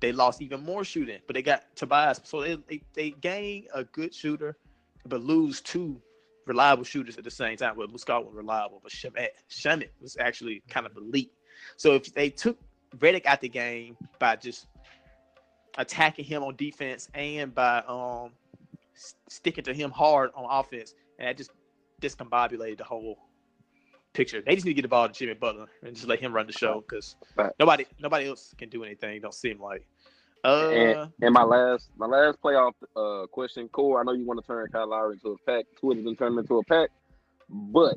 they 0.00 0.12
lost 0.12 0.40
even 0.40 0.62
more 0.62 0.84
shooting. 0.84 1.18
But 1.26 1.34
they 1.34 1.42
got 1.42 1.64
Tobias, 1.76 2.20
so 2.24 2.42
they 2.42 2.56
they, 2.68 2.82
they 2.94 3.10
gain 3.10 3.66
a 3.74 3.84
good 3.84 4.14
shooter, 4.14 4.56
but 5.06 5.22
lose 5.22 5.60
two 5.60 6.00
reliable 6.46 6.84
shooters 6.84 7.16
at 7.16 7.24
the 7.24 7.30
same 7.30 7.56
time. 7.56 7.76
Well, 7.76 7.88
Muscala 7.88 8.24
was 8.24 8.34
reliable, 8.34 8.80
but 8.82 8.92
Shamet 8.92 9.28
Shamet 9.50 9.88
was 10.00 10.16
actually 10.18 10.62
kind 10.68 10.86
of 10.86 10.96
elite. 10.96 11.32
So 11.76 11.94
if 11.94 12.14
they 12.14 12.30
took 12.30 12.58
Redick 12.98 13.26
out 13.26 13.40
the 13.40 13.48
game 13.48 13.96
by 14.18 14.36
just 14.36 14.66
attacking 15.78 16.24
him 16.24 16.42
on 16.42 16.56
defense 16.56 17.08
and 17.14 17.54
by 17.54 17.82
um 17.88 18.32
sticking 19.28 19.64
to 19.64 19.74
him 19.74 19.90
hard 19.90 20.30
on 20.34 20.46
offense, 20.48 20.94
and 21.18 21.28
that 21.28 21.36
just 21.36 21.50
discombobulated 22.00 22.78
the 22.78 22.84
whole 22.84 23.18
picture. 24.12 24.42
They 24.44 24.54
just 24.54 24.64
need 24.64 24.72
to 24.72 24.74
get 24.74 24.82
the 24.82 24.88
ball 24.88 25.08
to 25.08 25.14
Jimmy 25.14 25.34
Butler 25.34 25.66
and 25.82 25.94
just 25.94 26.06
let 26.06 26.20
him 26.20 26.32
run 26.32 26.46
the 26.46 26.52
show 26.52 26.80
because 26.80 27.16
Right. 27.36 27.52
nobody 27.58 27.86
nobody 28.00 28.28
else 28.28 28.54
can 28.56 28.68
do 28.68 28.84
anything. 28.84 29.20
Don't 29.20 29.34
seem 29.34 29.60
like. 29.60 29.86
Uh, 30.44 30.68
And, 30.70 31.10
and 31.22 31.32
my 31.34 31.42
last 31.42 31.90
my 31.96 32.06
last 32.06 32.40
playoff 32.40 32.74
uh, 32.96 33.26
question, 33.28 33.68
Cord. 33.68 34.00
I 34.00 34.04
know 34.04 34.12
you 34.16 34.26
want 34.26 34.40
to 34.40 34.46
turn 34.46 34.68
Kyle 34.70 34.88
Lowry 34.88 35.14
into 35.14 35.30
a 35.30 35.38
pack. 35.50 35.64
Twitter's 35.80 36.04
been 36.04 36.16
turning 36.16 36.38
into 36.38 36.58
a 36.58 36.64
pack, 36.64 36.90
but 37.48 37.96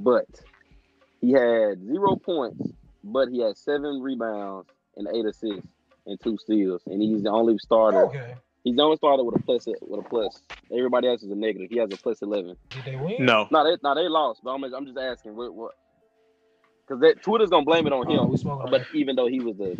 but 0.00 0.26
he 1.20 1.32
had 1.32 1.84
zero 1.84 2.16
points, 2.16 2.72
but 3.04 3.28
he 3.28 3.40
had 3.40 3.56
seven 3.56 4.00
rebounds 4.00 4.68
and 4.96 5.06
eight 5.14 5.26
assists 5.26 5.68
and 6.06 6.18
two 6.20 6.36
steals, 6.38 6.82
and 6.86 7.00
he's 7.02 7.22
the 7.22 7.30
only 7.30 7.58
starter. 7.58 8.06
Okay. 8.06 8.34
He's 8.64 8.76
the 8.76 8.82
only 8.82 8.96
starter 8.96 9.24
with 9.24 9.36
a 9.36 9.42
plus 9.42 9.66
with 9.66 10.00
a 10.04 10.08
plus. 10.08 10.42
Everybody 10.70 11.08
else 11.08 11.22
is 11.22 11.30
a 11.30 11.34
negative. 11.34 11.68
He 11.70 11.78
has 11.78 11.90
a 11.92 11.96
plus 11.96 12.20
eleven. 12.22 12.56
Did 12.70 12.84
they 12.84 12.96
win? 12.96 13.24
no. 13.24 13.48
No, 13.50 13.64
they 13.64 13.76
no 13.82 13.94
they 13.94 14.08
lost, 14.08 14.40
but 14.44 14.50
I'm 14.50 14.62
I'm 14.64 14.84
just 14.86 14.98
asking 14.98 15.34
what 15.36 15.54
what 15.54 15.72
because 16.86 17.00
that 17.02 17.22
Twitter's 17.22 17.50
gonna 17.50 17.64
blame 17.64 17.86
it 17.86 17.92
on 17.92 18.06
Oh, 18.10 18.24
him. 18.24 18.30
we 18.30 18.36
smoking 18.36 18.70
But 18.70 18.82
even 18.94 19.16
though 19.16 19.28
he 19.28 19.40
was 19.40 19.56
the 19.56 19.76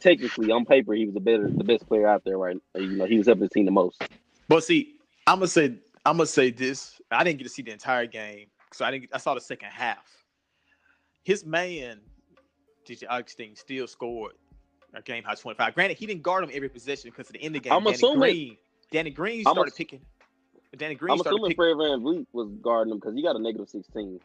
technically 0.00 0.50
on 0.50 0.64
paper 0.64 0.94
he 0.94 1.04
was 1.04 1.12
the 1.14 1.20
better 1.20 1.48
the 1.48 1.62
best 1.62 1.86
player 1.86 2.08
out 2.08 2.24
there 2.24 2.38
right 2.38 2.56
you 2.74 2.88
know 2.96 3.04
he 3.04 3.18
was 3.18 3.26
helping 3.26 3.42
the 3.42 3.48
team 3.50 3.66
the 3.66 3.70
most 3.70 4.02
But 4.48 4.64
see, 4.64 4.96
I'm 5.26 5.36
gonna 5.38 5.46
say 5.48 5.74
I'm 6.06 6.16
gonna 6.16 6.26
say 6.26 6.50
this. 6.50 7.00
I 7.10 7.22
didn't 7.22 7.38
get 7.38 7.44
to 7.44 7.50
see 7.50 7.60
the 7.62 7.72
entire 7.72 8.06
game, 8.06 8.46
so 8.72 8.84
I 8.86 8.90
didn't. 8.90 9.10
I 9.12 9.18
saw 9.18 9.34
the 9.34 9.40
second 9.40 9.68
half. 9.70 10.06
His 11.22 11.44
man, 11.44 12.00
DJ 12.88 13.04
Augustin, 13.10 13.54
still 13.54 13.86
scored 13.86 14.32
a 14.94 15.02
game 15.02 15.22
high 15.24 15.34
25. 15.34 15.74
Granted, 15.74 15.96
he 15.98 16.06
didn't 16.06 16.22
guard 16.22 16.44
him 16.44 16.50
every 16.52 16.68
position 16.68 17.10
because 17.10 17.26
at 17.28 17.34
the 17.34 17.42
end 17.42 17.56
of 17.56 17.62
the 17.62 17.68
game, 17.68 17.76
I'm 17.76 17.84
Danny 17.84 17.94
assuming- 17.96 18.18
Green, 18.20 18.56
Danny 18.90 19.10
Green 19.10 19.40
started 19.42 19.66
ass- 19.72 19.76
picking. 19.76 20.00
Danny 20.76 20.94
Green 20.94 21.12
I'm 21.14 21.20
assuming 21.20 21.50
picking. 21.50 21.56
Fred 21.56 21.76
VanVleet 21.76 22.26
was 22.32 22.48
guarding 22.62 22.92
him 22.92 22.98
because 22.98 23.14
he 23.14 23.22
got 23.22 23.34
a 23.36 23.38
negative 23.38 23.68
16 23.68 24.20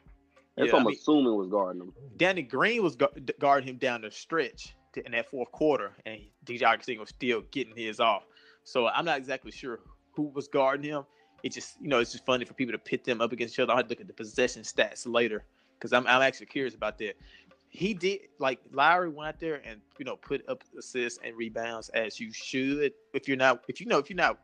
that's 0.55 0.67
Yeah, 0.67 0.73
what 0.73 0.73
I 0.73 0.77
I'm 0.79 0.85
mean- 0.85 0.95
assuming 0.95 1.35
was 1.35 1.47
guarding 1.49 1.81
him 1.81 1.93
Danny 2.17 2.41
Green 2.43 2.83
was 2.83 2.95
gu- 2.95 3.07
guarding 3.39 3.67
him 3.69 3.77
down 3.77 4.01
the 4.01 4.11
stretch 4.11 4.75
to, 4.93 5.05
in 5.05 5.11
that 5.13 5.29
fourth 5.29 5.51
quarter, 5.51 5.93
and 6.05 6.21
DJ 6.45 6.63
Augustin 6.65 6.99
was 6.99 7.09
still 7.09 7.41
getting 7.51 7.75
his 7.75 7.99
off. 7.99 8.23
So 8.63 8.87
I'm 8.87 9.05
not 9.05 9.17
exactly 9.17 9.51
sure 9.51 9.79
who 10.13 10.23
was 10.29 10.47
guarding 10.47 10.89
him. 10.89 11.03
It 11.43 11.51
just, 11.51 11.79
you 11.81 11.87
know, 11.89 11.99
it's 11.99 12.11
just 12.11 12.25
funny 12.25 12.45
for 12.45 12.53
people 12.53 12.71
to 12.71 12.77
pit 12.79 13.03
them 13.03 13.21
up 13.21 13.31
against 13.31 13.55
each 13.55 13.59
other. 13.59 13.71
I'll 13.71 13.77
have 13.77 13.87
to 13.87 13.91
look 13.91 14.01
at 14.01 14.07
the 14.07 14.13
possession 14.13 14.63
stats 14.63 15.05
later 15.05 15.43
because 15.77 15.93
I'm, 15.93 16.07
I'm 16.07 16.21
actually 16.21 16.45
curious 16.47 16.73
about 16.73 16.97
that. 16.99 17.15
He 17.75 17.93
did 17.93 18.21
like 18.39 18.59
Lowry 18.71 19.09
went 19.09 19.27
out 19.27 19.39
there 19.39 19.61
and 19.65 19.81
you 19.99 20.05
know 20.05 20.15
put 20.15 20.47
up 20.49 20.63
assists 20.77 21.19
and 21.23 21.35
rebounds 21.35 21.89
as 21.89 22.19
you 22.19 22.31
should. 22.31 22.93
If 23.13 23.27
you're 23.27 23.37
not, 23.37 23.63
if 23.67 23.81
you 23.81 23.85
know, 23.85 23.99
if 23.99 24.09
you're 24.09 24.15
not 24.15 24.39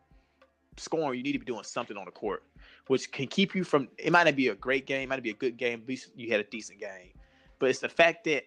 scoring, 0.78 1.18
you 1.18 1.24
need 1.24 1.32
to 1.34 1.40
be 1.40 1.46
doing 1.46 1.64
something 1.64 1.96
on 1.96 2.06
the 2.06 2.12
court, 2.12 2.44
which 2.88 3.12
can 3.12 3.28
keep 3.28 3.56
you 3.56 3.64
from. 3.64 3.88
It 3.98 4.12
might 4.12 4.26
not 4.26 4.36
be 4.36 4.50
a 4.50 4.56
great 4.56 4.86
game, 4.86 5.10
might 5.10 5.16
not 5.16 5.24
be 5.24 5.30
a 5.30 5.36
good 5.36 5.58
game. 5.58 5.82
At 5.82 5.88
least 5.88 6.10
you 6.16 6.30
had 6.30 6.42
a 6.42 6.44
decent 6.44 6.80
game, 6.80 7.12
but 7.60 7.70
it's 7.70 7.80
the 7.80 7.90
fact 7.90 8.26
that 8.26 8.44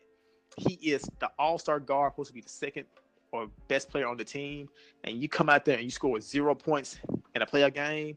he 0.58 0.74
is 0.74 1.08
the 1.18 1.30
All 1.38 1.58
Star 1.58 1.80
guard, 1.80 2.12
supposed 2.12 2.28
to 2.28 2.34
be 2.34 2.42
the 2.42 2.48
second 2.48 2.84
or 3.32 3.48
best 3.68 3.88
player 3.88 4.06
on 4.06 4.18
the 4.18 4.24
team, 4.24 4.68
and 5.04 5.20
you 5.20 5.28
come 5.28 5.48
out 5.48 5.64
there 5.64 5.76
and 5.76 5.84
you 5.84 5.90
score 5.90 6.20
zero 6.20 6.54
points 6.54 6.98
in 7.34 7.42
a 7.42 7.46
playoff 7.46 7.74
game. 7.74 8.16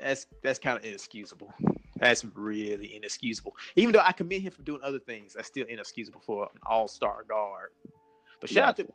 That's 0.00 0.26
that's 0.42 0.58
kind 0.58 0.78
of 0.78 0.84
inexcusable. 0.84 1.52
That's 1.98 2.24
really 2.34 2.94
inexcusable. 2.96 3.56
Even 3.74 3.92
though 3.92 4.00
I 4.04 4.12
commend 4.12 4.42
him 4.42 4.52
for 4.52 4.62
doing 4.62 4.80
other 4.82 4.98
things, 4.98 5.34
that's 5.34 5.48
still 5.48 5.66
inexcusable 5.66 6.20
for 6.20 6.44
an 6.44 6.60
All 6.66 6.88
Star 6.88 7.24
guard. 7.28 7.70
But 8.40 8.50
shout 8.50 8.68
out 8.68 8.76
to, 8.76 8.86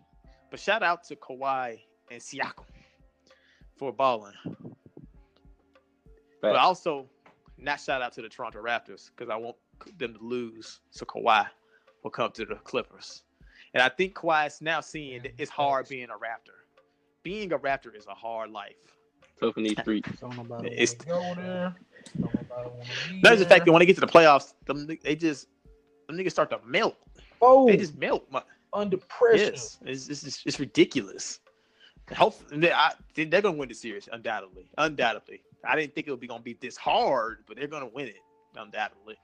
but 0.52 0.60
shout 0.60 0.84
out 0.84 1.04
to 1.06 1.16
Kawhi 1.16 1.80
and 2.12 2.22
Siakam 2.22 2.66
for 3.76 3.92
balling. 3.92 4.34
But 6.42 6.56
also, 6.56 7.08
not 7.58 7.80
shout 7.80 8.02
out 8.02 8.14
to 8.14 8.22
the 8.22 8.30
Toronto 8.30 8.62
Raptors 8.62 9.10
because 9.16 9.30
I 9.30 9.36
want 9.36 9.56
them 9.98 10.16
to 10.16 10.24
lose, 10.24 10.80
so 10.92 11.06
Kawhi 11.06 11.48
will 12.04 12.12
come 12.12 12.32
to 12.32 12.46
the 12.46 12.56
Clippers. 12.56 13.24
And 13.74 13.82
I 13.82 13.90
think 13.90 14.16
Kawhi 14.16 14.48
is 14.48 14.62
now 14.62 14.82
seeing 14.82 15.24
that 15.24 15.34
it's 15.38 15.52
hard 15.52 15.88
being 15.88 16.10
a 16.10 16.14
Raptor. 16.14 16.58
Being 17.24 17.54
a 17.54 17.60
Raptor 17.60 17.96
is 17.96 18.06
a 18.08 18.14
hard 18.16 18.50
life. 18.52 18.76
Tough 19.40 19.58
in 19.58 19.64
these 19.64 19.78
streets. 19.82 20.10
Don't 20.20 20.36
nobody 20.36 20.70
It's- 20.70 20.96
want 22.52 22.66
to 22.66 22.70
go 22.70 22.78
there. 22.78 22.78
Don't 22.78 22.78
nobody 22.78 22.78
want 22.78 22.88
to 22.88 23.14
be 23.14 23.22
That's 23.22 23.40
the 23.40 23.46
fact 23.48 23.66
that 23.66 23.72
when 23.72 23.80
they 23.80 23.86
get 23.86 23.96
to 23.96 24.02
the 24.02 24.08
playoffs, 24.08 24.54
them, 24.66 24.88
they 25.04 25.16
just 25.16 25.48
them 26.08 26.18
niggas 26.18 26.32
start 26.32 26.50
to 26.52 26.60
melt. 26.66 26.96
Oh, 27.42 27.68
They 27.68 27.78
just 27.78 27.98
melt. 27.98 28.28
My, 28.32 28.44
under 28.74 28.98
pressure. 28.98 29.44
yes, 29.44 29.78
it's, 29.86 30.08
it's, 30.10 30.24
it's, 30.24 30.44
it's 30.46 30.60
ridiculous. 30.60 31.40
Hopefully, 32.16 32.60
they, 32.60 32.72
I, 32.72 32.94
they're 33.16 33.42
gonna 33.42 33.58
win 33.58 33.70
the 33.70 33.76
series 33.76 34.10
undoubtedly. 34.12 34.70
Undoubtedly, 34.78 35.42
I 35.66 35.76
didn't 35.76 35.96
think 35.96 36.08
it 36.08 36.12
would 36.12 36.20
be 36.20 36.28
gonna 36.28 36.44
be 36.44 36.58
this 36.60 36.78
hard, 36.78 37.44
but 37.48 37.58
they're 37.58 37.68
gonna 37.68 37.88
win 37.88 38.08
it 38.08 38.16
undoubtedly. 38.56 39.18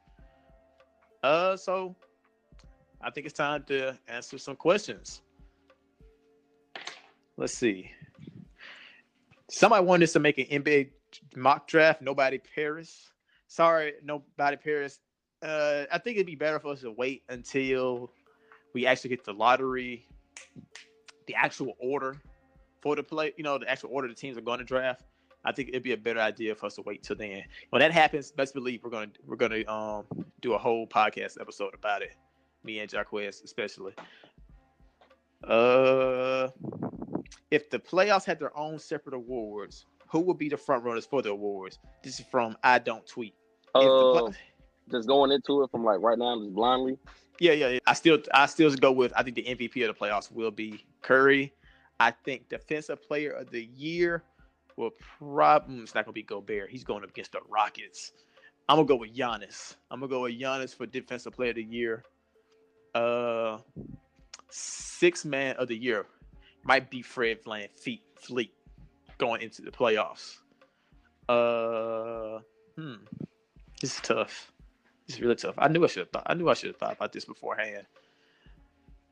Uh, 1.24 1.58
so 1.58 1.96
I 3.02 3.10
think 3.10 3.26
it's 3.26 3.38
time 3.38 3.64
to 3.68 3.98
answer 4.08 4.38
some 4.38 4.56
questions. 4.56 5.22
Let's 7.36 7.54
see. 7.54 7.92
Somebody 9.50 9.86
wanted 9.86 10.06
us 10.06 10.14
to 10.14 10.20
make 10.20 10.38
an 10.38 10.64
NBA 10.64 10.90
mock 11.36 11.68
draft. 11.68 12.02
Nobody 12.02 12.38
Paris. 12.38 13.12
Sorry, 13.48 13.93
nobody 14.04 14.58
Paris. 14.58 15.00
Uh, 15.41 15.86
I 15.91 15.98
think 15.98 16.18
it'd 16.18 16.26
be 16.28 16.36
better 16.36 16.60
for 16.60 16.74
us 16.74 16.82
to 16.82 16.91
wait 16.91 17.24
until 17.30 18.12
we 18.74 18.86
actually 18.86 19.12
get 19.12 19.24
the 19.24 19.34
lottery, 19.34 20.08
the 21.28 21.36
actual 21.36 21.76
order 21.80 22.18
for 22.82 22.95
the 22.95 23.04
play. 23.04 23.34
You 23.38 23.43
know, 23.43 23.58
the 23.58 23.70
actual 23.70 23.89
order 23.91 24.08
the 24.08 24.14
teams 24.14 24.38
are 24.38 24.41
going 24.41 24.60
to 24.60 24.66
draft. 24.66 25.04
I 25.45 25.52
think 25.52 25.70
it'd 25.70 25.84
be 25.84 25.93
a 25.93 25.98
better 25.98 26.20
idea 26.20 26.56
for 26.56 26.66
us 26.66 26.76
to 26.76 26.82
wait 26.82 27.04
till 27.04 27.16
then. 27.16 27.43
When 27.70 27.80
that 27.80 27.91
happens, 27.91 28.32
best 28.32 28.54
believe 28.54 28.84
we're 28.84 28.89
gonna 28.89 29.12
we're 29.26 29.38
gonna 29.38 29.66
um 29.68 30.06
do 30.41 30.54
a 30.54 30.58
whole 30.58 30.86
podcast 30.88 31.39
episode 31.39 31.74
about 31.74 32.02
it. 32.02 32.12
Me 32.64 32.80
and 32.80 32.89
Jarquez 32.89 33.43
especially. 33.43 33.93
Uh, 35.43 36.50
if 37.52 37.70
the 37.70 37.80
playoffs 37.80 38.26
had 38.26 38.39
their 38.39 38.56
own 38.58 38.80
separate 38.80 39.16
awards, 39.16 39.86
who 40.08 40.20
will 40.20 40.34
be 40.34 40.49
the 40.49 40.58
front 40.58 40.84
runners 40.84 41.05
for 41.05 41.22
the 41.22 41.30
awards? 41.30 41.80
This 42.03 42.20
is 42.20 42.26
from 42.26 42.58
I 42.64 42.80
don't 42.80 43.05
tweet. 43.05 43.36
Uh, 43.76 44.32
just 44.89 45.08
going 45.08 45.32
into 45.32 45.64
it 45.64 45.72
from 45.72 45.84
like 45.84 45.99
right 46.01 46.18
now, 46.18 46.39
just 46.39 46.53
blindly. 46.53 46.97
yeah, 47.39 47.51
yeah, 47.51 47.70
yeah. 47.70 47.80
I 47.86 47.93
still 47.93 48.20
I 48.34 48.45
still 48.45 48.74
go 48.76 48.91
with 48.91 49.14
I 49.16 49.24
think 49.24 49.36
the 49.36 49.43
MVP 49.43 49.88
of 49.88 49.95
the 49.95 50.05
playoffs 50.05 50.32
will 50.32 50.51
be 50.51 50.86
Curry. 51.01 51.53
I 51.99 52.12
think 52.12 52.49
defensive 52.49 53.05
player 53.08 53.32
of 53.32 53.49
the 53.49 53.66
year 53.76 54.24
will 54.76 54.91
probably 55.20 55.80
it's 55.80 55.95
not 55.95 56.05
gonna 56.05 56.14
be 56.14 56.24
Gobert. 56.24 56.70
He's 56.70 56.84
going 56.84 57.03
up 57.03 57.10
against 57.10 57.34
the 57.34 57.39
Rockets. 57.49 58.14
I'm 58.70 58.78
gonna 58.78 58.88
go 58.88 58.95
with 58.95 59.16
Giannis. 59.16 59.76
I'm 59.91 59.99
gonna 59.99 60.10
go 60.10 60.22
with 60.24 60.39
Giannis 60.39 60.76
for 60.76 60.86
defensive 60.86 61.34
player 61.34 61.49
of 61.49 61.55
the 61.55 61.64
year. 61.64 62.03
Uh 62.95 63.60
six 64.49 65.26
man 65.26 65.55
of 65.58 65.68
the 65.68 65.76
year 65.76 66.05
might 66.64 66.89
be 66.89 67.01
Fred 67.01 67.39
Fleet 67.43 68.01
Fleet 68.16 68.53
going 69.18 69.41
into 69.41 69.61
the 69.61 69.72
playoffs. 69.72 70.38
Uh 71.30 72.39
hmm. 72.76 72.95
This 73.82 73.95
is 73.95 74.01
tough. 74.01 74.51
It's 75.07 75.20
really 75.20 75.36
tough. 75.36 75.55
I 75.57 75.68
knew 75.68 75.84
I 75.84 75.88
should 75.88 76.01
have 76.01 76.09
thought. 76.09 76.24
I 76.26 76.34
knew 76.34 76.49
I 76.49 76.53
should 76.53 76.68
have 76.68 76.78
thought 76.78 76.93
about 76.93 77.13
this 77.13 77.26
beforehand. 77.26 77.86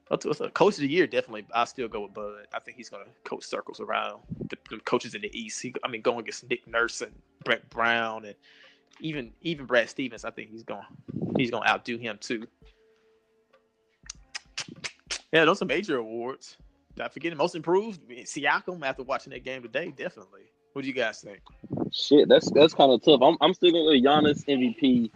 Coach 0.10 0.76
of 0.76 0.82
the 0.82 0.88
year, 0.88 1.08
definitely. 1.08 1.48
I 1.54 1.66
still 1.66 1.88
go 1.88 2.02
with 2.02 2.14
Bud. 2.14 2.46
I 2.54 2.60
think 2.60 2.78
he's 2.78 2.90
going 2.90 3.06
to 3.06 3.12
coach 3.28 3.44
circles 3.44 3.80
around 3.80 4.22
the, 4.50 4.58
the 4.70 4.78
coaches 4.78 5.16
in 5.16 5.22
the 5.22 5.32
East. 5.38 5.62
He, 5.62 5.74
I 5.84 5.88
mean, 5.88 6.02
going 6.02 6.20
against 6.20 6.48
Nick 6.48 6.68
Nurse 6.68 7.02
and 7.02 7.12
Brett 7.44 7.68
Brown 7.72 8.26
and 8.26 8.36
even 9.00 9.32
even 9.42 9.66
Brad 9.66 9.90
Stevens. 9.90 10.24
I 10.24 10.30
think 10.30 10.52
he's 10.52 10.64
going 10.64 10.86
he's 11.38 11.50
going 11.50 11.64
to 11.64 11.70
outdo 11.70 11.98
him 11.98 12.18
too. 12.20 12.46
Yeah, 15.34 15.46
those 15.46 15.62
are 15.62 15.66
major 15.66 15.98
awards. 15.98 16.58
Not 16.98 17.14
forgetting 17.14 17.38
most 17.38 17.56
improved. 17.56 18.00
I 18.10 18.14
Siakam 18.24 18.82
after 18.86 19.04
watching 19.04 19.32
that 19.34 19.44
game 19.44 19.62
today, 19.62 19.92
definitely. 19.96 20.42
What 20.74 20.82
do 20.84 20.88
you 20.88 20.94
guys 20.94 21.22
think? 21.22 21.40
Shit, 21.92 22.28
that's 22.30 22.50
that's 22.52 22.74
kind 22.74 22.92
of 22.92 23.02
tough. 23.04 23.22
I'm 23.22 23.38
I'm 23.42 23.54
still 23.54 23.72
going 23.72 23.86
with 23.86 24.04
Giannis 24.04 24.46
MVP. 24.46 25.10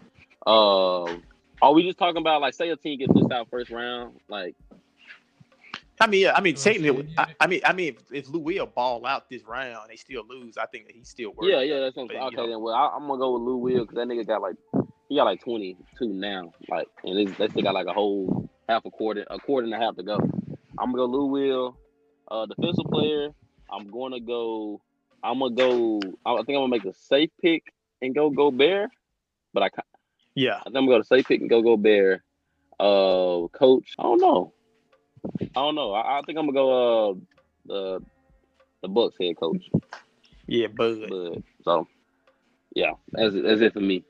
Uh, 0.47 1.17
are 1.61 1.73
we 1.73 1.83
just 1.83 1.97
talking 1.97 2.21
about 2.21 2.41
like 2.41 2.53
say 2.53 2.69
a 2.69 2.75
team 2.75 2.99
gets 2.99 3.11
pushed 3.13 3.31
out 3.31 3.49
first 3.49 3.69
round? 3.69 4.19
Like, 4.29 4.55
I 5.99 6.07
mean, 6.07 6.21
yeah, 6.21 6.33
I 6.35 6.41
mean, 6.41 6.55
Oh, 6.57 6.61
technically, 6.61 7.09
I. 7.17 7.33
I 7.41 7.47
mean, 7.47 7.61
I 7.65 7.73
mean, 7.73 7.95
if, 8.09 8.25
if 8.25 8.29
Lou 8.29 8.39
will 8.39 8.65
ball 8.65 9.05
out 9.05 9.29
this 9.29 9.43
round, 9.43 9.89
they 9.89 9.97
still 9.97 10.23
lose. 10.29 10.57
I 10.57 10.65
think 10.67 10.87
that 10.87 10.95
he's 10.95 11.09
still 11.09 11.31
worth. 11.35 11.49
yeah, 11.49 11.61
yeah, 11.61 11.79
that's 11.81 11.95
what 11.97 12.03
I'm 12.03 12.07
But, 12.07 12.13
saying. 12.13 12.21
you 12.23 12.27
Okay, 12.27 12.35
know. 12.37 12.47
then 12.49 12.61
well, 12.61 12.75
I, 12.75 12.89
I'm 12.95 13.07
gonna 13.07 13.19
go 13.19 13.33
with 13.33 13.41
Lou 13.41 13.57
Will 13.57 13.81
because 13.85 13.95
that 13.95 14.07
nigga 14.07 14.25
got 14.25 14.41
like 14.41 14.55
he 15.09 15.15
got 15.17 15.25
like 15.25 15.43
22 15.43 16.07
now, 16.07 16.53
like, 16.69 16.87
and 17.03 17.17
they 17.17 17.47
still 17.49 17.63
got 17.63 17.73
like 17.73 17.87
a 17.87 17.93
whole 17.93 18.49
half 18.69 18.85
a 18.85 18.91
quarter, 18.91 19.25
a 19.29 19.39
quarter 19.39 19.65
and 19.65 19.73
a 19.73 19.77
half 19.77 19.95
to 19.97 20.03
go. 20.03 20.17
I'm 20.79 20.91
gonna 20.91 20.97
go 20.97 21.05
Lou 21.05 21.25
Will, 21.25 21.77
uh, 22.29 22.45
defensive 22.45 22.85
player. 22.89 23.29
I'm 23.71 23.91
gonna 23.91 24.19
go. 24.19 24.81
I'm 25.21 25.39
gonna 25.39 25.53
go. 25.53 25.99
I 26.25 26.35
think 26.37 26.49
I'm 26.49 26.55
gonna 26.55 26.67
make 26.69 26.85
a 26.85 26.93
safe 26.93 27.29
pick 27.41 27.63
and 28.01 28.15
go 28.15 28.29
Gobert, 28.29 28.89
but 29.53 29.63
I, 29.63 29.69
Yeah, 30.35 30.57
I 30.59 30.63
think 30.63 30.77
I'm 30.77 30.87
gonna 30.87 31.03
safe 31.03 31.27
pick 31.27 31.41
and 31.41 31.49
go 31.49 31.61
Gobert. 31.61 32.21
Uh, 32.79 33.47
coach, 33.49 33.93
I 33.99 34.03
don't 34.03 34.21
know. 34.21 34.53
I 35.41 35.47
don't 35.55 35.75
know. 35.75 35.91
I, 35.91 36.19
I 36.19 36.21
think 36.25 36.37
I'm 36.37 36.45
gonna 36.45 36.53
go. 36.53 37.11
Uh, 37.11 37.15
the 37.65 37.99
the 38.81 38.87
Bucks 38.87 39.15
head 39.19 39.35
coach. 39.37 39.69
yeah, 40.47 40.67
Bud. 40.67 41.05
But 41.09 41.43
so, 41.63 41.87
yeah, 42.73 42.93
that's 43.11 43.35
it, 43.35 43.43
that's 43.43 43.61
it 43.61 43.73
for 43.73 43.81
me. 43.81 44.05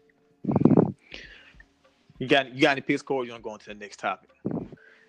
You 2.19 2.27
got 2.27 2.53
you 2.53 2.61
got 2.61 2.71
any 2.71 2.81
picks, 2.81 3.01
Corey? 3.01 3.27
You 3.27 3.33
want 3.33 3.43
to 3.43 3.47
go 3.47 3.53
on 3.53 3.59
to 3.59 3.65
the 3.65 3.73
next 3.73 3.99
topic? 3.99 4.29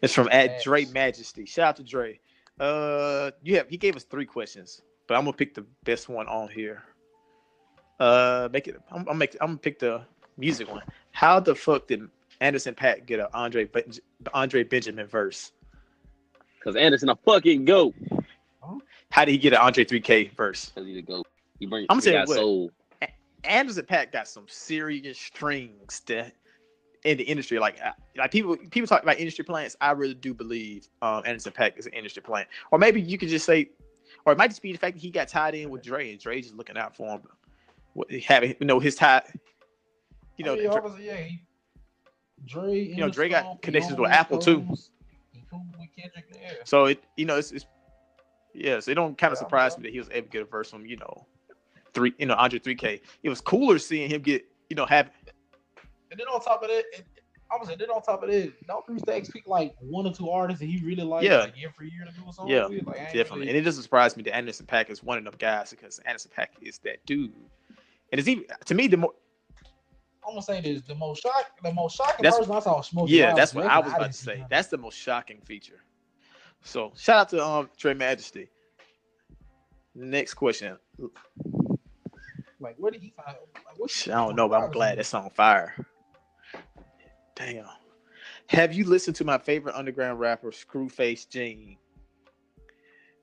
It's 0.03 0.15
from 0.15 0.29
at 0.29 0.51
Yes. 0.51 0.65
Dre 0.65 0.85
Majesty. 0.87 1.45
Shout 1.45 1.69
out 1.69 1.77
to 1.77 1.83
Dre. 1.83 2.19
Uh, 2.59 3.31
you 3.43 3.57
have 3.57 3.69
he 3.69 3.77
gave 3.77 3.97
us 3.97 4.05
three 4.05 4.27
questions, 4.27 4.83
but 5.07 5.17
I'm 5.17 5.25
gonna 5.25 5.37
pick 5.37 5.55
the 5.55 5.65
best 5.85 6.09
one 6.09 6.27
on 6.27 6.49
here. 6.49 6.83
Uh, 7.99 8.49
make 8.53 8.67
it. 8.69 8.81
I'm, 8.91 9.07
I'm 9.09 9.19
make. 9.19 9.37
I'm 9.41 9.49
gonna 9.49 9.59
pick 9.59 9.79
the 9.79 10.03
music 10.39 10.71
one. 10.71 10.83
How 11.13 11.41
the 11.41 11.55
fuck 11.55 11.87
did 11.87 12.03
Anderson 12.41 12.75
.Paak 12.75 13.07
get 13.07 13.21
a 13.21 13.35
Andre 13.35 13.65
Ben- 13.65 13.93
Andre 14.33 14.63
Benjamin 14.65 15.07
verse? 15.07 15.53
Cause 16.63 16.77
Anderson 16.77 17.09
a 17.09 17.17
fucking 17.17 17.65
goat. 17.65 17.95
How 19.11 19.25
did 19.25 19.33
he 19.33 19.39
get 19.39 19.55
an 19.55 19.61
Andre 19.61 19.85
3K 19.85 20.35
verse? 20.37 20.73
Cause 20.75 20.87
he's 20.87 20.99
a 20.99 21.03
goat. 21.03 21.27
He 21.59 21.67
bring. 21.67 21.87
I'm 21.89 21.97
he 21.97 22.03
saying 22.03 22.17
got 22.19 22.29
what? 22.29 22.37
soul. 22.37 22.71
Anderson 23.45 23.87
.Paak 23.87 24.13
got 24.13 24.29
some 24.29 24.45
serious 24.47 25.19
strings 25.19 26.01
that 26.07 26.35
in 27.05 27.19
the 27.19 27.25
industry. 27.25 27.59
Like, 27.59 27.77
uh, 27.85 27.93
like 28.17 28.31
people 28.31 28.57
people 28.57 28.87
talk 28.87 29.03
about 29.03 29.19
industry 29.19 29.45
plants. 29.45 29.77
I 29.81 29.93
really 29.93 30.15
do 30.15 30.35
believe 30.35 30.89
um, 31.03 31.23
Anderson 31.27 31.53
.Paak 31.53 31.79
is 31.79 31.87
an 31.87 31.93
industry 31.93 32.23
plant. 32.23 32.49
Or 32.71 32.79
maybe 32.79 33.01
you 33.01 33.19
could 33.19 33.29
just 33.29 33.47
say, 33.47 33.71
or 34.25 34.33
it 34.33 34.39
might 34.39 34.49
just 34.49 34.63
be 34.63 34.73
the 34.73 34.79
fact 34.79 34.97
that 34.97 35.01
he 35.01 35.11
got 35.11 35.29
tied 35.29 35.55
in 35.55 35.71
with 35.71 35.83
Dre 35.83 36.11
and 36.11 36.21
Dre 36.21 36.41
just 36.41 36.55
looking 36.55 36.77
out 36.77 36.95
for 36.95 37.09
him. 37.09 37.23
What, 37.95 38.11
having 38.13 38.55
you 38.61 38.67
know 38.67 38.79
his 38.79 38.95
tie, 38.95 39.23
you 40.37 40.45
know, 40.45 40.55
I 40.55 40.57
mean, 40.57 40.71
Dre- 40.71 41.05
yeah. 41.05 41.17
He, 41.17 41.43
Dre, 42.47 42.79
You 42.79 42.97
know, 42.97 43.11
Dre 43.11 43.29
got 43.29 43.63
connections 43.63 43.99
with 43.99 44.11
Apple, 44.11 44.39
too. 44.39 44.61
He 45.33 45.45
cool 45.51 45.67
with 45.79 45.89
Kendrick 45.97 46.33
there. 46.33 46.59
so 46.65 46.87
it 46.87 47.03
you 47.17 47.27
know 47.27 47.37
it's, 47.37 47.53
it's 47.53 47.67
yeah. 48.55 48.81
So 48.81 48.91
it 48.91 48.95
don't 48.95 49.17
kind 49.19 49.33
of 49.33 49.39
Yeah, 49.39 49.41
surprise 49.45 49.77
me 49.77 49.83
that 49.85 49.93
he 49.93 49.99
was 49.99 50.09
able 50.11 50.27
to 50.27 50.33
get 50.33 50.43
a 50.43 50.45
verse 50.45 50.71
from 50.71 50.87
you 50.87 50.97
know 50.97 51.27
three 51.93 52.15
you 52.19 52.27
know 52.27 52.35
Andre 52.35 52.59
3K. 52.59 53.01
It 53.23 53.29
was 53.29 53.41
cooler 53.41 53.79
seeing 53.79 54.11
him 54.11 54.23
get 54.23 54.45
you 54.69 54.77
know 54.77 54.87
have 54.87 55.11
And 56.11 56.19
then 56.19 56.27
on 56.29 56.41
top 56.41 56.63
of 56.63 56.69
that, 56.69 56.85
i 57.53 57.57
was 57.57 57.63
obviously, 57.69 57.77
then 57.85 57.91
on 57.95 58.03
top 58.03 58.23
of 58.23 58.31
that, 58.31 58.53
don't 58.67 58.87
Three 58.87 58.99
Stacks 58.99 59.29
pick 59.31 59.47
like 59.47 59.75
one 59.81 60.07
or 60.07 60.13
two 60.13 60.31
artists 60.31 60.61
that 60.61 60.67
he 60.67 60.85
really 60.85 61.03
likes 61.03 61.25
Yeah. 61.25 61.39
like 61.39 61.55
every 61.65 61.91
year 61.91 62.05
to 62.05 62.13
do 62.13 62.29
a 62.29 62.33
song 62.33 62.49
Yeah, 62.49 62.67
with? 62.67 62.87
Like, 62.87 62.97
Definitely. 63.13 63.39
really- 63.41 63.49
And 63.49 63.57
it 63.59 63.63
doesn't 63.63 63.83
surprise 63.83 64.17
me 64.17 64.23
that 64.25 64.35
Anderson 64.37 64.67
.Paak 64.67 64.89
is 64.91 65.03
one 65.03 65.19
of 65.19 65.25
them 65.25 65.35
guys 65.39 65.71
because 65.71 65.99
Anderson 66.01 66.31
.Paak 66.37 66.49
is 66.63 66.79
that 66.79 67.05
dude. 67.07 67.33
And 68.13 68.19
it's 68.19 68.29
even 68.29 68.45
to 68.65 68.75
me 68.75 68.87
the 68.89 68.97
more 68.97 69.15
I'm 70.27 70.33
gonna 70.35 70.43
say 70.43 70.61
this: 70.61 70.83
the 70.83 70.95
most 70.95 71.23
shock, 71.23 71.51
the 71.63 71.73
most 71.73 71.97
shocking 71.97 72.23
That's- 72.23 72.39
person 72.39 72.55
I 72.55 72.61
saw 72.61 72.77
was 72.77 72.89
Smokey 72.89 73.13
Yeah, 73.13 73.35
that's 73.35 73.55
what 73.55 73.67
I 73.67 73.79
was 73.79 73.93
about 73.93 74.13
to 74.13 74.13
say. 74.13 74.45
That's 74.51 74.69
the 74.69 74.79
most 74.79 74.97
shocking 74.99 75.41
feature. 75.41 75.83
So 76.63 76.93
shout 76.97 77.19
out 77.19 77.29
to 77.31 77.45
um 77.45 77.71
Trey 77.77 77.95
Majesty. 77.95 78.49
Next 79.95 80.35
question. 80.35 80.77
like, 82.61 82.77
where 82.77 82.93
did 82.93 83.01
he 83.03 83.11
find? 83.17 83.37
Like, 83.55 83.91
I 84.07 84.11
don't 84.11 84.37
know, 84.37 84.49
but 84.49 84.61
I'm 84.63 84.71
glad 84.71 84.99
that's 84.99 85.15
on 85.15 85.31
fire. 85.31 85.75
Damn. 87.41 87.67
Have 88.49 88.75
you 88.75 88.85
listened 88.85 89.17
to 89.17 89.25
my 89.25 89.39
favorite 89.39 89.75
underground 89.75 90.21
rapper, 90.21 90.51
Screwface 90.51 91.29
Gene? 91.29 91.77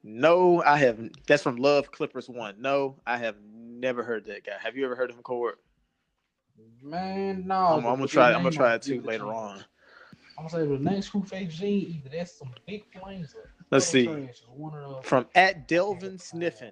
No, 0.04 0.64
I 0.64 0.78
haven't. 0.78 1.18
That's 1.28 1.44
from 1.44 1.58
Love 1.58 1.92
Clippers 1.92 2.30
One. 2.30 2.56
No, 2.60 2.96
I 3.06 3.18
have 3.18 3.36
never 3.54 4.04
heard 4.04 4.26
that 4.26 4.46
guy. 4.46 4.54
Have 4.62 4.76
you 4.76 4.86
ever 4.86 4.96
heard 4.96 5.10
of 5.10 5.18
him, 5.18 5.24
Cord? 5.24 5.56
Man, 6.82 7.46
no. 7.46 7.56
I'm, 7.56 7.86
I'm 7.86 7.96
gonna 7.96 8.08
try. 8.08 8.34
I'm 8.34 8.44
gonna 8.44 8.56
try 8.56 8.74
it 8.76 8.82
too 8.82 9.02
later 9.02 9.32
on. 9.32 9.64
I'm 10.38 10.48
gonna 10.48 10.50
say 10.50 10.66
the 10.66 10.80
next 10.80 11.12
Screwface 11.12 11.50
Gene, 11.50 11.96
either 11.98 12.16
that's 12.16 12.40
some 12.40 12.54
big 12.66 12.86
flames. 12.94 13.36
Let's 13.70 13.86
see. 13.86 14.06
trash. 14.06 14.30
It's 14.30 14.42
One 14.48 14.78
of 14.78 14.90
those. 14.90 15.04
From 15.06 15.28
at 15.36 15.68
Delvin 15.68 16.18
Sniffin. 16.18 16.72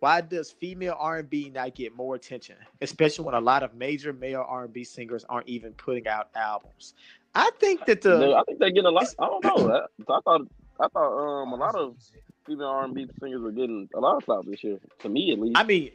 Why 0.00 0.20
does 0.20 0.50
female 0.50 0.96
R&B 0.98 1.50
not 1.54 1.74
get 1.74 1.94
more 1.94 2.14
attention, 2.14 2.56
especially 2.80 3.24
when 3.24 3.34
a 3.34 3.40
lot 3.40 3.62
of 3.62 3.74
major 3.74 4.12
male 4.12 4.44
R&B 4.46 4.84
singers 4.84 5.24
aren't 5.28 5.48
even 5.48 5.72
putting 5.72 6.06
out 6.06 6.28
albums? 6.34 6.94
I 7.34 7.50
think 7.58 7.84
that 7.86 8.00
the 8.00 8.34
I 8.34 8.42
think 8.44 8.58
they 8.58 8.72
get 8.72 8.84
a 8.84 8.90
lot. 8.90 9.06
I 9.18 9.26
don't 9.26 9.44
know. 9.44 9.70
I, 9.70 10.12
I 10.12 10.20
thought 10.24 10.42
I 10.80 10.88
thought 10.88 11.42
um 11.42 11.52
a 11.52 11.56
lot 11.56 11.74
of 11.74 11.96
female 12.46 12.68
R 12.68 12.84
and 12.84 12.94
B 12.94 13.06
singers 13.20 13.42
are 13.44 13.50
getting 13.50 13.88
a 13.94 14.00
lot 14.00 14.16
of 14.16 14.24
clout 14.24 14.46
this 14.46 14.64
year. 14.64 14.78
To 15.00 15.08
me, 15.08 15.32
at 15.32 15.38
least. 15.38 15.56
I 15.56 15.64
mean, 15.64 15.90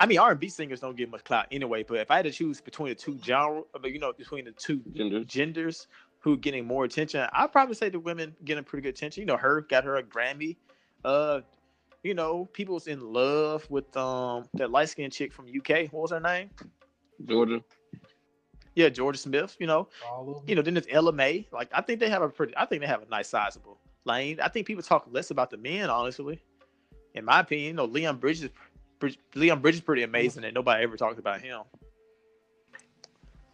I 0.00 0.06
mean 0.06 0.18
R&B 0.18 0.48
singers 0.48 0.80
don't 0.80 0.96
get 0.96 1.10
much 1.10 1.24
clout 1.24 1.46
anyway. 1.52 1.84
But 1.84 1.98
if 1.98 2.10
I 2.10 2.16
had 2.16 2.24
to 2.24 2.32
choose 2.32 2.60
between 2.60 2.88
the 2.88 2.94
two 2.96 3.18
genre, 3.24 3.62
but 3.72 3.92
you 3.92 4.00
know, 4.00 4.12
between 4.12 4.46
the 4.46 4.52
two 4.52 4.82
Genders. 4.92 5.26
genders 5.26 5.86
who 6.18 6.36
getting 6.36 6.66
more 6.66 6.84
attention, 6.84 7.26
I'd 7.32 7.52
probably 7.52 7.74
say 7.74 7.88
the 7.88 8.00
women 8.00 8.34
getting 8.44 8.64
pretty 8.64 8.82
good 8.82 8.94
attention. 8.94 9.20
You 9.20 9.26
know, 9.26 9.36
her 9.36 9.60
got 9.60 9.84
her 9.84 9.96
a 9.96 10.02
Grammy. 10.02 10.56
Uh, 11.04 11.40
you 12.02 12.14
know, 12.14 12.46
people's 12.52 12.86
in 12.86 13.00
love 13.12 13.68
with 13.70 13.94
um 13.96 14.44
that 14.54 14.70
light 14.70 14.88
skinned 14.88 15.12
chick 15.12 15.32
from 15.32 15.46
UK. 15.46 15.92
What 15.92 16.02
was 16.02 16.10
her 16.10 16.20
name? 16.20 16.50
Jorja. 17.24 17.62
Yeah, 18.74 18.88
Jorja 18.88 19.16
Smith. 19.18 19.56
You 19.58 19.66
know, 19.66 19.88
All 20.10 20.28
of 20.30 20.36
them. 20.36 20.44
you 20.48 20.54
know, 20.54 20.62
then 20.62 20.76
it's 20.76 20.86
Ella 20.90 21.12
Mai. 21.12 21.44
Like 21.52 21.68
I 21.72 21.80
think 21.82 22.00
they 22.00 22.08
have 22.08 22.22
a 22.22 22.28
pretty. 22.28 22.56
I 22.56 22.64
think 22.66 22.80
they 22.80 22.86
have 22.86 23.02
a 23.02 23.08
nice 23.08 23.28
sizable 23.28 23.78
lane. 24.04 24.38
I 24.40 24.48
think 24.48 24.66
people 24.66 24.82
talk 24.82 25.06
less 25.10 25.30
about 25.30 25.50
the 25.50 25.56
men, 25.56 25.90
honestly. 25.90 26.40
In 27.14 27.24
my 27.24 27.40
opinion, 27.40 27.66
you 27.66 27.72
know, 27.74 27.84
Leon 27.86 28.18
Bridges, 28.18 28.48
Bridge, 29.00 29.18
Leon 29.34 29.60
Bridges, 29.60 29.80
pretty 29.80 30.04
amazing, 30.04 30.44
and 30.44 30.54
nobody 30.54 30.84
ever 30.84 30.96
talks 30.96 31.18
about 31.18 31.40
him. 31.40 31.62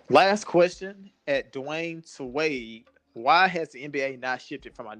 Last 0.08 0.44
question 0.44 1.10
at 1.26 1.52
Dwayne 1.52 2.06
Swade: 2.06 2.84
Why 3.14 3.48
has 3.48 3.70
the 3.70 3.88
NBA 3.88 4.20
not 4.20 4.40
shifted 4.40 4.74
from 4.76 4.86
a, 4.86 4.96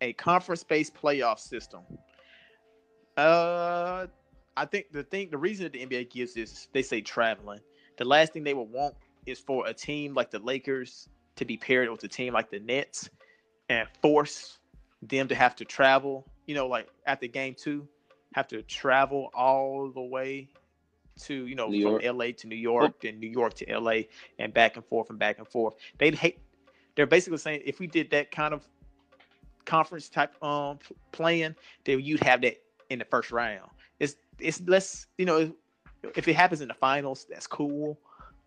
a 0.00 0.12
conference-based 0.14 0.94
playoff 0.94 1.38
system? 1.38 1.80
Uh, 3.18 4.06
I 4.56 4.64
think 4.64 4.92
the 4.92 5.02
thing, 5.02 5.28
the 5.30 5.38
reason 5.38 5.64
that 5.64 5.72
the 5.72 5.84
NBA 5.84 6.10
gives 6.10 6.36
is 6.36 6.68
they 6.72 6.82
say 6.82 7.00
traveling. 7.00 7.58
The 7.96 8.04
last 8.04 8.32
thing 8.32 8.44
they 8.44 8.54
would 8.54 8.70
want 8.70 8.94
is 9.26 9.40
for 9.40 9.66
a 9.66 9.74
team 9.74 10.14
like 10.14 10.30
the 10.30 10.38
Lakers 10.38 11.08
to 11.34 11.44
be 11.44 11.56
paired 11.56 11.90
with 11.90 12.02
a 12.04 12.08
team 12.08 12.32
like 12.32 12.48
the 12.48 12.60
Nets 12.60 13.10
and 13.68 13.88
force 14.00 14.58
them 15.02 15.26
to 15.26 15.34
have 15.34 15.56
to 15.56 15.64
travel, 15.64 16.26
you 16.46 16.54
know, 16.54 16.68
like 16.68 16.88
after 17.06 17.26
game 17.26 17.56
two, 17.58 17.88
have 18.34 18.46
to 18.48 18.62
travel 18.62 19.30
all 19.34 19.90
the 19.90 20.00
way 20.00 20.48
to, 21.22 21.46
you 21.46 21.56
know, 21.56 21.68
from. 22.00 22.16
LA 22.16 22.26
to 22.36 22.46
New 22.46 22.56
York, 22.56 23.00
then 23.02 23.18
New 23.18 23.28
York 23.28 23.54
to 23.54 23.78
LA 23.78 24.02
and 24.38 24.54
back 24.54 24.76
and 24.76 24.84
forth 24.84 25.10
and 25.10 25.18
back 25.18 25.38
and 25.38 25.48
forth. 25.48 25.74
They'd 25.98 26.14
hate 26.14 26.38
they're 26.94 27.06
basically 27.06 27.38
saying 27.38 27.62
if 27.64 27.80
we 27.80 27.88
did 27.88 28.10
that 28.10 28.30
kind 28.30 28.54
of 28.54 28.64
conference 29.64 30.08
type 30.08 30.40
um 30.42 30.78
playing, 31.10 31.56
then 31.84 32.00
you'd 32.00 32.22
have 32.22 32.42
that 32.42 32.58
in 32.90 32.98
the 32.98 33.04
first 33.04 33.30
round. 33.30 33.70
It's 34.00 34.16
it's 34.38 34.60
less, 34.62 35.06
you 35.16 35.26
know, 35.26 35.52
if 36.14 36.28
it 36.28 36.34
happens 36.34 36.60
in 36.60 36.68
the 36.68 36.74
finals, 36.74 37.26
that's 37.28 37.46
cool. 37.46 37.98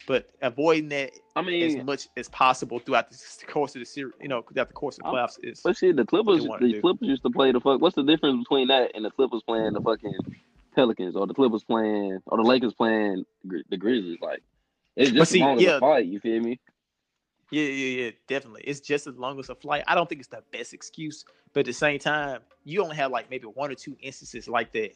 But 0.08 0.32
avoiding 0.42 0.90
that 0.90 1.12
I 1.36 1.42
mean, 1.42 1.78
as 1.80 1.86
much 1.86 2.08
as 2.18 2.28
possible 2.30 2.80
throughout 2.80 3.12
the 3.12 3.46
course 3.48 3.76
of 3.76 3.82
the 3.82 3.86
series, 3.86 4.14
you 4.20 4.28
know, 4.28 4.42
throughout 4.42 4.70
the 4.70 4.74
course 4.74 4.98
of 4.98 5.04
the 5.04 5.10
I'm- 5.10 5.16
playoffs 5.16 5.38
is 5.44 5.62
but 5.62 5.78
shit, 5.78 5.96
the 5.96 6.06
Clippers, 6.06 6.44
the 6.44 6.58
do. 6.60 6.82
Clippers 6.82 7.08
used 7.08 7.24
to 7.24 7.30
play 7.30 7.52
the 7.52 7.60
fuck. 7.60 7.80
What's 7.80 7.96
the 7.96 8.04
difference 8.04 8.44
between 8.44 8.68
that 8.70 8.92
and 8.96 9.06
the 9.06 9.12
Clippers 9.12 9.44
playing 9.46 9.74
the 9.74 9.82
fucking 9.82 10.18
Pelicans, 10.74 11.16
or 11.16 11.28
the 11.28 11.34
Clippers 11.34 11.64
playing, 11.64 12.20
or 12.26 12.38
the 12.38 12.44
Lakers 12.44 12.74
playing 12.74 13.26
the 13.44 13.78
Grizzlies? 13.78 14.18
Like, 14.22 14.42
it's 14.96 15.12
just 15.12 15.32
see, 15.32 15.42
as 15.42 15.46
long 15.46 15.60
yeah. 15.60 15.78
a 15.78 15.80
fight. 15.80 16.06
You 16.08 16.20
feel 16.20 16.42
me? 16.42 16.60
Yeah, 17.52 17.64
yeah, 17.64 18.04
yeah, 18.04 18.12
definitely. 18.28 18.64
It's 18.66 18.80
just 18.80 19.08
as 19.08 19.18
long 19.18 19.38
as 19.38 19.50
a 19.50 19.56
flight. 19.56 19.84
I 19.86 19.94
don't 19.94 20.08
think 20.08 20.20
it's 20.20 20.30
the 20.30 20.42
best 20.54 20.74
excuse, 20.74 21.26
but 21.54 21.62
at 21.62 21.66
the 21.66 21.74
same 21.74 22.00
time, 22.00 22.40
you 22.64 22.82
only 22.82 22.96
have 22.96 23.12
like 23.12 23.30
maybe 23.30 23.46
one 23.46 23.70
or 23.70 23.76
two 23.76 23.98
instances 24.02 24.48
like 24.48 24.72
that 24.72 24.92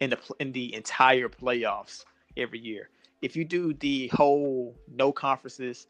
in 0.00 0.10
the 0.10 0.18
in 0.40 0.50
the 0.50 0.74
entire 0.74 1.28
playoffs 1.28 2.04
every 2.36 2.58
year. 2.58 2.90
If 3.22 3.36
you 3.36 3.44
do 3.44 3.74
the 3.74 4.08
whole 4.08 4.74
no 4.92 5.12
conferences, 5.12 5.86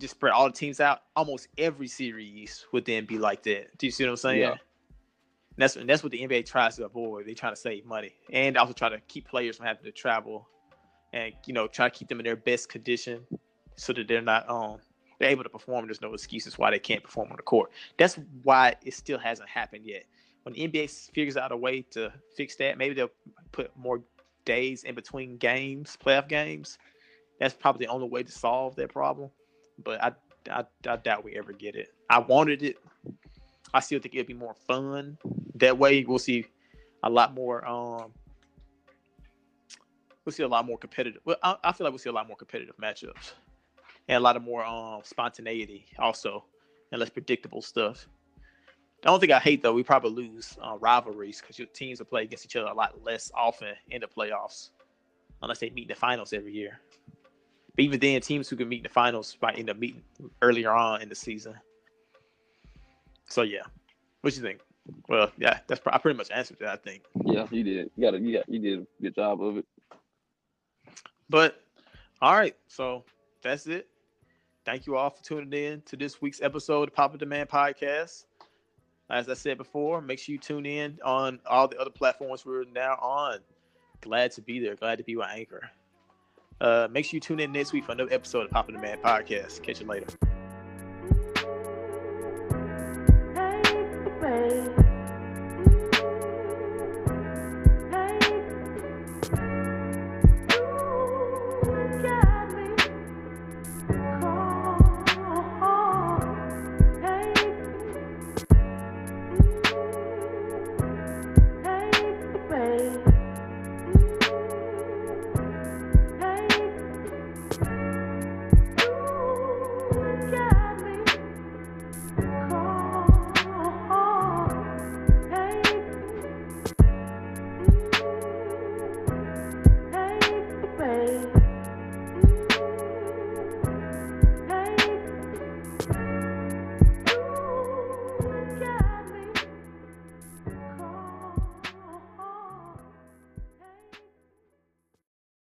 just 0.00 0.14
spread 0.14 0.32
all 0.32 0.46
the 0.46 0.52
teams 0.52 0.80
out, 0.80 1.02
almost 1.14 1.46
every 1.56 1.86
series 1.86 2.66
would 2.72 2.84
then 2.84 3.04
be 3.04 3.16
like 3.16 3.44
that. 3.44 3.78
Do 3.78 3.86
you 3.86 3.92
see 3.92 4.04
what 4.04 4.10
I'm 4.10 4.16
saying? 4.16 4.40
Yeah. 4.40 4.50
And 4.50 4.58
that's 5.56 5.76
and 5.76 5.88
that's 5.88 6.02
what 6.02 6.10
the 6.10 6.26
NBA 6.26 6.46
tries 6.46 6.76
to 6.76 6.84
avoid. 6.84 7.26
They 7.26 7.34
try 7.34 7.50
to 7.50 7.56
save 7.56 7.86
money 7.86 8.14
and 8.32 8.56
also 8.56 8.72
try 8.72 8.88
to 8.88 8.98
keep 9.06 9.28
players 9.28 9.56
from 9.56 9.66
having 9.66 9.84
to 9.84 9.92
travel, 9.92 10.48
and 11.12 11.32
you 11.46 11.54
know 11.54 11.68
try 11.68 11.88
to 11.88 11.96
keep 11.96 12.08
them 12.08 12.18
in 12.18 12.24
their 12.24 12.34
best 12.34 12.68
condition 12.68 13.24
so 13.80 13.94
that 13.94 14.06
they're 14.06 14.20
not 14.20 14.48
um 14.48 14.78
they're 15.18 15.30
able 15.30 15.42
to 15.42 15.50
perform. 15.50 15.86
There's 15.86 16.00
no 16.00 16.14
excuses 16.14 16.58
why 16.58 16.70
they 16.70 16.78
can't 16.78 17.02
perform 17.02 17.30
on 17.30 17.36
the 17.36 17.42
court. 17.42 17.70
That's 17.98 18.18
why 18.42 18.74
it 18.84 18.94
still 18.94 19.18
hasn't 19.18 19.48
happened 19.48 19.84
yet. 19.84 20.04
When 20.42 20.54
the 20.54 20.66
NBA 20.66 21.10
figures 21.12 21.36
out 21.36 21.52
a 21.52 21.56
way 21.56 21.82
to 21.90 22.12
fix 22.36 22.56
that, 22.56 22.78
maybe 22.78 22.94
they'll 22.94 23.10
put 23.52 23.70
more 23.76 24.00
days 24.46 24.84
in 24.84 24.94
between 24.94 25.36
games, 25.36 25.98
playoff 26.02 26.28
games. 26.28 26.78
That's 27.38 27.52
probably 27.52 27.84
the 27.84 27.92
only 27.92 28.08
way 28.08 28.22
to 28.22 28.32
solve 28.32 28.76
that 28.76 28.90
problem. 28.90 29.30
But 29.82 30.02
I, 30.02 30.12
I, 30.50 30.64
I 30.88 30.96
doubt 30.96 31.24
we 31.24 31.36
ever 31.36 31.52
get 31.52 31.74
it. 31.74 31.92
I 32.08 32.20
wanted 32.20 32.62
it. 32.62 32.78
I 33.74 33.80
still 33.80 34.00
think 34.00 34.14
it'd 34.14 34.26
be 34.26 34.34
more 34.34 34.54
fun 34.54 35.18
that 35.56 35.76
way. 35.76 36.02
We'll 36.04 36.18
see 36.18 36.46
a 37.02 37.10
lot 37.10 37.34
more. 37.34 37.66
Um, 37.66 38.12
we'll 40.24 40.32
see 40.32 40.42
a 40.42 40.48
lot 40.48 40.64
more 40.64 40.78
competitive. 40.78 41.20
Well, 41.26 41.36
I, 41.42 41.56
I 41.62 41.72
feel 41.72 41.84
like 41.84 41.92
we'll 41.92 41.98
see 41.98 42.10
a 42.10 42.12
lot 42.12 42.26
more 42.26 42.36
competitive 42.36 42.76
matchups 42.78 43.32
and 44.10 44.16
a 44.16 44.20
lot 44.20 44.36
of 44.36 44.42
more 44.42 44.64
um 44.64 45.00
spontaneity 45.04 45.86
also, 45.98 46.44
and 46.90 46.98
less 46.98 47.10
predictable 47.10 47.62
stuff. 47.62 48.08
The 49.02 49.08
only 49.08 49.20
thing 49.20 49.32
I 49.32 49.38
hate 49.38 49.62
though, 49.62 49.72
we 49.72 49.84
probably 49.84 50.10
lose 50.10 50.58
uh, 50.60 50.76
rivalries 50.78 51.40
because 51.40 51.58
your 51.58 51.68
teams 51.68 52.00
will 52.00 52.06
play 52.06 52.24
against 52.24 52.44
each 52.44 52.56
other 52.56 52.66
a 52.66 52.74
lot 52.74 53.02
less 53.04 53.30
often 53.34 53.74
in 53.90 54.00
the 54.00 54.08
playoffs, 54.08 54.70
unless 55.42 55.60
they 55.60 55.70
meet 55.70 55.82
in 55.82 55.88
the 55.88 55.94
finals 55.94 56.32
every 56.32 56.52
year. 56.52 56.80
But 57.76 57.84
even 57.84 58.00
then, 58.00 58.20
teams 58.20 58.48
who 58.48 58.56
can 58.56 58.68
meet 58.68 58.78
in 58.78 58.82
the 58.82 58.88
finals 58.88 59.38
might 59.40 59.58
end 59.58 59.70
up 59.70 59.78
meeting 59.78 60.02
earlier 60.42 60.72
on 60.72 61.02
in 61.02 61.08
the 61.08 61.14
season. 61.14 61.54
So 63.28 63.42
yeah, 63.42 63.62
what 64.22 64.34
you 64.34 64.42
think? 64.42 64.58
Well, 65.08 65.30
yeah, 65.38 65.60
that's 65.68 65.80
I 65.86 65.98
pretty 65.98 66.18
much 66.18 66.32
answered 66.32 66.58
that. 66.60 66.70
I 66.70 66.76
think. 66.76 67.04
Yeah, 67.24 67.46
you 67.52 67.62
did. 67.62 67.90
You 67.96 68.10
got 68.10 68.20
You 68.20 68.38
got. 68.38 68.48
You 68.48 68.58
did 68.58 68.80
a 68.80 68.86
good 69.00 69.14
job 69.14 69.40
of 69.40 69.58
it. 69.58 69.66
But 71.28 71.62
all 72.20 72.34
right, 72.34 72.56
so 72.66 73.04
that's 73.40 73.68
it. 73.68 73.89
Thank 74.64 74.86
you 74.86 74.96
all 74.96 75.10
for 75.10 75.22
tuning 75.24 75.52
in 75.52 75.82
to 75.86 75.96
this 75.96 76.20
week's 76.20 76.42
episode 76.42 76.88
of 76.88 76.94
Papa 76.94 77.16
Demand 77.18 77.48
Podcast. 77.48 78.24
As 79.08 79.28
I 79.28 79.34
said 79.34 79.58
before, 79.58 80.00
make 80.00 80.18
sure 80.18 80.34
you 80.34 80.38
tune 80.38 80.66
in 80.66 80.98
on 81.04 81.40
all 81.46 81.66
the 81.66 81.78
other 81.80 81.90
platforms 81.90 82.44
we're 82.44 82.64
now 82.64 82.94
on. 83.00 83.38
Glad 84.02 84.32
to 84.32 84.42
be 84.42 84.60
there. 84.60 84.76
Glad 84.76 84.98
to 84.98 85.04
be 85.04 85.14
my 85.16 85.32
Anchor. 85.32 85.70
Uh, 86.60 86.88
make 86.90 87.06
sure 87.06 87.16
you 87.16 87.20
tune 87.20 87.40
in 87.40 87.52
next 87.52 87.72
week 87.72 87.84
for 87.84 87.92
another 87.92 88.12
episode 88.12 88.44
of 88.44 88.50
Papa 88.50 88.72
Demand 88.72 89.02
Podcast. 89.02 89.62
Catch 89.62 89.80
you 89.80 89.86
later. 89.86 90.06